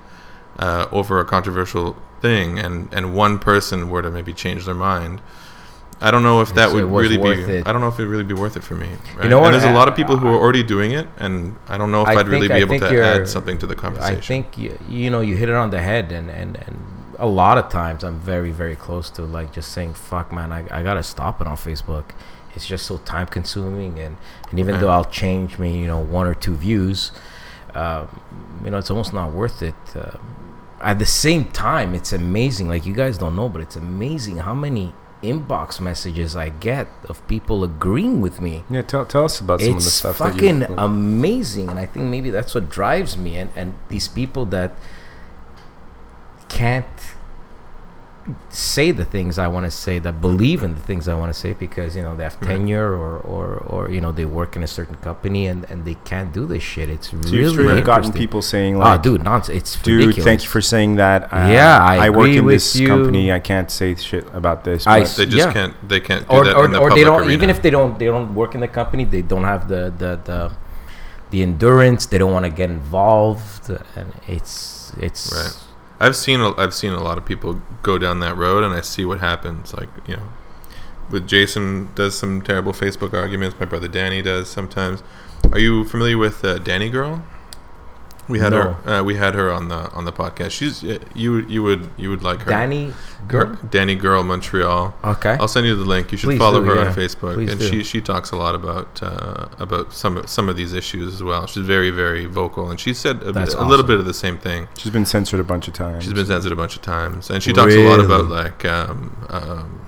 uh, 0.59 0.87
over 0.91 1.21
a 1.21 1.25
controversial 1.27 1.95
thing, 2.21 2.59
and 2.59 2.89
and 2.93 3.15
one 3.15 3.39
person 3.39 3.91
were 3.91 4.03
to 4.03 4.11
maybe 4.11 4.33
change 4.33 4.65
their 4.65 4.75
mind, 4.75 5.21
I 6.01 6.11
don't 6.11 6.23
know 6.23 6.41
if 6.43 6.49
that 6.55 6.69
It's- 6.69 6.75
would 6.75 6.85
it 6.85 6.87
really 6.87 7.17
be. 7.17 7.53
it. 7.59 7.67
I 7.67 7.73
don't 7.73 7.81
know 7.81 7.89
if 7.89 7.95
it'd 7.95 8.09
really 8.11 8.25
be 8.25 8.35
worth 8.35 8.57
it 8.57 8.63
for 8.65 8.75
me. 8.75 8.89
Right? 9.17 9.29
know 9.31 9.39
what? 9.39 9.55
And 9.55 9.55
there's 9.63 9.65
a 9.65 9.73
lot 9.73 9.89
of 9.89 9.95
people 9.97 10.17
who 10.19 10.29
are 10.29 10.39
already 10.39 10.63
doing 10.63 10.93
it, 10.93 11.09
and 11.19 11.57
I 11.69 11.79
don't 11.79 11.91
know 11.91 12.03
if 12.03 12.09
I 12.09 12.17
I'd 12.21 12.29
really 12.29 12.49
be 12.49 12.55
I 12.55 12.59
able 12.59 12.79
to 12.79 13.03
add 13.05 13.29
something 13.29 13.57
to 13.59 13.67
the 13.67 13.75
conversation. 13.75 14.17
I 14.19 14.21
think 14.21 14.59
you, 14.59 14.79
you 14.89 15.09
know 15.11 15.21
you 15.21 15.37
hit 15.37 15.49
it 15.49 15.55
on 15.55 15.71
the 15.71 15.81
head, 15.81 16.13
and 16.13 16.29
and 16.31 16.57
and 16.67 16.77
a 17.19 17.27
lot 17.27 17.57
of 17.57 17.71
times 17.71 18.05
I'm 18.05 18.19
very 18.21 18.51
very 18.51 18.77
close 18.77 19.09
to 19.11 19.23
like 19.23 19.51
just 19.53 19.73
saying 19.73 19.95
fuck 19.95 20.33
man, 20.33 20.53
I 20.53 20.65
I 20.71 20.83
gotta 20.83 21.03
stop 21.03 21.41
it 21.41 21.47
on 21.47 21.57
Facebook. 21.57 22.05
It's 22.55 22.67
just 22.67 22.85
so 22.87 22.99
time 22.99 23.27
consuming, 23.27 23.99
and 23.99 24.17
and 24.51 24.59
even 24.59 24.75
Right. 24.75 24.81
though 24.83 24.91
I'll 24.91 25.05
change 25.23 25.59
me 25.59 25.79
you 25.79 25.87
know 25.87 25.99
one 25.99 26.27
or 26.27 26.35
two 26.35 26.57
views, 26.57 27.11
um, 27.75 28.09
you 28.65 28.71
know 28.71 28.77
it's 28.79 28.91
almost 28.91 29.13
not 29.15 29.33
worth 29.33 29.63
it. 29.63 29.75
Um 29.95 30.19
at 30.81 30.99
the 30.99 31.07
same 31.07 31.47
time, 31.47 31.95
it's 31.95 32.13
amazing. 32.13 32.69
Like 32.69 32.85
you 32.87 32.95
guys 32.95 33.19
don't 33.19 33.35
know, 33.37 33.49
but 33.49 33.61
it's 33.63 33.77
amazing 33.77 34.39
how 34.39 34.55
many 34.55 34.93
inbox 35.23 35.81
messages 35.81 36.37
I 36.37 36.51
get 36.51 36.89
of 37.09 37.27
people 37.27 37.65
agreeing 37.65 38.21
with 38.21 38.41
me 38.41 38.65
Yeah, 38.69 38.83
tell, 38.83 39.07
tell 39.07 39.25
us 39.25 39.41
about 39.41 39.61
some 39.61 39.71
of 39.71 39.75
the 39.75 39.79
it's 39.79 39.93
stuff. 39.95 40.17
fucking 40.19 40.59
that 40.61 40.69
you, 40.71 40.77
amazing 40.77 41.71
and 41.71 41.79
i 41.79 41.87
think 41.87 42.05
maybe 42.05 42.29
that's 42.31 42.55
what 42.55 42.69
drives 42.69 43.17
me 43.17 43.37
and 43.39 43.51
and 43.57 43.73
these 43.89 44.09
people 44.09 44.45
that 44.47 44.77
can't 46.49 47.16
say 48.49 48.91
the 48.91 49.05
things 49.05 49.39
i 49.39 49.47
want 49.47 49.65
to 49.65 49.71
say 49.71 49.99
that 50.01 50.21
believe 50.21 50.65
in 50.65 50.75
the 50.75 50.81
things 50.81 51.07
i 51.07 51.15
want 51.15 51.33
to 51.33 51.39
say 51.39 51.53
because 51.53 51.95
you 51.95 52.03
know 52.03 52.17
they 52.17 52.25
have 52.25 52.37
Right. 52.41 52.49
tenure 52.57 52.93
or 52.93 53.19
or 53.19 53.47
or 53.73 53.91
you 53.91 54.01
know 54.01 54.11
they 54.11 54.25
work 54.25 54.57
in 54.57 54.63
a 54.65 54.67
certain 54.67 54.97
company 54.97 55.47
and 55.47 55.65
and 55.71 55.85
they 55.85 55.95
can't 56.11 56.33
do 56.33 56.45
this 56.45 56.63
shit 56.63 56.89
it's 56.91 57.11
so 57.11 57.17
you've 57.17 57.57
really 57.57 57.81
straight 57.81 57.85
gotten 57.85 58.13
people 58.13 58.43
saying 58.43 58.79
like, 58.79 58.87
oh 58.87 58.91
like, 58.93 59.03
dude 59.03 59.23
nonsense 59.23 59.57
it's 59.59 59.73
dude, 59.83 60.01
ridiculous. 60.01 60.25
thank 60.25 60.43
you 60.43 60.49
for 60.49 60.61
saying 60.61 60.97
that. 60.97 61.33
Uh, 61.33 61.47
Yeah, 61.51 61.79
I 61.79 62.11
work 62.11 62.29
in 62.31 62.47
this 62.47 62.75
you. 62.75 62.89
company. 62.89 63.31
I 63.33 63.39
can't 63.39 63.71
say 63.71 63.95
shit 63.95 64.27
about 64.35 64.65
this. 64.65 64.87
I 64.87 65.01
but- 65.01 65.03
s- 65.09 65.17
they 65.19 65.27
just 65.27 65.37
yeah. 65.47 65.53
can't. 65.53 65.75
They 65.89 66.01
can't 66.01 66.27
do 66.29 66.35
or, 66.35 66.45
that 66.45 66.57
or, 66.57 66.65
in 66.67 66.71
the 66.73 66.79
or 66.81 66.91
they 66.91 67.05
don't 67.05 67.21
arena. 67.21 67.33
even 67.33 67.49
if 67.55 67.63
they 67.63 67.71
don't 67.71 67.97
they 68.01 68.07
don't 68.07 68.35
work 68.35 68.55
in 68.57 68.61
the 68.61 68.69
company 68.81 69.05
they 69.05 69.23
don't 69.23 69.45
have 69.45 69.69
the 69.69 69.83
the 70.03 70.11
the, 70.29 70.53
the 71.31 71.43
endurance 71.43 72.07
they 72.07 72.19
don't 72.19 72.33
want 72.33 72.45
to 72.45 72.51
get 72.51 72.71
involved 72.71 73.71
and 73.99 74.13
it's 74.27 74.93
it's 74.99 75.33
Right. 75.33 75.57
I've 75.99 76.17
seen 76.17 76.41
a, 76.41 76.55
I've 76.57 76.75
seen 76.75 76.93
a 76.93 77.03
lot 77.03 77.19
of 77.19 77.25
people 77.25 77.61
go 77.83 77.99
down 77.99 78.21
that 78.21 78.37
road, 78.37 78.65
and 78.65 78.75
I 78.75 78.81
see 78.81 79.05
what 79.05 79.21
happens. 79.21 79.73
Like 79.75 79.89
you 80.07 80.17
know, 80.17 80.29
with 81.11 81.27
Jason 81.27 81.91
does 81.95 82.19
some 82.19 82.43
terrible 82.43 82.73
Facebook 82.73 83.15
arguments. 83.15 83.59
My 83.59 83.67
brother 83.67 83.89
Danny 83.89 84.23
does 84.23 84.49
sometimes. 84.49 85.03
Are 85.53 85.59
you 85.59 85.85
familiar 85.85 86.19
with 86.19 86.45
uh, 86.45 86.59
Danny 86.59 86.91
Girl? 86.91 87.25
We 88.29 88.39
had 88.41 88.53
her. 88.53 88.77
Uh, 88.89 89.03
we 89.05 89.15
had 89.15 89.35
her 89.35 89.53
on 89.53 89.69
the 89.69 89.91
on 89.93 90.05
the 90.05 90.13
podcast. 90.13 90.51
She's 90.51 90.83
uh, 90.83 90.99
you 91.15 91.39
you 91.47 91.63
would 91.63 91.89
you 91.97 92.11
would 92.11 92.23
like 92.23 92.41
her. 92.43 92.51
Danny 92.51 92.87
Her- 92.91 93.27
girl 93.29 93.59
Danny 93.71 93.95
Girl 93.95 94.23
Montreal. 94.23 94.95
okay 95.05 95.37
I'll 95.41 95.49
send 95.49 95.67
you 95.67 95.75
the 95.77 95.85
link. 95.85 96.13
You 96.13 96.19
should 96.19 96.29
Please 96.29 96.39
follow 96.39 96.61
do, 96.61 96.71
her 96.71 96.77
yeah. 96.77 96.89
on 96.89 96.95
Facebook, 96.95 97.35
Please 97.35 97.51
and 97.53 97.61
do. 97.61 97.69
she 97.69 97.83
she 97.85 98.01
talks 98.01 98.31
a 98.33 98.37
lot 98.37 98.55
about 98.55 99.01
uh, 99.03 99.49
about 99.59 99.93
some 99.93 100.27
some 100.27 100.49
of 100.49 100.57
these 100.57 100.73
issues 100.73 101.15
as 101.15 101.23
well. 101.23 101.47
She's 101.47 101.65
very 101.65 101.91
very 101.91 102.27
vocal, 102.27 102.71
and 102.71 102.79
she 102.81 102.93
said 102.95 103.23
a, 103.23 103.33
That's 103.33 103.55
bit, 103.55 103.63
a 103.63 103.67
little 103.67 103.87
bit 103.87 103.99
of 103.99 104.05
the 104.07 104.15
same 104.15 104.39
thing. 104.39 104.69
She's 104.77 104.93
been 104.93 105.07
censored 105.07 105.41
a 105.41 105.45
bunch 105.45 105.69
of 105.69 105.75
times. 105.75 106.05
She's 106.05 106.13
been 106.13 106.27
censored 106.27 106.53
a 106.53 106.57
bunch 106.57 106.75
of 106.77 106.83
times, 106.83 107.31
and 107.31 107.43
she 107.43 107.53
talks 107.53 107.75
a 107.75 107.89
lot 107.89 108.01
about 108.01 108.27
like 108.27 108.65
um, 108.65 109.17
um, 109.29 109.86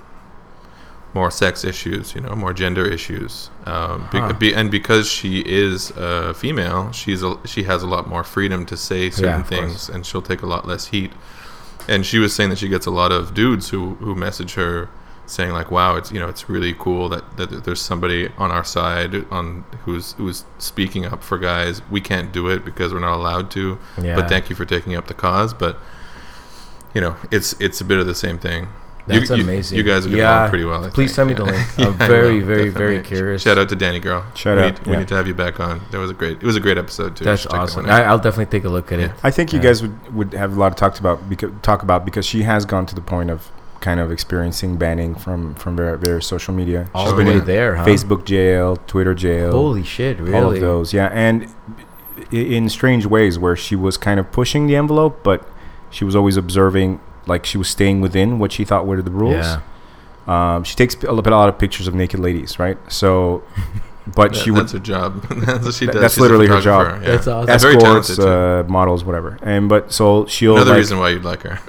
more 1.15 1.31
sex 1.31 1.65
issues, 1.65 2.15
you 2.15 2.21
know, 2.21 2.35
more 2.35 2.53
gender 2.53 2.87
issues. 2.87 3.51
Um, 3.67 4.09
be, 4.13 4.19
Huh. 4.19 4.33
be, 4.35 4.55
and 4.55 4.71
because 4.71 5.11
she 5.11 5.41
is 5.41 5.91
a 5.97 6.35
female, 6.35 6.93
she's 6.93 7.23
a, 7.23 7.37
she 7.47 7.63
has 7.65 7.83
a 7.83 7.87
lot 7.87 8.07
more 8.09 8.23
freedom 8.25 8.67
to 8.67 8.77
say 8.77 9.11
certain 9.11 9.41
of 9.41 9.49
things, 9.49 9.73
course. 9.73 9.89
and 9.89 10.05
she'll 10.07 10.23
take 10.23 10.43
a 10.43 10.47
lot 10.47 10.67
less 10.67 10.87
heat. 10.89 11.13
And 11.89 12.05
she 12.05 12.19
was 12.19 12.35
saying 12.35 12.51
that 12.51 12.59
she 12.59 12.69
gets 12.69 12.85
a 12.87 12.91
lot 12.91 13.11
of 13.13 13.33
dudes 13.33 13.71
who 13.71 13.95
who 13.97 14.15
message 14.15 14.55
her 14.55 14.91
saying 15.25 15.53
like, 15.53 15.71
"Wow, 15.71 15.97
it's 15.97 16.13
you 16.13 16.21
know, 16.21 16.29
it's 16.29 16.49
really 16.49 16.75
cool 16.79 17.09
that, 17.09 17.37
that 17.39 17.65
there's 17.65 17.81
somebody 17.81 18.29
on 18.37 18.51
our 18.51 18.65
side 18.65 19.25
on 19.31 19.65
who's 19.85 20.13
who's 20.13 20.45
speaking 20.59 21.07
up 21.07 21.23
for 21.23 21.39
guys. 21.39 21.81
We 21.91 22.01
can't 22.03 22.31
do 22.33 22.49
it 22.49 22.65
because 22.65 22.93
we're 22.93 23.01
not 23.01 23.17
allowed 23.17 23.51
to, 23.53 23.79
yeah 24.03 24.15
but 24.17 24.29
thank 24.29 24.51
you 24.51 24.57
for 24.57 24.67
taking 24.67 24.95
up 24.95 25.07
the 25.07 25.15
cause. 25.15 25.55
But 25.55 25.79
you 26.95 27.01
know, 27.01 27.17
it's 27.31 27.55
it's 27.61 27.81
a 27.81 27.85
bit 27.85 27.99
of 27.99 28.07
the 28.07 28.15
same 28.15 28.39
thing. 28.39 28.69
You- 29.15 29.21
that's 29.21 29.31
you, 29.31 29.43
amazing 29.45 29.79
You 29.79 29.85
guys 29.85 30.05
are 30.07 30.11
getting 30.11 30.19
yeah 30.25 30.49
pretty 30.49 30.65
well. 30.65 30.85
I 30.85 30.91
please 30.91 31.15
think, 31.15 31.29
send 31.29 31.29
me 31.31 31.35
the 31.35 31.45
link 31.45 31.67
i'm 31.79 32.01
I 32.03 32.07
very 32.09 32.39
will, 32.41 32.47
very 32.47 32.69
very 32.69 33.01
curious 33.03 33.43
Shout 33.43 33.59
out 33.59 33.69
to 33.71 33.77
Danny 33.77 34.01
Girl. 34.01 34.25
Shout 34.35 34.57
we 34.59 34.63
out, 34.65 34.79
Need, 34.79 34.87
we 34.87 34.97
need 34.99 35.09
to 35.09 35.15
have 35.17 35.27
you 35.27 35.35
back 35.35 35.59
on. 35.61 35.81
That 35.91 35.99
was 35.99 36.11
a 36.11 36.15
great. 36.15 36.39
It 36.43 36.47
was 36.47 36.57
a 36.57 36.61
great 36.61 36.79
episode 36.79 37.17
too. 37.17 37.25
That's 37.25 37.43
should 37.43 37.51
check 37.51 37.61
that 37.61 37.65
awesome. 37.65 37.87
I, 37.87 38.05
i'll 38.05 38.19
definitely 38.19 38.47
take 38.57 38.65
a 38.65 38.69
look 38.69 38.93
at 38.93 38.99
it 39.01 39.11
I 39.23 39.31
think 39.31 39.53
you 39.53 39.59
Yeah. 39.59 39.63
guys 39.65 39.83
would, 39.83 40.15
would 40.15 40.33
have 40.35 40.57
a 40.57 40.61
lot 40.61 40.73
of 40.73 40.77
talk 40.77 40.99
about 40.99 41.29
because 41.29 41.51
talk 41.63 41.83
about 41.83 42.05
because 42.05 42.27
she 42.27 42.43
has 42.43 42.65
gone 42.65 42.87
to 42.87 42.95
the 42.95 43.01
point 43.01 43.31
of 43.31 43.51
kind 43.81 44.01
of 44.01 44.11
experiencing 44.11 44.77
banning 44.77 45.15
from 45.15 45.55
from 45.55 45.77
ver- 45.77 45.97
various 45.97 46.27
social 46.27 46.53
media. 46.53 46.91
all 46.95 47.05
She's 47.07 47.13
the 47.13 47.17
been 47.19 47.27
way 47.29 47.39
in 47.39 47.45
there 47.45 47.77
huh? 47.77 47.85
Facebook 47.87 48.25
jail, 48.25 48.77
Twitter 48.89 49.15
jail, 49.15 49.53
holy 49.53 49.85
shit 49.85 50.19
really 50.19 50.35
all 50.35 50.51
of 50.53 50.61
those. 50.61 50.93
Yeah, 50.93 51.07
and 51.13 51.47
in 52.33 52.69
strange 52.69 53.07
ways 53.07 53.39
where 53.39 53.55
she 53.57 53.77
was 53.77 53.97
kind 53.97 54.19
of 54.19 54.31
pushing 54.33 54.67
the 54.67 54.75
envelope, 54.77 55.21
but 55.23 55.49
she 55.91 56.05
was 56.05 56.17
always 56.17 56.37
observing, 56.37 57.01
like 57.29 57.45
she 57.47 57.59
was 57.59 57.69
staying 57.69 58.01
within 58.01 58.39
what 58.39 58.51
she 58.53 58.65
thought 58.65 58.87
were 58.87 59.01
the 59.03 59.11
rules. 59.11 59.47
yeah 59.47 59.61
Um, 60.27 60.65
she 60.65 60.75
takes 60.77 60.95
a 61.05 61.13
lot 61.13 61.27
a 61.27 61.31
lot 61.31 61.49
of 61.49 61.59
pictures 61.59 61.87
of 61.89 61.95
naked 61.95 62.21
ladies, 62.21 62.59
right? 62.59 62.77
So, 62.89 63.43
but 64.17 64.33
That- 64.33 64.41
she 64.43 64.51
would 64.51 64.63
that's 64.63 64.73
her 64.73 64.79
job. 64.79 65.23
that's 65.47 65.65
what 65.65 65.75
she 65.75 65.87
does. 65.87 65.95
that's 66.01 66.15
She's 66.15 66.21
literally 66.21 66.47
her 66.49 66.61
job. 66.61 66.85
Yeah. 67.03 67.11
That's 67.13 67.27
awesome. 67.27 67.51
And 67.51 67.61
very 67.61 67.77
escorts, 67.77 68.09
talented 68.17 68.17
too. 68.17 68.29
uh, 68.29 68.63
models, 68.79 69.05
whatever. 69.05 69.39
And 69.43 69.69
but 69.69 69.93
so 69.93 70.27
she'll 70.27 70.57
Another 70.57 70.71
like, 70.73 70.79
reason 70.79 70.99
why 70.99 71.09
you'd 71.11 71.25
like 71.25 71.43
her. 71.49 71.57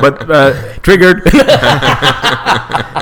but 0.00 0.30
uh, 0.30 0.52
triggered. 0.82 1.22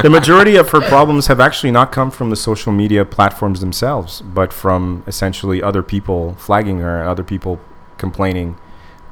the 0.03 0.09
majority 0.11 0.57
of 0.57 0.71
her 0.71 0.81
problems 0.81 1.27
have 1.27 1.41
actually 1.41 1.71
not 1.71 1.93
come 1.93 2.11
from 2.11 2.31
the 2.31 2.37
social 2.37 2.73
media 2.73 3.05
platforms 3.05 3.61
themselves, 3.61 4.21
but 4.23 4.53
from 4.53 5.03
essentially 5.07 5.63
other 5.63 5.83
people 5.83 6.35
flagging 6.39 6.79
her, 6.81 7.07
other 7.07 7.25
people 7.25 7.59
complaining 7.99 8.57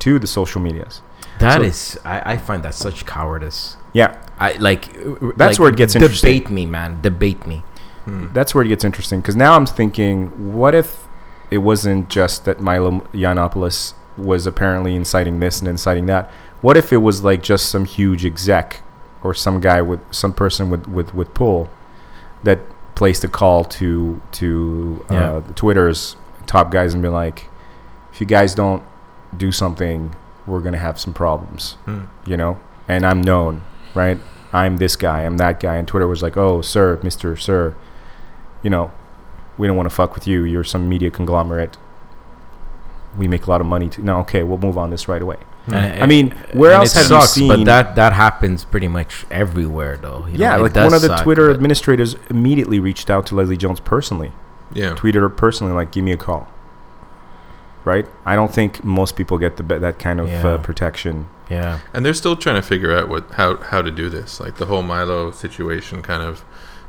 to 0.05 0.19
the 0.19 0.27
social 0.27 0.61
medias. 0.61 1.01
That 1.41 1.59
So- 1.61 1.63
is, 1.67 1.99
I, 2.05 2.33
I 2.33 2.37
find 2.37 2.63
that 2.63 2.75
such 2.75 3.05
cowardice 3.07 3.77
Yeah, 3.93 4.11
i 4.39 4.53
like 4.69 4.83
That's 5.37 5.39
like, 5.39 5.59
where 5.59 5.71
it 5.71 5.77
gets 5.77 5.95
debate 5.95 6.49
me 6.51 6.65
man 6.67 7.01
debate 7.03 7.47
me 7.47 7.63
Hmm. 8.05 8.27
that's 8.35 8.55
where 8.55 8.63
it 8.65 8.69
gets 8.69 8.85
interesting 8.85 9.21
because 9.23 9.35
now 9.35 9.55
I'm 9.57 9.65
thinking, 9.65 10.53
what 10.53 10.75
if 10.75 10.89
it 11.51 11.59
wasn't 11.59 12.11
just 12.11 12.45
that 12.45 12.61
Milo 12.61 12.91
Yiannopoulos 13.15 13.95
was 14.19 14.47
apparently 14.47 14.95
inciting 14.95 15.41
this 15.41 15.59
and 15.61 15.69
inciting 15.69 16.05
that? 16.07 16.31
What 16.61 16.77
if 16.77 16.93
it 16.93 16.99
was 16.99 17.25
like 17.25 17.43
just 17.43 17.65
some 17.71 17.87
huge 17.87 18.23
exec 18.27 18.83
or 19.23 19.33
some 19.33 19.59
guy 19.59 19.81
with 19.81 20.01
some 20.11 20.35
person 20.35 20.69
with 20.69 20.87
with 20.87 21.15
with 21.15 21.33
pull 21.33 21.71
that 22.43 22.59
placed 22.95 23.25
a 23.25 23.29
call 23.29 23.65
to 23.79 24.21
to 24.33 25.07
uh, 25.11 25.15
Yeah. 25.15 25.41
Twitter's 25.55 26.17
top 26.47 26.71
guys 26.71 26.93
and 26.93 27.03
be 27.03 27.09
like, 27.09 27.49
if 28.13 28.21
you 28.21 28.27
guys 28.27 28.55
don't 28.55 28.83
do 29.39 29.51
something, 29.53 30.15
we're 30.47 30.61
gonna 30.61 30.79
have 30.79 30.99
some 31.01 31.13
problems, 31.13 31.77
Hmm. 31.85 32.01
you 32.27 32.37
know. 32.37 32.59
And 32.89 33.05
I'm 33.07 33.21
known, 33.23 33.63
right? 33.95 34.19
I'm 34.53 34.77
this 34.77 34.95
guy, 34.97 35.23
I'm 35.23 35.39
that 35.39 35.59
guy, 35.61 35.77
and 35.77 35.89
Twitter 35.89 36.07
was 36.07 36.23
like, 36.23 36.37
oh, 36.37 36.61
sir, 36.61 36.99
Mister 37.03 37.37
Sir, 37.37 37.75
you 38.63 38.71
know, 38.71 38.91
we 39.59 39.67
don't 39.67 39.77
want 39.77 39.89
to 39.89 39.95
fuck 39.95 40.15
with 40.15 40.27
you. 40.27 40.45
You're 40.45 40.65
some 40.65 40.89
media 40.89 41.11
conglomerate. 41.11 41.77
We 43.17 43.29
make 43.29 43.47
a 43.47 43.51
lot 43.51 43.61
of 43.61 43.67
money. 43.67 43.89
To, 43.91 44.03
no, 44.03 44.19
okay, 44.21 44.43
we'll 44.43 44.59
move 44.59 44.77
on 44.77 44.91
this 44.91 45.09
right 45.09 45.23
away. 45.23 45.37
And- 45.67 46.03
I 46.03 46.07
mean, 46.07 46.33
where 46.53 46.73
else 46.73 46.95
it 46.97 47.03
have 47.09 47.11
you 47.23 47.27
seen? 47.27 47.49
But 47.49 47.65
that 47.65 47.95
that 47.97 48.13
happens 48.13 48.65
pretty 48.65 48.89
much 48.89 49.25
everywhere, 49.31 49.97
though. 49.97 50.27
you 50.31 50.39
yeah, 50.39 50.57
it 50.57 50.61
like 50.61 50.75
one 50.75 50.93
of 50.93 51.01
the 51.01 51.09
suck, 51.09 51.23
Twitter 51.23 51.51
administrators 51.51 52.17
immediately 52.29 52.79
reached 52.81 53.09
out 53.09 53.25
to 53.27 53.35
Leslie 53.35 53.57
Jones 53.57 53.81
personally, 53.81 54.33
Yeah. 54.75 54.91
tweeted 54.95 55.15
her 55.21 55.29
personally, 55.31 55.73
like, 55.73 55.91
"Give 55.91 56.05
me 56.05 56.13
a 56.13 56.17
call." 56.19 56.49
Right? 57.85 58.07
I 58.25 58.35
don't 58.35 58.53
think 58.53 58.83
most 58.85 59.15
people 59.17 59.37
get 59.39 59.57
the 59.57 59.63
that 59.79 59.99
kind 59.99 60.21
of 60.21 60.29
Yeah. 60.29 60.47
uh, 60.47 60.59
protection. 60.59 61.27
Yeah, 61.51 61.81
And 61.93 62.07
they're 62.07 62.15
still 62.15 62.37
trying 62.37 62.57
to 62.57 62.63
figure 62.67 62.97
out 62.97 63.09
what 63.09 63.25
how 63.33 63.59
how 63.59 63.83
to 63.83 63.91
do 63.91 64.09
this. 64.09 64.41
Like 64.41 64.57
the 64.57 64.67
whole 64.67 64.83
Milo 64.83 65.31
situation 65.31 66.01
kind 66.03 66.23
of 66.23 66.43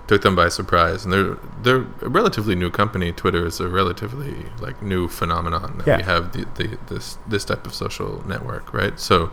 took 0.07 0.21
them 0.21 0.35
by 0.35 0.47
surprise. 0.49 1.03
And 1.03 1.11
they're 1.13 1.35
they're 1.63 1.85
a 2.01 2.09
relatively 2.09 2.55
new 2.55 2.69
company. 2.69 3.11
Twitter 3.11 3.45
is 3.45 3.59
a 3.59 3.67
relatively 3.67 4.45
like 4.61 4.81
new 4.81 5.07
phenomenon 5.09 5.77
that 5.79 5.87
Yeah. 5.87 5.97
we 5.97 6.03
have 6.03 6.31
the, 6.31 6.45
the 6.55 6.77
this 6.87 7.17
this 7.27 7.43
type 7.43 7.65
of 7.67 7.73
social 7.73 8.23
network, 8.25 8.73
right? 8.73 8.97
So 8.99 9.31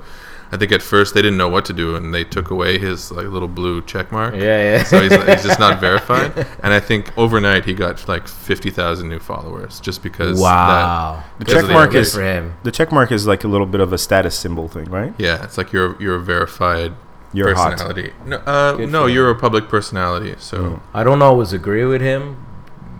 I 0.52 0.58
think 0.58 0.70
at 0.70 0.82
first 0.82 1.14
they 1.14 1.22
didn't 1.22 1.38
know 1.38 1.48
what 1.48 1.64
to 1.64 1.72
do 1.72 1.96
and 1.96 2.12
they 2.12 2.24
took 2.24 2.50
away 2.50 2.78
his 2.78 3.10
like 3.10 3.26
little 3.26 3.48
blue 3.48 3.80
check 3.82 4.12
mark. 4.12 4.34
yeah, 4.34 4.76
yeah. 4.76 4.82
So 4.84 5.00
he's, 5.00 5.10
he's 5.12 5.42
just 5.42 5.58
not 5.58 5.80
verified. 5.88 6.46
And 6.62 6.74
I 6.74 6.78
think 6.80 7.10
overnight 7.16 7.64
he 7.64 7.72
got 7.72 8.06
like 8.06 8.28
50,000 8.28 9.08
new 9.08 9.18
followers 9.18 9.80
just 9.80 10.02
because 10.02 10.36
that 10.38 10.44
wow, 10.44 11.24
The 11.38 11.44
Because 11.46 11.54
check 11.54 11.62
of 11.62 11.68
the 11.68 11.74
mark 11.74 11.94
is 11.94 12.14
for 12.14 12.22
him. 12.22 12.54
the 12.64 12.70
check 12.70 12.92
mark 12.92 13.10
is 13.10 13.26
like 13.26 13.44
a 13.44 13.48
little 13.48 13.66
bit 13.66 13.80
of 13.80 13.92
a 13.94 13.98
status 13.98 14.38
symbol 14.38 14.68
thing, 14.68 14.84
right? 14.90 15.14
Yeah, 15.18 15.42
it's 15.42 15.56
like 15.56 15.72
you're 15.72 15.96
you're 16.02 16.16
a 16.16 16.20
verified 16.22 16.92
You're 17.32 17.54
hot. 17.54 17.70
personality. 17.72 18.12
No, 18.26 18.36
uh, 18.44 18.76
no, 18.90 19.06
you're 19.06 19.30
a 19.30 19.34
public 19.34 19.68
personality. 19.70 20.34
So 20.38 20.56
Mm. 20.62 20.80
I 20.92 21.02
don't 21.02 21.22
always 21.22 21.54
agree 21.54 21.86
with 21.86 22.02
him, 22.02 22.36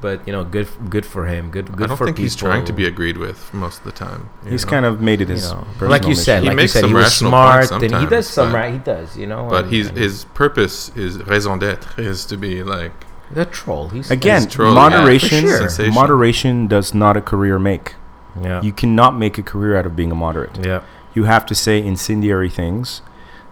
but 0.03 0.27
you 0.27 0.33
know, 0.35 0.45
good 0.45 0.69
good 0.91 1.07
for 1.07 1.25
him. 1.27 1.51
Good 1.51 1.67
good 1.75 1.85
I 1.85 1.87
don't 1.89 1.97
for 1.97 2.05
think 2.07 2.17
people. 2.19 2.25
he's 2.25 2.37
trying 2.37 2.65
to 2.67 2.73
be 2.75 2.85
agreed 2.85 3.17
with 3.17 3.39
most 3.55 3.79
of 3.79 3.85
the 3.85 3.93
time. 3.93 4.29
He's 4.47 4.65
know? 4.67 4.71
kind 4.73 4.85
of 4.85 5.01
made 5.01 5.21
it 5.23 5.29
you 5.29 5.35
his 5.37 5.51
know, 5.51 5.61
personal 5.79 5.91
like 5.91 6.05
you 6.07 6.15
said, 6.15 6.43
mission. 6.43 6.43
He 6.43 6.49
like 6.49 6.53
you 6.53 6.57
makes 6.57 6.73
said, 6.73 6.81
some 6.81 6.91
he 6.91 6.95
was 6.95 7.05
rational 7.05 7.31
smart, 7.31 7.69
points 7.71 7.73
and 7.73 7.83
he 8.03 8.07
does 8.07 8.27
sometimes, 8.27 8.27
some 8.29 8.53
but- 8.53 8.59
right. 8.59 8.73
He 8.75 8.79
does, 8.81 9.17
you 9.17 9.27
know. 9.27 9.47
But 9.49 9.65
and- 9.65 9.73
he's 9.73 9.89
and 9.89 9.97
his 9.97 10.25
purpose 10.35 10.91
is 10.97 11.19
raison 11.27 11.59
d'être 11.59 11.99
is 11.99 12.27
to 12.27 12.37
be 12.37 12.63
like 12.63 12.93
the 13.31 13.47
troll. 13.47 13.89
He's 13.89 14.11
Again, 14.11 14.43
He's 14.43 14.53
trolling. 14.53 14.75
moderation. 14.75 15.47
Yeah, 15.47 15.69
sure. 15.69 15.91
Moderation 15.93 16.67
does 16.67 16.93
not 16.93 17.17
a 17.17 17.23
career 17.23 17.59
make. 17.59 17.95
yeah, 18.43 18.61
You 18.61 18.73
cannot 18.73 19.17
make 19.17 19.39
a 19.39 19.43
career 19.43 19.77
out 19.79 19.87
of 19.87 19.95
being 19.97 20.11
a 20.13 20.15
moderate. 20.15 20.59
yeah. 20.63 20.83
You 21.15 21.25
have 21.25 21.45
to 21.47 21.55
say 21.55 21.79
incendiary 21.93 22.49
things 22.51 23.03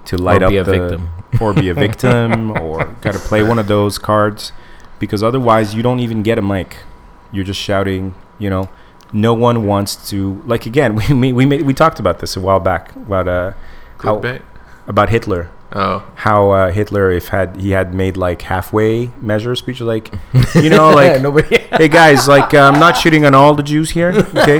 to 0.06 0.16
light 0.16 0.42
or 0.42 0.46
up 0.46 0.52
a 0.52 0.62
the 0.64 0.72
victim. 0.78 1.08
or 1.40 1.52
be 1.54 1.68
a 1.68 1.74
victim 1.86 2.50
or 2.58 2.84
got 3.02 3.12
to 3.12 3.18
play 3.20 3.42
one 3.42 3.58
of 3.58 3.66
those 3.68 3.98
cards 3.98 4.52
because 5.00 5.24
otherwise 5.24 5.74
you 5.74 5.82
don't 5.82 5.98
even 5.98 6.22
get 6.22 6.38
a 6.38 6.42
mic. 6.42 6.76
You're 7.32 7.44
just 7.44 7.60
shouting, 7.60 8.14
you 8.38 8.48
know. 8.48 8.68
No 9.12 9.34
one 9.34 9.66
wants 9.66 10.08
to 10.10 10.40
like 10.46 10.66
again, 10.66 10.94
we 11.08 11.12
we 11.12 11.32
we, 11.32 11.46
made, 11.46 11.62
we 11.62 11.74
talked 11.74 11.98
about 11.98 12.20
this 12.20 12.36
a 12.36 12.40
while 12.40 12.60
back 12.60 12.94
about 12.94 13.26
uh 13.26 13.52
how, 13.98 14.22
about 14.86 15.08
Hitler. 15.08 15.50
Oh, 15.72 16.04
How 16.16 16.50
uh, 16.50 16.72
Hitler 16.72 17.12
if 17.12 17.28
had 17.28 17.54
he 17.60 17.70
had 17.70 17.94
made 17.94 18.16
like 18.16 18.42
halfway 18.42 19.12
measure 19.20 19.54
speech 19.54 19.80
like 19.80 20.12
you 20.56 20.68
know 20.68 20.90
like 20.94 21.22
nobody. 21.22 21.58
hey 21.58 21.86
guys, 21.86 22.26
like 22.26 22.52
uh, 22.54 22.70
I'm 22.72 22.80
not 22.80 22.96
shooting 22.96 23.24
on 23.24 23.36
all 23.36 23.54
the 23.54 23.62
Jews 23.62 23.90
here, 23.90 24.10
okay? 24.34 24.58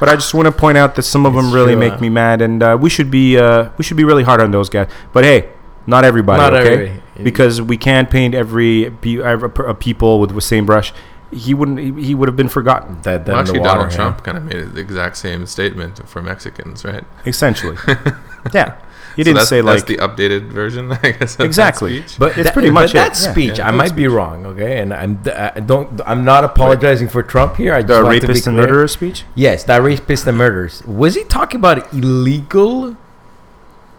But 0.00 0.08
I 0.08 0.14
just 0.14 0.32
want 0.32 0.46
to 0.46 0.52
point 0.52 0.78
out 0.78 0.94
that 0.94 1.02
some 1.02 1.26
of 1.26 1.34
them 1.34 1.52
really 1.52 1.72
true, 1.72 1.80
make 1.80 1.92
huh? 1.94 2.00
me 2.00 2.08
mad, 2.08 2.40
and 2.40 2.62
uh, 2.62 2.78
we 2.80 2.88
should 2.88 3.10
be 3.10 3.36
uh, 3.36 3.68
we 3.76 3.84
should 3.84 3.98
be 3.98 4.04
really 4.04 4.22
hard 4.22 4.40
on 4.40 4.50
those 4.50 4.70
guys. 4.70 4.88
But 5.12 5.24
hey, 5.24 5.50
not 5.86 6.04
everybody, 6.04 6.40
Not 6.42 6.54
okay? 6.54 6.72
every- 6.88 7.02
Because 7.24 7.62
we 7.62 7.76
can't 7.76 8.10
paint 8.10 8.34
every 8.34 8.90
pe- 9.00 9.18
every 9.22 9.50
uh, 9.64 9.72
people 9.74 10.20
with 10.20 10.34
the 10.34 10.40
same 10.40 10.66
brush. 10.66 10.92
He 11.32 11.54
wouldn't. 11.54 11.78
He, 11.78 11.92
he 12.08 12.14
would 12.14 12.28
have 12.28 12.36
been 12.36 12.48
forgotten. 12.48 13.00
That, 13.02 13.24
that 13.26 13.32
well, 13.32 13.40
actually, 13.40 13.60
Donald 13.60 13.90
yeah. 13.90 13.96
Trump 13.96 14.22
kind 14.22 14.36
of 14.38 14.44
made 14.44 14.74
the 14.74 14.80
exact 14.80 15.16
same 15.16 15.46
statement 15.46 16.06
for 16.08 16.22
Mexicans, 16.22 16.84
right? 16.84 17.04
Essentially, 17.26 17.76
yeah. 18.54 18.76
He 19.16 19.22
So 19.22 19.24
didn't 19.24 19.36
that's, 19.38 19.48
say 19.48 19.60
that's 19.62 19.80
like 19.80 19.86
the 19.86 19.96
updated 19.96 20.48
version, 20.50 20.92
I 21.02 21.12
guess. 21.12 21.32
of 21.32 21.38
that 21.38 21.44
Exactly. 21.46 22.02
speech. 22.02 22.18
But 22.18 22.36
It's 22.36 22.44
that- 22.44 22.52
pretty 22.52 22.68
but 22.68 22.74
much 22.74 22.90
it, 22.90 22.94
that 22.94 23.08
yeah. 23.20 23.32
speech. 23.32 23.58
Yeah, 23.58 23.66
I 23.66 23.70
good 23.70 23.76
might 23.78 23.96
be 23.96 24.06
wrong, 24.08 24.44
okay? 24.46 24.78
And 24.78 24.92
I'm 24.92 25.18
I 25.34 25.58
don't. 25.60 26.00
I'm 26.06 26.24
not 26.24 26.44
apologizing 26.44 27.08
for 27.08 27.22
Trump 27.22 27.56
here. 27.56 27.72
I 27.74 27.78
just 27.80 27.88
the 27.88 28.04
want 28.04 28.20
to 28.20 28.26
rapist 28.28 28.46
and 28.46 28.56
murderer 28.56 28.86
speech. 28.88 29.24
Yes, 29.34 29.64
that 29.64 29.78
rapist 29.82 30.26
and 30.26 30.36
murderers. 30.36 30.84
Was 30.86 31.14
he 31.16 31.24
talking 31.24 31.58
about 31.58 31.92
illegal 31.94 32.96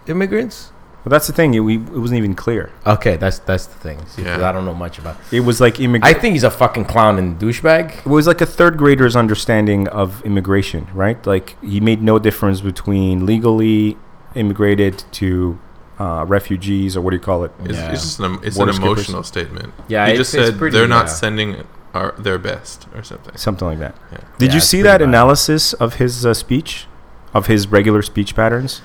immigrants? 0.08 0.72
But 1.08 1.12
that's 1.16 1.28
the 1.28 1.32
thing. 1.34 1.54
It, 1.54 1.62
we, 1.62 1.76
it 1.76 1.80
wasn't 2.06 2.18
even 2.18 2.36
clear. 2.36 2.70
Okay, 2.86 3.16
that's 3.16 3.40
that's 3.40 3.66
the 3.66 3.80
thing. 3.80 3.98
See, 4.08 4.24
'cause 4.24 4.40
Yeah. 4.42 4.50
I 4.50 4.52
don't 4.52 4.66
know 4.66 4.74
much 4.74 5.00
about. 5.00 5.16
It 5.32 5.40
was 5.40 5.62
like 5.62 5.80
I 5.80 6.12
think 6.14 6.34
he's 6.34 6.44
a 6.44 6.52
fucking 6.52 6.84
clown 6.84 7.18
and 7.18 7.40
douchebag. 7.40 8.00
It 8.00 8.06
was 8.08 8.28
like 8.28 8.42
a 8.42 8.46
third 8.46 8.76
grader's 8.78 9.16
understanding 9.16 9.88
of 9.88 10.22
immigration, 10.26 10.86
right? 10.94 11.26
Like 11.26 11.56
he 11.64 11.80
made 11.80 12.02
no 12.02 12.20
difference 12.20 12.60
between 12.60 13.26
legally 13.26 13.96
immigrated 14.36 15.06
to 15.14 15.58
uh, 15.98 16.26
refugees 16.28 16.98
or 16.98 17.02
what 17.02 17.12
do 17.12 17.16
you 17.16 17.22
call 17.22 17.46
it? 17.46 17.52
It's, 17.64 17.78
Yeah. 17.78 17.92
it's 17.94 18.02
just 18.04 18.20
an, 18.20 18.40
it's 18.44 18.58
Border 18.58 18.72
an 18.72 18.76
skippers. 18.76 18.98
emotional 18.98 19.24
statement. 19.24 19.74
Yeah, 19.88 20.08
he 20.08 20.12
it's- 20.12 20.18
just 20.28 20.36
it's 20.36 20.50
said 20.50 20.58
pretty, 20.60 20.78
they're 20.78 20.90
not 20.90 21.06
yeah. 21.06 21.12
sending 21.24 21.64
our, 21.94 22.12
their 22.20 22.38
best 22.38 22.86
or 22.94 23.02
something. 23.02 23.38
Something 23.38 23.66
like 23.70 23.80
that. 23.80 23.96
Yeah. 24.12 24.18
Did 24.40 24.48
Yeah, 24.48 24.52
you 24.56 24.58
it's 24.58 24.68
see 24.68 24.78
pretty 24.80 24.84
that 24.90 25.00
bad. 25.00 25.08
analysis 25.08 25.72
of 25.74 25.96
his 25.96 26.26
uh, 26.26 26.34
speech, 26.34 26.86
of 27.34 27.48
his 27.48 27.70
regular 27.70 28.02
speech 28.02 28.36
patterns? 28.36 28.82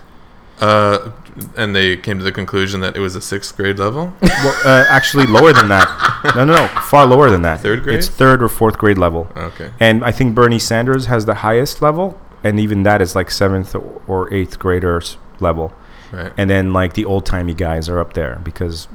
Uh, 0.63 1.11
and 1.57 1.75
they 1.75 1.97
came 1.97 2.19
to 2.19 2.25
the 2.25 2.31
conclusion 2.33 2.81
that 2.81 2.95
it 2.97 3.01
was 3.01 3.17
a 3.17 3.21
sixth 3.21 3.57
grade 3.57 3.79
level. 3.79 4.13
well, 4.23 4.55
uh, 4.65 4.85
actually, 4.89 5.27
lower 5.27 5.53
than 5.53 5.69
that. 5.69 5.89
No, 6.37 6.45
no, 6.45 6.55
no, 6.55 6.69
far 6.69 7.05
lower 7.05 7.31
than 7.31 7.43
that. 7.43 7.61
Third 7.61 7.83
grade? 7.83 7.99
It's 7.99 8.09
third 8.09 8.43
or 8.45 8.49
fourth 8.49 8.79
grade 8.79 8.97
level, 8.97 9.27
Okay. 9.37 9.71
and 9.81 10.05
I 10.05 10.13
think 10.13 10.35
Bernie 10.37 10.61
Sanders 10.61 11.07
has 11.07 11.27
the 11.27 11.35
highest 11.35 11.83
level, 11.83 12.17
and 12.45 12.61
even 12.61 12.85
that 12.85 13.03
is 13.03 13.17
like 13.17 13.29
seventh 13.31 13.75
or- 13.75 14.01
or 14.07 14.33
eighth 14.33 14.59
graders 14.61 15.17
level. 15.41 15.73
Right. 16.13 16.31
and 16.37 16.49
then 16.51 16.73
like 16.75 16.93
the 16.93 17.05
old 17.07 17.25
timey 17.27 17.55
guys 17.55 17.89
are 17.89 17.99
up 17.99 18.13
there 18.13 18.39
because 18.45 18.87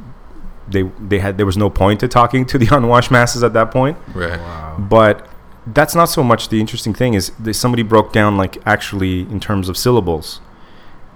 they 0.70 0.84
they 1.00 1.18
had 1.20 1.38
there 1.38 1.48
was 1.48 1.58
no 1.58 1.70
point 1.70 2.00
to 2.02 2.08
talking 2.08 2.46
to 2.46 2.58
the 2.60 2.68
unwashed 2.78 3.10
masses 3.12 3.44
at 3.44 3.54
that 3.54 3.72
point. 3.72 3.98
Right. 4.14 4.40
Wow. 4.40 4.76
But 4.80 5.28
that's 5.66 5.96
not 5.96 6.06
so 6.06 6.24
much 6.24 6.48
the 6.50 6.60
interesting 6.62 6.94
thing 6.94 7.14
is 7.16 7.32
that 7.40 7.56
somebody 7.56 7.84
broke 7.84 8.14
down 8.14 8.38
like 8.38 8.58
actually 8.66 9.22
in 9.22 9.40
terms 9.40 9.68
of 9.68 9.76
syllables, 9.78 10.40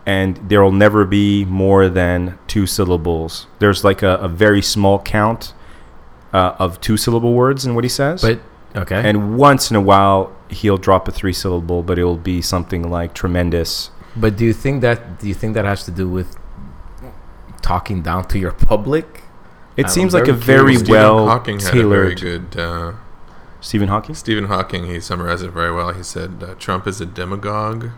and 0.05 0.37
there 0.49 0.63
will 0.63 0.71
never 0.71 1.05
be 1.05 1.45
more 1.45 1.87
than 1.89 2.37
two 2.47 2.65
syllables. 2.65 3.47
There's 3.59 3.83
like 3.83 4.01
a, 4.01 4.15
a 4.17 4.27
very 4.27 4.61
small 4.61 4.99
count 4.99 5.53
uh, 6.33 6.55
of 6.59 6.79
two 6.81 6.97
syllable 6.97 7.33
words 7.33 7.65
in 7.65 7.75
what 7.75 7.83
he 7.83 7.89
says, 7.89 8.21
But 8.21 8.39
okay. 8.75 9.01
and 9.07 9.37
once 9.37 9.69
in 9.69 9.75
a 9.75 9.81
while 9.81 10.35
he'll 10.49 10.77
drop 10.77 11.07
a 11.07 11.11
three 11.11 11.33
syllable, 11.33 11.83
but 11.83 11.97
it'll 11.99 12.17
be 12.17 12.41
something 12.41 12.89
like 12.89 13.13
tremendous. 13.13 13.91
but 14.15 14.35
do 14.37 14.43
you 14.45 14.53
think 14.53 14.81
that 14.81 15.19
do 15.19 15.27
you 15.27 15.33
think 15.33 15.53
that 15.53 15.65
has 15.65 15.83
to 15.85 15.91
do 15.91 16.07
with 16.09 16.35
talking 17.61 18.01
down 18.01 18.27
to 18.29 18.39
your 18.39 18.51
public? 18.51 19.23
It 19.77 19.85
I'm 19.85 19.91
seems 19.91 20.13
like 20.13 20.27
a 20.27 20.33
very. 20.33 20.75
Stephen 20.75 20.91
well 20.91 21.25
Hawking 21.27 21.59
had 21.59 21.77
a 21.77 21.87
very 21.87 22.15
tailored. 22.15 22.51
good. 22.51 22.59
Uh, 22.59 22.93
Stephen 23.61 23.87
Hawking. 23.87 24.15
Stephen 24.15 24.45
Hawking, 24.45 24.85
he 24.87 24.99
summarized 24.99 25.43
it 25.43 25.51
very 25.51 25.71
well. 25.71 25.93
He 25.93 26.03
said 26.03 26.43
uh, 26.43 26.55
Trump 26.55 26.87
is 26.87 26.99
a 26.99 27.05
demagogue 27.05 27.89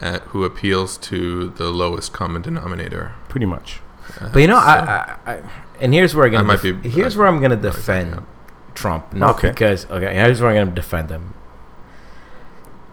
at, 0.00 0.22
who 0.22 0.44
appeals 0.44 0.96
to 0.98 1.50
the 1.50 1.70
lowest 1.70 2.12
common 2.12 2.42
denominator. 2.42 3.12
Pretty 3.28 3.46
much. 3.46 3.80
Uh, 4.20 4.30
But 4.32 4.40
you 4.40 4.46
know, 4.48 4.54
so- 4.58 4.60
I, 4.66 5.16
I, 5.26 5.32
I 5.32 5.42
and 5.80 5.94
here's 5.94 6.14
where 6.14 6.26
I'm 6.26 6.32
gonna 6.32 6.44
I 6.44 6.46
might 6.46 6.62
def- 6.62 6.82
be- 6.82 6.88
here's 6.90 7.16
I- 7.16 7.18
where 7.18 7.28
I'm 7.28 7.40
gonna 7.40 7.56
defend 7.56 8.10
fucking 8.14 8.26
Trump, 8.74 9.12
not 9.12 9.36
Okay. 9.36 9.48
because 9.50 9.86
okay. 9.90 10.14
Here's 10.14 10.40
where 10.40 10.50
I'm 10.50 10.56
gonna 10.56 10.74
defend 10.74 11.10
him. 11.10 11.34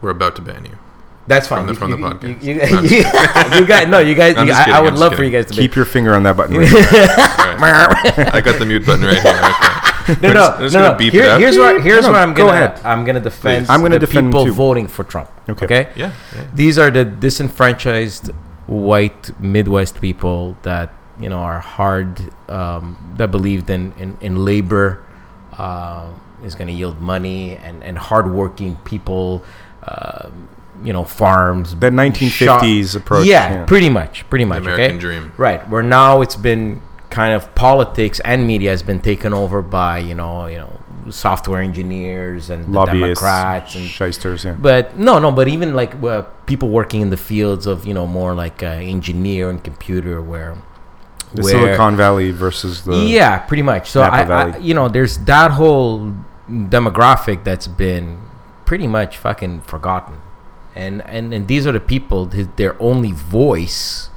we're 0.02 0.10
about 0.12 0.36
to 0.38 0.42
ban 0.42 0.66
you. 0.66 0.78
That's 1.28 1.48
fine. 1.48 1.66
the- 1.66 1.74
You- 1.74 1.80
from 1.80 1.92
the 1.92 1.98
you- 1.98 2.04
podcast. 2.06 2.44
You, 2.44 2.54
you, 2.56 2.62
I'm 2.64 3.52
you, 3.54 3.60
you 3.60 3.66
guys, 3.68 3.88
no, 3.88 4.00
you 4.00 4.16
guys. 4.16 4.36
I'm 4.38 4.48
you- 4.48 4.54
just 4.54 4.68
I, 4.68 4.78
I 4.78 4.82
would 4.82 4.94
love 4.96 5.12
just 5.12 5.18
for 5.18 5.24
you 5.26 5.32
guys 5.32 5.46
to 5.48 5.54
be. 5.54 5.62
Keep 5.62 5.76
your 5.76 5.86
finger 5.86 6.14
on 6.16 6.24
that 6.24 6.38
button. 6.38 6.56
Right. 6.58 6.68
I 8.36 8.42
got 8.42 8.60
the 8.60 8.66
mute 8.66 8.86
button 8.86 9.06
right 9.06 9.22
here. 9.22 9.32
Okay. 9.34 9.87
no, 10.22 10.34
no, 10.34 10.56
just- 10.60 10.74
no, 10.76 10.92
no. 10.94 10.98
Here- 10.98 11.38
here's 11.40 11.58
where 11.58 11.80
here's 11.82 12.06
No, 12.06 12.14
I'm 12.14 12.34
gonna 12.34 12.50
go 12.50 12.50
ahead. 12.50 12.80
I'm 12.84 13.04
gonna 13.06 13.20
defend. 13.20 13.68
I'm 13.70 13.82
gonna 13.82 14.00
the 14.00 14.06
defend 14.06 14.32
people 14.32 14.52
voting 14.52 14.88
for 14.88 15.04
Trump. 15.04 15.30
Okay. 15.50 15.66
Okay. 15.66 15.90
Yeah. 15.96 16.12
yeah. 16.36 16.44
These 16.54 16.78
are 16.80 16.92
the 16.92 17.06
disenfranchised 17.06 18.32
white 18.68 19.32
Midwest 19.40 20.02
people 20.02 20.58
that 20.64 20.94
you 21.20 21.30
know 21.30 21.40
are 21.40 21.60
hard 21.60 22.22
um, 22.50 22.98
that 23.18 23.32
believed 23.32 23.70
in 23.70 23.94
in, 23.98 24.18
in 24.22 24.46
labor 24.46 25.04
uh, 25.58 26.08
is 26.44 26.56
going 26.56 26.68
to 26.68 26.74
yield 26.74 27.02
money 27.02 27.58
and 27.58 27.84
and 27.84 27.98
hardworking 27.98 28.76
people. 28.86 29.44
Uh, 29.84 30.30
you 30.84 30.94
know, 30.94 31.04
farms. 31.04 31.76
That 31.78 31.92
1950s 31.92 32.96
approach, 32.96 33.26
Yeah, 33.26 33.50
yeah. 33.52 33.66
pretty 33.66 33.90
much, 33.90 34.30
pretty 34.30 34.44
The 34.46 34.50
much. 34.50 34.60
American 34.60 34.86
okay? 34.92 34.98
dream. 35.00 35.32
Right. 35.36 35.68
Where 35.68 35.82
now 35.82 36.22
it's 36.22 36.36
been 36.36 36.82
kind 37.10 37.34
of 37.34 37.54
politics 37.56 38.20
and 38.22 38.46
media 38.46 38.70
has 38.70 38.84
been 38.84 39.00
taken 39.00 39.34
over 39.34 39.62
by 39.62 39.98
you 40.00 40.14
know 40.14 40.46
you 40.48 40.58
know 40.58 40.80
software 41.10 41.62
engineers 41.62 42.50
and 42.50 42.66
the 42.66 42.70
Lobbyists, 42.72 43.22
Democrats 43.22 43.76
and 43.76 43.88
shysters, 43.88 44.46
yeah. 44.46 44.54
but 44.60 44.98
no, 44.98 45.20
no, 45.20 45.32
but 45.32 45.48
even 45.48 45.74
like 45.74 45.96
uh, 46.04 46.24
people 46.46 46.70
working 46.70 47.02
in 47.02 47.10
the 47.10 47.18
fields 47.18 47.66
of 47.66 47.86
you 47.86 47.94
know 47.94 48.08
more 48.08 48.34
like 48.34 48.62
uh, 48.64 48.68
engineer 48.68 49.50
and 49.50 49.64
computer, 49.64 50.22
where 50.22 50.58
The 51.34 51.44
where- 51.44 51.52
Silicon 51.54 51.96
Valley 51.96 52.32
versus 52.32 52.84
the 52.84 52.96
yeah, 52.98 53.40
pretty 53.40 53.64
much. 53.64 53.90
So 53.90 54.02
I, 54.02 54.24
I, 54.24 54.58
you 54.58 54.74
know, 54.74 54.90
there's 54.90 55.18
that 55.20 55.52
whole 55.52 56.14
demographic 56.50 57.44
that's 57.44 57.68
been 57.68 58.22
pretty 58.66 58.88
much 58.88 59.18
fucking 59.18 59.62
forgotten, 59.62 60.18
and 60.76 61.02
and 61.06 61.34
and 61.34 61.48
these 61.48 61.66
are 61.66 61.72
the 61.72 61.80
people. 61.80 62.26
Their 62.26 62.82
only 62.82 63.12
voice, 63.12 64.10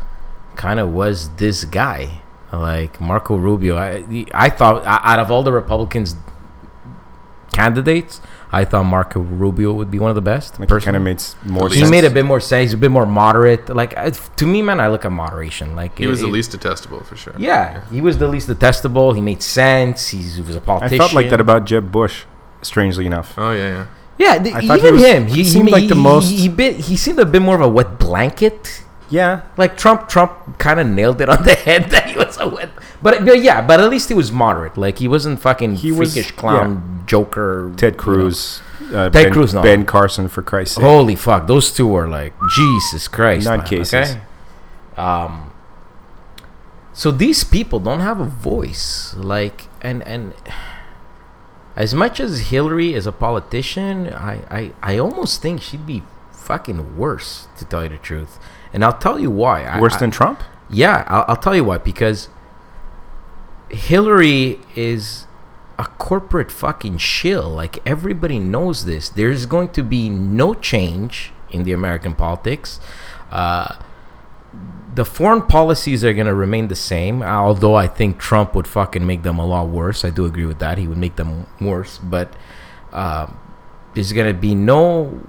kind 0.56 0.80
of 0.80 0.90
was 0.90 1.30
this 1.36 1.64
guy, 1.64 2.19
like 2.52 3.00
Marco 3.00 3.36
Rubio. 3.36 3.76
I 3.76 4.04
I 4.32 4.50
thought 4.50 4.84
out 4.86 5.18
of 5.18 5.30
all 5.30 5.42
the 5.42 5.52
Republicans 5.52 6.16
candidates, 7.52 8.20
I 8.52 8.64
thought 8.64 8.84
Marco 8.84 9.20
Rubio 9.20 9.72
would 9.72 9.90
be 9.90 9.98
one 9.98 10.10
of 10.10 10.14
the 10.14 10.20
best. 10.22 10.58
like, 10.60 10.68
kind 10.68 10.96
of 10.96 11.02
makes 11.02 11.34
more 11.44 11.68
he 11.68 11.80
sense. 11.80 11.90
made 11.90 12.04
a 12.04 12.10
bit 12.10 12.24
more 12.24 12.40
sense. 12.40 12.62
He's 12.70 12.74
a 12.74 12.76
bit 12.76 12.90
more 12.90 13.06
moderate. 13.06 13.68
Like 13.68 13.94
to 14.36 14.46
me, 14.46 14.62
man, 14.62 14.80
I 14.80 14.88
look 14.88 15.04
at 15.04 15.12
moderation. 15.12 15.74
Like 15.76 15.98
He 15.98 16.06
was 16.06 16.20
the 16.20 16.26
it- 16.28 16.32
least 16.32 16.52
detestable 16.52 17.00
for 17.04 17.16
sure. 17.16 17.34
yeah, 17.38 17.84
he 17.90 18.00
was 18.00 18.18
the 18.18 18.28
least 18.28 18.46
detestable. 18.48 19.12
He 19.12 19.20
made 19.20 19.42
sense. 19.42 20.08
He's, 20.08 20.36
he 20.36 20.42
was 20.42 20.56
a 20.56 20.60
I 20.60 20.62
politician. 20.62 20.94
I 20.94 20.98
felt 20.98 21.12
like 21.14 21.30
that 21.30 21.40
about 21.40 21.64
Jeb 21.64 21.90
Bush, 21.92 22.24
strangely 22.62 23.06
enough. 23.06 23.34
Oh 23.36 23.52
yeah, 23.52 23.68
yeah. 23.68 23.86
yeah, 24.18 24.38
the, 24.38 24.52
I 24.54 24.66
thought 24.66 24.80
he 24.80 24.86
even 24.88 24.94
was- 24.94 25.04
him. 25.04 25.26
he 25.26 25.34
He, 25.34 25.44
seemed 25.44 25.68
he, 25.68 25.72
like 25.72 25.88
the 25.88 25.94
most- 25.96 26.30
He, 26.30 26.36
he 26.36 26.48
bit. 26.48 26.76
He 26.76 26.96
seemed 26.96 27.18
a 27.18 27.26
bit 27.26 27.42
more 27.42 27.54
of 27.56 27.62
a 27.62 27.68
wet 27.68 27.98
blanket. 27.98 28.84
Yeah, 29.10 29.42
Like 29.56 29.76
Trump. 29.76 30.08
Trump 30.08 30.58
kind 30.58 30.78
of 30.80 30.86
nailed 30.86 31.20
it 31.20 31.28
on 31.28 31.42
the 31.42 31.54
head 31.66 31.90
that 31.90 32.08
he 32.10 32.16
was 32.16 32.38
a 32.40 32.48
wet. 32.48 32.70
But, 33.02 33.24
but 33.24 33.42
yeah, 33.42 33.60
but 33.66 33.80
at 33.80 33.90
least 33.90 34.08
he 34.08 34.14
was 34.14 34.30
moderate. 34.30 34.76
Like 34.78 34.98
he 34.98 35.08
wasn't 35.08 35.40
fucking 35.40 35.76
He 35.76 35.90
was- 35.90 36.12
freakish 36.14 36.30
clown 36.32 37.02
joker. 37.06 37.72
Ted 37.76 37.94
you 37.94 37.96
know. 37.98 38.02
Cruz, 38.02 38.60
uh, 38.94 39.10
Ted 39.10 39.12
ben, 39.12 39.32
Cruz, 39.32 39.52
no. 39.52 39.62
Ben 39.62 39.84
Carson, 39.84 40.28
for 40.28 40.42
Christ's 40.42 40.76
sake. 40.76 40.84
Holy 40.84 41.16
fuck, 41.16 41.46
those 41.48 41.72
two 41.72 41.88
were 41.88 42.06
like 42.08 42.32
Jesus 42.54 43.08
Christ. 43.08 43.46
man, 43.48 43.60
Nutcases. 43.60 43.94
okay? 44.16 44.20
Um. 44.96 45.50
So 46.92 47.10
these 47.10 47.42
people 47.44 47.80
don't 47.80 48.00
have 48.00 48.20
a 48.20 48.26
voice, 48.26 49.14
like, 49.16 49.66
and 49.80 50.02
and 50.06 50.34
as 51.76 51.94
much 51.94 52.20
as 52.20 52.50
Hillary 52.50 52.94
is 52.94 53.06
a 53.06 53.12
politician, 53.12 54.08
I 54.12 54.42
I 54.50 54.72
I 54.82 54.98
almost 54.98 55.40
think 55.40 55.62
she'd 55.62 55.86
be 55.86 56.02
fucking 56.32 56.96
worse, 56.96 57.46
to 57.58 57.64
tell 57.64 57.82
you 57.84 57.88
the 57.90 57.98
truth. 57.98 58.38
And 58.72 58.84
I'll 58.84 58.98
tell 58.98 59.18
you 59.18 59.30
why. 59.30 59.78
Worse 59.80 59.94
I- 59.94 59.98
than 60.00 60.10
Trump? 60.10 60.42
yeah, 60.68 61.04
I'll, 61.08 61.24
I'll 61.28 61.36
tell 61.36 61.56
you 61.56 61.64
why. 61.64 61.78
Because 61.78 62.28
Hillary 63.70 64.60
is 64.74 65.26
a 65.78 65.84
corporate 65.98 66.50
fucking 66.50 66.98
shill. 66.98 67.48
Like 67.48 67.78
everybody 67.86 68.38
knows 68.38 68.84
this. 68.84 69.08
There's 69.08 69.46
going 69.46 69.70
to 69.70 69.82
be 69.82 70.08
no 70.08 70.54
change 70.54 71.32
in 71.50 71.64
the 71.64 71.72
American 71.72 72.14
politics. 72.14 72.80
Uh, 73.30 73.76
the 74.94 75.04
foreign 75.04 75.42
policies 75.42 76.04
are 76.04 76.12
going 76.12 76.26
to 76.26 76.34
remain 76.34 76.68
the 76.68 76.74
same. 76.76 77.22
Although 77.22 77.74
I 77.76 77.86
think 77.86 78.18
Trump 78.18 78.54
would 78.54 78.66
fucking 78.66 79.06
make 79.06 79.22
them 79.22 79.38
a 79.38 79.46
lot 79.46 79.68
worse. 79.68 80.04
I 80.04 80.10
do 80.10 80.24
agree 80.24 80.46
with 80.46 80.58
that. 80.58 80.78
He 80.78 80.86
would 80.88 80.98
make 80.98 81.16
them 81.16 81.46
worse. 81.60 81.98
But 81.98 82.34
um, 82.92 83.38
there's 83.94 84.12
going 84.12 84.32
to 84.32 84.38
be 84.38 84.54
no 84.54 85.22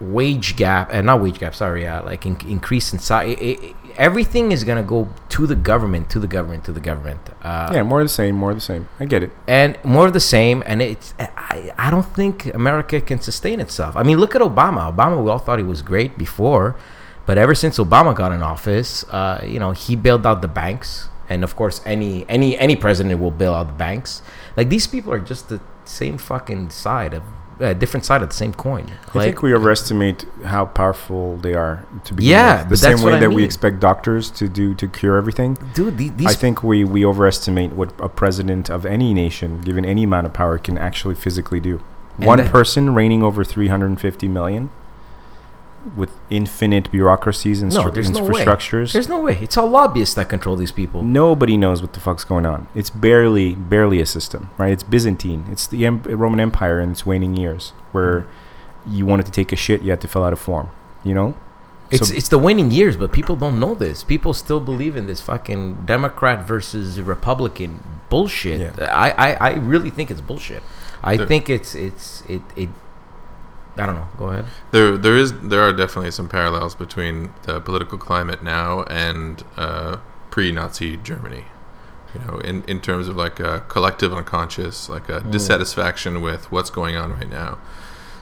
wage 0.00 0.56
gap 0.56 0.90
and 0.92 1.06
not 1.06 1.20
wage 1.20 1.38
gap 1.38 1.54
sorry 1.54 1.86
uh, 1.86 2.02
like 2.04 2.24
in, 2.24 2.36
increase 2.46 2.92
in 2.92 2.98
size 2.98 3.36
everything 3.96 4.52
is 4.52 4.62
gonna 4.62 4.82
go 4.82 5.08
to 5.28 5.46
the 5.46 5.56
government 5.56 6.08
to 6.08 6.20
the 6.20 6.26
government 6.26 6.64
to 6.64 6.72
the 6.72 6.80
government 6.80 7.20
uh, 7.42 7.70
yeah, 7.74 7.82
more 7.82 8.00
of 8.00 8.04
the 8.04 8.08
same, 8.08 8.34
more 8.34 8.50
of 8.50 8.56
the 8.56 8.60
same. 8.60 8.88
I 9.00 9.04
get 9.06 9.22
it. 9.22 9.30
and 9.46 9.76
more 9.84 10.06
of 10.06 10.12
the 10.12 10.20
same 10.20 10.62
and 10.66 10.80
it's 10.80 11.14
I, 11.18 11.72
I 11.76 11.90
don't 11.90 12.06
think 12.14 12.46
america 12.54 13.00
can 13.00 13.20
sustain 13.20 13.58
itself 13.60 13.96
i 13.96 14.02
mean 14.02 14.18
look 14.18 14.34
at 14.34 14.40
obama 14.40 14.94
obama 14.94 15.22
we 15.22 15.30
all 15.30 15.38
thought 15.38 15.58
he 15.58 15.64
was 15.64 15.82
great 15.82 16.16
before 16.16 16.76
but 17.26 17.36
ever 17.36 17.54
since 17.54 17.78
obama 17.78 18.14
got 18.14 18.30
in 18.32 18.42
office 18.42 19.04
uh, 19.10 19.42
you 19.44 19.58
know 19.58 19.72
he 19.72 19.96
bailed 19.96 20.26
out 20.26 20.42
the 20.42 20.48
banks 20.48 21.08
and 21.28 21.42
of 21.42 21.56
course 21.56 21.80
any 21.84 22.24
any 22.28 22.56
any 22.58 22.76
president 22.76 23.20
will 23.20 23.32
bail 23.32 23.54
out 23.54 23.66
the 23.66 23.72
banks 23.74 24.22
like 24.56 24.68
these 24.68 24.86
people 24.86 25.12
are 25.12 25.18
just 25.18 25.48
the 25.48 25.60
same 25.84 26.18
fucking 26.18 26.70
side 26.70 27.14
of 27.14 27.22
uh, 27.60 27.72
different 27.74 28.04
side 28.04 28.22
of 28.22 28.28
the 28.28 28.34
same 28.34 28.52
coin 28.54 28.86
I 29.14 29.24
think 29.24 29.42
we 29.42 29.52
overestimate 29.54 30.24
how 30.44 30.66
powerful 30.66 31.36
they 31.38 31.54
are 31.54 31.84
to 32.04 32.14
begin 32.14 32.30
Yeah, 32.30 32.60
with. 32.60 32.70
The 32.70 32.76
same 32.76 32.98
way 32.98 33.04
what 33.04 33.14
I 33.14 33.20
that 33.20 33.30
we 33.32 33.42
expect 33.44 33.80
doctors 33.80 34.30
to 34.32 34.48
do 34.48 34.74
to 34.74 34.86
cure 34.88 35.16
everything. 35.16 35.56
dude 35.74 35.98
the- 35.98 36.10
these 36.10 36.26
I 36.28 36.34
think 36.34 36.62
we, 36.62 36.84
we 36.84 37.04
overestimate 37.04 37.72
what 37.72 37.92
a 38.00 38.08
president 38.08 38.70
of 38.70 38.86
any 38.86 39.12
nation, 39.14 39.60
given 39.62 39.84
any 39.84 40.04
amount 40.04 40.26
of 40.26 40.32
power, 40.32 40.58
can 40.58 40.78
actually 40.78 41.14
physically 41.14 41.60
do. 41.60 41.80
One 42.16 42.46
person 42.48 42.94
reigning 42.94 43.22
over 43.22 43.44
350 43.44 44.26
million 44.28 44.70
with 45.96 46.10
infinite 46.30 46.90
bureaucracies 46.90 47.62
and 47.62 47.72
No, 47.72 47.84
stru- 47.84 47.94
there's 47.94 48.10
no 48.10 48.22
way. 48.24 48.44
infrastructures. 48.44 48.92
There's 48.92 49.08
no 49.08 49.20
way. 49.20 49.38
It's 49.40 49.56
all 49.56 49.68
lobbyists 49.68 50.14
that 50.16 50.28
control 50.28 50.56
these 50.56 50.72
people. 50.72 51.02
Nobody 51.02 51.56
knows 51.56 51.80
what 51.80 51.92
the 51.92 52.00
fuck's 52.00 52.24
going 52.24 52.46
on. 52.46 52.66
It's 52.74 52.90
barely, 52.90 53.54
barely 53.54 54.00
a 54.00 54.06
system, 54.06 54.50
right? 54.58 54.72
It's 54.72 54.82
Byzantine. 54.82 55.46
It's 55.50 55.66
the 55.66 55.86
em- 55.86 56.02
Roman 56.02 56.40
Empire 56.40 56.80
in 56.80 56.90
its 56.90 57.06
waning 57.06 57.36
years, 57.36 57.72
where 57.92 58.26
you 58.86 59.06
wanted 59.06 59.26
to 59.26 59.32
take 59.32 59.52
a 59.52 59.56
shit, 59.56 59.82
you 59.82 59.90
had 59.90 60.00
to 60.00 60.08
fill 60.08 60.24
out 60.24 60.32
a 60.32 60.36
form. 60.36 60.68
You 61.04 61.14
know, 61.14 61.34
It's 61.90 62.08
So- 62.10 62.14
it's 62.14 62.28
the 62.28 62.36
waning 62.38 62.70
years, 62.70 62.98
but 62.98 63.12
people 63.12 63.34
don't 63.34 63.58
know 63.58 63.74
this. 63.74 64.04
People 64.04 64.34
still 64.34 64.60
believe 64.60 64.94
in 64.94 65.06
this 65.06 65.22
fucking 65.22 65.84
Democrat 65.86 66.46
versus 66.46 67.00
Republican 67.00 67.80
bullshit. 68.10 68.60
Yeah. 68.60 68.84
I, 68.94 69.10
I, 69.10 69.28
I 69.40 69.54
really 69.54 69.88
think 69.88 70.10
it's 70.10 70.20
bullshit. 70.20 70.62
I 71.02 71.16
The- 71.16 71.26
think 71.26 71.48
it's 71.48 71.74
it's 71.74 72.22
it, 72.28 72.42
it 72.56 72.68
I 73.78 73.86
don't 73.86 73.94
know. 73.94 74.08
Go 74.18 74.28
ahead. 74.28 74.44
There, 74.72 74.96
there 74.96 75.16
is, 75.16 75.32
there 75.40 75.62
are 75.62 75.72
definitely 75.72 76.10
some 76.10 76.28
parallels 76.28 76.74
between 76.74 77.32
the 77.44 77.60
political 77.60 77.96
climate 77.96 78.42
now 78.42 78.82
and 78.84 79.44
uh, 79.56 79.98
pre-Nazi 80.30 80.96
Germany. 80.98 81.44
You 82.14 82.20
know, 82.24 82.38
in, 82.38 82.64
in 82.64 82.80
terms 82.80 83.06
of 83.06 83.16
like 83.16 83.38
a 83.38 83.60
collective 83.68 84.14
unconscious, 84.14 84.88
like 84.88 85.08
a 85.10 85.20
dissatisfaction 85.20 86.22
with 86.22 86.50
what's 86.50 86.70
going 86.70 86.96
on 86.96 87.12
right 87.12 87.28
now. 87.28 87.58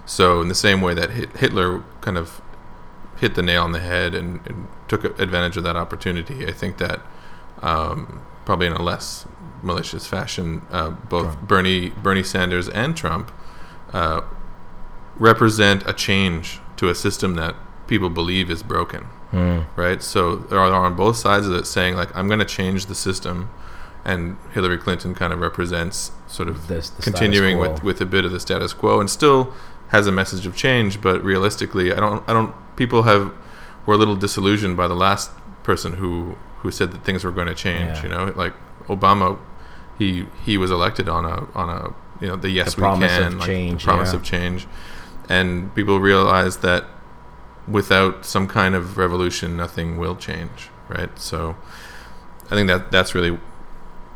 So, 0.04 0.40
in 0.42 0.48
the 0.48 0.56
same 0.56 0.80
way 0.80 0.92
that 0.94 1.10
Hitler 1.10 1.84
kind 2.00 2.18
of 2.18 2.42
hit 3.16 3.36
the 3.36 3.42
nail 3.42 3.62
on 3.62 3.72
the 3.72 3.78
head 3.78 4.14
and, 4.14 4.40
and 4.46 4.66
took 4.88 5.04
advantage 5.20 5.56
of 5.56 5.62
that 5.62 5.76
opportunity, 5.76 6.46
I 6.46 6.52
think 6.52 6.78
that 6.78 7.00
um, 7.62 8.22
probably 8.44 8.66
in 8.66 8.72
a 8.72 8.82
less 8.82 9.26
malicious 9.62 10.06
fashion, 10.06 10.62
uh, 10.70 10.90
both 10.90 11.40
Bernie 11.40 11.90
Bernie 11.90 12.24
Sanders 12.24 12.68
and 12.68 12.96
Trump 12.96 13.30
uh, 13.92 14.22
represent 15.18 15.82
a 15.86 15.92
change 15.92 16.60
to 16.76 16.88
a 16.88 16.94
system 16.94 17.34
that 17.34 17.54
people 17.86 18.10
believe 18.10 18.50
is 18.50 18.62
broken. 18.62 19.04
Hmm. 19.30 19.60
Right? 19.74 20.02
So 20.02 20.36
they're 20.36 20.60
on 20.60 20.94
both 20.94 21.16
sides 21.16 21.46
of 21.46 21.54
it 21.54 21.66
saying, 21.66 21.96
like, 21.96 22.14
I'm 22.16 22.28
going 22.28 22.38
to 22.38 22.44
change 22.44 22.86
the 22.86 22.94
system. 22.94 23.50
And 24.04 24.36
Hillary 24.52 24.78
Clinton 24.78 25.14
kind 25.14 25.32
of 25.32 25.40
represents 25.40 26.12
sort 26.28 26.48
of 26.48 26.68
This- 26.68 26.90
the 26.90 27.02
continuing 27.02 27.58
with, 27.58 27.82
with 27.82 28.00
a 28.00 28.06
bit 28.06 28.24
of 28.24 28.30
the 28.30 28.38
status 28.38 28.72
quo 28.72 29.00
and 29.00 29.10
still 29.10 29.52
has 29.88 30.06
a 30.06 30.12
message 30.12 30.46
of 30.46 30.54
change. 30.54 31.00
But 31.00 31.24
realistically, 31.24 31.92
I 31.92 31.96
don't, 31.96 32.22
I 32.28 32.32
don't, 32.32 32.54
people 32.76 33.02
have, 33.02 33.32
were 33.84 33.94
a 33.94 33.98
little 33.98 34.16
disillusioned 34.16 34.76
by 34.76 34.86
the 34.86 34.94
last 34.94 35.30
person 35.64 35.94
who, 35.94 36.36
who 36.58 36.70
said 36.70 36.92
that 36.92 37.04
things 37.04 37.24
were 37.24 37.32
going 37.32 37.48
to 37.48 37.54
change. 37.54 37.96
Yeah. 37.96 38.02
You 38.04 38.08
know, 38.10 38.32
like 38.36 38.52
Obama, 38.86 39.38
he, 39.98 40.26
he 40.44 40.56
was 40.56 40.70
elected 40.70 41.08
on 41.08 41.24
a, 41.24 41.48
on 41.54 41.68
a, 41.68 41.94
you 42.20 42.28
know, 42.28 42.36
the 42.36 42.50
yes 42.50 42.76
we 42.76 42.82
promise 42.82 43.12
of 43.12 43.18
can, 43.18 43.38
like, 43.38 43.40
the 43.40 43.52
change, 43.52 43.84
promise 43.84 44.12
yeah. 44.12 44.18
of 44.18 44.24
change 44.24 44.66
and 45.28 45.74
people 45.74 45.98
realize 46.00 46.58
that 46.58 46.84
without 47.68 48.24
some 48.24 48.46
kind 48.46 48.74
of 48.74 48.96
revolution 48.96 49.56
nothing 49.56 49.96
will 49.98 50.14
change 50.16 50.68
right 50.88 51.18
so 51.18 51.56
i 52.46 52.50
think 52.50 52.68
that 52.68 52.90
that's 52.92 53.14
really 53.14 53.38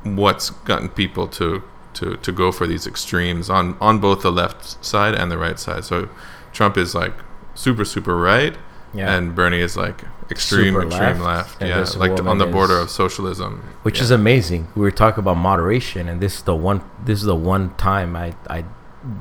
what's 0.04 0.50
gotten 0.50 0.88
people 0.88 1.26
to 1.26 1.62
to 1.94 2.16
to 2.18 2.30
go 2.32 2.52
for 2.52 2.66
these 2.66 2.86
extremes 2.86 3.50
on 3.50 3.76
on 3.80 3.98
both 3.98 4.22
the 4.22 4.30
left 4.32 4.82
side 4.84 5.14
and 5.14 5.30
the 5.30 5.38
right 5.38 5.58
side 5.58 5.84
so 5.84 6.08
trump 6.52 6.76
is 6.76 6.94
like 6.94 7.12
super 7.54 7.84
super 7.84 8.16
right 8.16 8.56
Yeah. 8.94 9.12
and 9.14 9.34
bernie 9.34 9.60
is 9.60 9.76
like 9.76 10.04
extreme 10.30 10.74
Super 10.74 10.86
extreme 10.86 11.20
left, 11.20 11.60
left, 11.60 11.62
yeah 11.96 11.98
like 11.98 12.12
on 12.24 12.38
the 12.38 12.46
border 12.46 12.74
is- 12.78 12.82
of 12.84 12.90
socialism 12.90 13.62
Which 13.82 13.98
Yeah. 13.98 14.04
is 14.04 14.10
amazing. 14.12 14.68
We 14.76 14.82
were 14.82 14.92
talking 15.02 15.18
about 15.24 15.38
moderation, 15.38 16.08
and 16.08 16.20
this 16.20 16.34
is 16.36 16.42
the 16.44 16.54
one. 16.54 16.82
This 17.04 17.18
is 17.18 17.24
the 17.26 17.34
one 17.54 17.74
time 17.76 18.14
I 18.14 18.34
I 18.48 18.64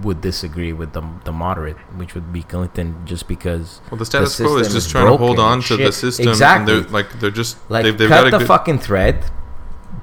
would 0.02 0.20
disagree 0.22 0.74
with 0.74 0.92
the 0.94 1.02
the 1.24 1.32
moderate, 1.32 1.78
which 1.98 2.14
would 2.14 2.34
be 2.34 2.44
Clinton, 2.44 2.96
just 3.06 3.28
because 3.28 3.80
well 3.90 3.98
the 3.98 4.06
status 4.06 4.36
quo 4.38 4.58
is 4.58 4.68
just 4.74 4.88
is 4.88 4.92
trying 4.92 5.08
to 5.08 5.16
hold 5.18 5.40
on 5.40 5.62
to 5.62 5.78
the 5.78 5.92
system 5.92 6.28
Exactly. 6.28 6.74
and 6.76 6.84
they're 6.86 6.92
like 6.92 7.20
they're 7.20 7.32
just 7.32 7.58
like 7.70 7.84
they've, 7.84 7.98
they've 7.98 8.10
cut 8.10 8.24
got 8.26 8.32
the 8.32 8.38
good 8.40 8.48
fucking 8.48 8.80
thread, 8.80 9.24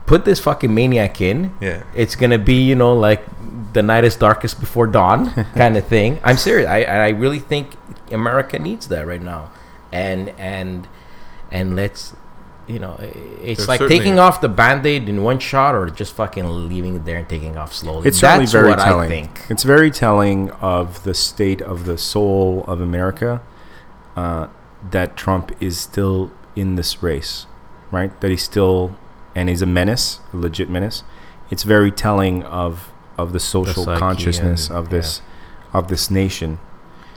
put 0.07 0.25
this 0.25 0.41
fucking 0.41 0.73
maniac 0.73 1.21
in. 1.21 1.55
yeah 1.61 1.83
It's 1.95 2.17
gonna 2.17 2.39
be 2.39 2.63
you 2.63 2.75
know 2.75 2.95
like 2.95 3.23
the 3.75 3.83
night 3.83 4.05
is 4.05 4.17
darkest 4.17 4.61
before 4.61 4.87
dawn 4.87 5.33
kind 5.55 5.77
of 5.77 5.87
thing. 5.87 6.21
I'm 6.25 6.39
serious. 6.39 6.69
I 6.69 6.85
I 6.85 7.09
really 7.11 7.41
think 7.41 7.77
America 8.11 8.59
needs 8.59 8.89
that 8.89 9.07
right 9.07 9.21
now, 9.23 9.51
and 9.93 10.31
and 10.39 10.89
and 11.53 11.77
let's 11.77 12.15
you 12.67 12.79
know, 12.81 12.97
it's 13.01 13.59
There's 13.59 13.69
like 13.69 13.79
certainly- 13.79 13.99
taking 13.99 14.19
off 14.19 14.41
the 14.41 14.49
band-aid 14.49 15.09
in 15.09 15.23
one 15.23 15.39
shot, 15.39 15.75
or 15.75 15.89
just 15.89 16.15
fucking 16.15 16.69
leaving 16.69 16.97
it 16.97 17.05
there 17.05 17.17
and 17.19 17.29
taking 17.29 17.57
off 17.57 17.73
slowly. 17.73 18.09
It's 18.09 18.19
certainly 18.19 18.45
That's 18.47 18.53
very 18.53 18.69
what 18.71 18.79
telling. 18.81 19.07
I 19.07 19.09
think. 19.09 19.41
It's 19.49 19.63
very 19.63 19.91
telling 19.91 20.51
of 20.61 21.03
the 21.05 21.15
state 21.15 21.63
of 21.63 21.85
the 21.85 21.97
soul 21.97 22.65
of 22.67 22.81
America 22.81 23.41
uh, 24.17 24.49
that 24.91 25.17
Trump 25.17 25.53
is 25.61 25.79
still 25.79 26.33
in 26.57 26.75
this 26.77 27.03
race, 27.03 27.47
right? 27.91 28.19
That 28.21 28.31
he's 28.31 28.43
still 28.43 28.97
and 29.35 29.49
he's 29.49 29.63
a 29.63 29.67
menace, 29.67 30.21
a 30.33 30.37
legit 30.37 30.69
menace. 30.71 31.03
It's 31.51 31.63
very 31.63 31.91
telling 31.93 32.43
of 32.45 32.91
of 33.19 33.33
the 33.33 33.41
social 33.41 33.85
psyche 33.85 33.99
consciousness 34.01 34.69
and- 34.69 34.79
of 34.79 34.89
this 34.91 35.23
of 35.73 35.89
this 35.89 36.11
nation. 36.11 36.59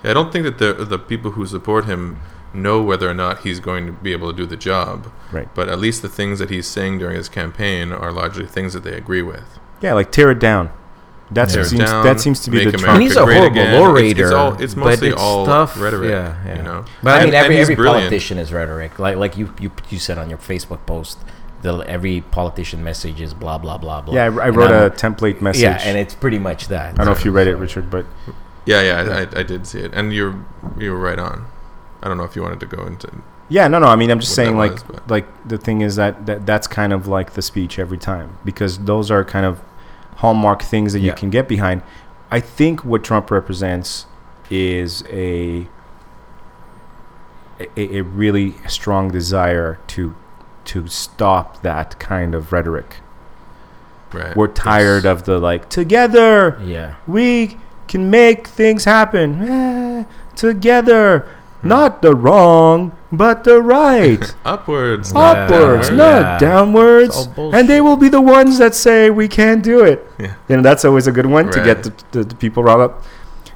I 0.03 0.13
don't 0.13 0.31
think 0.31 0.43
that 0.45 0.57
the 0.59 0.85
the 0.85 0.99
people 0.99 1.31
who 1.31 1.45
support 1.45 1.85
him 1.85 2.19
know 2.53 2.81
whether 2.81 3.09
or 3.09 3.13
not 3.13 3.39
he's 3.39 3.59
going 3.59 3.85
to 3.85 3.91
be 3.91 4.11
able 4.11 4.31
to 4.31 4.35
do 4.37 4.45
the 4.45 4.57
job. 4.57 5.11
Right. 5.31 5.53
But 5.53 5.69
at 5.69 5.79
least 5.79 6.01
the 6.01 6.09
things 6.09 6.39
that 6.39 6.49
he's 6.49 6.67
saying 6.67 6.99
during 6.99 7.15
his 7.15 7.29
campaign 7.29 7.91
are 7.91 8.11
largely 8.11 8.45
things 8.47 8.73
that 8.73 8.83
they 8.83 8.93
agree 8.93 9.21
with. 9.21 9.59
Yeah, 9.81 9.93
like 9.93 10.11
tear 10.11 10.31
it 10.31 10.39
down. 10.39 10.71
That 11.31 11.49
Tear 11.49 11.61
it 11.61 11.65
seems 11.65 11.83
down, 11.83 12.03
that 12.05 12.19
seems 12.19 12.39
to 12.41 12.49
be 12.49 12.57
the 12.57 12.63
America 12.69 12.83
Trump. 12.85 13.01
He's 13.01 13.15
a 13.15 13.21
horrible 13.21 13.45
again. 13.45 13.67
It's- 13.67 13.81
orator. 13.87 14.23
It's, 14.25 14.33
all, 14.33 14.61
it's 14.61 14.75
mostly 14.75 15.09
it's 15.09 15.21
all 15.21 15.45
stuff, 15.45 15.79
rhetoric. 15.79 16.09
Yeah, 16.09 16.43
yeah. 16.43 16.57
You 16.57 16.63
know, 16.63 16.85
But 17.03 17.09
I 17.11 17.19
mean, 17.19 17.27
and 17.27 17.35
every 17.35 17.55
he's 17.57 17.63
every 17.65 17.75
brilliant. 17.75 18.05
politician 18.05 18.39
is 18.39 18.51
rhetoric. 18.51 18.97
Like 18.97 19.15
like 19.17 19.37
you 19.37 19.53
you 19.59 19.71
you 19.91 19.99
said 19.99 20.17
on 20.17 20.27
your 20.31 20.39
Facebook 20.39 20.83
post, 20.87 21.19
the 21.61 21.77
every 21.81 22.21
politician 22.21 22.83
message 22.83 23.21
is 23.21 23.35
blah 23.35 23.59
blah 23.59 23.77
blah 23.77 24.01
blah. 24.01 24.15
Yeah, 24.15 24.23
I, 24.23 24.47
I 24.47 24.49
wrote 24.49 24.71
a 24.71 24.89
template 24.89 25.39
message. 25.39 25.61
Yeah, 25.61 25.79
and 25.83 25.99
it's 25.99 26.15
pretty 26.15 26.39
much 26.39 26.67
that. 26.69 26.93
I 26.93 26.97
don't 26.97 27.05
know 27.05 27.11
if 27.11 27.23
you 27.23 27.29
read 27.31 27.45
it, 27.47 27.57
Richard, 27.57 27.91
but 27.91 28.07
Yeah, 28.65 28.81
yeah, 28.81 29.13
I, 29.13 29.19
I, 29.37 29.41
I 29.41 29.43
did 29.43 29.67
see 29.67 29.81
it, 29.81 29.93
and 29.93 30.11
you're 30.11 30.33
you 30.79 30.91
were 30.93 30.99
right 30.99 31.19
on. 31.19 31.45
I 32.01 32.07
don't 32.07 32.17
know 32.17 32.23
if 32.23 32.35
you 32.35 32.41
wanted 32.41 32.59
to 32.61 32.65
go 32.65 32.85
into. 32.85 33.09
Yeah, 33.49 33.67
no, 33.67 33.79
no. 33.79 33.87
I 33.87 33.95
mean, 33.95 34.11
I'm 34.11 34.19
just 34.19 34.35
saying, 34.35 34.55
like, 34.57 34.87
was, 34.87 34.99
like 35.07 35.47
the 35.47 35.57
thing 35.57 35.81
is 35.81 35.95
that, 35.95 36.25
that 36.27 36.45
that's 36.45 36.67
kind 36.67 36.93
of 36.93 37.07
like 37.07 37.33
the 37.33 37.41
speech 37.41 37.79
every 37.79 37.97
time 37.97 38.37
because 38.45 38.77
those 38.79 39.09
are 39.09 39.23
kind 39.25 39.45
of 39.45 39.59
hallmark 40.17 40.61
things 40.61 40.93
that 40.93 40.99
you 40.99 41.13
can 41.13 41.29
get 41.29 41.47
behind. 41.47 41.81
I 42.29 42.39
think 42.41 42.85
what 42.85 43.03
Trump 43.03 43.31
represents 43.31 44.05
is 44.51 45.03
a 45.09 45.67
a, 47.75 47.97
a 47.97 48.01
really 48.01 48.55
strong 48.67 49.09
desire 49.11 49.79
to 49.87 50.15
to 50.65 50.87
stop 50.87 51.61
that 51.63 51.99
kind 51.99 52.35
of 52.35 52.51
rhetoric. 52.53 52.97
Right. 54.13 54.35
We're 54.35 54.47
tired 54.47 55.05
of 55.05 55.25
the 55.25 55.39
like 55.39 55.69
together 55.69 56.59
Yeah. 56.63 56.95
we 57.07 57.57
can 57.87 58.09
make 58.09 58.47
things 58.47 58.85
happen 58.85 59.41
Eh, 59.49 60.03
together, 60.35 61.27
Hmm. 61.61 61.67
not 61.67 62.01
the 62.01 62.15
wrong 62.15 62.93
but 63.11 63.43
the 63.43 63.61
right. 63.61 64.35
upwards. 64.45 65.11
Yeah. 65.13 65.19
upwards, 65.19 65.89
Yeah. 65.89 65.95
not 65.95 66.21
Yeah. 66.21 66.37
downwards. 66.37 67.27
And 67.37 67.67
they 67.67 67.81
will 67.81 67.97
be 67.97 68.07
the 68.09 68.21
ones 68.21 68.59
that 68.59 68.75
say 68.75 69.09
we 69.09 69.27
can't 69.27 69.63
do 69.63 69.81
it. 69.83 70.05
Yeah. 70.19 70.33
You 70.47 70.57
know, 70.57 70.61
that's 70.61 70.85
always 70.85 71.07
a 71.07 71.11
good 71.11 71.25
one 71.25 71.49
to 71.51 71.63
get 71.63 71.83
the, 71.83 71.93
the, 72.11 72.23
the 72.23 72.35
people 72.35 72.63
riled 72.63 72.81
up. 72.81 73.03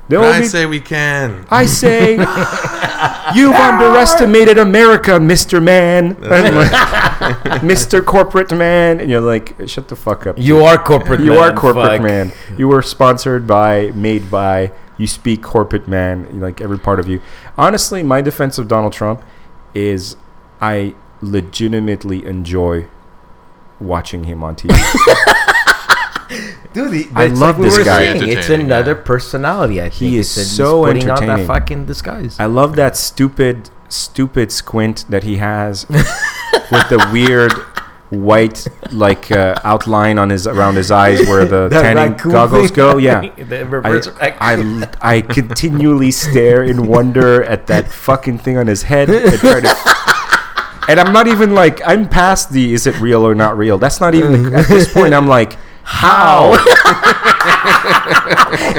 They 0.10 0.18
will 0.18 0.26
I 0.26 0.42
be, 0.42 0.48
say 0.48 0.66
we 0.66 0.82
can. 0.82 1.46
I 1.50 1.66
say, 1.66 2.14
you've 3.36 3.56
underestimated 3.56 4.58
America, 4.58 5.12
Mr. 5.12 5.64
Man. 5.64 6.16
Mr. 7.64 8.04
Corporate 8.04 8.52
Man. 8.52 9.00
And 9.00 9.10
you're 9.10 9.22
like, 9.22 9.56
shut 9.68 9.88
the 9.88 9.96
fuck 9.96 10.28
up. 10.28 10.38
You 10.38 10.64
are 10.66 10.78
corporate. 10.78 11.22
You 11.22 11.32
man, 11.32 11.38
are 11.40 11.54
corporate 11.54 12.00
fuck. 12.00 12.02
man. 12.02 12.32
You 12.58 12.68
were 12.68 12.82
sponsored 12.82 13.48
by, 13.48 13.92
made 13.92 14.30
by. 14.30 14.72
You 14.98 15.08
speak 15.08 15.42
corporate 15.42 15.88
man. 15.88 16.40
Like 16.40 16.62
every 16.62 16.80
part 16.80 17.00
of 17.00 17.08
you. 17.08 17.22
Honestly, 17.58 18.04
my 18.04 18.22
defense 18.22 18.58
of 18.58 18.68
Donald 18.68 18.94
Trump 18.94 19.22
is 19.74 20.16
I 20.62 20.96
legitimately 21.22 22.26
enjoy 22.26 22.88
watching 23.80 24.26
him 24.26 24.44
on 24.44 24.56
TV. 24.56 24.70
Dude, 26.74 26.92
the, 26.92 27.08
I 27.14 27.26
it's 27.26 27.40
love 27.40 27.60
we 27.60 27.66
this 27.66 27.78
were 27.78 27.84
guy. 27.84 28.18
saying, 28.18 28.28
It's 28.28 28.50
another 28.50 28.96
yeah. 28.96 29.02
personality. 29.06 29.80
I 29.80 29.90
think 29.90 29.94
He 29.94 30.18
is 30.18 30.32
It's- 30.36 30.48
he's 30.48 30.58
so 30.58 30.84
putting 30.86 31.04
on 31.04 31.10
entertaining. 31.24 31.48
that 31.48 31.54
fucking 31.54 31.86
disguise. 31.86 32.40
I 32.40 32.46
love 32.46 32.76
that 32.78 32.98
stupid, 32.98 33.70
stupid 33.90 34.52
squint 34.52 35.06
that 35.10 35.24
he 35.24 35.38
has 35.38 35.88
with 35.90 36.90
the 36.90 37.08
weird 37.14 37.54
white 38.22 38.68
like 38.92 39.32
uh, 39.32 39.60
outline 39.64 40.18
on 40.20 40.30
his 40.30 40.48
around 40.48 40.76
his 40.76 40.92
eyes 40.92 41.28
where 41.28 41.46
the 41.46 41.70
tanning 41.72 42.18
goggles 42.18 42.68
thing. 42.68 42.76
go. 42.76 42.98
Yeah. 42.98 43.22
I. 43.84 44.36
I, 44.40 44.90
I 45.02 45.22
continually 45.22 46.12
stare 46.12 46.64
in 46.64 46.88
wonder 46.88 47.44
at 47.44 47.68
that 47.68 47.88
fucking 47.90 48.40
thing 48.40 48.58
on 48.58 48.68
his 48.68 48.84
head 48.84 49.08
to 49.08 49.24
and 50.88 51.00
I'm 51.00 51.14
not 51.14 51.28
even 51.28 51.54
like 51.54 51.82
I'm 51.86 52.08
past 52.08 52.52
the 52.52 52.74
is 52.74 52.88
it 52.88 53.00
real 53.00 53.26
or 53.26 53.36
not 53.36 53.58
real. 53.58 53.78
That's 53.78 54.00
not 54.00 54.16
even 54.16 54.54
at 54.54 54.68
this 54.68 54.92
point. 54.94 55.14
I'm 55.14 55.28
like 55.28 55.58
how 55.84 56.52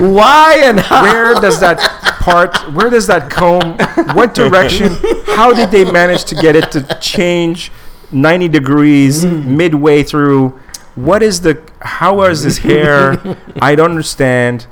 Why 0.00 0.60
and 0.64 0.80
how? 0.80 1.02
where 1.02 1.34
does 1.34 1.60
that 1.60 1.78
part 2.20 2.56
where 2.72 2.88
does 2.88 3.06
that 3.06 3.30
comb 3.30 3.76
what 4.16 4.34
direction 4.34 4.90
how 5.26 5.52
did 5.52 5.70
they 5.70 5.90
manage 5.90 6.24
to 6.24 6.34
get 6.34 6.56
it 6.56 6.72
to 6.72 6.82
change 7.00 7.70
90 8.14 8.48
degrees 8.48 9.24
mm. 9.24 9.44
midway 9.44 10.02
through. 10.02 10.50
What 10.94 11.22
is 11.22 11.40
the 11.40 11.60
how 11.80 12.22
is 12.22 12.42
his 12.42 12.58
hair? 12.58 13.36
I 13.60 13.74
don't 13.74 13.90
understand. 13.90 14.66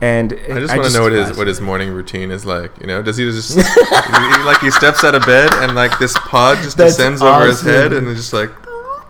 And 0.00 0.32
I 0.32 0.60
just 0.60 0.76
want 0.76 0.88
to 0.88 0.92
know 0.92 1.02
what 1.02 1.12
his 1.12 1.36
what 1.36 1.46
his 1.46 1.60
morning 1.60 1.90
routine 1.90 2.30
is 2.30 2.44
like. 2.44 2.78
You 2.80 2.86
know, 2.86 3.02
does 3.02 3.16
he 3.16 3.24
just 3.24 3.54
he, 3.58 4.42
like 4.44 4.60
he 4.60 4.70
steps 4.70 5.02
out 5.02 5.14
of 5.14 5.24
bed 5.24 5.50
and 5.54 5.74
like 5.74 5.98
this 5.98 6.16
pod 6.18 6.58
just 6.58 6.76
That's 6.76 6.96
descends 6.96 7.22
over 7.22 7.46
his 7.46 7.62
head 7.62 7.92
and 7.92 8.14
just 8.14 8.32
like 8.32 8.50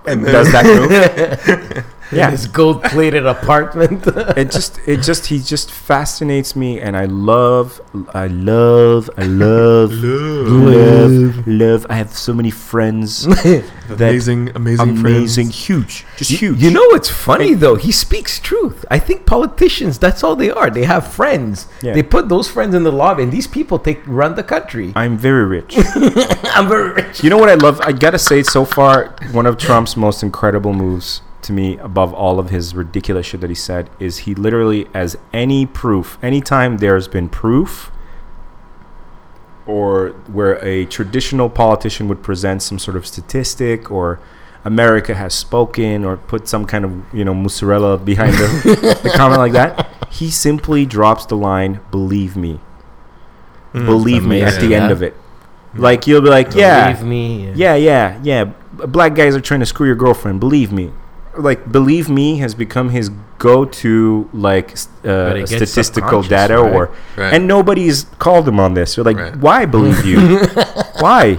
and 0.06 0.24
does 0.24 0.52
that 0.52 0.64
move 1.84 1.84
yeah 2.12 2.30
His 2.30 2.46
gold-plated 2.46 3.26
apartment. 3.26 4.06
it 4.36 4.50
just 4.50 4.78
it 4.86 4.98
just 5.02 5.26
he 5.26 5.38
just 5.40 5.70
fascinates 5.70 6.54
me 6.54 6.80
and 6.80 6.96
i 6.96 7.04
love 7.06 7.80
i 8.14 8.26
love 8.26 9.08
i 9.16 9.22
love 9.24 9.90
love 9.92 10.44
love 10.74 11.46
love 11.46 11.86
i 11.90 11.94
have 11.96 12.12
so 12.14 12.32
many 12.34 12.50
friends 12.50 13.26
amazing, 13.88 14.50
amazing, 14.54 14.88
amazing 14.88 15.46
friends. 15.48 15.66
huge 15.66 16.04
just 16.16 16.30
You- 16.30 16.38
huge 16.38 16.62
You 16.62 16.70
know 16.70 16.86
what's 16.92 17.08
funny 17.10 17.54
though? 17.54 17.76
He 17.76 17.92
speaks 17.92 18.38
truth. 18.40 18.84
I 18.90 18.98
think 18.98 19.26
politicians, 19.26 19.98
that's 19.98 20.22
all 20.24 20.36
they 20.36 20.50
are. 20.50 20.70
They 20.70 20.84
have 20.84 21.06
friends. 21.12 21.66
Yeah. 21.82 21.92
They 21.94 22.02
put 22.02 22.28
those 22.28 22.48
friends 22.50 22.74
in 22.74 22.82
the 22.82 22.92
lobby, 22.92 23.22
and 23.24 23.32
these 23.32 23.46
people 23.46 23.78
take 23.78 24.00
run 24.06 24.34
the 24.34 24.42
country. 24.42 24.92
i'm 24.96 25.16
very 25.18 25.44
rich 25.44 25.72
I'm 26.56 26.68
very 26.68 26.90
rich. 26.92 27.22
You 27.22 27.30
know 27.30 27.36
what 27.38 27.48
I 27.48 27.54
love? 27.66 27.80
I 27.80 27.92
gotta 27.92 28.18
say, 28.18 28.42
so 28.42 28.64
far, 28.64 29.14
one 29.32 29.46
of 29.46 29.56
Trump's 29.58 29.96
most 29.96 30.22
incredible 30.22 30.72
moves 30.72 31.20
to 31.44 31.52
me, 31.52 31.76
above 31.78 32.12
all 32.12 32.38
of 32.38 32.50
his 32.50 32.74
ridiculous 32.74 33.26
shit 33.26 33.40
that 33.40 33.50
he 33.50 33.54
said, 33.56 33.88
is 33.98 34.18
he 34.18 34.34
literally, 34.34 34.86
as 34.94 35.16
any 35.32 35.64
proof, 35.66 36.18
anytime 36.22 36.78
there's 36.78 37.08
been 37.08 37.28
proof, 37.28 37.90
or 39.66 40.10
where 40.26 40.62
a 40.64 40.84
traditional 40.86 41.48
politician 41.48 42.06
would 42.08 42.22
present 42.22 42.62
some 42.62 42.78
sort 42.78 42.96
of 42.96 43.06
statistic, 43.06 43.90
or 43.90 44.20
America 44.64 45.14
has 45.14 45.34
spoken, 45.34 46.04
or 46.04 46.16
put 46.16 46.48
some 46.48 46.66
kind 46.66 46.84
of 46.84 47.14
you 47.14 47.24
know 47.24 47.34
mozzarella 47.34 47.96
behind 47.98 48.32
the, 48.34 49.00
the 49.02 49.10
comment 49.16 49.38
like 49.38 49.52
that, 49.52 49.88
he 50.10 50.30
simply 50.30 50.84
drops 50.84 51.24
the 51.26 51.36
line, 51.36 51.80
"Believe 51.90 52.36
me." 52.36 52.60
Hmm, 53.72 53.86
Believe 53.86 54.24
me 54.24 54.42
at 54.42 54.52
amazing, 54.54 54.68
the 54.68 54.74
end 54.76 54.86
yeah. 54.86 54.92
of 54.92 55.02
it. 55.02 55.16
Like 55.76 56.06
you'll 56.06 56.20
be 56.20 56.28
like, 56.28 56.54
yeah, 56.54 56.92
Believe 56.92 57.04
me. 57.04 57.52
yeah, 57.54 57.74
yeah, 57.74 58.20
yeah. 58.22 58.44
B- 58.44 58.52
Black 58.86 59.16
guys 59.16 59.34
are 59.34 59.40
trying 59.40 59.58
to 59.58 59.66
screw 59.66 59.86
your 59.86 59.96
girlfriend. 59.96 60.38
Believe 60.38 60.70
me. 60.70 60.92
Like, 61.36 61.70
believe 61.70 62.08
me 62.08 62.38
has 62.38 62.54
become 62.54 62.90
his 62.90 63.10
go-to 63.38 64.28
like 64.32 64.72
uh, 65.04 65.44
statistical 65.46 66.22
data, 66.22 66.58
right? 66.62 66.72
or 66.74 66.90
Right. 67.16 67.34
and 67.34 67.46
nobody's 67.46 68.04
called 68.18 68.48
him 68.48 68.58
on 68.60 68.74
this. 68.74 68.96
You're 68.96 69.04
like, 69.04 69.16
Right. 69.18 69.36
why 69.36 69.66
believe 69.66 70.04
you? 70.04 70.38
why? 71.00 71.38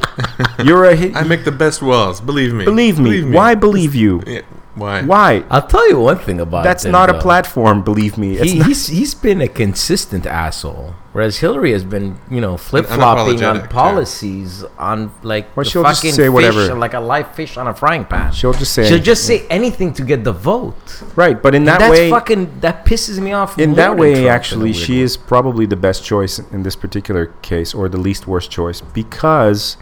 You're 0.63 0.85
a 0.85 0.95
hit. 0.95 1.15
I 1.15 1.23
make 1.23 1.45
the 1.45 1.51
best 1.51 1.81
walls. 1.81 2.21
Believe 2.21 2.53
me. 2.53 2.65
believe 2.65 2.99
me. 2.99 3.23
Why 3.23 3.55
believe 3.55 3.95
you? 3.95 4.21
Yeah, 4.27 4.41
why? 4.75 5.01
Why? 5.03 5.43
I'll 5.49 5.65
tell 5.65 5.87
you 5.89 5.99
one 5.99 6.17
thing 6.19 6.39
about 6.41 6.63
That's 6.63 6.85
him, 6.85 6.91
not 6.91 7.09
a 7.09 7.19
platform. 7.19 7.81
Believe 7.83 8.17
me. 8.17 8.37
It's 8.37 8.51
He, 8.51 8.59
not, 8.59 8.67
he's 8.67 8.87
he's 8.87 9.13
been 9.15 9.41
a 9.41 9.47
consistent 9.47 10.25
asshole, 10.25 10.95
whereas 11.13 11.37
Hillary 11.37 11.71
has 11.71 11.83
been, 11.83 12.19
you 12.29 12.41
know, 12.41 12.57
flip 12.57 12.85
flopping 12.85 13.41
on 13.43 13.57
unapologetic, 13.57 13.61
too. 13.63 13.67
policies 13.69 14.63
on 14.77 15.11
like 15.23 15.55
Well, 15.55 15.63
the 15.63 15.69
she'll 15.69 15.83
just 15.83 16.01
say 16.01 16.11
fish, 16.11 16.29
whatever. 16.29 16.75
like 16.75 16.93
a 16.93 16.99
live 16.99 17.33
fish 17.35 17.55
on 17.57 17.67
a 17.67 17.73
frying 17.73 18.05
pan. 18.05 18.31
she'll 18.33 18.53
just 18.53 18.73
say 18.73 18.83
She'll 18.83 18.93
anything. 18.95 19.05
just 19.05 19.25
say 19.25 19.47
anything 19.49 19.93
to 19.93 20.03
get 20.03 20.23
the 20.23 20.33
vote. 20.33 21.03
right, 21.15 21.41
but 21.41 21.55
in 21.55 21.61
And 21.61 21.67
that 21.69 21.79
that's 21.79 21.91
way, 21.91 22.09
fucking 22.09 22.59
that 22.59 22.85
pisses 22.85 23.19
me 23.19 23.31
off. 23.31 23.57
in 23.57 23.75
that 23.75 23.95
way, 23.97 24.13
Trump 24.13 24.29
actually, 24.29 24.73
she 24.73 24.97
way. 24.97 25.01
is 25.03 25.15
probably 25.17 25.65
the 25.65 25.77
best 25.77 26.03
choice 26.03 26.37
in 26.39 26.63
this 26.63 26.75
particular 26.75 27.27
case, 27.41 27.73
or 27.73 27.87
the 27.87 27.97
least 27.97 28.27
worst 28.27 28.51
choice, 28.51 28.81
because 28.81 29.77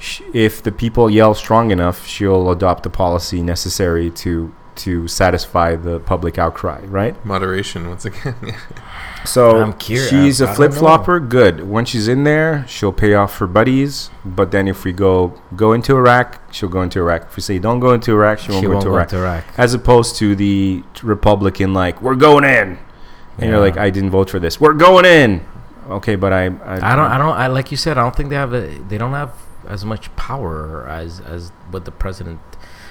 sh- 0.00 0.22
if 0.34 0.62
the 0.62 0.72
people 0.72 1.08
yell 1.10 1.34
strong 1.34 1.70
enough, 1.70 2.06
she'll 2.06 2.50
adopt 2.50 2.82
the 2.82 2.90
policy 2.90 3.42
necessary 3.42 4.10
to 4.10 4.52
to 4.76 5.06
satisfy 5.08 5.76
the 5.76 6.00
public 6.00 6.38
outcry, 6.38 6.80
right? 6.86 7.22
Moderation 7.24 7.88
once 7.88 8.04
again. 8.04 8.34
So 9.26 9.60
I'm 9.60 9.74
curious. 9.74 10.08
she's 10.08 10.40
a 10.40 10.52
flip 10.54 10.72
flopper. 10.72 11.20
Good. 11.20 11.68
When 11.68 11.84
she's 11.84 12.08
in 12.08 12.24
there, 12.24 12.64
she'll 12.66 12.90
pay 12.92 13.12
off 13.12 13.36
her 13.36 13.46
buddies. 13.46 14.08
But 14.24 14.50
then 14.50 14.66
if 14.66 14.82
we 14.82 14.92
go 14.92 15.34
go 15.54 15.74
into 15.74 15.94
Iraq, 15.94 16.40
she'll 16.50 16.70
go 16.70 16.80
into 16.80 17.00
Iraq. 17.00 17.24
If 17.24 17.36
we 17.36 17.42
say 17.42 17.58
don't 17.58 17.80
go 17.80 17.92
into 17.92 18.12
Iraq, 18.12 18.38
she 18.38 18.50
won't, 18.50 18.62
She 18.62 18.66
go, 18.66 18.72
won't 18.72 18.84
into 18.84 18.90
go 18.92 18.96
Iraq. 18.96 19.12
into 19.12 19.18
Iraq. 19.18 19.44
As 19.58 19.74
opposed 19.74 20.16
to 20.16 20.34
the 20.34 20.82
Republican, 21.02 21.74
like 21.74 22.00
we're 22.00 22.14
going 22.14 22.44
in, 22.44 22.78
and 23.36 23.50
you're 23.50 23.60
like, 23.60 23.76
I 23.76 23.90
didn't 23.90 24.08
vote 24.10 24.30
for 24.30 24.38
this. 24.38 24.58
We're 24.58 24.72
going 24.72 25.04
in. 25.04 25.44
Okay, 25.90 26.16
but 26.16 26.32
I 26.32 26.46
I, 26.46 26.92
I 26.92 26.96
don't. 26.96 27.10
I 27.12 27.18
don't. 27.18 27.36
I 27.36 27.48
like 27.48 27.70
you 27.70 27.76
said. 27.76 27.98
I 27.98 28.02
don't 28.02 28.16
think 28.16 28.30
they 28.30 28.36
have. 28.36 28.54
A, 28.54 28.68
they 28.88 28.96
don't 28.96 29.12
have 29.12 29.34
as 29.68 29.84
much 29.84 30.14
power 30.16 30.86
as 30.88 31.20
as 31.20 31.50
what 31.70 31.84
the 31.84 31.90
president. 31.90 32.40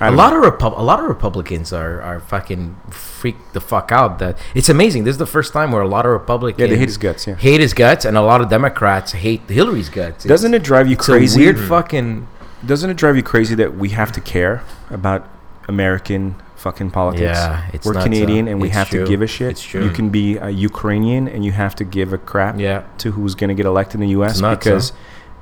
A 0.02 0.12
lot 0.12 0.32
of 0.32 0.42
Repu- 0.42 0.78
a 0.78 0.82
lot 0.82 1.00
of 1.02 1.08
Republicans 1.08 1.74
are 1.74 2.02
are 2.02 2.22
fucking 2.22 2.78
freaked 2.90 3.54
the 3.54 3.60
fuck 3.60 3.92
out. 3.92 4.20
That 4.20 4.38
it's 4.56 4.70
amazing. 4.70 5.04
This 5.04 5.14
is 5.14 5.18
the 5.18 5.26
first 5.26 5.52
time 5.52 5.72
where 5.72 5.82
a 5.82 5.88
lot 5.88 6.06
of 6.06 6.14
Republicans 6.14 6.62
yeah, 6.62 6.68
they 6.68 6.78
hate 6.78 6.88
his 6.88 6.98
guts. 6.98 7.28
Yeah. 7.28 7.36
hate 7.36 7.60
his 7.60 7.74
guts, 7.74 8.06
and 8.06 8.16
a 8.16 8.22
lot 8.22 8.40
of 8.40 8.50
Democrats 8.50 9.12
hate 9.12 9.42
Hillary's 9.50 9.90
guts. 9.90 10.24
Doesn't 10.24 10.54
it 10.54 10.64
drive 10.64 10.88
you 10.88 10.94
it's 10.94 11.06
crazy? 11.06 11.42
a 11.42 11.44
weird 11.44 11.60
fucking 11.60 12.28
Doesn't 12.66 12.90
it 12.90 12.98
drive 12.98 13.18
you 13.18 13.24
crazy 13.24 13.56
that 13.56 13.76
we 13.76 13.90
have 13.90 14.12
to 14.14 14.22
care 14.22 14.64
about 14.90 15.28
American 15.68 16.36
fucking 16.56 16.92
politics? 16.92 17.22
Yeah, 17.22 17.70
it's 17.74 17.86
We're 17.86 18.02
Canadian 18.02 18.48
uh, 18.48 18.52
and 18.52 18.62
we 18.62 18.70
it's 18.70 18.78
have 18.78 18.90
true. 18.90 19.04
to 19.04 19.10
give 19.10 19.22
a 19.22 19.28
shit. 19.28 19.52
It's 19.52 19.64
true. 19.64 19.84
You 19.84 19.90
can 19.90 20.10
be 20.10 20.38
a 20.38 20.50
Ukrainian 20.50 21.28
and 21.28 21.44
you 21.44 21.52
have 21.52 21.76
to 21.76 21.84
give 21.84 22.14
a 22.14 22.18
crap 22.18 22.58
yeah. 22.58 22.86
to 23.00 23.12
who's 23.12 23.36
going 23.36 23.50
to 23.50 23.56
get 23.56 23.66
elected 23.66 23.96
in 23.96 24.02
the 24.02 24.12
U.S. 24.12 24.42
Because 24.42 24.94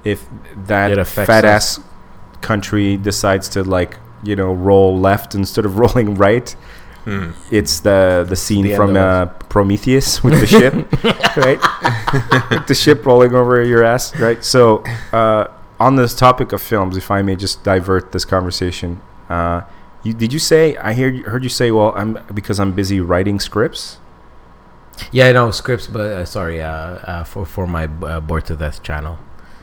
if 0.08 0.26
that 0.68 1.08
fat 1.08 1.46
ass 1.46 1.80
country 2.42 2.98
decides 2.98 3.50
to 3.50 3.64
like 3.64 3.98
you 4.24 4.36
know 4.36 4.52
roll 4.54 4.98
left 5.00 5.36
instead 5.36 5.66
of 5.66 5.78
rolling 5.84 6.16
right, 6.16 6.56
Hmm. 7.08 7.32
it's 7.52 7.80
the 7.80 8.26
the 8.28 8.36
scene 8.36 8.66
the 8.66 8.76
from 8.76 8.98
uh, 8.98 9.28
Prometheus 9.48 10.22
with 10.24 10.40
the 10.42 10.48
ship, 10.48 10.74
right? 11.38 11.60
the 12.68 12.76
ship 12.76 13.06
rolling 13.06 13.34
over 13.34 13.64
your 13.64 13.84
ass, 13.84 14.14
right? 14.20 14.44
So, 14.44 14.84
uh, 15.14 15.48
on 15.80 15.96
this 15.96 16.14
topic 16.14 16.52
of 16.52 16.62
films, 16.62 16.98
if 16.98 17.10
I 17.10 17.22
may 17.22 17.38
just 17.38 17.64
divert 17.64 18.12
this 18.12 18.26
conversation, 18.26 19.00
uh, 19.30 19.62
you, 20.04 20.14
did 20.14 20.34
you 20.34 20.40
say 20.40 20.76
I 20.78 20.92
hear 20.94 21.24
heard 21.30 21.44
you 21.44 21.50
say, 21.50 21.72
well, 21.72 21.94
I'm 21.96 22.20
because 22.34 22.60
I'm 22.60 22.74
busy 22.74 23.00
writing 23.00 23.40
scripts. 23.40 24.00
Yeah, 25.12 25.30
I 25.30 25.32
know 25.32 25.52
scripts, 25.52 25.88
but 25.88 26.02
uh, 26.02 26.26
sorry, 26.26 26.62
uh, 26.62 26.70
uh, 26.70 27.24
for 27.24 27.46
for 27.46 27.68
my 27.68 27.86
uh, 27.86 28.20
Board 28.20 28.46
to 28.48 28.56
Death 28.58 28.84
channel. 28.84 29.18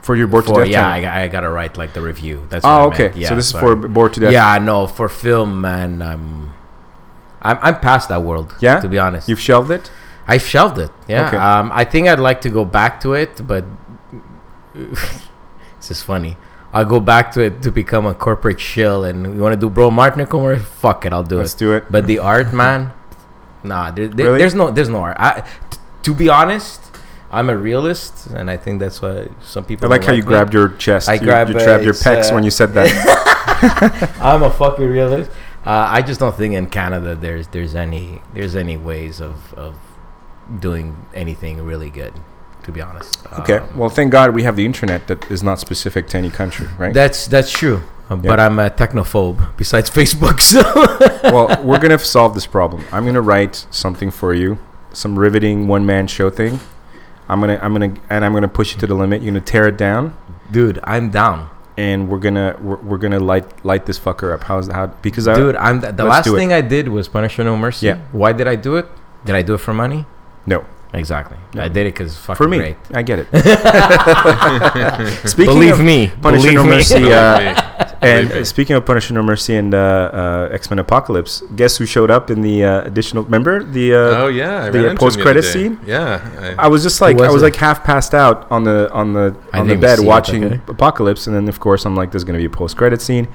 For 0.05 0.15
your 0.15 0.27
Board 0.29 0.45
to 0.47 0.53
Death 0.53 0.69
yeah. 0.69 0.87
I, 0.87 1.23
I 1.23 1.29
gotta 1.29 1.49
write 1.49 1.75
like 1.79 1.93
the 1.95 2.03
review. 2.03 2.37
That's 2.51 2.65
Oh, 2.65 2.89
okay. 2.91 3.11
Yeah, 3.17 3.31
so 3.31 3.37
this 3.37 3.49
sorry. 3.49 3.65
is 3.65 3.83
for 3.83 3.89
board 3.89 4.13
to 4.15 4.21
death. 4.21 4.33
Yeah, 4.33 4.59
no, 4.59 4.87
for 4.87 5.09
film, 5.09 5.61
man, 5.63 6.03
I'm, 6.03 6.53
I'm, 7.41 7.59
I'm 7.67 7.81
past 7.81 8.11
that 8.11 8.23
world. 8.23 8.55
Yeah? 8.61 8.81
to 8.81 8.89
be 8.89 8.99
honest, 8.99 9.29
You've 9.31 9.41
shelved 9.41 9.71
it. 9.71 9.91
I 10.29 10.37
shelved 10.39 10.79
it. 10.79 10.91
Yeah, 11.09 11.29
Okay. 11.29 11.37
um, 11.39 11.71
I 11.73 11.85
think 11.85 12.09
I'd 12.09 12.19
like 12.21 12.41
to 12.43 12.51
go 12.51 12.65
back 12.67 13.01
to 13.01 13.15
it, 13.15 13.47
but 13.47 13.65
this 14.75 15.91
is 15.91 16.03
funny. 16.03 16.37
I'll 16.73 16.85
go 16.85 16.99
back 17.01 17.31
to 17.33 17.41
it 17.41 17.63
to 17.63 17.71
become 17.71 18.05
a 18.05 18.15
corporate 18.15 18.61
shill, 18.61 19.05
and 19.05 19.35
you 19.37 19.41
want 19.41 19.55
to 19.55 19.61
do 19.61 19.71
Bro 19.71 19.93
Martin 19.93 20.27
commercial? 20.27 20.65
Fuck 20.65 21.07
it, 21.07 21.13
I'll 21.13 21.23
do 21.23 21.37
it. 21.37 21.43
Let's 21.49 21.55
do 21.55 21.73
it. 21.73 21.85
But 21.91 22.07
the 22.07 22.19
art, 22.19 22.53
man, 22.53 22.93
nah, 23.63 23.91
there, 23.91 24.09
there- 24.09 24.27
Really? 24.27 24.39
there's 24.39 24.55
no, 24.55 24.71
there's 24.71 24.89
no 24.89 24.99
art. 24.99 25.17
I, 25.21 25.41
t- 25.71 25.79
to 26.03 26.15
be 26.15 26.29
honest, 26.29 26.81
I'm 27.35 27.51
a 27.51 27.57
realist, 27.57 28.29
and 28.29 28.51
I 28.51 28.57
think 28.57 28.81
that's 28.81 29.03
why 29.03 29.29
some 29.43 29.65
people. 29.65 29.87
I 29.87 29.91
like 29.97 30.05
how 30.05 30.13
you 30.13 30.23
me. 30.23 30.29
grabbed 30.29 30.55
your 30.55 30.69
chest. 30.77 31.09
I 31.09 31.15
you, 31.15 31.21
grab, 31.21 31.49
you 31.49 31.57
uh, 31.57 31.65
grabbed 31.65 31.85
your 31.85 31.95
pecs 31.95 32.31
uh, 32.31 32.35
when 32.35 32.45
you 32.45 32.51
said 32.51 32.73
that. 32.75 32.89
I'm 34.21 34.43
a 34.43 34.51
fucking 34.51 34.87
realist. 34.89 35.31
Uh, 35.67 35.87
I 35.91 36.03
just 36.03 36.21
don't 36.21 36.37
think 36.37 36.55
in 36.55 36.67
Canada 36.69 37.15
there's 37.15 37.49
there's 37.49 37.75
any 37.75 38.21
there's 38.35 38.55
any 38.55 38.77
ways 38.77 39.21
of 39.21 39.53
of 39.55 39.75
doing 40.61 40.97
anything 41.15 41.61
really 41.63 41.91
good. 41.91 42.15
To 42.65 42.73
be 42.73 42.81
honest. 42.81 43.19
okay. 43.41 43.59
Um, 43.59 43.77
Well, 43.77 43.91
thank 43.91 44.11
God 44.11 44.35
we 44.35 44.43
have 44.45 44.57
the 44.57 44.65
internet 44.65 45.07
that 45.09 45.31
is 45.31 45.43
not 45.43 45.61
specific 45.61 46.07
to 46.09 46.17
any 46.19 46.31
country, 46.31 46.67
right? 46.79 46.95
That's 46.95 47.27
that's 47.27 47.53
true. 47.53 47.83
Uh, 48.09 48.17
But 48.17 48.41
I'm 48.41 48.59
a 48.59 48.71
technophobe. 48.71 49.39
Besides 49.59 49.91
Facebook, 50.01 50.41
so 50.41 50.63
well, 51.35 51.47
we're 51.63 51.79
gonna 51.79 51.99
solve 51.99 52.33
this 52.35 52.47
problem. 52.47 52.85
I'm 52.91 53.05
gonna 53.05 53.21
write 53.21 53.67
something 53.71 54.11
for 54.11 54.33
you, 54.33 54.59
some 54.95 55.19
riveting 55.19 55.69
one 55.69 55.85
man 55.85 56.07
show 56.07 56.31
thing. 56.31 56.61
I'm 57.29 57.41
gonna, 57.41 57.59
I'm 57.63 57.73
gonna, 57.73 57.95
and 58.11 58.25
I'm 58.25 58.33
gonna 58.33 58.49
push 58.49 58.75
it 58.75 58.81
to 58.81 58.87
the 58.87 58.95
limit. 58.95 59.23
You're 59.23 59.33
gonna 59.33 59.45
tear 59.45 59.67
it 59.69 59.77
down, 59.79 60.17
dude, 60.51 60.79
I'm 60.85 61.11
down. 61.11 61.51
and 61.77 62.09
we're 62.09 62.19
gonna, 62.21 62.57
we're, 62.61 62.77
we're 62.77 62.99
gonna 62.99 63.19
light, 63.19 63.65
light 63.65 63.85
this 63.87 63.99
fucker 63.99 64.33
up. 64.33 64.45
How's 64.45 64.69
how? 64.69 64.87
Because 65.03 65.27
I, 65.27 65.35
Dude, 65.35 65.57
I'm 65.57 65.81
the, 65.81 65.91
the 65.93 66.05
last 66.05 66.29
thing 66.31 66.53
I 66.53 66.61
did 66.61 66.89
was 66.89 67.09
Punisher 67.09 67.43
No 67.43 67.57
Mercy. 67.57 67.87
Yeah. 67.87 67.99
Why 68.13 68.33
did 68.33 68.47
I 68.47 68.55
do 68.57 68.77
it? 68.77 68.87
Did 69.25 69.35
I 69.35 69.43
do 69.43 69.55
it 69.55 69.59
for 69.59 69.75
money? 69.75 70.07
no, 70.47 70.65
Exactly. 70.95 71.37
No. 71.55 71.63
I 71.63 71.69
did 71.69 71.87
it 71.87 71.95
because 71.95 72.17
fucking 72.17 72.37
for 72.37 72.49
me, 72.49 72.59
great. 72.59 72.77
I 72.93 73.03
get 73.03 73.19
it. 73.21 73.27
speaking 75.29 75.55
Believe 75.55 75.75
of 75.81 75.85
me. 75.85 76.11
Punisher 76.23 76.43
believe 76.43 76.55
No 76.55 76.65
me. 76.65 76.71
Mercy, 76.71 77.13
uh, 77.13 77.95
And 78.01 78.29
me. 78.31 78.41
uh, 78.41 78.45
speaking 78.45 78.77
of 78.77 78.85
Punisher 78.87 79.15
No 79.15 79.23
Mercy 79.23 79.57
and 79.57 79.75
uh, 79.75 79.79
uh, 79.79 80.49
X 80.53 80.71
Men 80.71 80.79
Apocalypse, 80.79 81.43
guess 81.57 81.77
who 81.79 81.87
showed 81.87 82.11
up 82.11 82.31
in 82.31 82.41
the 82.43 82.65
uh, 82.65 82.83
additional? 82.83 83.25
Remember 83.25 83.63
the? 83.65 83.95
Uh, 83.95 83.99
oh 84.23 84.27
yeah, 84.29 84.65
I 84.65 84.71
the, 84.71 84.93
uh, 84.93 84.97
post-credit 84.97 85.43
the 85.43 85.49
other 85.49 85.59
day. 85.69 85.69
scene? 85.69 85.81
Yeah, 85.87 86.55
I 86.59 86.69
was 86.69 86.83
just 86.83 87.01
like 87.01 87.17
was 87.19 87.29
I 87.29 87.33
was 87.33 87.43
it? 87.43 87.47
like 87.47 87.57
half 87.57 87.83
passed 87.85 88.15
out 88.15 88.47
on 88.51 88.65
the 88.65 88.91
on 88.93 89.13
the 89.15 89.35
on 89.53 89.67
the 89.69 89.77
bed 89.77 89.99
see 89.99 90.05
it, 90.05 90.09
watching 90.09 90.45
okay. 90.45 90.61
Apocalypse, 90.69 91.27
and 91.27 91.35
then 91.35 91.49
of 91.49 91.59
course 91.61 91.85
I'm 91.87 91.97
like, 91.97 92.11
there's 92.11 92.25
gonna 92.25 92.39
be 92.39 92.45
a 92.45 92.51
post 92.51 92.77
credit 92.77 93.01
scene. 93.03 93.29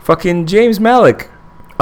Fucking 0.00 0.46
James 0.46 0.80
Malik. 0.80 1.28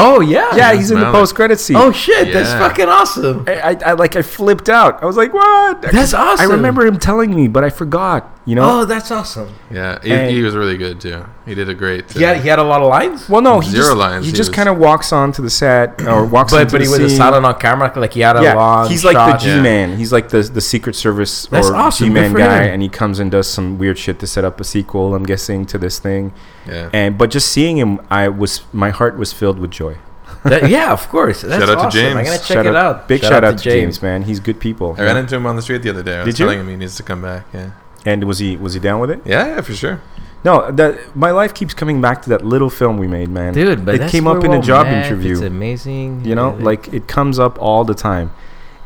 Oh 0.00 0.20
yeah. 0.20 0.56
Yeah, 0.56 0.72
he's 0.74 0.90
in 0.90 0.98
the 1.00 1.10
post 1.12 1.34
credit 1.34 1.60
scene. 1.60 1.76
Oh 1.76 1.92
shit, 1.92 2.32
that's 2.32 2.50
fucking 2.52 2.88
awesome. 2.88 3.44
I, 3.46 3.60
I, 3.60 3.76
I 3.86 3.92
like 3.92 4.16
I 4.16 4.22
flipped 4.22 4.68
out. 4.68 5.02
I 5.02 5.06
was 5.06 5.16
like, 5.16 5.32
what? 5.32 5.82
That's 5.82 6.14
awesome. 6.14 6.50
I 6.50 6.52
remember 6.54 6.86
him 6.86 6.98
telling 6.98 7.34
me, 7.34 7.48
but 7.48 7.64
I 7.64 7.70
forgot. 7.70 8.39
You 8.46 8.54
know. 8.54 8.80
Oh, 8.80 8.84
that's 8.86 9.10
awesome. 9.10 9.54
yeah, 9.70 9.98
he, 10.02 10.10
And- 10.10 10.30
he 10.30 10.42
was 10.42 10.56
really 10.56 10.78
good 10.78 10.98
too. 11.00 11.24
He 11.46 11.54
did 11.54 11.68
a 11.68 11.74
great. 11.74 12.10
He 12.10 12.22
had, 12.22 12.38
uh, 12.38 12.40
he 12.40 12.48
had 12.48 12.58
a 12.58 12.62
lot 12.62 12.80
of 12.80 12.88
lines. 12.88 13.28
well, 13.28 13.42
no, 13.42 13.60
he 13.60 13.68
Zero 13.70 13.84
just, 13.88 13.96
lines, 13.96 14.24
He 14.24 14.30
he 14.30 14.36
just 14.36 14.52
kind 14.54 14.68
of 14.68 14.78
walks 14.78 15.12
onto 15.12 15.42
the 15.42 15.50
set 15.50 16.00
or 16.06 16.24
walks 16.36 16.52
But 16.52 16.62
into 16.62 16.72
but 16.72 16.80
he 16.80 16.86
the 16.86 17.02
was 17.02 17.12
a 17.12 17.16
silent 17.16 17.44
on 17.44 17.54
camera, 17.60 17.92
like 17.96 18.14
he 18.14 18.20
had 18.20 18.36
a 18.36 18.42
yeah, 18.42 18.54
long. 18.54 18.88
he's 18.88 19.04
like 19.04 19.14
shot. 19.14 19.40
the 19.40 19.44
G 19.56 19.60
man. 19.60 19.98
He's 19.98 20.10
like 20.12 20.30
the 20.30 20.40
the 20.42 20.60
Secret 20.62 20.96
Service 20.96 21.46
That's 21.46 21.68
or 21.68 21.76
awesome. 21.76 22.08
G 22.08 22.12
man 22.14 22.32
guy, 22.32 22.62
him. 22.64 22.74
and 22.74 22.82
he 22.82 22.88
comes 22.88 23.18
and 23.18 23.30
does 23.30 23.46
some 23.46 23.78
weird 23.78 23.98
shit 23.98 24.18
to 24.20 24.26
set 24.26 24.44
up 24.44 24.58
a 24.58 24.64
sequel. 24.64 25.14
I'm 25.14 25.24
guessing 25.24 25.66
to 25.66 25.76
this 25.78 25.98
thing, 25.98 26.32
yeah. 26.66 26.88
and 26.94 27.18
but 27.18 27.30
just 27.30 27.48
seeing 27.52 27.76
him, 27.76 28.00
I 28.10 28.28
was 28.28 28.62
my 28.72 28.88
heart 28.90 29.18
was 29.18 29.32
filled 29.34 29.58
with 29.58 29.70
joy. 29.70 29.98
That- 30.44 30.70
yeah, 30.70 30.92
of 30.92 31.06
course. 31.10 31.42
That's 31.42 31.62
Shout 31.62 31.68
out 31.68 31.82
to 31.82 31.86
awesome. 31.88 32.00
I'm 32.00 32.24
James. 32.24 32.28
gonna 32.28 32.38
check 32.38 32.46
Shout 32.56 32.66
it 32.66 32.74
out. 32.76 33.06
Big 33.06 33.20
shout, 33.20 33.44
out, 33.44 33.58
to 33.58 33.62
James. 33.62 34.00
man. 34.00 34.22
He's 34.22 34.40
good 34.40 34.58
people. 34.58 34.94
I 34.96 35.02
ran 35.02 35.18
into 35.18 35.36
him 35.36 35.44
on 35.44 35.56
the 35.56 35.62
street 35.62 35.82
the 35.82 35.90
other 35.90 36.02
day. 36.02 36.16
I 36.16 36.24
was 36.24 36.34
Did 36.34 36.38
you? 36.40 36.46
telling 36.46 36.60
him 36.60 36.68
he 36.70 36.76
needs 36.76 36.96
to 36.96 37.02
come 37.02 37.20
back. 37.20 37.44
Yeah, 37.52 37.72
and 38.04 38.24
was 38.24 38.38
he 38.38 38.56
was 38.56 38.74
he 38.74 38.80
down 38.80 39.00
with 39.00 39.10
it? 39.10 39.20
yeah, 39.24 39.46
yeah, 39.46 39.60
for 39.60 39.74
sure. 39.74 40.00
No, 40.42 40.70
that 40.72 41.14
my 41.14 41.30
life 41.32 41.52
keeps 41.52 41.74
coming 41.74 42.00
back 42.00 42.22
to 42.22 42.30
that 42.30 42.44
little 42.44 42.70
film 42.70 42.96
we 42.96 43.06
made, 43.06 43.28
man. 43.28 43.52
Dude, 43.52 43.84
but 43.84 43.96
it 43.96 43.98
that's 43.98 44.12
came 44.12 44.26
up 44.26 44.42
in 44.42 44.50
we're 44.52 44.58
a 44.58 44.62
job 44.62 44.86
met. 44.86 45.04
interview. 45.04 45.32
It's 45.32 45.42
amazing. 45.42 46.24
You 46.24 46.34
know, 46.34 46.56
Yeah, 46.56 46.64
like 46.64 46.88
it 46.94 47.06
comes 47.06 47.38
up 47.38 47.60
all 47.60 47.84
the 47.84 47.94
time, 47.94 48.32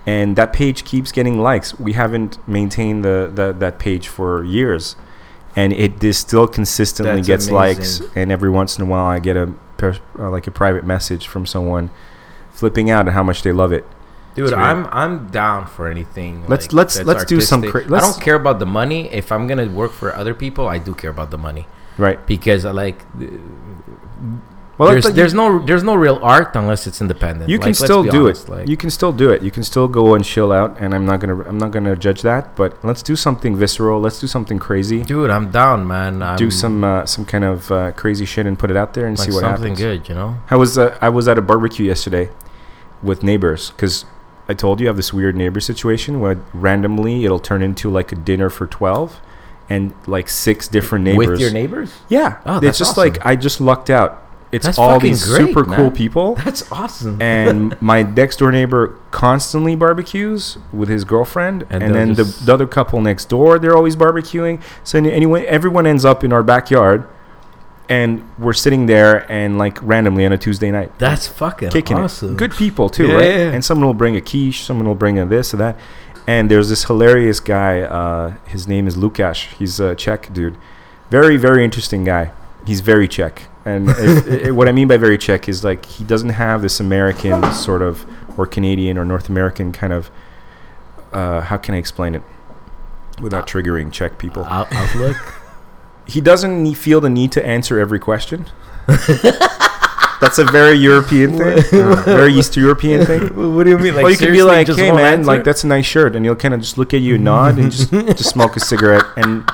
and 0.05 0.35
that 0.36 0.53
page 0.53 0.85
keeps 0.85 1.12
getting 1.12 1.39
likes. 1.39 1.78
We 1.78 1.93
haven't 1.93 2.47
maintained 2.49 3.05
the, 3.05 3.31
the 3.32 3.53
that 3.53 3.78
page 3.78 4.09
for 4.09 4.43
years, 4.43 4.97
and 5.55 5.73
it 5.73 6.03
is 6.03 6.19
still 6.19 6.49
consistently 6.49 7.16
That's 7.16 7.27
gets 7.27 7.51
likes. 7.51 8.03
And 8.16 8.32
every 8.32 8.51
once 8.51 8.77
in 8.77 8.82
a 8.82 8.86
while, 8.86 9.07
I 9.07 9.20
get 9.20 9.36
a 9.36 9.55
per, 9.77 9.97
uh, 10.19 10.31
like 10.31 10.49
a 10.49 10.51
private 10.51 10.85
message 10.85 11.28
from 11.28 11.47
someone 11.47 11.91
flipping 12.51 12.91
out 12.91 13.07
at 13.07 13.15
how 13.15 13.23
much 13.23 13.43
they 13.43 13.53
love 13.53 13.73
it. 13.73 13.85
Dude. 14.35 14.52
I'm 14.52 14.86
I'm 14.93 15.28
down 15.28 15.66
for 15.66 15.89
anything. 15.89 16.44
Let's- 16.48 16.66
like, 16.66 16.73
let's- 16.74 17.02
let's 17.05 17.24
do 17.24 17.40
some 17.40 17.61
artistic. 17.62 17.86
cra- 17.86 17.90
I 17.90 18.01
let's- 18.01 18.12
don't 18.15 18.23
care 18.24 18.35
about 18.36 18.59
the 18.59 18.66
money. 18.66 19.09
If 19.12 19.31
I'm 19.32 19.47
gonna 19.47 19.66
work 19.66 19.93
for 19.93 20.15
other 20.15 20.35
people, 20.35 20.66
I 20.69 20.78
do 20.78 20.94
care 20.94 21.11
about 21.11 21.31
the 21.31 21.39
money 21.39 21.66
Right. 21.98 22.19
because 22.27 22.65
I 22.65 22.70
like. 22.73 23.05
Well, 24.77 24.90
there's 24.90 25.05
like- 25.05 25.15
there's 25.15 25.35
no 25.35 25.61
there's 25.65 25.85
no 25.85 25.94
real 25.94 26.19
art 26.20 26.56
unless 26.56 26.89
it's 26.89 27.01
independent. 27.01 27.48
you 27.48 27.59
can 27.61 27.69
let's 27.69 27.78
still 27.78 28.02
do 28.02 28.24
honest, 28.24 28.48
it. 28.48 28.52
Like, 28.52 28.69
you 28.69 28.77
can 28.77 28.90
still 28.90 29.12
do 29.12 29.31
it. 29.31 29.40
You 29.40 29.52
can 29.52 29.62
still 29.62 29.86
go 29.86 30.15
and 30.16 30.24
chill 30.24 30.51
out, 30.51 30.77
and 30.81 30.93
I'm 30.93 31.06
not 31.06 31.20
gonna 31.20 31.39
I'm 31.48 31.59
not 31.59 31.70
gonna 31.70 31.94
judge 31.94 32.23
that. 32.23 32.56
But 32.56 32.70
let's 32.82 33.01
do 33.01 33.15
something 33.15 33.55
visceral. 33.55 34.01
Let's 34.01 34.19
do 34.19 34.27
something 34.27 34.59
crazy. 34.59 35.05
dude, 35.05 35.31
I'm 35.31 35.52
down, 35.52 35.86
man. 35.86 36.24
I'm, 36.24 36.36
do 36.36 36.51
some 36.51 36.82
uh, 36.82 37.06
some 37.06 37.24
kind 37.24 37.44
of 37.44 37.70
uh, 37.70 37.93
crazy 37.93 38.24
shit 38.24 38.47
and 38.47 38.59
put 38.59 38.69
it 38.73 38.77
out 38.77 38.94
there 38.94 39.06
and 39.06 39.16
like 39.16 39.28
see 39.28 39.32
what 39.35 39.43
something 39.43 39.77
happens. 39.77 39.78
good, 39.78 40.09
you 40.09 40.15
know. 40.16 40.39
I 40.51 40.56
was 40.56 40.77
uh, 40.77 40.98
I 41.01 41.09
was 41.09 41.28
at 41.28 41.39
a 41.39 41.43
barbecue 41.43 41.86
yesterday 41.86 42.31
with 43.01 43.23
neighbors 43.23 43.70
because 43.70 44.05
I 44.49 44.55
told 44.55 44.81
you 44.81 44.87
I 44.87 44.91
have 44.91 44.97
this 44.97 45.12
weird 45.12 45.37
neighbor 45.37 45.61
situation 45.61 46.21
where 46.21 46.39
randomly 46.53 47.25
it'll 47.25 47.39
turn 47.39 47.62
into 47.62 47.91
like 47.91 48.12
a 48.12 48.16
dinner 48.16 48.51
for 48.51 48.66
twelve, 48.66 49.21
and 49.71 49.95
like 50.07 50.29
six 50.29 50.69
different 50.69 51.05
neighbors. 51.05 51.29
With 51.29 51.41
your 51.41 51.51
neighbors? 51.53 51.95
yeah, 52.09 52.41
Oh, 52.45 52.59
it's 52.62 52.79
just 52.79 52.93
awesome. 52.99 53.12
like 53.15 53.25
I 53.27 53.37
just 53.37 53.61
lucked 53.61 53.89
out. 53.91 54.21
It's 54.53 54.66
That's 54.66 54.79
all 54.79 55.01
these 55.01 55.27
great, 55.27 55.47
super 55.49 55.65
cool 55.65 55.91
people. 55.91 56.37
That's 56.37 56.71
awesome. 56.71 57.21
and 57.21 57.81
my 57.83 58.03
next 58.05 58.37
door 58.37 58.53
neighbor 58.53 58.97
constantly 59.11 59.75
barbecues 59.75 60.59
with 60.73 60.89
his 60.89 61.03
girlfriend, 61.03 61.65
And 61.71 61.83
and, 61.83 61.93
then 61.95 62.15
the, 62.15 62.23
the 62.23 62.53
other 62.55 62.66
couple 62.69 63.01
next 63.01 63.25
door 63.31 63.59
they're 63.59 63.77
always 63.77 63.97
barbecuing. 63.97 64.62
So 64.85 64.99
any- 64.99 65.11
anyway, 65.12 65.45
everyone 65.47 65.87
ends 65.89 66.05
up 66.05 66.23
in 66.23 66.33
our 66.33 66.45
backyard, 66.45 67.05
and 67.89 68.28
we're 68.39 68.52
sitting 68.55 68.86
there 68.86 69.31
and 69.31 69.59
like 69.59 69.82
randomly 69.82 70.24
on 70.24 70.32
a 70.32 70.39
Tuesday 70.39 70.70
night 70.70 70.98
That's 70.98 71.27
fucking 71.27 71.70
kicking 71.70 71.98
awesome. 71.98 72.32
it. 72.32 72.36
Good 72.39 72.52
people 72.52 72.89
too, 72.89 73.09
Yeah, 73.09 73.15
right? 73.15 73.24
yeah, 73.24 73.36
yeah. 73.36 73.52
And 73.52 73.65
someone 73.65 73.86
will 73.86 73.94
bring 73.94 74.16
a 74.16 74.20
quiche, 74.20 74.62
someone 74.62 74.86
will 74.86 74.94
bring 74.94 75.19
a 75.19 75.27
this 75.27 75.52
or 75.52 75.59
that. 75.59 75.77
And 76.27 76.51
there's 76.51 76.70
this 76.70 76.85
hilarious 76.85 77.39
guy. 77.40 77.82
Uh, 77.82 78.35
his 78.47 78.66
name 78.66 78.86
is 78.86 78.97
Lukasz. 78.97 79.47
He's 79.59 79.78
a 79.78 79.94
Czech 79.94 80.32
dude. 80.32 80.56
Very, 81.11 81.36
very 81.36 81.62
interesting 81.65 82.02
guy. 82.05 82.32
He's 82.66 82.81
very 82.81 83.06
Czech. 83.06 83.43
And 83.66 83.90
if, 83.90 84.47
i 84.47 84.51
what 84.51 84.66
I 84.69 84.73
mean 84.73 84.89
by 84.89 84.97
very 84.97 85.19
Czech 85.19 85.48
is 85.48 85.62
like 85.62 85.85
he 85.85 86.05
doesn't 86.05 86.31
have 86.31 86.62
this 86.62 86.81
American 86.81 87.52
sort 87.52 87.82
of 87.82 88.06
or 88.39 88.47
Canadian 88.47 88.97
or 88.97 89.05
North 89.05 89.28
American 89.28 89.73
kind 89.73 89.93
of. 89.93 90.11
Uh, 91.12 91.43
how 91.43 91.56
can 91.59 91.74
I 91.74 91.78
explain 91.78 92.15
it 92.15 92.23
without 93.20 93.47
triggering 93.47 93.93
Czech 93.93 94.19
people? 94.19 94.44
Outlook. 94.47 95.16
He 96.06 96.20
doesn't 96.20 96.74
feel 96.74 97.01
the 97.01 97.10
need 97.10 97.32
to 97.32 97.47
answer 97.47 97.78
every 97.78 97.98
question. 97.98 98.47
That's 100.20 100.39
a 100.39 100.44
very 100.44 100.76
European 100.76 101.36
thing, 101.36 101.82
uh, 101.82 102.02
very 102.05 102.32
East 102.32 102.56
European 102.56 103.05
thing. 103.05 103.22
what 103.55 103.64
do 103.64 103.70
you 103.70 103.78
mean? 103.78 103.94
Like, 103.94 104.05
well, 104.05 104.12
you 104.12 104.16
can 104.16 104.32
be 104.32 104.43
like, 104.43 104.68
"Hey, 104.68 104.90
man, 104.90 105.18
answer? 105.18 105.26
like 105.26 105.44
that's 105.44 105.64
a 105.64 105.66
nice 105.66 105.85
shirt," 105.85 106.16
and 106.16 106.24
he'll 106.24 106.36
kind 106.36 106.55
of 106.55 106.60
just 106.60 106.78
look 106.78 106.94
at 106.94 107.01
you, 107.02 107.18
nod, 107.18 107.59
and 107.59 107.70
just 107.70 107.90
just 108.16 108.31
smoke 108.31 108.56
a 108.56 108.60
cigarette, 108.60 109.05
and 109.16 109.48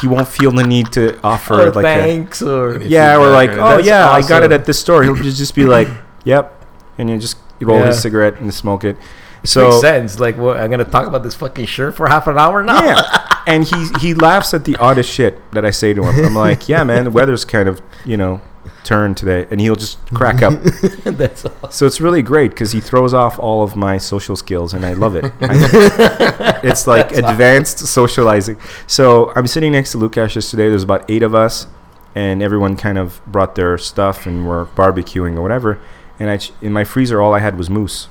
he 0.00 0.08
won't 0.08 0.28
feel 0.28 0.50
the 0.50 0.62
need 0.66 0.92
to 0.92 1.20
offer 1.22 1.54
Or 1.54 1.70
like 1.72 1.84
a, 1.84 2.00
thanks 2.00 2.40
or 2.40 2.80
yeah, 2.82 3.16
or 3.18 3.30
like, 3.30 3.50
oh 3.50 3.76
That's 3.76 3.86
yeah, 3.86 4.08
I 4.08 4.26
got 4.26 4.42
it 4.44 4.52
at 4.52 4.64
this 4.64 4.78
store. 4.78 5.02
He'll 5.02 5.14
just 5.14 5.36
just 5.36 5.54
be 5.54 5.64
like, 5.64 5.88
"Yep," 6.24 6.64
and 6.96 7.10
you 7.10 7.18
just 7.18 7.36
roll 7.60 7.82
his 7.82 8.00
cigarette 8.00 8.40
and 8.40 8.52
smoke 8.54 8.84
it. 8.84 8.96
Makes 9.42 9.80
sense. 9.80 10.18
Like, 10.20 10.36
what? 10.36 10.56
I'm 10.56 10.70
gonna 10.70 10.84
talk 10.84 11.06
about 11.06 11.22
this 11.22 11.34
fucking 11.34 11.66
shirt 11.66 11.94
for 11.96 12.08
half 12.08 12.26
an 12.26 12.38
hour 12.38 12.62
now. 12.62 12.82
yeah, 12.84 13.42
and 13.46 13.64
he 13.64 13.88
he 14.00 14.14
laughs 14.14 14.52
at 14.54 14.64
the 14.64 14.76
oddest 14.76 15.10
shit 15.10 15.38
that 15.52 15.64
I 15.64 15.70
say 15.70 15.94
to 15.94 16.02
him. 16.04 16.24
I'm 16.24 16.34
like, 16.34 16.68
"Yeah, 16.68 16.84
man, 16.84 17.04
the 17.04 17.10
weather's 17.10 17.44
kind 17.44 17.68
of 17.68 17.80
you 18.04 18.16
know 18.16 18.40
turned 18.84 19.16
today," 19.16 19.46
and 19.50 19.60
he'll 19.60 19.76
just 19.76 19.98
crack 20.14 20.42
up. 20.42 20.60
That's 21.04 21.44
awesome. 21.44 21.70
So 21.70 21.86
it's 21.86 22.00
really 22.00 22.22
great 22.22 22.50
because 22.50 22.72
he 22.72 22.80
throws 22.80 23.14
off 23.14 23.38
all 23.38 23.62
of 23.62 23.76
my 23.76 23.96
social 23.98 24.36
skills, 24.36 24.74
and 24.74 24.84
I 24.84 24.92
love 24.94 25.14
it. 25.16 25.24
I- 25.40 26.60
it's 26.64 26.86
like 26.86 27.12
advanced 27.12 27.78
socializing. 27.78 28.58
So 28.86 29.32
I'm 29.36 29.46
sitting 29.46 29.72
next 29.72 29.92
to 29.92 29.98
Lukasz 29.98 30.34
yesterday. 30.34 30.68
There's 30.68 30.82
about 30.82 31.08
eight 31.10 31.22
of 31.22 31.34
us, 31.34 31.66
and 32.14 32.42
everyone 32.42 32.76
kind 32.76 32.98
of 32.98 33.20
brought 33.26 33.54
their 33.54 33.78
stuff, 33.78 34.26
and 34.26 34.46
we're 34.48 34.66
barbecuing 34.66 35.36
or 35.36 35.42
whatever. 35.42 35.78
And 36.20 36.30
I, 36.30 36.40
in 36.60 36.72
my 36.72 36.82
freezer, 36.82 37.20
all 37.22 37.32
I 37.32 37.38
had 37.38 37.56
was 37.56 37.70
moose. 37.70 38.08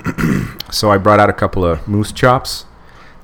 so 0.70 0.90
I 0.90 0.98
brought 0.98 1.20
out 1.20 1.30
a 1.30 1.32
couple 1.32 1.64
of 1.64 1.86
moose 1.86 2.12
chops 2.12 2.66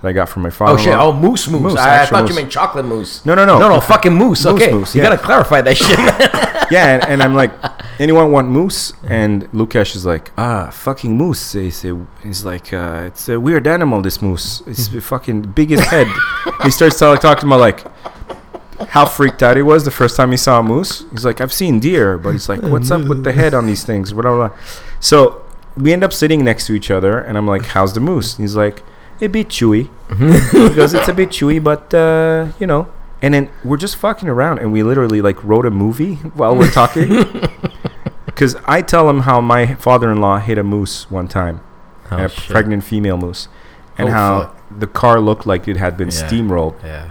that 0.00 0.08
I 0.08 0.12
got 0.12 0.28
from 0.28 0.42
my 0.42 0.50
father. 0.50 0.74
Oh 0.74 0.76
shit! 0.76 0.94
Oh, 0.94 1.12
moose, 1.12 1.48
moose. 1.48 1.60
Moose, 1.60 1.76
I, 1.76 2.02
I 2.02 2.06
thought 2.06 2.22
moose. 2.22 2.30
you 2.30 2.36
meant 2.36 2.52
chocolate 2.52 2.84
moose. 2.84 3.24
No, 3.26 3.34
no, 3.34 3.44
no. 3.44 3.58
no, 3.58 3.68
no, 3.68 3.80
fucking 3.80 4.12
moose. 4.12 4.44
Moose 4.44 4.62
okay, 4.62 4.72
mousse, 4.72 4.94
you 4.94 5.02
gotta 5.02 5.18
clarify 5.18 5.60
that 5.60 5.76
shit. 5.76 5.98
yeah, 6.70 6.94
and, 6.94 7.04
and 7.04 7.22
I'm 7.22 7.34
like, 7.34 7.52
anyone 7.98 8.30
want 8.30 8.48
moose? 8.48 8.92
And 9.04 9.50
Lukash 9.52 9.96
is 9.96 10.06
like, 10.06 10.30
ah, 10.38 10.70
fucking 10.70 11.16
moose. 11.16 11.52
He 11.52 11.70
say, 11.70 11.92
he's 12.22 12.44
like, 12.44 12.72
uh, 12.72 13.04
it's 13.06 13.28
a 13.28 13.40
weird 13.40 13.66
animal. 13.66 14.00
This 14.02 14.22
moose, 14.22 14.62
it's 14.66 14.88
the 14.88 15.00
fucking 15.00 15.52
biggest 15.52 15.84
head. 15.84 16.06
he 16.62 16.70
starts 16.70 16.98
talk, 16.98 17.20
talking 17.20 17.48
about 17.48 17.60
like 17.60 17.84
how 18.90 19.04
freaked 19.04 19.42
out 19.42 19.56
he 19.56 19.62
was 19.62 19.84
the 19.84 19.90
first 19.90 20.16
time 20.16 20.30
he 20.30 20.36
saw 20.36 20.60
a 20.60 20.62
moose. 20.62 21.04
He's 21.10 21.24
like, 21.24 21.40
I've 21.40 21.52
seen 21.52 21.80
deer, 21.80 22.18
but 22.18 22.30
he's 22.30 22.48
like, 22.48 22.62
what's 22.62 22.90
up 22.92 23.08
with 23.08 23.24
the 23.24 23.32
head 23.32 23.52
on 23.52 23.66
these 23.66 23.84
things? 23.84 24.12
Blah, 24.12 24.22
blah. 24.22 24.50
So 25.00 25.44
we 25.78 25.92
end 25.92 26.02
up 26.04 26.12
sitting 26.12 26.44
next 26.44 26.66
to 26.66 26.72
each 26.74 26.90
other, 26.90 27.18
and 27.18 27.36
I'm 27.38 27.46
like, 27.46 27.62
how's 27.66 27.94
the 27.94 28.00
moose? 28.00 28.36
And 28.36 28.42
he's 28.44 28.56
like, 28.56 28.82
a 29.20 29.26
bit 29.28 29.48
chewy. 29.48 29.88
he 30.52 30.74
goes, 30.74 30.94
it's 30.94 31.08
a 31.08 31.14
bit 31.14 31.30
chewy, 31.30 31.62
but 31.62 31.92
uh, 31.94 32.52
you 32.60 32.66
know. 32.66 32.88
And 33.20 33.34
then 33.34 33.50
we're 33.64 33.76
just 33.78 33.96
fucking 33.96 34.28
around, 34.28 34.58
and 34.60 34.72
we 34.72 34.82
literally 34.84 35.20
like 35.20 35.42
wrote 35.42 35.66
a 35.66 35.70
movie 35.70 36.14
while 36.34 36.54
we're 36.56 36.70
talking. 36.70 37.24
Because 38.26 38.54
I 38.66 38.82
tell 38.82 39.10
him 39.10 39.20
how 39.20 39.40
my 39.40 39.74
father-in-law 39.74 40.38
hit 40.38 40.58
a 40.58 40.62
moose 40.62 41.10
one 41.10 41.26
time, 41.26 41.60
Oh, 42.12 42.18
a 42.24 42.28
shit. 42.28 42.50
pregnant 42.52 42.84
female 42.84 43.16
moose, 43.18 43.48
and 43.96 44.08
Oh, 44.10 44.12
how 44.12 44.40
fuck. 44.42 44.56
the 44.78 44.86
car 44.86 45.18
looked 45.20 45.44
like 45.44 45.66
it 45.66 45.76
had 45.76 45.96
been 45.96 46.06
Yeah. 46.10 46.28
steamrolled. 46.28 46.76
Yeah. 46.84 47.08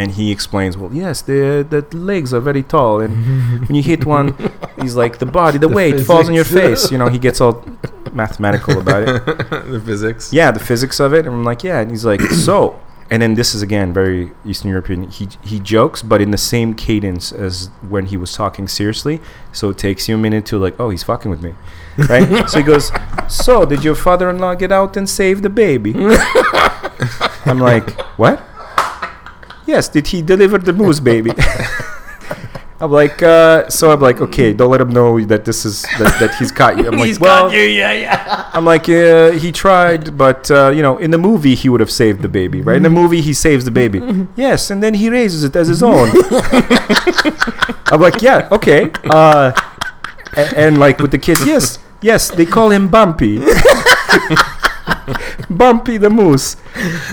And 0.00 0.12
he 0.12 0.32
explains, 0.32 0.78
well, 0.78 0.90
yes, 0.94 1.20
the 1.20 1.66
the 1.68 1.82
legs 1.94 2.32
are 2.32 2.40
very 2.40 2.62
tall, 2.62 3.02
and 3.02 3.12
when 3.68 3.74
you 3.74 3.82
hit 3.82 4.06
one, 4.06 4.34
he's 4.80 4.96
like 4.96 5.18
the 5.18 5.26
body, 5.26 5.58
the, 5.58 5.68
The 5.68 5.74
weight 5.74 6.06
falls 6.06 6.26
on 6.26 6.34
your 6.34 6.46
face. 6.46 6.90
You 6.90 6.96
know, 6.96 7.08
he 7.08 7.18
gets 7.18 7.38
all 7.38 7.62
mathematical 8.10 8.80
about 8.80 9.02
it. 9.02 9.26
the 9.74 9.82
physics. 9.84 10.32
Yeah, 10.32 10.52
the 10.52 10.64
physics 10.70 11.00
of 11.00 11.12
it. 11.12 11.26
And 11.26 11.34
I'm 11.34 11.44
like, 11.44 11.62
yeah. 11.62 11.80
And 11.80 11.90
he's 11.90 12.06
like, 12.06 12.22
so. 12.22 12.80
And 13.10 13.20
then 13.20 13.34
this 13.34 13.54
is 13.54 13.60
again 13.60 13.92
very 13.92 14.30
Eastern 14.46 14.70
European. 14.70 15.10
He 15.10 15.28
he 15.42 15.60
jokes, 15.60 16.00
but 16.00 16.22
in 16.22 16.30
the 16.30 16.38
same 16.38 16.72
cadence 16.72 17.30
as 17.30 17.68
when 17.86 18.06
he 18.06 18.16
was 18.16 18.32
talking 18.32 18.68
seriously. 18.68 19.20
So 19.52 19.68
it 19.68 19.76
takes 19.76 20.08
you 20.08 20.14
a 20.14 20.18
minute 20.18 20.46
to 20.46 20.58
like, 20.58 20.80
oh, 20.80 20.88
he's 20.88 21.02
fucking 21.02 21.30
with 21.30 21.42
me, 21.42 21.52
right? 22.08 22.48
so 22.48 22.58
he 22.58 22.64
goes, 22.64 22.90
so 23.28 23.66
did 23.66 23.84
your 23.84 23.96
father-in-law 23.96 24.54
get 24.54 24.72
out 24.72 24.96
and 24.96 25.06
save 25.06 25.42
the 25.42 25.50
baby? 25.50 25.92
I'm 27.44 27.58
like, 27.58 28.00
what? 28.16 28.46
Yes, 29.70 29.88
did 29.88 30.08
he 30.08 30.20
deliver 30.20 30.58
the 30.58 30.72
moose 30.72 30.98
baby? 30.98 31.30
I'm 32.80 32.90
like, 32.90 33.22
uh, 33.22 33.68
so 33.68 33.92
I'm 33.92 34.00
like, 34.00 34.20
okay, 34.20 34.52
don't 34.52 34.70
let 34.70 34.80
him 34.80 34.88
know 34.88 35.20
that 35.26 35.44
this 35.44 35.64
is 35.64 35.82
that, 35.98 36.16
that 36.18 36.34
he's 36.36 36.50
caught 36.50 36.76
you. 36.76 36.88
I'm 36.88 36.96
like, 36.96 37.06
He's 37.06 37.20
well, 37.20 37.48
got 37.48 37.54
you. 37.54 37.62
Yeah, 37.62 37.92
yeah. 37.92 38.50
I'm 38.54 38.64
like, 38.64 38.88
uh, 38.88 39.30
he 39.32 39.52
tried, 39.52 40.16
but 40.18 40.50
uh, 40.50 40.70
you 40.70 40.82
know, 40.82 40.98
in 40.98 41.12
the 41.12 41.18
movie 41.18 41.54
he 41.54 41.68
would 41.68 41.78
have 41.78 41.90
saved 41.90 42.22
the 42.22 42.28
baby, 42.28 42.62
right? 42.62 42.76
In 42.78 42.82
the 42.82 42.90
movie 42.90 43.20
he 43.20 43.32
saves 43.32 43.64
the 43.64 43.70
baby, 43.70 44.00
yes, 44.36 44.70
and 44.70 44.82
then 44.82 44.94
he 44.94 45.08
raises 45.08 45.44
it 45.44 45.54
as 45.54 45.68
his 45.68 45.82
own. 45.84 46.08
I'm 47.92 48.00
like, 48.00 48.22
yeah, 48.22 48.48
okay, 48.50 48.90
uh, 49.04 49.52
and, 50.36 50.54
and 50.54 50.78
like 50.78 50.98
with 50.98 51.12
the 51.12 51.18
kids, 51.18 51.46
yes, 51.46 51.78
yes, 52.00 52.30
they 52.30 52.46
call 52.46 52.70
him 52.70 52.88
Bumpy, 52.88 53.38
Bumpy 55.50 55.96
the 55.96 56.10
moose, 56.10 56.56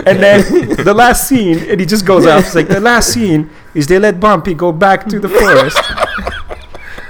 and 0.06 0.22
then 0.22 0.44
the 0.84 0.94
last 0.94 1.28
scene, 1.28 1.58
and 1.70 1.80
he 1.80 1.86
just 1.86 2.06
goes 2.06 2.26
off. 2.26 2.46
It's 2.46 2.56
like 2.56 2.68
the 2.68 2.80
last 2.80 3.12
scene 3.12 3.50
is 3.74 3.88
they 3.88 3.98
let 3.98 4.20
Bumpy 4.20 4.54
go 4.54 4.72
back 4.72 5.08
to 5.08 5.20
the 5.20 5.30
forest. 5.30 5.78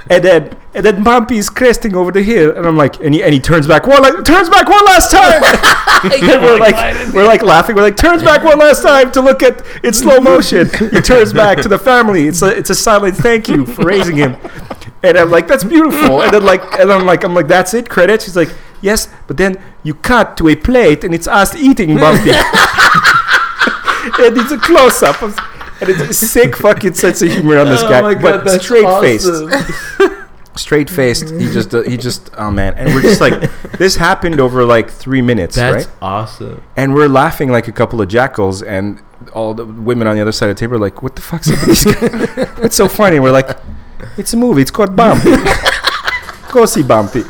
And 0.10 0.24
then, 0.24 0.58
and 0.74 0.86
then 0.86 1.04
Bumpy 1.04 1.38
is 1.38 1.50
cresting 1.50 1.94
over 1.94 2.14
the 2.14 2.24
hill, 2.24 2.56
and 2.56 2.66
I'm 2.66 2.78
like, 2.78 3.02
and 3.02 3.14
he, 3.14 3.22
and 3.22 3.34
he 3.34 3.42
turns 3.42 3.68
back 3.68 3.86
one, 3.86 4.02
like, 4.02 4.24
turns 4.24 4.50
back 4.50 4.70
one 4.70 4.86
last 4.86 5.12
time. 5.12 5.44
and 6.04 6.42
we're 6.42 6.60
like, 6.60 6.76
we're 7.14 7.26
like 7.26 7.42
laughing. 7.42 7.76
We're 7.76 7.82
like, 7.82 7.98
turns 7.98 8.24
back 8.24 8.44
one 8.44 8.60
last 8.60 8.84
time 8.84 9.12
to 9.14 9.22
look 9.22 9.42
at 9.42 9.66
in 9.84 9.94
slow 9.94 10.20
motion. 10.20 10.68
He 10.68 11.02
turns 11.02 11.34
back 11.34 11.60
to 11.62 11.68
the 11.68 11.80
family. 11.80 12.28
It's 12.28 12.42
a, 12.42 12.56
it's 12.56 12.70
a 12.70 12.76
silent 12.76 13.18
thank 13.18 13.48
you 13.48 13.66
for 13.66 13.84
raising 13.84 14.18
him. 14.18 14.38
And 15.04 15.18
I'm 15.18 15.32
like, 15.32 15.48
that's 15.48 15.64
beautiful. 15.64 16.22
And 16.22 16.32
then 16.32 16.44
like, 16.44 16.62
and 16.80 16.92
I'm 16.92 17.06
like, 17.06 17.24
I'm 17.24 17.34
like, 17.34 17.48
that's 17.48 17.74
it. 17.74 17.90
Credits. 17.90 18.26
He's 18.26 18.36
like, 18.36 18.50
yes, 18.82 19.08
but 19.28 19.38
then 19.38 19.56
you 19.84 19.94
cut 19.94 20.38
to 20.38 20.48
a 20.50 20.56
plate, 20.56 21.04
and 21.04 21.14
it's 21.14 21.28
us 21.28 21.56
eating 21.56 21.96
Bumpy. 22.00 22.32
and 24.20 24.38
it's 24.38 24.52
a 24.52 24.58
close 24.58 25.04
up. 25.04 25.22
And 25.80 25.90
it's 25.90 26.00
a 26.02 26.14
sick 26.14 26.56
fucking 26.58 26.94
sense 26.96 27.22
of 27.22 27.30
humor 27.32 27.60
on 27.60 27.68
this 27.68 27.84
Oh 27.84 27.90
guy, 27.90 28.02
my 28.02 28.14
God, 28.16 28.44
but 28.44 28.62
straight 28.62 28.88
faced 29.00 29.28
awesome. 29.28 30.28
straight 30.56 30.90
faced. 30.90 31.30
He 31.30 31.52
just 31.52 31.72
uh, 31.76 31.84
he 31.84 31.98
just 31.98 32.32
oh 32.36 32.50
man, 32.50 32.74
and 32.74 32.96
we're 32.96 33.04
just 33.04 33.22
like 33.22 33.40
this 33.74 33.96
happened 33.96 34.40
over 34.40 34.66
like 34.66 34.90
three 34.90 35.22
minutes, 35.22 35.56
That's 35.56 35.86
right? 35.86 35.96
awesome. 36.02 36.64
And 36.76 36.96
we're 36.96 37.08
laughing 37.08 37.50
like 37.52 37.68
a 37.68 37.72
couple 37.72 38.02
of 38.02 38.08
jackals, 38.08 38.64
and 38.64 39.00
all 39.34 39.54
the 39.54 39.66
women 39.66 40.08
on 40.08 40.16
the 40.16 40.22
other 40.24 40.32
side 40.32 40.50
of 40.50 40.56
the 40.56 40.60
table 40.60 40.78
are 40.78 40.80
like, 40.80 41.04
"What 41.04 41.16
the 41.16 41.22
fuck's 41.22 41.52
up 41.52 41.60
with 41.68 41.84
these 41.84 41.86
guys?" 41.86 42.50
It's 42.66 42.76
so 42.76 42.88
funny. 42.88 43.20
We're 43.20 43.32
like, 43.32 43.56
"It's 44.18 44.34
a 44.34 44.38
movie. 44.38 44.64
It's 44.64 44.72
called 44.72 44.96
Bumpy. 44.96 45.30
Go 46.52 46.66
see 46.66 46.82
Bumpy." 46.82 47.22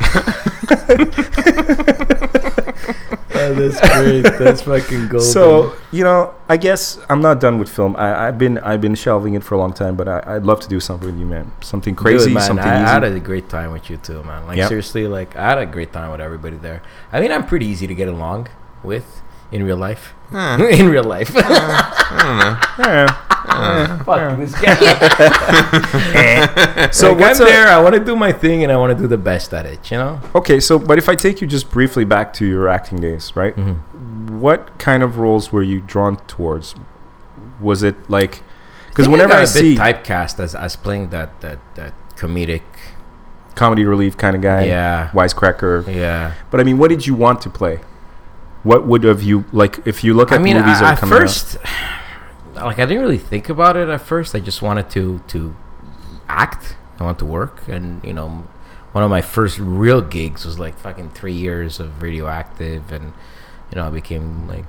Oh, 3.40 3.54
that's 3.54 3.80
great. 3.80 4.22
That's 4.22 4.62
fucking 4.62 5.08
golden. 5.08 5.20
So 5.20 5.74
you 5.92 6.02
know, 6.02 6.34
I 6.48 6.56
guess 6.56 6.98
I'm 7.08 7.20
not 7.22 7.40
done 7.40 7.58
with 7.58 7.68
film. 7.68 7.94
I, 7.96 8.26
I've 8.26 8.36
been 8.38 8.58
I've 8.58 8.80
been 8.80 8.94
shelving 8.96 9.34
it 9.34 9.44
for 9.44 9.54
a 9.54 9.58
long 9.58 9.72
time, 9.72 9.96
but 9.96 10.08
I, 10.08 10.22
I'd 10.26 10.42
love 10.44 10.60
to 10.60 10.68
do 10.68 10.80
something 10.80 11.08
with 11.08 11.18
you, 11.18 11.26
man. 11.26 11.52
Something 11.60 11.94
crazy, 11.94 12.26
Dude, 12.26 12.34
man, 12.34 12.42
something 12.42 12.66
I, 12.66 12.84
I 12.84 12.88
had 12.88 13.04
a 13.04 13.20
great 13.20 13.48
time 13.48 13.72
with 13.72 13.88
you 13.90 13.96
too, 13.98 14.22
man. 14.24 14.46
Like 14.46 14.56
Yep. 14.56 14.68
seriously, 14.68 15.06
like 15.06 15.36
I 15.36 15.50
had 15.50 15.58
a 15.58 15.66
great 15.66 15.92
time 15.92 16.10
with 16.10 16.20
everybody 16.20 16.56
there. 16.56 16.82
I 17.12 17.20
mean, 17.20 17.30
I'm 17.30 17.46
pretty 17.46 17.66
easy 17.66 17.86
to 17.86 17.94
get 17.94 18.08
along 18.08 18.48
with 18.82 19.22
in 19.52 19.62
real 19.62 19.76
life. 19.76 20.14
in 20.32 20.88
real 20.88 21.04
life. 21.04 21.30
Yeah. 22.18 24.02
Fuck 24.04 24.38
this 24.38 24.52
guy. 24.60 24.74
So 26.90 26.92
So 26.92 27.12
like, 27.12 27.20
what's 27.20 27.40
I'm 27.40 27.46
a- 27.46 27.50
there. 27.50 27.66
I 27.68 27.80
want 27.80 27.94
to 27.94 28.04
do 28.04 28.16
my 28.16 28.32
thing, 28.32 28.62
and 28.62 28.70
I 28.72 28.76
want 28.76 28.96
to 28.96 29.02
do 29.02 29.08
the 29.08 29.18
best 29.18 29.52
at 29.54 29.66
it. 29.66 29.90
You 29.90 29.98
know. 29.98 30.20
Okay, 30.34 30.60
so 30.60 30.78
but 30.78 30.98
if 30.98 31.08
I 31.08 31.14
take 31.14 31.40
you 31.40 31.46
just 31.46 31.70
briefly 31.70 32.04
back 32.04 32.32
to 32.34 32.46
your 32.46 32.68
acting 32.68 33.00
days, 33.00 33.34
right? 33.34 33.54
Mm-hmm. 33.56 34.40
What 34.40 34.78
kind 34.78 35.02
of 35.02 35.18
roles 35.18 35.52
were 35.52 35.62
you 35.62 35.80
drawn 35.80 36.16
towards? 36.26 36.74
Was 37.60 37.82
it 37.82 37.96
like 38.08 38.42
because 38.90 39.06
think 39.06 39.12
whenever 39.12 39.32
got 39.32 39.40
I, 39.40 39.42
a 39.42 39.46
see 39.46 39.74
bit 39.76 39.80
typecast 39.80 40.40
as 40.40 40.54
as 40.54 40.76
playing 40.76 41.10
that 41.10 41.40
that 41.40 41.58
that 41.76 41.94
comedic, 42.16 42.62
comedy 43.54 43.84
relief 43.84 44.16
kind 44.16 44.36
of 44.36 44.42
guy, 44.42 44.64
yeah, 44.64 45.10
wisecracker, 45.12 45.92
yeah. 45.92 46.34
but 46.50 46.60
I 46.60 46.64
mean, 46.64 46.78
what 46.78 46.88
did 46.88 47.06
you 47.06 47.14
want 47.14 47.40
to 47.42 47.50
play? 47.50 47.80
What 48.64 48.86
would 48.86 49.04
have 49.04 49.22
you 49.22 49.44
like 49.52 49.86
if 49.86 50.04
you 50.04 50.14
look 50.14 50.32
at 50.32 50.40
I 50.40 50.42
mean, 50.42 50.56
movies 50.56 50.78
I, 50.78 50.80
that 50.80 50.84
are 50.84 50.92
at 50.92 50.98
coming 50.98 51.22
out? 51.22 51.56
Like 52.64 52.78
I 52.78 52.86
didn't 52.86 53.02
really 53.02 53.18
think 53.18 53.48
about 53.48 53.76
it 53.76 53.88
at 53.88 54.00
first. 54.00 54.34
I 54.34 54.40
just 54.40 54.62
wanted 54.62 54.90
to 54.90 55.20
to 55.28 55.56
act. 56.28 56.76
I 56.98 57.04
want 57.04 57.18
to 57.20 57.24
work, 57.24 57.68
and 57.68 58.02
you 58.02 58.12
know, 58.12 58.48
one 58.92 59.04
of 59.04 59.10
my 59.10 59.20
first 59.20 59.58
real 59.58 60.00
gigs 60.00 60.44
was 60.44 60.58
like 60.58 60.78
fucking 60.78 61.10
three 61.10 61.32
years 61.32 61.78
of 61.78 62.02
Radio 62.02 62.26
Active, 62.26 62.90
and 62.90 63.12
you 63.70 63.76
know, 63.76 63.86
I 63.86 63.90
became 63.90 64.48
like 64.48 64.64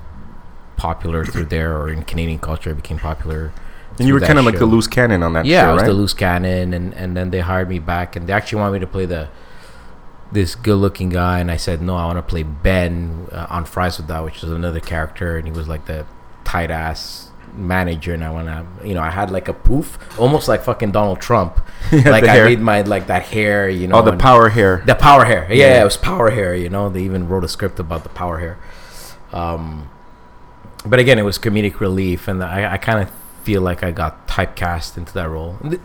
popular 0.76 1.24
through 1.24 1.44
there, 1.56 1.76
or 1.76 1.88
in 1.90 2.04
Canadian 2.04 2.38
culture, 2.38 2.70
I 2.70 2.74
became 2.74 2.98
popular. 2.98 3.52
And 3.98 4.06
you 4.06 4.14
were 4.14 4.20
kind 4.20 4.38
of 4.38 4.44
like 4.44 4.58
the 4.58 4.66
loose 4.66 4.86
cannon 4.86 5.22
on 5.22 5.34
that 5.34 5.44
yeah, 5.44 5.62
show, 5.62 5.70
I 5.70 5.72
was 5.72 5.82
right? 5.82 5.88
the 5.88 5.94
loose 5.94 6.14
cannon, 6.14 6.72
and 6.72 6.94
and 6.94 7.16
then 7.16 7.30
they 7.30 7.40
hired 7.40 7.68
me 7.68 7.78
back, 7.78 8.16
and 8.16 8.26
they 8.26 8.32
actually 8.32 8.60
wanted 8.60 8.72
me 8.74 8.78
to 8.80 8.86
play 8.86 9.06
the 9.06 9.28
this 10.32 10.54
good-looking 10.54 11.08
guy, 11.08 11.40
and 11.40 11.50
I 11.50 11.56
said 11.56 11.82
no, 11.82 11.96
I 11.96 12.06
want 12.06 12.18
to 12.18 12.22
play 12.22 12.44
Ben 12.44 13.26
uh, 13.32 13.46
on 13.50 13.64
Fries 13.64 13.98
with 13.98 14.06
That, 14.06 14.24
which 14.24 14.44
is 14.44 14.50
another 14.50 14.80
character, 14.80 15.36
and 15.36 15.46
he 15.46 15.52
was 15.52 15.66
like 15.66 15.86
the 15.86 16.06
tight 16.44 16.70
ass 16.70 17.29
manager, 17.54 18.14
and 18.14 18.24
I 18.24 18.30
want 18.30 18.48
to, 18.48 18.86
you 18.88 18.94
know, 18.94 19.00
I 19.02 19.10
had 19.10 19.30
like 19.30 19.48
a 19.48 19.52
poof, 19.52 19.98
almost 20.18 20.48
like 20.48 20.62
fucking 20.62 20.90
Donald 20.92 21.20
Trump, 21.20 21.60
like 21.92 22.24
I 22.24 22.32
hair. 22.34 22.44
made 22.44 22.60
my 22.60 22.82
like 22.82 23.06
that 23.08 23.22
hair, 23.24 23.68
you 23.68 23.86
know, 23.88 23.96
oh, 23.98 24.02
the 24.02 24.16
power 24.16 24.48
hair. 24.48 24.82
the 24.86 24.94
power 24.94 25.24
hair. 25.24 25.46
Yeah, 25.50 25.74
Yeah. 25.74 25.80
it 25.82 25.84
was 25.84 25.96
power 25.96 26.30
hair. 26.30 26.54
You 26.54 26.68
know, 26.68 26.88
they 26.88 27.02
even 27.02 27.28
wrote 27.28 27.44
a 27.44 27.48
script 27.48 27.78
about 27.80 28.02
the 28.02 28.08
power 28.10 28.38
hair. 28.38 28.58
Um, 29.32 29.88
but 30.84 30.98
again, 30.98 31.18
it 31.18 31.22
was 31.24 31.38
comedic 31.38 31.80
relief, 31.80 32.26
and 32.28 32.42
I, 32.42 32.72
I 32.72 32.76
kind 32.78 33.00
of 33.02 33.10
feel 33.44 33.62
like 33.62 33.82
I 33.82 33.90
got 33.90 34.26
typecast 34.28 34.96
into 34.96 35.12
that 35.14 35.28
role. 35.28 35.56
Th- 35.62 35.80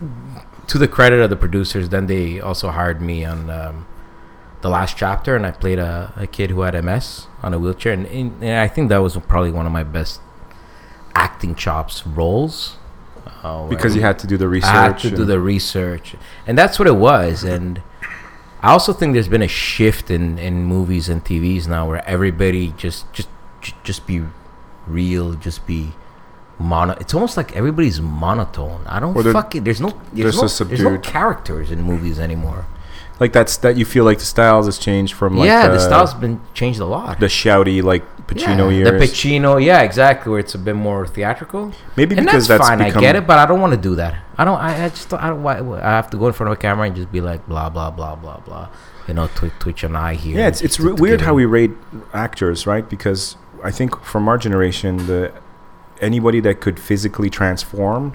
To 0.68 0.78
the 0.78 0.88
credit 0.88 1.20
of 1.20 1.30
the 1.30 1.36
producers, 1.36 1.90
then 1.90 2.06
they 2.06 2.40
also 2.40 2.70
hired 2.70 3.00
me 3.00 3.24
on 3.24 3.48
um, 3.50 3.86
the 4.62 4.68
last 4.68 4.96
chapter, 4.96 5.36
and 5.36 5.46
I 5.46 5.52
played 5.52 5.78
a, 5.78 6.12
a 6.16 6.26
kid 6.26 6.50
who 6.50 6.62
had 6.62 6.74
MS 6.84 7.28
on 7.42 7.54
a 7.54 7.58
wheelchair, 7.58 7.92
and, 7.92 8.06
and 8.06 8.44
I 8.58 8.66
think 8.68 8.88
that 8.88 8.98
was 8.98 9.16
probably 9.28 9.52
one 9.52 9.64
of 9.66 9.72
my 9.72 9.84
best 9.84 10.20
acting 11.16 11.54
chops 11.54 12.06
roles. 12.06 12.76
Uh, 13.42 13.66
because 13.68 13.94
you 13.96 14.02
had 14.02 14.18
to 14.18 14.26
do 14.26 14.36
the 14.36 14.48
research. 14.48 14.70
I 14.70 14.82
had 14.84 14.98
to 14.98 15.10
do 15.10 15.22
and- 15.22 15.30
the 15.30 15.40
research, 15.40 16.14
and 16.46 16.56
that's 16.56 16.78
what 16.78 16.86
it 16.86 16.96
was. 16.96 17.42
And 17.42 17.82
I 18.60 18.70
also 18.70 18.92
think 18.92 19.14
there's 19.14 19.28
been 19.28 19.42
a 19.42 19.48
shift 19.48 20.10
in, 20.10 20.38
in 20.38 20.64
movies 20.64 21.08
and 21.08 21.24
TVs 21.24 21.66
now, 21.66 21.88
where 21.88 22.06
everybody 22.08 22.72
just 22.76 23.12
just 23.12 23.28
just 23.82 24.06
be 24.06 24.22
real, 24.86 25.34
just 25.34 25.66
be 25.66 25.92
mono. 26.58 26.94
It's 27.00 27.14
almost 27.14 27.36
like 27.36 27.54
everybody's 27.56 28.00
monotone. 28.00 28.82
I 28.86 29.00
don't 29.00 29.14
fucking. 29.32 29.64
There's 29.64 29.80
no 29.80 29.90
there's 30.12 30.36
so 30.36 30.64
no, 30.64 30.68
there's 30.68 30.82
no 30.82 30.98
characters 30.98 31.70
in 31.70 31.82
movies 31.82 32.18
anymore. 32.18 32.66
Like 33.18 33.32
that's 33.32 33.56
that 33.58 33.76
you 33.76 33.84
feel 33.84 34.04
like 34.04 34.18
the 34.18 34.24
styles 34.24 34.66
has 34.66 34.78
changed 34.78 35.14
from 35.14 35.36
like 35.36 35.46
yeah, 35.46 35.68
the, 35.68 35.74
the 35.74 35.80
style's 35.80 36.14
been 36.14 36.40
changed 36.54 36.80
a 36.80 36.84
lot. 36.84 37.18
the 37.20 37.26
shouty 37.26 37.82
like 37.82 38.04
Pacino 38.26 38.70
yeah, 38.70 38.70
years. 38.70 38.90
The 38.90 39.06
Pacino, 39.06 39.64
yeah, 39.64 39.82
exactly. 39.82 40.30
Where 40.30 40.40
it's 40.40 40.54
a 40.54 40.58
bit 40.58 40.74
more 40.74 41.06
theatrical. 41.06 41.72
Maybe 41.96 42.16
and 42.16 42.26
because 42.26 42.48
that's, 42.48 42.58
that's 42.58 42.68
fine. 42.68 42.78
become- 42.78 42.98
I 42.98 43.00
get 43.00 43.16
it, 43.16 43.26
but 43.26 43.38
I 43.38 43.46
don't 43.46 43.60
want 43.60 43.72
to 43.72 43.76
do 43.80 43.94
that. 43.96 44.16
I 44.36 44.44
don't. 44.44 44.58
I, 44.58 44.86
I 44.86 44.88
just. 44.88 45.08
Don't, 45.08 45.22
I 45.22 45.28
don't. 45.28 45.42
Why, 45.42 45.58
I 45.58 45.90
have 45.90 46.10
to 46.10 46.16
go 46.16 46.26
in 46.26 46.32
front 46.32 46.50
of 46.52 46.58
a 46.58 46.60
camera 46.60 46.86
and 46.86 46.96
just 46.96 47.10
be 47.12 47.20
like 47.20 47.46
blah 47.46 47.70
blah 47.70 47.90
blah 47.90 48.16
blah 48.16 48.38
blah. 48.40 48.68
You 49.06 49.14
know, 49.14 49.28
twi- 49.28 49.52
twitch 49.60 49.84
an 49.84 49.94
eye 49.94 50.14
here. 50.14 50.38
Yeah, 50.38 50.48
it's 50.48 50.60
it's 50.60 50.76
to- 50.76 50.90
re- 50.90 50.96
to 50.96 51.02
weird 51.02 51.20
how 51.20 51.34
we 51.34 51.44
rate 51.44 51.70
actors, 52.12 52.66
right? 52.66 52.88
Because 52.88 53.36
I 53.62 53.70
think 53.70 54.02
from 54.02 54.28
our 54.28 54.38
generation, 54.38 55.06
the 55.06 55.32
anybody 56.00 56.40
that 56.40 56.60
could 56.60 56.78
physically 56.80 57.30
transform 57.30 58.14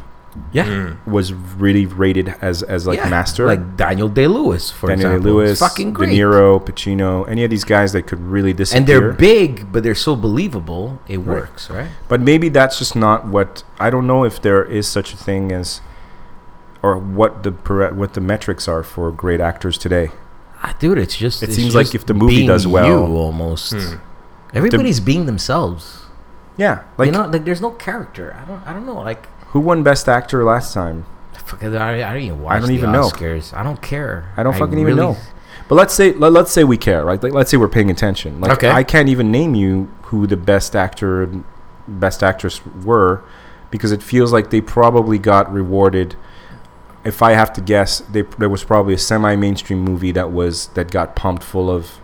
Yeah. 0.54 0.66
Mm. 0.66 1.06
was 1.06 1.34
really 1.34 1.86
rated 1.86 2.30
as 2.42 2.64
as 2.64 2.88
like 2.88 2.98
Yeah, 3.00 3.10
master. 3.10 3.46
like 3.46 3.76
Daniel 3.76 4.08
Day 4.08 4.28
Lewis, 4.28 4.72
for 4.72 4.88
Daniel 4.88 5.12
example. 5.12 5.32
Lewis, 5.34 5.60
fucking 5.60 5.92
great. 5.94 6.10
De 6.10 6.16
Niro, 6.18 6.60
Pacino, 6.66 7.28
any 7.28 7.44
of 7.44 7.50
these 7.50 7.66
guys 7.66 7.92
that 7.94 8.08
could 8.08 8.20
really 8.22 8.54
disappear. 8.54 8.80
and 8.80 8.88
they're 8.88 9.12
big, 9.12 9.72
but 9.74 9.84
they're 9.84 9.94
so 9.96 10.16
believable. 10.16 11.02
It 11.08 11.18
works, 11.20 11.70
right? 11.70 11.90
But 12.08 12.22
maybe 12.22 12.48
that's 12.50 12.78
just 12.80 12.96
not 12.96 13.28
what 13.28 13.64
I 13.80 13.90
don't 13.90 14.08
know 14.08 14.24
if 14.24 14.42
there 14.42 14.64
is 14.64 14.88
such 14.88 15.14
a 15.14 15.18
thing 15.18 15.52
as, 15.52 15.82
or 16.82 16.98
what 16.98 17.44
the 17.44 17.52
what 17.94 18.14
the 18.14 18.22
metrics 18.22 18.68
are 18.68 18.84
for 18.84 19.12
great 19.12 19.42
actors 19.42 19.78
today. 19.78 20.12
Ah, 20.64 20.76
dude, 20.80 20.98
it's 20.98 21.18
just. 21.18 21.42
It 21.44 21.50
it's 21.50 21.56
seems 21.58 21.76
like 21.76 21.94
if 21.96 22.06
the 22.06 22.14
movie 22.14 22.46
does 22.48 22.66
well- 22.68 22.88
you 22.88 23.16
almost. 23.18 23.74
Hmm. 23.74 23.96
Everybody's 24.54 25.00
being 25.00 25.26
themselves. 25.26 26.06
Yeah, 26.58 26.84
like 26.98 27.08
you 27.08 27.12
know, 27.12 27.26
like 27.28 27.46
there's 27.46 27.62
no 27.62 27.72
character. 27.72 28.36
I 28.40 28.46
don't. 28.46 28.62
I 28.68 28.74
don't 28.74 28.86
know. 28.86 29.02
Like, 29.02 29.28
who 29.52 29.60
won 29.60 29.84
Best 29.84 30.10
Actor 30.10 30.44
last 30.44 30.74
time? 30.74 31.06
I, 31.62 32.04
I 32.04 32.14
don't 32.14 32.22
even 32.22 32.42
watch. 32.42 32.60
don't 32.62 32.68
the 32.70 32.74
even 32.76 32.92
know. 32.92 33.10
Oscars. 33.10 33.54
I 33.56 33.64
don't 33.64 33.82
care. 33.82 34.32
I 34.38 34.44
don't 34.44 34.54
fucking 34.54 34.74
even 34.80 34.96
really- 34.96 35.14
know. 35.14 35.18
But 35.68 35.76
let's 35.76 35.94
say 35.94 36.12
let, 36.14 36.34
let's 36.34 36.52
say 36.52 36.64
we 36.66 36.76
care, 36.78 37.06
right? 37.06 37.22
Like, 37.22 37.32
let's 37.34 37.50
say 37.50 37.56
we're 37.58 37.70
paying 37.70 37.90
attention. 37.90 38.42
Like 38.42 38.52
Okay. 38.54 38.70
I 38.70 38.84
can't 38.84 39.08
even 39.08 39.32
name 39.32 39.56
you 39.56 39.90
who 40.04 40.28
the 40.28 40.36
best 40.38 40.76
actor 40.76 41.30
best 41.88 42.24
actress 42.24 42.62
were 42.84 43.24
because 43.70 43.92
it 43.94 44.04
feels 44.04 44.34
like 44.34 44.50
they 44.50 44.60
probably 44.62 45.18
got 45.18 45.52
rewarded. 45.52 46.16
If 47.06 47.22
I 47.22 47.32
have 47.32 47.54
to 47.54 47.62
guess, 47.62 48.00
they, 48.02 48.22
there 48.38 48.50
was 48.50 48.64
probably 48.66 48.94
a 48.94 48.98
semi-mainstream 48.98 49.80
movie 49.80 50.12
that 50.12 50.32
was 50.32 50.68
that 50.70 50.92
got 50.92 51.16
pumped 51.16 51.44
full 51.44 51.70
of 51.70 52.00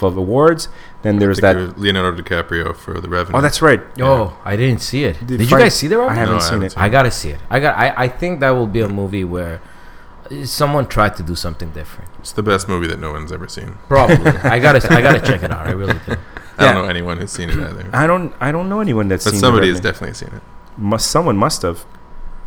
full 0.00 0.08
of 0.08 0.16
awards. 0.16 0.68
Then 1.02 1.16
I 1.16 1.18
there's 1.20 1.38
that. 1.38 1.78
Leonardo 1.78 2.20
DiCaprio 2.20 2.74
for 2.74 3.00
The 3.00 3.08
Revenant. 3.08 3.36
Oh, 3.36 3.40
that's 3.40 3.62
right. 3.62 3.80
Oh, 4.00 4.36
I 4.44 4.56
didn't 4.56 4.80
see 4.80 5.04
it. 5.04 5.18
Did 5.20 5.26
Did, 5.28 5.40
you 5.42 5.46
Fight- 5.46 5.60
guys 5.60 5.74
see 5.76 5.86
the 5.86 6.00
I 6.00 6.14
haven't 6.14 6.34
No, 6.34 6.36
I 6.36 6.40
seen 6.40 6.52
haven't 6.54 6.66
it. 6.66 6.72
seen 6.72 6.82
I 6.82 6.88
gotta 6.88 7.10
see 7.10 7.30
it. 7.30 7.40
I 7.48 7.60
got. 7.60 7.76
I, 7.78 7.94
I 8.04 8.08
think 8.08 8.40
that 8.40 8.50
will 8.50 8.66
be 8.66 8.80
a 8.80 8.88
movie 8.88 9.24
where 9.24 9.60
uh, 10.30 10.44
someone 10.44 10.86
tried 10.88 11.14
to 11.16 11.22
do 11.22 11.34
something 11.36 11.70
different. 11.70 12.10
It's 12.18 12.32
the 12.32 12.42
best 12.42 12.68
movie 12.68 12.86
that 12.88 12.98
no 12.98 13.12
one's 13.12 13.30
ever 13.32 13.46
seen. 13.48 13.78
Probably. 13.88 14.16
I 14.56 14.58
gotta. 14.58 14.80
I 14.92 15.00
gotta 15.00 15.20
check 15.20 15.42
it 15.42 15.50
out. 15.52 15.66
I 15.66 15.72
really 15.72 15.94
do. 16.06 16.16
I 16.58 16.64
Yeah. 16.64 16.72
don't 16.72 16.82
know 16.84 16.90
anyone 16.90 17.16
who's 17.18 17.30
seen 17.32 17.48
it 17.50 17.56
either. 17.58 17.88
I 17.92 18.06
don't. 18.06 18.34
I 18.40 18.50
don't 18.52 18.68
know 18.68 18.80
anyone 18.80 19.08
that's 19.08 19.24
But 19.24 19.30
seen. 19.32 19.40
somebody 19.40 19.68
the 19.68 19.72
has 19.74 19.80
definitely 19.80 20.14
seen 20.14 20.30
it. 20.34 20.42
Must 20.76 21.10
someone 21.10 21.36
must 21.36 21.62
have. 21.62 21.84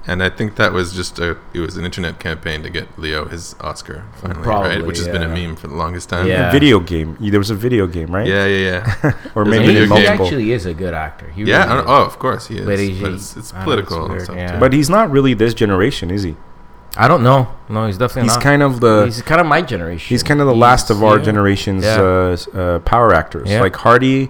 And 0.06 0.22
I 0.22 0.30
think 0.30 0.58
that 0.58 0.74
was 0.74 0.94
just 0.94 1.18
a 1.18 1.38
it 1.54 1.60
was 1.62 1.78
an 1.78 1.86
internet 1.86 2.20
campaign 2.20 2.62
to 2.64 2.70
get 2.70 3.00
Leo 3.00 3.26
his 3.26 3.56
Oscar 3.62 4.04
finally, 4.16 4.44
Probably, 4.44 4.70
right? 4.70 4.86
Which 4.86 4.98
has 4.98 5.08
been 5.08 5.24
a 5.24 5.30
meme 5.30 5.56
for 5.56 5.68
the 5.68 5.76
longest 5.76 6.10
time. 6.10 6.28
Yeah. 6.28 6.50
A 6.50 6.52
video 6.52 6.82
game. 6.82 7.18
There 7.22 7.40
was 7.40 7.50
a 7.50 7.56
video 7.56 7.88
game, 7.88 8.14
right? 8.14 8.28
Yeah, 8.28 8.46
yeah, 8.46 8.86
yeah. 9.04 9.14
Or 9.36 9.46
There's 9.46 9.60
maybe 9.60 9.74
he, 9.74 9.80
he 9.80 9.86
multiple. 9.88 10.26
actually 10.26 10.52
is 10.52 10.66
a 10.66 10.74
good 10.74 10.94
actor. 10.94 11.30
He 11.30 11.44
yeah, 11.44 11.74
really 11.74 11.88
oh, 11.88 12.04
of 12.04 12.20
course 12.20 12.48
he 12.48 12.58
is. 12.58 12.66
But 12.66 12.80
but 13.02 13.14
it's, 13.14 13.38
it's 13.38 13.54
I 13.54 13.58
know, 13.58 13.62
it's 13.62 13.64
political 13.64 14.02
and 14.04 14.12
weird, 14.12 14.24
stuff 14.24 14.36
yeah. 14.36 14.52
too. 14.54 14.60
But 14.60 14.74
he's 14.74 14.90
not 14.90 15.10
really 15.10 15.34
this 15.34 15.54
generation, 15.54 16.12
is 16.12 16.24
he? 16.24 16.36
I 16.98 17.08
don't 17.08 17.24
know. 17.24 17.48
No, 17.70 17.88
he's 17.88 17.98
definitely 17.98 18.24
He's 18.30 18.36
not. 18.36 18.44
kind 18.44 18.62
of 18.62 18.80
the 18.80 19.06
he's 19.06 19.22
kind 19.22 19.42
of 19.42 19.48
my 19.48 19.62
generation. 19.62 20.10
he's 20.14 20.22
kind 20.22 20.42
of 20.42 20.48
the 20.48 20.56
last 20.56 20.90
of 20.90 21.02
our 21.02 21.18
yeah. 21.18 21.24
generation's 21.24 21.84
Yeah. 21.86 22.02
uh, 22.02 22.58
uh, 22.58 22.80
power 22.80 23.14
actors. 23.14 23.50
Yeah. 23.50 23.62
Like 23.62 23.76
Hardy 23.78 24.30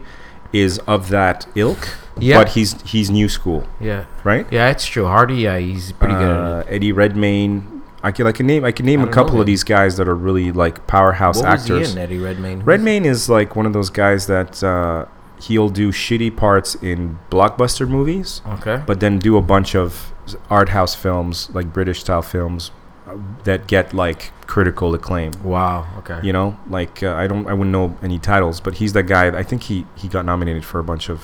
is 0.53 0.77
of 0.87 1.09
that 1.09 1.45
ilk, 1.55 1.89
Yeah. 2.19 2.37
but 2.39 2.49
he's 2.49 2.79
he's 2.83 3.09
new 3.09 3.27
school, 3.29 3.65
Yeah, 3.79 4.05
right? 4.23 4.45
yeah, 4.51 4.69
it's 4.69 4.85
true. 4.85 5.05
Hardy, 5.05 5.35
yeah, 5.35 5.57
he's 5.57 5.91
pretty 5.93 6.13
good. 6.13 6.29
At 6.29 6.37
Uh. 6.37 6.63
Eddie 6.69 6.91
Redmayne. 6.91 7.81
I 8.05 8.11
can 8.11 8.27
I 8.27 8.31
can 8.33 8.45
name 8.45 8.65
I 8.65 8.71
can 8.71 8.85
name 8.85 8.99
I 8.99 9.03
a 9.03 9.05
don't 9.05 9.13
couple 9.13 9.35
know 9.35 9.41
of 9.41 9.45
these 9.47 9.63
guys 9.63 9.95
that 9.97 10.07
are 10.09 10.15
really 10.15 10.51
like 10.51 10.85
powerhouse 10.87 11.37
What 11.41 11.51
was 11.51 11.61
actors. 11.61 11.93
he 11.93 11.99
in? 11.99 12.03
Eddie 12.03 12.17
Redmayne. 12.19 12.57
Who's- 12.57 12.67
Redmayne 12.67 13.05
is 13.05 13.29
like 13.29 13.55
one 13.55 13.65
of 13.65 13.73
those 13.73 13.89
guys 13.89 14.27
that 14.27 14.61
uh, 14.63 15.05
he'll 15.41 15.69
do 15.69 15.91
shitty 15.91 16.35
parts 16.35 16.75
in 16.75 17.17
blockbuster 17.31 17.87
movies, 17.87 18.41
Okay. 18.55 18.81
but 18.85 18.99
then 18.99 19.19
do 19.19 19.37
a 19.37 19.41
bunch 19.41 19.73
of 19.75 20.13
art 20.49 20.69
house 20.69 20.95
films, 20.95 21.49
like 21.53 21.71
British 21.73 22.01
style 22.01 22.21
films, 22.21 22.71
uh, 23.07 23.15
that 23.45 23.67
get 23.67 23.93
like 23.93 24.31
critical 24.47 24.93
acclaim. 24.93 25.31
Wow. 25.43 25.87
Okay. 25.99 26.19
You 26.23 26.33
know, 26.33 26.57
like 26.69 27.01
uh, 27.03 27.13
I 27.15 27.27
don't, 27.27 27.47
I 27.47 27.53
wouldn't 27.53 27.71
know 27.71 27.97
any 28.03 28.19
titles, 28.19 28.59
but 28.59 28.75
he's 28.75 28.91
that 28.93 29.03
guy. 29.07 29.27
I 29.37 29.43
think 29.43 29.63
he 29.63 29.85
he 29.95 30.07
got 30.09 30.25
nominated 30.25 30.63
for 30.65 30.79
a 30.79 30.83
bunch 30.83 31.09
of. 31.09 31.23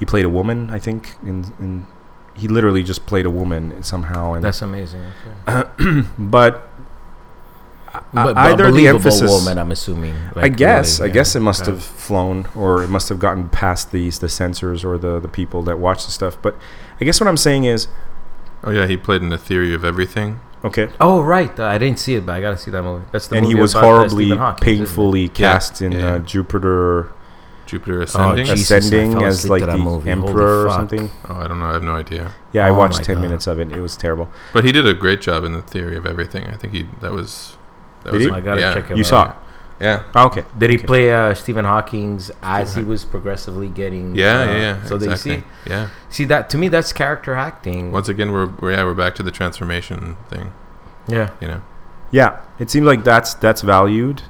He 0.00 0.04
played 0.06 0.24
a 0.24 0.28
woman, 0.30 0.70
I 0.70 0.80
think, 0.80 1.14
in 1.22 1.44
in. 1.60 1.86
He 2.34 2.48
literally 2.48 2.82
just 2.82 3.04
played 3.06 3.26
a 3.26 3.30
woman 3.30 3.82
somehow, 3.82 4.32
and 4.32 4.42
That's 4.42 4.62
amazing. 4.62 5.04
Okay. 5.46 6.02
but. 6.18 6.66
But, 7.92 8.34
but 8.34 8.36
either 8.36 8.66
the 8.66 8.70
believable 8.70 8.96
emphasis, 8.98 9.30
woman, 9.30 9.58
I'm 9.58 9.72
assuming. 9.72 10.14
I 10.36 10.42
like, 10.42 10.56
guess, 10.56 11.00
really, 11.00 11.10
I 11.10 11.12
yeah. 11.12 11.14
guess 11.14 11.34
it 11.36 11.40
must 11.40 11.62
Okay. 11.62 11.72
have 11.72 11.82
flown, 11.82 12.46
or 12.54 12.84
it 12.84 12.88
must 12.88 13.08
have 13.08 13.18
gotten 13.18 13.48
past 13.48 13.90
these 13.90 14.20
the 14.20 14.28
censors 14.28 14.84
or 14.84 14.96
the 14.96 15.18
the 15.18 15.26
people 15.28 15.62
that 15.64 15.78
watch 15.80 16.04
the 16.06 16.12
stuff. 16.12 16.38
But 16.40 16.56
I 17.00 17.04
guess 17.04 17.20
what 17.20 17.26
I'm 17.26 17.36
saying 17.36 17.64
is, 17.64 17.88
oh 18.62 18.70
yeah, 18.70 18.86
he 18.86 18.96
played 18.96 19.22
in 19.22 19.28
the 19.30 19.38
Theory 19.38 19.74
of 19.74 19.84
Everything. 19.84 20.38
okay, 20.64 20.88
Oh 21.00 21.20
right, 21.20 21.58
uh, 21.58 21.64
I 21.66 21.78
didn't 21.78 21.98
see 21.98 22.14
it, 22.14 22.24
but 22.24 22.32
I 22.36 22.40
gotta 22.40 22.56
see 22.56 22.70
that 22.70 22.82
movie. 22.82 23.04
That's 23.10 23.26
the 23.26 23.36
and 23.36 23.46
he 23.46 23.56
was 23.56 23.74
uh, 23.74 23.80
horribly, 23.80 24.30
Hawking, 24.30 24.64
painfully 24.64 25.28
cast 25.28 25.82
in 25.82 25.90
yeah. 25.92 26.14
Uh, 26.14 26.18
Jupiter 26.20 27.10
Jupiter 27.70 28.02
Ascending. 28.02 28.46
Jesus, 28.46 28.70
ascending 28.86 29.22
as 29.22 29.48
like 29.48 29.64
the 29.64 29.78
movie. 29.78 30.10
Emperor 30.10 30.66
or 30.66 30.70
something. 30.70 31.10
oh, 31.28 31.34
I 31.36 31.46
don't 31.48 31.58
know. 31.60 31.66
I 31.66 31.72
have 31.74 31.82
no 31.82 31.94
idea. 31.94 32.32
Yeah, 32.52 32.66
I 32.66 32.70
Oh 32.70 32.74
watched 32.74 33.04
ten 33.04 33.16
God. 33.16 33.22
minutes 33.22 33.46
of 33.46 33.58
it. 33.60 33.70
It 33.72 33.80
was 33.80 33.96
terrible. 33.96 34.28
But 34.52 34.64
he 34.64 34.72
did 34.72 34.86
a 34.86 34.94
great 34.94 35.20
job 35.20 35.44
in 35.44 35.52
the 35.52 35.62
Theory 35.62 35.96
of 35.96 36.04
Everything. 36.06 36.44
I 36.48 36.56
think 36.56 36.72
he 36.74 36.86
that 37.00 37.12
was. 37.12 37.56
That 38.04 38.12
Did 38.12 38.16
was 38.18 38.24
he? 38.26 38.30
a- 38.30 38.34
I 38.34 38.40
gotta 38.40 38.60
yeah. 38.60 38.74
check 38.74 38.90
it 38.90 38.96
You 38.96 39.02
out. 39.02 39.06
saw 39.06 39.30
it. 39.30 39.36
Yeah. 39.80 40.02
Oh, 40.14 40.26
okay. 40.26 40.44
Did 40.58 40.70
he 40.70 40.76
Okay. 40.76 40.86
play 40.86 41.10
uh, 41.12 41.32
Stephen 41.34 41.64
Hawking's 41.64 42.30
as 42.42 42.74
he 42.74 42.82
was 42.82 43.04
progressively 43.06 43.68
getting? 43.68 44.14
Yeah, 44.14 44.40
uh, 44.40 44.44
yeah, 44.44 44.56
yeah. 44.58 44.84
So 44.84 44.96
exactly. 44.96 45.36
they 45.36 45.40
see, 45.40 45.44
Yeah. 45.66 45.88
see 46.10 46.24
that 46.26 46.50
to 46.50 46.58
me, 46.58 46.68
that's 46.68 46.92
character 46.92 47.34
acting. 47.34 47.90
Once 47.92 48.08
again, 48.08 48.30
we're, 48.32 48.46
we're 48.60 48.72
yeah 48.72 48.84
we're 48.84 48.92
back 48.94 49.14
to 49.14 49.22
the 49.22 49.30
transformation 49.30 50.16
thing. 50.28 50.52
yeah, 51.08 51.30
You 51.40 51.48
know. 51.48 51.62
Yeah, 52.10 52.40
it 52.58 52.68
seems 52.70 52.84
like 52.86 53.04
that's 53.04 53.32
that's 53.34 53.62
valued. 53.62 54.22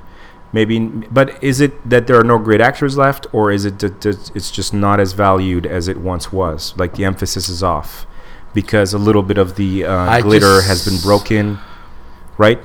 Maybe, 0.53 0.81
but 0.81 1.43
is 1.43 1.61
it 1.61 1.89
that 1.89 2.07
there 2.09 2.19
are 2.19 2.25
no 2.25 2.37
great 2.39 2.61
actors 2.61 2.97
left, 2.97 3.27
or 3.33 3.53
is 3.53 3.65
it 3.65 3.79
that 3.79 4.01
that 4.01 4.31
it's 4.35 4.51
just 4.51 4.75
not 4.75 4.99
as 4.99 5.13
valued 5.13 5.65
as 5.65 5.87
it 5.87 5.97
once 5.99 6.33
was? 6.33 6.75
Like 6.77 6.95
the 6.97 7.05
emphasis 7.05 7.49
is 7.49 7.63
off 7.63 8.05
because 8.53 8.93
a 8.93 8.99
little 8.99 9.23
bit 9.23 9.39
of 9.39 9.55
the 9.55 9.85
uh, 9.85 10.21
glitter 10.21 10.57
just- 10.57 10.67
has 10.69 10.85
been 10.89 11.01
broken. 11.01 11.59
right? 12.37 12.59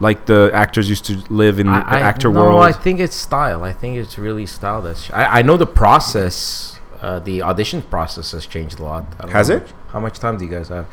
Like 0.00 0.26
the 0.26 0.50
actors 0.54 0.88
used 0.88 1.04
to 1.06 1.22
live 1.28 1.58
in 1.58 1.66
the 1.66 1.72
actor 1.72 2.30
no, 2.32 2.40
world. 2.40 2.62
I 2.62 2.72
think 2.72 3.00
it's 3.00 3.16
style. 3.16 3.62
I 3.64 3.72
think 3.72 3.96
it's 3.98 4.16
really 4.18 4.46
style. 4.46 4.80
That's. 4.82 5.10
I, 5.12 5.38
I 5.38 5.42
know 5.42 5.56
the 5.56 5.66
process, 5.66 6.78
uh, 7.00 7.18
the 7.18 7.42
audition 7.42 7.82
process 7.82 8.30
has 8.32 8.46
changed 8.46 8.78
a 8.78 8.84
lot. 8.84 9.04
Has 9.30 9.48
know 9.48 9.56
it? 9.56 9.72
How 9.88 9.98
much, 10.00 10.18
time 10.20 10.38
do 10.38 10.44
you 10.44 10.50
guys 10.50 10.68
have? 10.68 10.86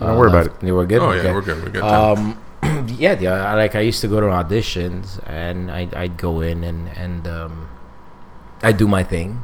Don't 0.00 0.16
worry 0.18 0.28
about 0.30 0.46
it. 0.46 0.52
You 0.62 0.74
were 0.74 0.86
good. 0.86 1.00
Oh 1.02 1.10
Okay. 1.10 1.24
yeah, 1.26 1.32
we're 1.34 1.40
good. 1.42 1.62
We're 1.62 1.70
good. 1.70 1.82
Um, 1.82 2.36
yeah, 2.86 3.18
yeah. 3.18 3.54
Like 3.54 3.74
I 3.74 3.80
used 3.80 4.00
to 4.02 4.08
go 4.08 4.20
to 4.20 4.26
auditions, 4.26 5.20
and 5.26 5.70
I'd, 5.70 5.94
I'd 5.94 6.16
go 6.16 6.40
in 6.40 6.64
and 6.64 6.88
and 6.88 7.26
um, 7.28 7.68
I'd 8.62 8.76
do 8.76 8.88
my 8.88 9.04
thing, 9.04 9.42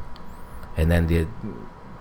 and 0.75 0.91
then 0.91 1.07
the, 1.07 1.27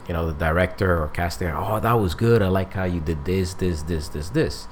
you 0.09 0.13
know, 0.13 0.27
the 0.27 0.33
director 0.33 1.01
or 1.03 1.09
casting, 1.09 1.49
oh, 1.49 1.81
that 1.81 1.93
was 1.95 2.15
good. 2.15 2.43
I 2.43 2.49
like 2.49 2.73
how 2.73 2.85
you 2.85 3.01
did 3.01 3.25
this, 3.25 3.55
this, 3.55 3.83
this, 3.83 4.09
this, 4.09 4.31
this, 4.31 4.69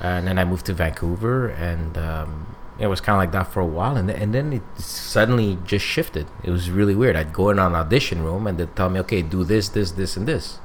and 0.00 0.26
then 0.26 0.38
I 0.38 0.44
moved 0.44 0.66
to 0.66 0.72
Vancouver, 0.72 1.48
and 1.48 1.98
um, 1.98 2.56
it 2.78 2.86
was 2.86 3.00
kind 3.00 3.16
of 3.16 3.18
like 3.18 3.32
that 3.32 3.52
for 3.52 3.60
a 3.60 3.66
while, 3.66 3.96
and 3.96 4.08
th- 4.08 4.20
and 4.20 4.32
then 4.32 4.52
it 4.52 4.62
suddenly 4.80 5.58
just 5.64 5.84
shifted. 5.84 6.28
It 6.44 6.50
was 6.50 6.70
really 6.70 6.94
weird. 6.94 7.16
I'd 7.16 7.32
go 7.32 7.50
in 7.50 7.58
on 7.58 7.72
an 7.72 7.80
audition 7.80 8.22
room, 8.22 8.46
and 8.46 8.58
they'd 8.58 8.74
tell 8.76 8.88
me, 8.88 9.00
okay, 9.00 9.22
do 9.22 9.42
this, 9.42 9.68
this, 9.68 9.92
this, 9.92 10.16
and 10.16 10.26
this. 10.28 10.60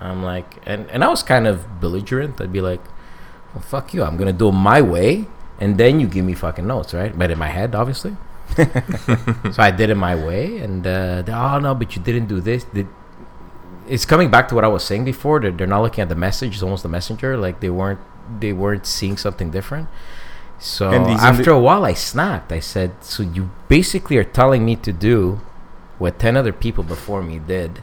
I'm 0.00 0.22
like, 0.22 0.62
and, 0.64 0.88
and 0.90 1.04
I 1.04 1.08
was 1.08 1.22
kind 1.22 1.46
of 1.46 1.80
belligerent. 1.80 2.40
I'd 2.40 2.52
be 2.52 2.60
like, 2.62 2.80
well, 3.54 3.62
fuck 3.62 3.94
you. 3.94 4.02
I'm 4.02 4.16
going 4.16 4.32
to 4.32 4.38
do 4.38 4.48
it 4.48 4.52
my 4.52 4.80
way. 4.80 5.26
And 5.58 5.76
then 5.76 6.00
you 6.00 6.06
give 6.06 6.24
me 6.24 6.34
fucking 6.34 6.66
notes, 6.66 6.94
right? 6.94 7.16
But 7.16 7.30
in 7.30 7.38
my 7.38 7.48
head, 7.48 7.74
obviously. 7.74 8.16
so 8.56 9.58
I 9.58 9.70
did 9.70 9.90
it 9.90 9.96
my 9.96 10.14
way. 10.14 10.58
And, 10.58 10.86
uh, 10.86 11.22
they, 11.22 11.32
oh, 11.32 11.58
no, 11.58 11.74
but 11.74 11.94
you 11.94 12.02
didn't 12.02 12.26
do 12.26 12.40
this. 12.40 12.64
Did, 12.64 12.88
it's 13.86 14.06
coming 14.06 14.30
back 14.30 14.48
to 14.48 14.54
what 14.54 14.64
I 14.64 14.68
was 14.68 14.84
saying 14.84 15.04
before. 15.04 15.40
They're, 15.40 15.50
they're 15.50 15.66
not 15.66 15.82
looking 15.82 16.02
at 16.02 16.08
the 16.08 16.14
message. 16.14 16.54
It's 16.54 16.62
almost 16.62 16.82
the 16.82 16.88
messenger. 16.88 17.36
Like 17.36 17.60
they 17.60 17.70
weren't, 17.70 18.00
they 18.40 18.52
weren't 18.52 18.86
seeing 18.86 19.16
something 19.16 19.50
different. 19.50 19.88
So 20.58 20.92
after 20.92 21.50
a 21.50 21.58
while, 21.58 21.84
I 21.84 21.94
snapped. 21.94 22.52
I 22.52 22.60
said, 22.60 22.92
so 23.02 23.22
you 23.22 23.50
basically 23.68 24.16
are 24.18 24.24
telling 24.24 24.64
me 24.64 24.76
to 24.76 24.92
do 24.92 25.40
what 25.98 26.18
10 26.18 26.36
other 26.36 26.52
people 26.52 26.84
before 26.84 27.22
me 27.22 27.38
did 27.38 27.82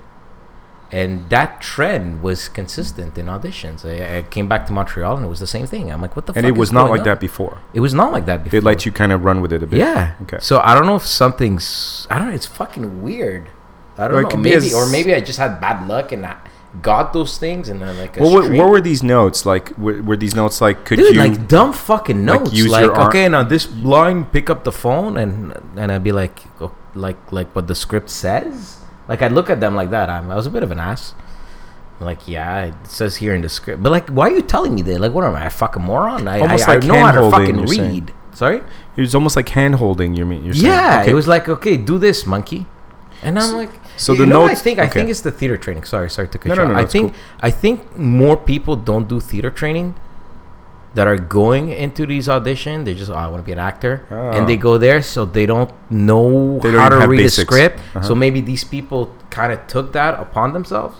and 0.91 1.29
that 1.29 1.61
trend 1.61 2.21
was 2.21 2.47
consistent 2.47 3.17
in 3.17 3.25
auditions. 3.25 3.85
I, 3.85 4.19
I 4.19 4.21
came 4.23 4.47
back 4.47 4.65
to 4.67 4.73
Montreal 4.73 5.17
and 5.17 5.25
it 5.25 5.29
was 5.29 5.39
the 5.39 5.47
same 5.47 5.67
thing. 5.67 5.91
I'm 5.91 6.01
like, 6.01 6.15
what 6.15 6.25
the 6.25 6.33
fuck? 6.33 6.37
and 6.37 6.45
it 6.45 6.57
was 6.57 6.71
not 6.71 6.89
like 6.89 7.01
on? 7.01 7.05
that 7.05 7.19
before. 7.19 7.61
It 7.73 7.81
was 7.81 7.93
not 7.93 8.11
like 8.11 8.25
that 8.25 8.43
before. 8.43 8.57
It 8.57 8.63
let 8.63 8.85
you 8.85 8.91
kind 8.91 9.11
of 9.11 9.25
run 9.25 9.41
with 9.41 9.51
it 9.51 9.61
a 9.63 9.67
bit. 9.67 9.79
Yeah. 9.79 10.15
Okay. 10.23 10.37
So 10.39 10.59
I 10.59 10.73
don't 10.75 10.85
know 10.85 10.95
if 10.95 11.05
something's. 11.05 12.07
I 12.09 12.17
don't 12.17 12.29
know. 12.29 12.35
It's 12.35 12.45
fucking 12.45 13.01
weird. 13.03 13.49
I 13.97 14.07
don't 14.07 14.17
Or 14.17 14.29
know. 14.29 14.37
Maybe 14.37 14.73
or 14.73 14.87
maybe 14.87 15.13
I 15.13 15.19
just 15.19 15.39
had 15.39 15.59
bad 15.59 15.87
luck 15.87 16.11
and 16.11 16.25
I 16.25 16.37
got 16.81 17.11
those 17.13 17.37
things 17.37 17.67
and 17.67 17.81
then 17.81 17.97
like. 17.97 18.15
Well, 18.15 18.31
what, 18.31 18.51
what 18.51 18.69
were 18.69 18.81
these 18.81 19.03
notes 19.03 19.45
like? 19.45 19.77
Were, 19.77 20.01
were 20.01 20.17
these 20.17 20.35
notes 20.35 20.61
like? 20.61 20.85
Could 20.85 20.99
Dude, 20.99 21.15
you? 21.15 21.19
like 21.19 21.47
dumb 21.47 21.73
fucking 21.73 22.25
like, 22.25 22.41
notes. 22.41 22.67
Like, 22.67 22.91
ar- 22.91 23.09
okay, 23.09 23.27
now 23.27 23.43
this 23.43 23.69
line, 23.75 24.25
pick 24.25 24.49
up 24.49 24.63
the 24.63 24.71
phone, 24.71 25.17
and 25.17 25.51
and 25.75 25.91
I'd 25.91 26.03
be 26.03 26.11
like, 26.11 26.39
oh, 26.61 26.73
like 26.95 27.31
like 27.31 27.53
what 27.55 27.67
the 27.67 27.75
script 27.75 28.09
says. 28.09 28.77
Like 29.07 29.21
I'd 29.21 29.31
look 29.31 29.49
at 29.49 29.59
them 29.59 29.75
like 29.75 29.89
that. 29.91 30.09
I'm, 30.09 30.29
I 30.31 30.35
was 30.35 30.45
a 30.47 30.49
bit 30.51 30.63
of 30.63 30.71
an 30.71 30.79
ass. 30.79 31.13
Like 31.99 32.27
yeah, 32.27 32.65
it 32.65 32.75
says 32.87 33.15
here 33.17 33.33
in 33.33 33.41
the 33.41 33.49
script, 33.49 33.81
but 33.81 33.91
like, 33.91 34.07
why 34.09 34.27
are 34.27 34.31
you 34.35 34.41
telling 34.43 34.75
me 34.75 34.83
that? 34.83 34.99
Like, 34.99 35.13
what 35.13 35.23
am 35.23 35.33
I, 35.35 35.45
a 35.45 35.49
fucking 35.49 35.81
moron? 35.81 36.27
I, 36.27 36.41
Almost 36.41 36.67
I, 36.67 36.75
like 36.75 36.83
I 36.83 36.87
know 36.87 37.05
how 37.05 37.11
to 37.13 37.31
fucking 37.31 37.57
you're 37.57 37.67
saying. 37.67 38.09
Sorry. 38.33 38.57
it 38.95 39.01
was 39.01 39.15
almost 39.15 39.35
like 39.35 39.49
hand 39.49 39.75
holding. 39.75 40.13
You 40.13 40.23
mean? 40.25 40.45
You're 40.45 40.53
saying. 40.53 40.67
Yeah, 40.67 40.99
Okay. 41.01 41.11
it 41.11 41.15
was 41.15 41.27
like, 41.27 41.49
okay, 41.49 41.75
do 41.75 41.97
this, 41.97 42.27
monkey. 42.27 42.67
And 43.23 43.39
I'm 43.39 43.55
like, 43.55 43.71
so 43.97 44.13
you 44.13 44.19
the 44.19 44.25
know 44.27 44.41
what 44.41 44.45
I 44.45 44.49
notes- 44.49 44.61
think 44.61 44.77
I 44.77 44.87
think 44.87 45.09
it's 45.09 45.21
the 45.21 45.31
theater 45.31 45.57
training. 45.57 45.85
Sorry, 45.85 46.07
sorry 46.07 46.27
to 46.27 46.37
cut 46.37 46.49
No, 46.49 46.53
you 46.53 46.59
no, 46.61 46.67
no, 46.67 46.73
no, 46.75 46.79
I 46.79 46.85
think 46.85 47.13
cool. 47.13 47.21
I 47.39 47.49
think 47.49 47.97
more 47.97 48.37
people 48.37 48.75
don't 48.75 49.07
do 49.07 49.19
theater 49.19 49.49
training 49.49 49.95
that 50.97 51.05
are 51.07 51.17
going 51.39 51.69
into 51.69 52.05
these 52.05 52.27
auditions. 52.27 52.85
They 52.85 52.95
just, 53.01 53.11
oh, 53.11 53.15
I 53.25 53.27
want 53.31 53.39
to 53.43 53.45
be 53.45 53.53
an 53.53 53.59
actor, 53.71 53.93
and 54.09 54.49
they 54.49 54.57
Ah. 54.57 54.67
go 54.69 54.73
there 54.85 55.01
so 55.13 55.25
they 55.37 55.45
don't 55.45 55.71
know 55.91 56.59
They 56.63 56.71
don't 56.71 56.81
how 56.81 56.89
to 56.89 57.07
read 57.07 57.17
basics. 57.29 57.37
a 57.37 57.45
script. 57.49 57.77
Uh-huh. 57.79 58.01
So 58.07 58.13
maybe 58.15 58.39
these 58.41 58.63
people 58.75 59.01
kind 59.29 59.51
of 59.53 59.59
took 59.73 59.93
that 59.93 60.19
upon 60.25 60.53
themselves. 60.57 60.97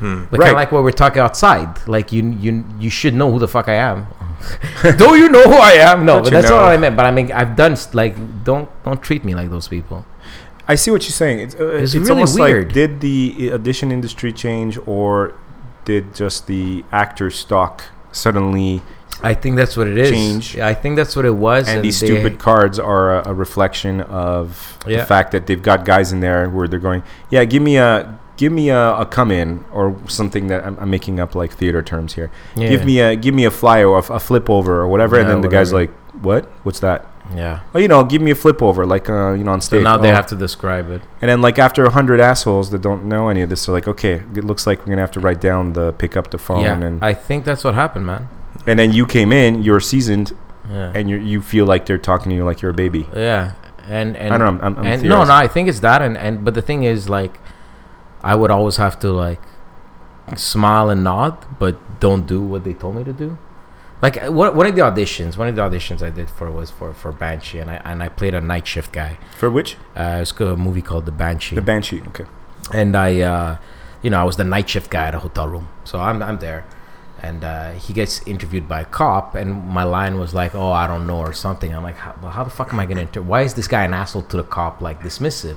But 0.00 0.06
kind 0.08 0.32
Right. 0.40 0.50
of 0.56 0.60
like 0.62 0.72
what 0.72 0.82
we're 0.82 1.00
talking 1.04 1.20
outside, 1.22 1.68
like 1.86 2.10
you, 2.10 2.22
you, 2.44 2.64
you 2.84 2.90
should 2.98 3.14
know 3.14 3.28
who 3.32 3.38
the 3.38 3.48
fuck 3.56 3.68
I 3.68 3.78
am. 3.92 4.06
do 5.02 5.08
you 5.20 5.28
know 5.28 5.44
who 5.52 5.58
I 5.72 5.74
am? 5.90 5.98
No, 6.08 6.14
Don't 6.14 6.24
but 6.24 6.30
that's 6.36 6.50
not 6.50 6.56
know? 6.56 6.62
what 6.66 6.72
I 6.72 6.78
meant. 6.84 6.96
But 6.96 7.04
I 7.06 7.12
mean, 7.12 7.30
I've 7.40 7.54
done 7.62 7.76
like 7.92 8.14
don't 8.42 8.66
don't 8.86 9.02
treat 9.08 9.22
me 9.28 9.32
like 9.40 9.50
those 9.56 9.68
people. 9.68 9.98
I 10.66 10.74
see 10.82 10.90
what 10.90 11.02
you're 11.04 11.20
saying. 11.24 11.38
It's, 11.44 11.54
uh, 11.54 11.66
It's 11.82 11.94
it's, 11.94 12.08
really 12.08 12.10
almost 12.24 12.38
weird. 12.40 12.66
like 12.68 12.74
did 12.80 12.92
the 13.08 13.52
audition 13.52 13.92
industry 13.92 14.32
change 14.32 14.78
or 14.86 15.34
did 15.84 16.14
just 16.22 16.46
the 16.46 16.84
actor 17.04 17.28
stock 17.42 17.74
suddenly 18.24 18.80
I 19.22 19.34
think 19.34 19.56
that's 19.56 19.76
what 19.76 19.86
it 19.88 19.98
is. 19.98 20.10
Change. 20.10 20.54
Yeah, 20.56 20.66
I 20.68 20.74
think 20.74 20.96
that's 20.96 21.14
what 21.16 21.24
it 21.24 21.34
was. 21.34 21.68
and 21.68 21.84
these 21.84 22.00
they- 22.00 22.06
stupid 22.06 22.38
cards 22.38 22.78
are 22.78 23.20
a, 23.20 23.30
a 23.30 23.34
reflection 23.34 24.00
of 24.02 24.78
Yeah. 24.86 24.98
the 25.00 25.06
fact 25.06 25.32
that 25.32 25.46
they've 25.46 25.62
got 25.62 25.84
guys 25.84 26.12
in 26.12 26.20
there 26.20 26.48
where 26.48 26.66
they're 26.68 26.78
going, 26.78 27.02
yeah, 27.30 27.44
give 27.44 27.62
me 27.62 27.76
a 27.76 28.18
give 28.36 28.52
me 28.52 28.70
a, 28.70 28.94
a 28.96 29.04
come 29.04 29.30
in 29.30 29.62
or 29.70 29.94
something 30.08 30.46
that 30.46 30.64
I'm, 30.64 30.76
I'm 30.80 30.88
making 30.90 31.20
up 31.20 31.34
like 31.34 31.52
theater 31.52 31.82
terms 31.82 32.14
here. 32.14 32.30
Yeah. 32.56 32.68
Give 32.70 32.84
me 32.86 33.00
a 33.00 33.14
give 33.16 33.34
me 33.34 33.44
a 33.44 33.50
fly 33.50 33.84
or 33.84 33.98
a, 33.98 34.12
a 34.14 34.18
flip 34.20 34.48
over 34.48 34.80
or 34.80 34.88
whatever, 34.88 35.18
and 35.20 35.28
then 35.28 35.40
the 35.42 35.48
guy's 35.48 35.72
whatever. 35.72 35.92
like, 35.92 36.22
what? 36.24 36.44
What's 36.64 36.80
that? 36.80 37.06
Yeah. 37.36 37.60
Oh, 37.74 37.78
you 37.78 37.86
know, 37.86 38.02
give 38.02 38.20
me 38.22 38.32
a 38.32 38.34
flip 38.34 38.60
over, 38.60 38.84
like 38.86 39.08
uh, 39.08 39.34
you 39.34 39.44
know, 39.44 39.52
on 39.52 39.60
So 39.60 39.66
stage. 39.66 39.84
now 39.84 39.96
they 39.98 40.10
Oh. 40.10 40.14
have 40.14 40.26
to 40.28 40.34
describe 40.36 40.90
it. 40.90 41.00
And 41.20 41.28
then, 41.30 41.40
like 41.42 41.60
after 41.60 41.84
a 41.84 41.90
hundred 41.90 42.18
assholes 42.18 42.70
that 42.70 42.80
don't 42.82 43.04
know 43.04 43.28
any 43.28 43.42
of 43.42 43.50
this, 43.50 43.66
they're 43.66 43.74
like, 43.74 43.86
okay, 43.86 44.14
it 44.34 44.42
looks 44.44 44.66
like 44.66 44.80
we're 44.80 44.86
gonna 44.92 45.02
have 45.02 45.12
to 45.12 45.20
write 45.20 45.40
down 45.40 45.74
the 45.74 45.92
pick 45.92 46.16
up 46.16 46.30
the 46.32 46.38
phone, 46.38 46.62
yeah. 46.64 46.80
and 46.80 47.04
I 47.04 47.14
think 47.14 47.44
that's 47.44 47.62
what 47.62 47.74
happened, 47.74 48.06
man. 48.06 48.28
And 48.66 48.78
then 48.78 48.92
you 48.92 49.06
came 49.06 49.32
in, 49.32 49.62
you're 49.62 49.80
seasoned, 49.80 50.32
Yeah. 50.70 50.92
and 50.94 51.08
you 51.10 51.16
you 51.16 51.40
feel 51.42 51.66
like 51.66 51.86
they're 51.86 51.98
talking 52.10 52.30
to 52.30 52.36
you 52.36 52.44
like 52.44 52.60
you're 52.62 52.70
a 52.72 52.74
baby. 52.84 53.06
yeah. 53.16 53.52
And 53.88 54.16
and 54.16 54.32
I 54.34 54.38
don't 54.38 54.58
know. 54.58 54.64
I'm, 54.66 54.76
I'm 54.78 54.86
and 54.86 55.02
no, 55.02 55.24
no, 55.24 55.32
I 55.32 55.48
think 55.48 55.68
it's 55.68 55.80
that 55.80 56.00
and 56.02 56.16
and 56.16 56.44
but 56.44 56.54
the 56.54 56.62
thing 56.62 56.84
is 56.84 57.08
like 57.08 57.40
I 58.22 58.34
would 58.36 58.50
always 58.50 58.76
have 58.76 58.98
to 59.00 59.10
like 59.10 59.40
smile 60.36 60.90
and 60.90 61.02
nod, 61.02 61.34
but 61.58 61.76
don't 62.00 62.26
do 62.26 62.40
what 62.40 62.62
they 62.64 62.72
told 62.74 62.96
me 62.96 63.04
to 63.04 63.12
do. 63.12 63.38
Like 64.02 64.22
uh, 64.22 64.30
one, 64.32 64.56
one 64.56 64.66
of 64.66 64.74
the 64.76 64.82
auditions, 64.82 65.36
one 65.36 65.48
of 65.48 65.56
the 65.56 65.62
auditions 65.62 66.02
I 66.02 66.10
did 66.10 66.30
for 66.30 66.50
was 66.50 66.70
for 66.70 66.92
for 66.94 67.12
Banshee, 67.12 67.58
and 67.58 67.70
I 67.70 67.76
and 67.84 68.02
I 68.02 68.08
played 68.08 68.34
a 68.34 68.40
night 68.40 68.66
shift 68.66 68.92
guy. 68.92 69.18
For 69.36 69.50
which 69.50 69.76
Uh, 69.96 70.18
it's 70.22 70.32
a 70.40 70.56
movie 70.56 70.82
called 70.82 71.04
The 71.06 71.12
Banshee. 71.12 71.56
the 71.56 71.62
banshee. 71.62 72.02
Okay. 72.08 72.24
and 72.72 72.96
I, 72.96 73.20
uh, 73.20 73.56
you 74.02 74.10
know, 74.10 74.20
I 74.20 74.24
was 74.24 74.36
the 74.36 74.44
night 74.44 74.68
shift 74.68 74.90
guy 74.90 75.06
at 75.08 75.14
a 75.14 75.18
hotel 75.18 75.48
room. 75.48 75.66
So 75.84 75.98
I'm, 75.98 76.22
I'm 76.22 76.38
there, 76.38 76.64
and 77.22 77.44
uh, 77.44 77.72
he 77.72 77.92
gets 77.92 78.26
interviewed 78.26 78.68
by 78.68 78.80
a 78.80 78.84
cop, 78.84 79.34
and 79.34 79.66
my 79.68 79.84
line 79.84 80.18
was 80.18 80.34
like, 80.34 80.54
"Oh, 80.54 80.72
I 80.72 80.86
don't 80.86 81.06
know" 81.06 81.18
or 81.18 81.32
something. 81.32 81.74
I'm 81.74 81.82
like, 81.82 81.96
"How, 81.96 82.14
well, 82.22 82.30
how 82.32 82.44
the 82.44 82.50
fuck 82.50 82.72
am 82.72 82.80
I 82.80 82.86
gonna 82.86 83.02
inter? 83.02 83.22
Why 83.22 83.42
is 83.42 83.54
this 83.54 83.68
guy 83.68 83.84
an 83.84 83.94
asshole 83.94 84.22
to 84.22 84.36
the 84.36 84.42
cop, 84.42 84.80
like 84.80 85.00
dismissive?" 85.00 85.56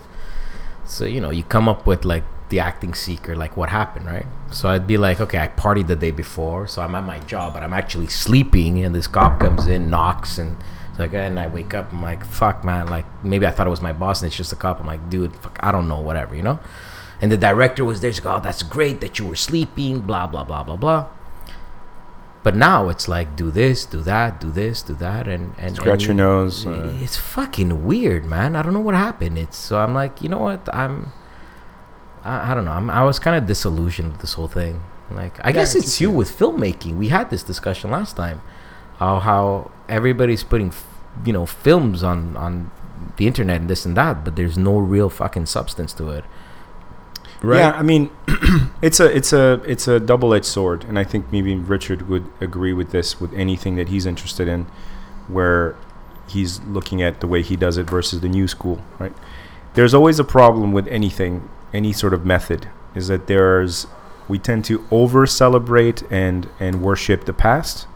So 0.85 1.05
you 1.05 1.21
know, 1.21 1.29
you 1.31 1.43
come 1.43 1.69
up 1.69 1.85
with 1.85 2.05
like 2.05 2.23
the 2.49 2.59
acting 2.59 2.93
seeker, 2.93 3.35
like 3.35 3.57
what 3.57 3.69
happened, 3.69 4.05
right? 4.05 4.25
So 4.51 4.69
I'd 4.69 4.87
be 4.87 4.97
like, 4.97 5.19
"Okay, 5.21 5.39
I 5.39 5.47
partied 5.47 5.87
the 5.87 5.95
day 5.95 6.11
before, 6.11 6.67
so 6.67 6.81
I'm 6.81 6.95
at 6.95 7.03
my 7.05 7.19
job, 7.19 7.53
but 7.53 7.63
I'm 7.63 7.73
actually 7.73 8.07
sleeping, 8.07 8.83
and 8.83 8.93
this 8.93 9.07
cop 9.07 9.39
comes 9.39 9.67
in, 9.67 9.89
knocks, 9.89 10.37
and." 10.37 10.57
Like, 10.99 11.13
and 11.15 11.39
I 11.39 11.47
wake 11.47 11.73
up, 11.73 11.91
I'm 11.91 12.03
like, 12.03 12.23
fuck, 12.23 12.63
man. 12.63 12.85
Like, 12.85 13.05
maybe 13.23 13.47
I 13.47 13.51
thought 13.51 13.65
it 13.65 13.71
was 13.71 13.81
my 13.81 13.93
boss 13.93 14.21
and 14.21 14.27
it's 14.27 14.37
just 14.37 14.53
a 14.53 14.55
cop. 14.55 14.79
I'm 14.79 14.85
like, 14.85 15.09
dude, 15.09 15.35
fuck, 15.37 15.57
I 15.59 15.71
don't 15.71 15.87
know, 15.87 15.99
whatever, 15.99 16.35
you 16.35 16.43
know? 16.43 16.59
And 17.19 17.31
the 17.31 17.37
director 17.37 17.83
was 17.83 18.01
there. 18.01 18.11
She's 18.11 18.23
like, 18.23 18.37
oh, 18.37 18.43
that's 18.43 18.61
great 18.61 19.01
that 19.01 19.17
you 19.17 19.25
were 19.25 19.35
sleeping, 19.35 20.01
blah, 20.01 20.27
blah, 20.27 20.43
blah, 20.43 20.63
blah, 20.63 20.75
blah. 20.75 21.07
But 22.43 22.55
now 22.57 22.89
it's 22.89 23.07
like, 23.07 23.35
do 23.37 23.49
this, 23.51 23.85
do 23.85 24.01
that, 24.01 24.41
do 24.41 24.51
this, 24.51 24.81
do 24.81 24.93
that. 24.95 25.27
And, 25.29 25.55
and 25.57 25.75
Scratch 25.77 26.07
and 26.07 26.19
your 26.19 26.27
nose. 26.27 26.67
Uh, 26.67 26.93
It's 27.01 27.15
fucking 27.15 27.85
weird, 27.85 28.25
man. 28.25 28.55
I 28.57 28.61
don't 28.61 28.73
know 28.73 28.81
what 28.81 28.95
happened. 28.95 29.37
It's 29.37 29.55
so 29.57 29.79
I'm 29.79 29.93
like, 29.93 30.21
you 30.21 30.27
know 30.27 30.39
what? 30.39 30.67
I'm, 30.75 31.13
I, 32.23 32.51
I 32.51 32.53
don't 32.53 32.65
know. 32.65 32.71
I'm, 32.71 32.89
I 32.89 33.03
was 33.03 33.17
kind 33.17 33.37
of 33.37 33.45
disillusioned 33.47 34.11
with 34.11 34.21
this 34.21 34.33
whole 34.33 34.49
thing. 34.49 34.83
Like, 35.09 35.39
I 35.43 35.51
guess 35.51 35.73
it's 35.75 35.85
it's 35.85 36.01
you 36.01 36.11
with 36.11 36.29
filmmaking. 36.37 36.97
We 36.97 37.09
had 37.09 37.29
this 37.29 37.43
discussion 37.43 37.91
last 37.91 38.15
time. 38.17 38.41
How 38.97 39.19
how 39.19 39.71
everybody's 39.87 40.43
putting, 40.43 40.67
f- 40.69 40.85
you 41.25 41.31
know, 41.33 41.45
films 41.45 42.03
on 42.03 42.35
on 42.35 42.71
the 43.17 43.27
internet 43.27 43.61
and 43.61 43.69
this 43.69 43.85
and 43.85 43.95
that, 43.95 44.23
but 44.25 44.35
there's 44.35 44.57
no 44.57 44.77
real 44.77 45.09
fucking 45.09 45.45
substance 45.45 45.93
to 45.93 46.09
it. 46.09 46.23
Yeah, 47.43 47.71
I 47.71 47.81
mean, 47.83 48.09
it's 48.81 48.99
a 48.99 49.15
it's 49.15 49.33
a 49.33 49.61
it's 49.65 49.87
a 49.87 49.99
double 49.99 50.33
edged 50.33 50.45
sword, 50.45 50.85
and 50.85 50.97
I 50.97 51.03
think 51.03 51.31
maybe 51.31 51.55
Richard 51.55 52.07
would 52.07 52.25
agree 52.39 52.73
with 52.73 52.91
this 52.91 53.19
with 53.19 53.33
anything 53.33 53.75
that 53.75 53.89
he's 53.89 54.05
interested 54.05 54.47
in, 54.47 54.65
where 55.27 55.75
he's 56.27 56.61
looking 56.61 57.01
at 57.01 57.19
the 57.19 57.27
way 57.27 57.41
he 57.41 57.55
does 57.55 57.77
it 57.77 57.89
versus 57.89 58.21
the 58.21 58.29
new 58.29 58.47
school. 58.47 58.81
Right? 58.99 59.13
There's 59.73 59.93
always 59.93 60.19
a 60.19 60.23
problem 60.23 60.71
with 60.71 60.87
anything, 60.87 61.49
any 61.73 61.91
sort 61.93 62.13
of 62.13 62.25
method, 62.25 62.69
is 62.95 63.07
that 63.09 63.27
there's 63.27 63.87
we 64.29 64.39
tend 64.39 64.63
to 64.65 64.85
over 64.89 65.25
celebrate 65.27 66.03
and 66.09 66.47
and 66.59 66.81
worship 66.81 67.25
the 67.25 67.33
past, 67.33 67.87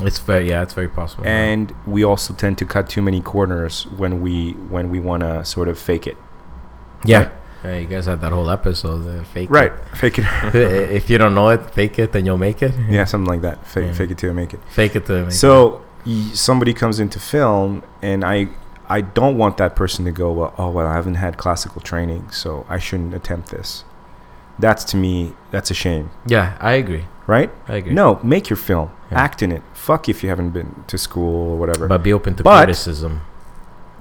It's 0.00 0.18
very 0.18 0.48
yeah, 0.48 0.62
it's 0.62 0.74
very 0.74 0.88
possible. 0.88 1.24
and 1.24 1.72
we 1.86 2.02
also 2.02 2.34
tend 2.34 2.58
to 2.58 2.64
cut 2.64 2.88
too 2.88 3.02
many 3.02 3.20
corners 3.20 3.84
when 3.96 4.20
we 4.20 4.52
when 4.70 4.90
we 4.90 4.98
want 4.98 5.22
to 5.22 5.44
sort 5.44 5.68
of 5.68 5.78
fake 5.78 6.06
it. 6.08 6.16
yeah, 7.04 7.30
Yeah, 7.64 7.76
you 7.78 7.86
guys 7.86 8.06
had 8.06 8.20
that 8.20 8.32
whole 8.32 8.50
episode. 8.50 9.06
Uh, 9.06 9.22
fake 9.24 9.48
Right, 9.50 9.72
fake 9.94 10.18
it. 10.18 10.24
it. 10.54 10.90
if 10.98 11.08
you 11.08 11.16
don't 11.18 11.34
know 11.34 11.48
it, 11.50 11.70
fake 11.70 11.98
it, 11.98 12.12
then 12.12 12.26
you'll 12.26 12.38
make 12.38 12.62
it. 12.62 12.74
yeah, 12.88 13.04
something 13.04 13.28
like 13.30 13.42
that. 13.42 13.64
Fake, 13.66 13.86
Yeah. 13.86 13.92
fake 13.92 14.10
it 14.10 14.18
till 14.18 14.30
you 14.30 14.34
make 14.34 14.52
it. 14.54 14.60
Fake 14.70 14.96
it 14.96 15.06
to 15.06 15.20
make 15.22 15.28
it. 15.28 15.32
So 15.32 15.82
somebody 16.34 16.74
comes 16.74 16.98
into 16.98 17.18
film, 17.20 17.82
and 18.02 18.24
I 18.24 18.48
I 18.88 19.00
don't 19.00 19.38
want 19.38 19.56
that 19.58 19.74
person 19.76 20.04
to 20.06 20.10
go, 20.10 20.32
well, 20.32 20.54
oh 20.58 20.70
well, 20.70 20.86
I 20.86 20.94
haven't 20.94 21.14
had 21.14 21.36
classical 21.38 21.80
training, 21.80 22.30
so 22.30 22.66
I 22.68 22.78
shouldn't 22.78 23.14
attempt 23.14 23.50
this. 23.50 23.84
That's 24.58 24.84
to 24.86 24.96
me, 24.96 25.32
that's 25.50 25.70
a 25.70 25.74
shame, 25.74 26.10
Yeah, 26.26 26.56
I 26.60 26.72
agree. 26.72 27.04
right? 27.26 27.50
I 27.68 27.76
agree. 27.76 27.94
No, 27.94 28.18
make 28.22 28.50
your 28.50 28.56
film, 28.58 28.90
Yeah. 29.10 29.20
act 29.20 29.42
in 29.42 29.50
it. 29.50 29.62
Fuck 29.72 30.08
if 30.08 30.22
you 30.22 30.28
haven't 30.28 30.50
been 30.50 30.84
to 30.88 30.98
school 30.98 31.52
or 31.52 31.56
whatever. 31.56 31.86
But 31.88 32.02
be 32.02 32.12
open 32.12 32.34
to 32.34 32.42
But- 32.42 32.64
criticism. 32.64 33.20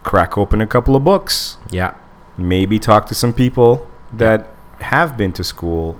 Crack 0.03 0.37
open 0.37 0.59
a 0.61 0.67
couple 0.67 0.95
of 0.95 1.03
books. 1.05 1.57
Yeah. 1.69 1.93
Maybe 2.37 2.79
talk 2.79 3.05
to 3.07 3.15
some 3.15 3.33
people 3.33 3.87
that 4.13 4.47
have 4.79 5.15
been 5.17 5.31
to 5.33 5.43
school, 5.43 5.99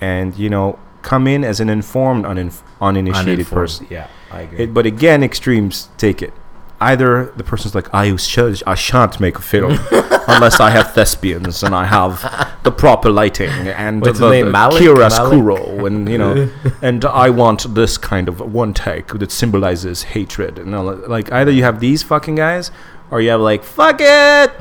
and 0.00 0.36
you 0.36 0.48
know, 0.48 0.78
come 1.02 1.26
in 1.26 1.44
as 1.44 1.60
an 1.60 1.68
informed, 1.68 2.24
uninf- 2.24 2.62
uninitiated 2.80 3.28
Uninformed. 3.46 3.50
person. 3.62 3.86
Yeah, 3.90 4.08
I 4.30 4.40
agree. 4.42 4.58
It, 4.60 4.74
but 4.74 4.86
again, 4.86 5.22
extremes 5.22 5.88
take 5.98 6.22
it. 6.22 6.32
Either 6.80 7.32
the 7.36 7.44
person's 7.44 7.74
like, 7.74 7.88
I, 7.94 8.14
sh- 8.16 8.62
I 8.66 8.74
shan't 8.74 9.18
make 9.18 9.38
a 9.38 9.42
film 9.42 9.72
unless 10.28 10.60
I 10.60 10.68
have 10.68 10.92
thespians 10.92 11.62
and 11.62 11.74
I 11.74 11.86
have 11.86 12.20
the 12.64 12.70
proper 12.70 13.08
lighting 13.08 13.48
and 13.48 14.02
What's 14.02 14.18
the, 14.18 14.28
name, 14.28 14.46
the 14.46 14.52
Malik? 14.52 14.82
chiaroscuro 14.82 15.86
and 15.86 16.06
you 16.06 16.18
know, 16.18 16.50
and 16.82 17.02
I 17.06 17.30
want 17.30 17.74
this 17.74 17.96
kind 17.96 18.28
of 18.28 18.40
one 18.52 18.74
take 18.74 19.06
that 19.08 19.32
symbolizes 19.32 20.02
hatred 20.02 20.58
and 20.58 20.74
all 20.74 20.84
that. 20.94 21.08
like 21.08 21.32
either 21.32 21.50
you 21.50 21.62
have 21.62 21.80
these 21.80 22.02
fucking 22.02 22.34
guys 22.34 22.70
or 23.10 23.20
you 23.20 23.30
have 23.30 23.40
like 23.40 23.62
fuck 23.64 23.96
it, 24.00 24.04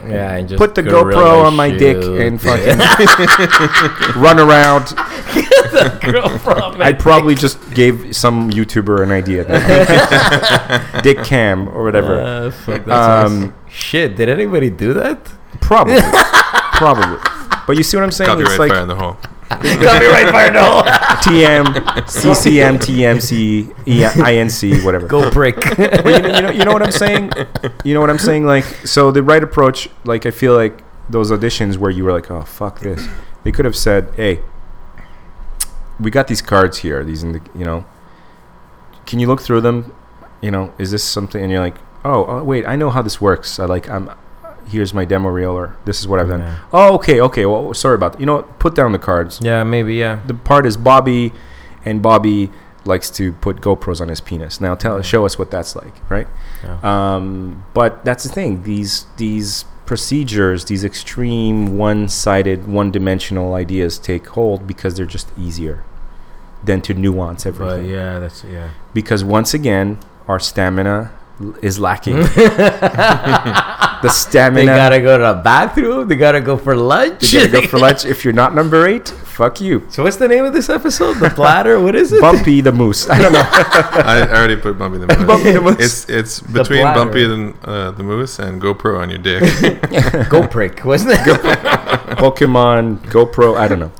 yeah, 0.07 0.35
and 0.35 0.47
just 0.49 0.57
put 0.59 0.75
the 0.75 0.83
guerrilla 0.83 1.13
GoPro 1.15 1.45
on 1.45 1.55
my 1.55 1.69
dick 1.71 2.01
shoot. 2.01 2.21
and 2.21 2.41
fucking 2.41 2.77
run 4.21 4.39
around. 4.39 4.93
I 6.81 6.93
probably 6.97 7.35
just 7.35 7.57
gave 7.73 8.15
some 8.15 8.49
YouTuber 8.51 9.03
an 9.03 9.11
idea. 9.11 9.43
Dick 11.01 11.23
Cam 11.23 11.67
or 11.69 11.83
whatever. 11.83 12.19
Uh, 12.21 12.51
fuck, 12.51 12.85
that's 12.85 12.89
Um, 12.89 13.35
awesome. 13.35 13.53
Shit, 13.69 14.15
did 14.15 14.29
anybody 14.29 14.69
do 14.69 14.93
that? 14.93 15.25
Probably. 15.61 15.99
Probably. 16.73 17.17
But 17.67 17.77
you 17.77 17.83
see 17.83 17.97
what 17.97 18.03
I'm 18.03 18.11
saying? 18.11 18.29
Copyright 18.29 18.51
it's 18.51 18.59
like 18.59 18.71
fire 18.71 18.81
in 18.81 18.87
the 18.87 18.95
hole. 18.95 19.17
Copyright 19.49 20.29
fire 20.31 20.51
no. 20.51 20.81
TM, 21.25 21.65
CCM, 22.07 22.77
TMC, 22.77 23.87
E- 23.87 24.01
INC, 24.01 24.83
whatever. 24.83 25.07
Go 25.07 25.29
prick. 25.29 25.55
But 25.55 26.05
you, 26.05 26.19
know, 26.19 26.35
you 26.35 26.41
know, 26.41 26.49
you 26.49 26.65
know 26.65 26.73
what 26.73 26.81
I'm 26.83 26.91
saying? 26.91 27.31
You 27.83 27.93
know 27.93 28.01
what 28.01 28.09
I'm 28.09 28.17
saying? 28.19 28.45
Like, 28.45 28.63
so 28.63 29.11
the 29.11 29.23
right 29.23 29.43
approach, 29.43 29.89
like, 30.03 30.25
I 30.25 30.31
feel 30.31 30.55
like 30.55 30.81
those 31.09 31.31
auditions 31.31 31.77
where 31.77 31.91
you 31.91 32.03
were 32.03 32.11
like, 32.11 32.29
oh, 32.31 32.43
fuck 32.43 32.79
this. 32.79 33.07
They 33.43 33.51
could 33.51 33.65
have 33.65 33.75
said, 33.75 34.11
hey, 34.15 34.41
we 35.99 36.11
got 36.11 36.27
these 36.27 36.41
cards 36.41 36.79
here. 36.79 37.03
These, 37.03 37.23
in 37.23 37.33
the, 37.33 37.41
you 37.53 37.65
know, 37.65 37.85
can 39.05 39.19
you 39.19 39.27
look 39.27 39.41
through 39.41 39.61
them? 39.61 39.93
You 40.41 40.51
know, 40.51 40.73
is 40.77 40.91
this 40.91 41.03
something? 41.03 41.41
And 41.41 41.51
you're 41.51 41.61
like, 41.61 41.77
oh, 42.03 42.25
oh 42.25 42.43
wait, 42.43 42.65
I 42.67 42.75
know 42.75 42.89
how 42.89 43.01
this 43.01 43.21
works. 43.21 43.59
I 43.59 43.65
like, 43.65 43.89
I'm, 43.89 44.09
here's 44.67 44.93
my 44.93 45.05
demo 45.05 45.29
reel, 45.29 45.51
or 45.51 45.75
this 45.85 45.99
is 45.99 46.07
what 46.07 46.19
I've 46.19 46.27
done. 46.29 46.41
Yeah. 46.41 46.57
Oh, 46.73 46.95
okay, 46.95 47.21
okay. 47.21 47.45
Well, 47.45 47.73
sorry 47.73 47.95
about 47.95 48.13
that. 48.13 48.19
You 48.19 48.25
know? 48.25 48.41
Put 48.59 48.75
down 48.75 48.91
the 48.91 48.99
cards. 48.99 49.39
yeah, 49.41 49.63
maybe. 49.63 49.95
Yeah. 49.95 50.19
The 50.25 50.33
part 50.33 50.65
is 50.65 50.77
Bobby, 50.77 51.31
and 51.83 52.01
Bobby 52.01 52.49
likes 52.85 53.09
to 53.11 53.33
put 53.33 53.61
GoPros 53.61 53.99
on 54.01 54.09
his 54.09 54.21
penis. 54.21 54.61
Now, 54.61 54.75
tell, 54.75 55.01
show 55.01 55.25
us 55.25 55.39
what 55.39 55.49
that's 55.51 55.75
like, 55.75 55.93
right? 56.09 56.27
Yeah. 56.63 56.79
Um, 57.15 57.65
but 57.73 58.05
that's 58.05 58.23
the 58.23 58.29
thing. 58.29 58.63
These 58.63 59.05
these 59.17 59.65
procedures, 59.85 60.65
these 60.65 60.83
extreme, 60.83 61.77
one-sided, 61.77 62.67
one-dimensional 62.67 63.53
ideas 63.53 63.99
take 63.99 64.27
hold 64.29 64.65
because 64.65 64.95
they're 64.97 65.05
just 65.05 65.31
easier 65.37 65.83
than 66.63 66.81
to 66.81 66.93
nuance 66.95 67.43
But 67.43 67.49
everything. 67.49 67.91
yeah, 67.91 68.17
that's 68.19 68.43
yeah. 68.43 68.69
Because 68.95 69.23
once 69.23 69.53
again, 69.53 69.99
our 70.27 70.39
stamina 70.39 71.11
is 71.61 71.79
lacking. 71.79 72.15
the 74.01 74.09
stamina. 74.09 74.59
They 74.59 74.65
gotta 74.65 75.01
go 75.01 75.17
to 75.17 75.23
the 75.35 75.41
bathroom. 75.41 76.07
They 76.07 76.15
gotta 76.15 76.41
go 76.41 76.57
for 76.57 76.75
lunch. 76.75 77.33
You 77.33 77.39
gotta 77.47 77.61
go 77.61 77.67
for 77.67 77.79
lunch. 77.79 78.05
If 78.15 78.23
you're 78.23 78.33
not 78.33 78.53
number 78.55 78.87
eight, 78.87 79.09
fuck 79.09 79.59
you. 79.59 79.83
So 79.89 80.03
what's 80.03 80.17
the 80.17 80.27
name 80.27 80.45
of 80.45 80.53
this 80.53 80.69
episode? 80.69 81.15
The 81.15 81.29
platter. 81.29 81.79
What 81.79 81.95
is 81.95 82.13
it? 82.13 82.21
Bumpy 82.21 82.61
the 82.61 82.71
moose. 82.71 83.09
I 83.09 83.21
don't 83.21 83.33
know. 83.33 83.43
I 83.43 84.27
already 84.29 84.55
put 84.55 84.77
Bumpy 84.77 84.99
the 84.99 85.07
Moose. 85.07 85.27
Bumpy 85.27 85.51
the 85.51 85.61
moose. 85.61 85.79
It's 85.79 86.09
it's 86.09 86.39
between 86.39 86.81
bladder. 86.81 86.99
Bumpy 86.99 87.25
and 87.25 87.53
uh, 87.65 87.91
the 87.91 88.03
Moose 88.03 88.39
and 88.39 88.61
GoPro 88.61 88.99
on 88.99 89.09
your 89.09 89.19
dick. 89.19 90.29
Go 90.29 90.47
prick. 90.47 90.85
Wasn't 90.85 91.11
it? 91.13 91.19
Pokemon, 92.17 92.99
GoPro, 93.07 93.57
I 93.57 93.67
don't 93.67 93.79
know. 93.79 93.91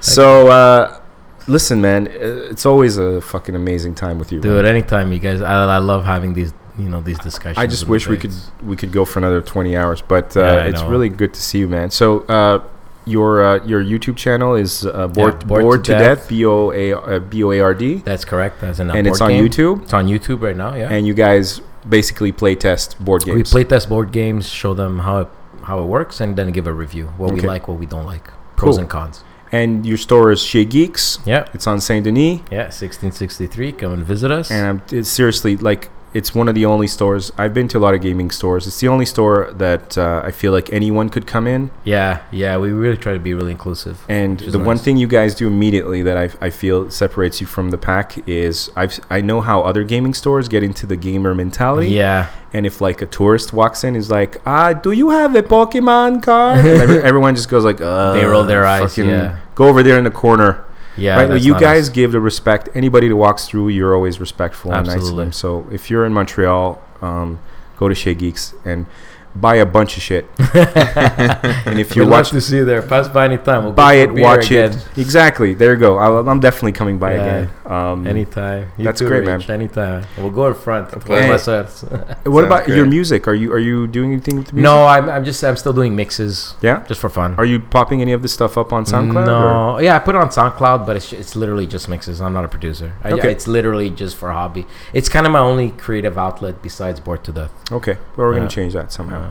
So, 0.00 0.48
uh, 0.48 1.00
listen, 1.46 1.80
man, 1.80 2.08
uh, 2.08 2.50
it's 2.50 2.66
always 2.66 2.96
a 2.96 3.20
fucking 3.20 3.54
amazing 3.54 3.94
time 3.94 4.18
with 4.18 4.32
you. 4.32 4.38
man. 4.40 4.48
Dude, 4.48 4.64
anytime 4.64 5.12
you 5.12 5.18
guys. 5.18 5.40
I, 5.40 5.64
I 5.64 5.78
love 5.78 6.04
having 6.04 6.34
these. 6.34 6.52
You 6.78 6.88
know 6.88 7.00
these 7.00 7.18
discussions. 7.18 7.58
I 7.58 7.66
just 7.66 7.86
wish 7.86 8.08
we 8.08 8.16
could 8.16 8.32
we 8.64 8.76
could 8.76 8.92
go 8.92 9.04
for 9.04 9.18
another 9.18 9.42
twenty 9.42 9.76
hours, 9.76 10.00
but 10.02 10.36
uh, 10.36 10.40
Yeah, 10.40 10.64
it's 10.64 10.80
know. 10.80 10.88
really 10.88 11.08
good 11.10 11.34
to 11.34 11.40
see 11.42 11.58
you, 11.58 11.68
man. 11.68 11.90
So, 11.90 12.20
uh, 12.20 12.62
your 13.04 13.44
uh, 13.44 13.64
your 13.66 13.82
YouTube 13.84 14.16
channel 14.16 14.54
is 14.54 14.86
uh, 14.86 15.08
bored, 15.08 15.34
Yeah, 15.42 15.46
Bored 15.48 15.62
bored, 15.62 15.84
to 15.84 15.92
to 15.92 15.98
Death. 15.98 16.28
B 16.28 16.44
O 16.46 16.70
A 16.72 16.92
uh, 16.94 17.18
B 17.18 17.42
O 17.44 17.50
A 17.50 17.60
R 17.60 17.74
D, 17.74 17.96
That's 17.96 18.24
correct. 18.24 18.60
That's 18.60 18.78
an 18.78 18.90
and 18.90 19.06
it's 19.06 19.20
on 19.20 19.30
game. 19.30 19.44
YouTube. 19.46 19.82
It's 19.82 19.92
on 19.92 20.06
YouTube 20.06 20.40
right 20.40 20.56
now. 20.56 20.74
Yeah. 20.74 20.88
And 20.90 21.06
you 21.06 21.12
guys 21.14 21.60
basically 21.88 22.32
play 22.32 22.54
test 22.54 22.96
board 23.04 23.24
games. 23.24 23.36
We 23.36 23.42
play 23.42 23.64
test 23.64 23.88
board 23.88 24.12
games, 24.12 24.48
show 24.48 24.72
them 24.72 25.00
how 25.00 25.18
it, 25.22 25.28
how 25.64 25.80
it 25.82 25.86
works, 25.86 26.20
and 26.20 26.36
then 26.36 26.52
give 26.52 26.66
a 26.68 26.72
review. 26.72 27.06
What 27.18 27.32
we 27.34 27.40
like, 27.40 27.66
what 27.68 27.78
we 27.78 27.86
don't 27.86 28.06
like, 28.06 28.28
pros 28.56 28.76
Cool. 28.76 28.80
and 28.82 28.88
cons. 28.88 29.24
and 29.50 29.84
your 29.84 29.98
store 29.98 30.30
is 30.32 30.40
Chez 30.42 30.64
Geeks. 30.64 31.18
Yeah. 31.26 31.48
It's 31.52 31.66
on 31.66 31.80
Saint 31.80 32.04
Denis. 32.04 32.40
Yeah. 32.50 32.70
1663. 32.72 33.72
Come 33.72 33.92
and 33.94 34.04
visit 34.04 34.30
us. 34.30 34.50
and 34.50 34.64
I'm 34.66 34.82
it's 34.90 35.10
seriously 35.10 35.56
like 35.56 35.90
it's 36.14 36.34
one 36.34 36.48
of 36.48 36.54
the 36.54 36.66
only 36.66 36.86
stores 36.86 37.32
I've 37.38 37.54
been 37.54 37.68
to 37.68 37.78
a 37.78 37.80
lot 37.80 37.94
of 37.94 38.00
gaming 38.02 38.30
stores. 38.30 38.66
It's 38.66 38.80
the 38.80 38.88
only 38.88 39.06
store 39.06 39.50
that 39.54 39.96
uh, 39.96 40.22
I 40.24 40.30
feel 40.30 40.52
like 40.52 40.72
anyone 40.72 41.08
could 41.08 41.26
come 41.26 41.46
in. 41.46 41.70
yeah. 41.84 42.22
Yeah. 42.30 42.56
We 42.58 42.70
really 42.70 42.96
try 42.96 43.12
to 43.14 43.18
be 43.18 43.34
really 43.34 43.52
inclusive. 43.52 44.04
And 44.08 44.38
the 44.38 44.58
one 44.58 44.78
thing 44.78 44.96
you 44.96 45.06
guys 45.06 45.34
do 45.34 45.46
immediately 45.46 46.02
that 46.02 46.16
I, 46.16 46.46
I 46.46 46.50
feel 46.50 46.90
separates 46.90 47.40
you 47.40 47.46
from 47.46 47.70
the 47.70 47.78
pack 47.78 48.26
is 48.28 48.70
I've 48.76 48.98
I 49.10 49.20
know 49.20 49.40
how 49.40 49.62
other 49.62 49.84
gaming 49.84 50.14
stores 50.14 50.48
get 50.48 50.62
into 50.62 50.86
the 50.86 50.96
gamer 50.96 51.34
mentality. 51.34 51.88
Yeah. 51.90 52.28
And 52.52 52.66
if 52.66 52.80
like 52.80 53.00
a 53.00 53.06
tourist 53.06 53.52
walks 53.52 53.82
in, 53.82 53.96
is 53.96 54.10
like, 54.10 54.36
ah, 54.46 54.74
do 54.74 54.92
you 54.92 55.10
have 55.10 55.34
a 55.34 55.42
Pokemon 55.42 56.22
card? 56.22 56.64
Every, 56.82 57.02
everyone 57.02 57.34
just 57.34 57.48
goes 57.48 57.64
like, 57.64 57.80
uh, 57.80 58.12
They 58.12 58.24
roll 58.26 58.44
their 58.44 58.66
eyes, 58.66 58.98
yeah. 58.98 59.38
Go 59.54 59.68
over 59.68 59.82
there 59.82 59.96
in 59.96 60.04
the 60.04 60.10
corner. 60.10 60.62
Yeah. 60.96 61.16
right? 61.16 61.28
Well, 61.28 61.38
you 61.38 61.58
guys 61.58 61.88
give 61.88 62.12
the 62.12 62.20
respect. 62.20 62.68
Anybody 62.74 63.08
that 63.08 63.16
walks 63.16 63.46
through, 63.48 63.68
you're 63.68 63.94
always 63.94 64.20
respectful 64.20 64.72
and 64.72 64.86
nice 64.86 65.08
to 65.08 65.14
them. 65.14 65.32
So 65.32 65.66
if 65.72 65.90
you're 65.90 66.04
in 66.04 66.12
Montreal, 66.12 66.82
um, 67.00 67.38
go 67.76 67.88
to 67.88 67.94
Chez 67.94 68.14
Geeks 68.14 68.54
and 68.64 68.86
buy 69.34 69.56
a 69.56 69.66
bunch 69.66 69.96
of 69.96 70.02
shit. 70.02 70.26
and 70.54 71.78
if 71.78 71.96
you 71.96 72.06
watch, 72.06 72.30
to 72.30 72.40
see 72.40 72.56
you 72.56 72.64
there. 72.64 72.82
Pass 72.82 73.08
by 73.08 73.24
anytime. 73.24 73.64
We'll 73.64 73.72
buy 73.72 73.94
it, 73.94 74.12
watch 74.12 74.46
again. 74.46 74.72
it. 74.72 74.88
Exactly. 74.98 75.54
There 75.54 75.72
you 75.74 75.78
go. 75.80 75.98
I'll, 75.98 76.28
I'm 76.28 76.40
definitely 76.40 76.72
coming 76.72 76.98
by 76.98 77.14
Yeah. 77.14 77.22
again. 77.22 77.50
Um, 77.64 78.06
Anytime. 78.06 78.70
You 78.76 78.84
That's 78.84 78.98
too, 78.98 79.06
great, 79.08 79.24
man. 79.24 79.38
Rich, 79.38 79.48
Anytime. 79.48 80.04
We'll 80.18 80.30
go 80.30 80.48
in 80.48 80.54
front. 80.54 80.90
pleasure. 80.90 81.24
Unless 81.24 81.48
us. 81.48 81.82
what 81.82 81.92
Sounds 82.24 82.46
about 82.46 82.68
your 82.68 82.84
music? 82.86 83.26
Are 83.26 83.34
you 83.34 83.52
are 83.52 83.58
you 83.58 83.86
doing 83.86 84.12
anything 84.12 84.36
with 84.36 84.48
the 84.48 84.54
music? 84.54 84.64
no, 84.64 84.84
I'm, 84.86 85.08
I'm 85.08 85.24
just 85.24 85.42
I'm 85.42 85.56
still 85.56 85.72
doing 85.72 85.96
mixes 85.96 86.54
Yeah. 86.60 86.84
just 86.86 87.00
for 87.00 87.08
fun. 87.08 87.34
Are 87.38 87.44
you 87.46 87.60
popping 87.60 88.02
any 88.02 88.12
of 88.12 88.20
this 88.20 88.32
stuff 88.34 88.58
up 88.58 88.72
on 88.72 88.84
SoundCloud? 88.84 89.22
or- 89.22 89.26
No, 89.26 89.78
yeah, 89.78 89.96
I 89.96 90.00
put 90.00 90.14
it 90.14 90.20
on 90.20 90.28
SoundCloud, 90.28 90.84
but 90.86 90.96
it's 90.96 91.12
it's 91.12 91.34
literally 91.34 91.66
just 91.66 91.88
mixes. 91.88 92.20
I'm 92.20 92.34
not 92.34 92.44
a 92.44 92.48
producer. 92.48 92.92
I, 93.02 93.12
Okay. 93.12 93.30
It's 93.32 93.46
literally 93.46 93.88
just 93.90 94.16
for 94.16 94.32
hobby. 94.32 94.66
It's 94.92 95.08
kind 95.08 95.24
of 95.26 95.32
my 95.32 95.38
only 95.38 95.70
creative 95.70 96.18
outlet 96.18 96.60
besides 96.62 97.00
Board 97.00 97.24
to 97.24 97.32
Death. 97.32 97.52
Okay. 97.72 97.94
Well, 98.16 98.26
we're 98.26 98.32
Yeah. 98.34 98.38
gonna 98.40 98.50
change 98.50 98.72
that 98.74 98.92
somehow. 98.92 99.21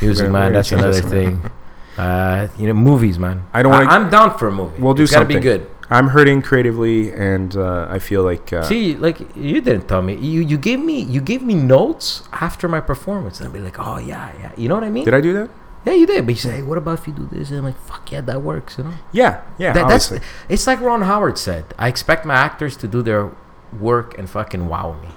Music, 0.00 0.30
man, 0.30 0.52
that's 0.52 0.72
another 0.72 1.00
thing. 1.00 1.50
Uh, 1.96 2.46
you 2.56 2.68
know, 2.68 2.74
movies, 2.74 3.18
man. 3.18 3.42
I 3.52 3.62
don't 3.62 3.72
wanna- 3.72 3.90
I, 3.90 3.96
am 3.96 4.08
down 4.08 4.38
for 4.38 4.46
a 4.48 4.52
movie. 4.52 4.80
We'll 4.80 4.94
do 4.94 5.02
it's 5.02 5.12
gotta 5.12 5.22
something. 5.22 5.38
be 5.38 5.42
good. 5.42 5.66
I'm 5.90 6.08
hurting 6.08 6.42
creatively, 6.42 7.10
and 7.12 7.56
uh, 7.56 7.86
I 7.90 7.98
feel 7.98 8.22
like 8.22 8.52
uh, 8.52 8.62
See, 8.62 8.94
like 8.94 9.18
you 9.34 9.60
didn't 9.60 9.88
tell 9.88 10.02
me. 10.02 10.14
You 10.16 10.42
you 10.42 10.58
gave 10.58 10.80
me 10.80 11.00
you 11.00 11.20
gave 11.20 11.42
me 11.42 11.54
notes 11.54 12.22
after 12.30 12.68
my 12.68 12.80
performance, 12.80 13.40
and 13.40 13.48
I'd 13.48 13.54
be 13.54 13.60
like, 13.60 13.78
oh 13.78 13.98
yeah, 13.98 14.30
yeah. 14.38 14.52
You 14.56 14.68
know 14.68 14.74
what 14.74 14.84
I 14.84 14.90
mean? 14.90 15.06
did 15.06 15.14
I 15.14 15.22
do 15.22 15.32
that? 15.32 15.50
Yeah, 15.86 15.94
you 15.94 16.06
did. 16.06 16.26
But 16.26 16.34
you 16.34 16.40
say, 16.40 16.56
hey, 16.56 16.62
what 16.62 16.76
about 16.76 16.98
if 16.98 17.06
you 17.06 17.14
do 17.14 17.26
this? 17.32 17.48
And 17.48 17.58
I'm 17.58 17.64
like, 17.64 17.80
fuck 17.80 18.12
yeah, 18.12 18.20
that 18.20 18.42
works. 18.42 18.76
You 18.76 18.84
know. 18.84 18.94
Yeah. 19.12 19.40
Yeah. 19.56 19.72
That, 19.72 19.88
that's 19.88 20.12
it's 20.50 20.66
like 20.66 20.80
Ron 20.80 21.02
Howard 21.02 21.38
said. 21.38 21.64
I 21.78 21.88
expect 21.88 22.26
my 22.26 22.34
actors 22.34 22.76
to 22.78 22.86
do 22.86 23.00
their 23.00 23.32
work 23.72 24.18
and 24.18 24.28
fucking 24.28 24.68
wow 24.68 24.92
me. 25.00 25.08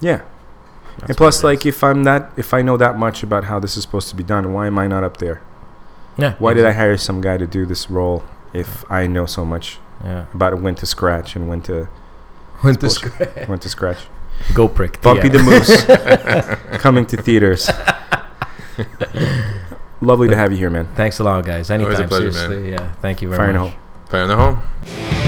yeah. 0.00 0.22
That's 0.98 1.10
and 1.10 1.16
plus, 1.16 1.42
like, 1.44 1.64
if 1.66 1.82
I'm 1.82 2.04
that, 2.04 2.30
if 2.36 2.52
I 2.54 2.62
know 2.62 2.76
that 2.76 2.98
much 2.98 3.22
about 3.22 3.44
how 3.44 3.58
this 3.58 3.76
is 3.76 3.82
supposed 3.82 4.08
to 4.10 4.16
be 4.16 4.22
done, 4.22 4.52
why 4.52 4.66
am 4.66 4.78
I 4.78 4.86
not 4.86 5.02
up 5.04 5.16
there? 5.18 5.40
yeah. 6.18 6.34
Why 6.38 6.52
did 6.54 6.66
I 6.66 6.72
hire 6.72 6.96
some 6.98 7.20
guy 7.22 7.38
to 7.38 7.46
do 7.46 7.64
this 7.66 7.90
role 7.90 8.22
if 8.52 8.84
I 8.90 9.06
know 9.06 9.24
so 9.26 9.44
much 9.44 9.78
Yeah. 10.04 10.26
about 10.34 10.60
when 10.60 10.74
to 10.76 10.86
scratch 10.86 11.34
and 11.36 11.48
when 11.48 11.62
to 11.62 11.88
Went 12.62 12.80
to 12.80 12.90
scratch. 12.90 13.48
when 13.48 13.58
to 13.60 13.68
scratch? 13.68 13.98
Go 14.54 14.68
prick. 14.68 15.00
Bumpy 15.00 15.28
Yeah. 15.28 15.32
the 15.34 15.42
Moose 15.42 16.80
coming 16.82 17.06
to 17.06 17.16
theaters. 17.16 17.70
lovely 20.00 20.28
to 20.28 20.36
have 20.36 20.52
you 20.52 20.58
here, 20.58 20.70
man. 20.70 20.88
Thanks 20.94 21.18
a 21.20 21.24
lot, 21.24 21.44
guys. 21.46 21.70
Anytime. 21.70 21.92
Always 21.94 22.04
a 22.04 22.08
pleasure, 22.08 22.24
man. 22.32 22.32
seriously, 22.34 22.70
yeah. 22.72 22.92
Thank 23.00 23.22
you 23.22 23.28
very 23.28 23.38
Fire 23.38 23.48
in 23.50 23.54
the 23.54 23.60
much. 23.62 23.72
hole. 23.72 23.80
Fire 24.10 24.22
in 24.22 24.28
the 24.28 24.36
home. 24.36 25.21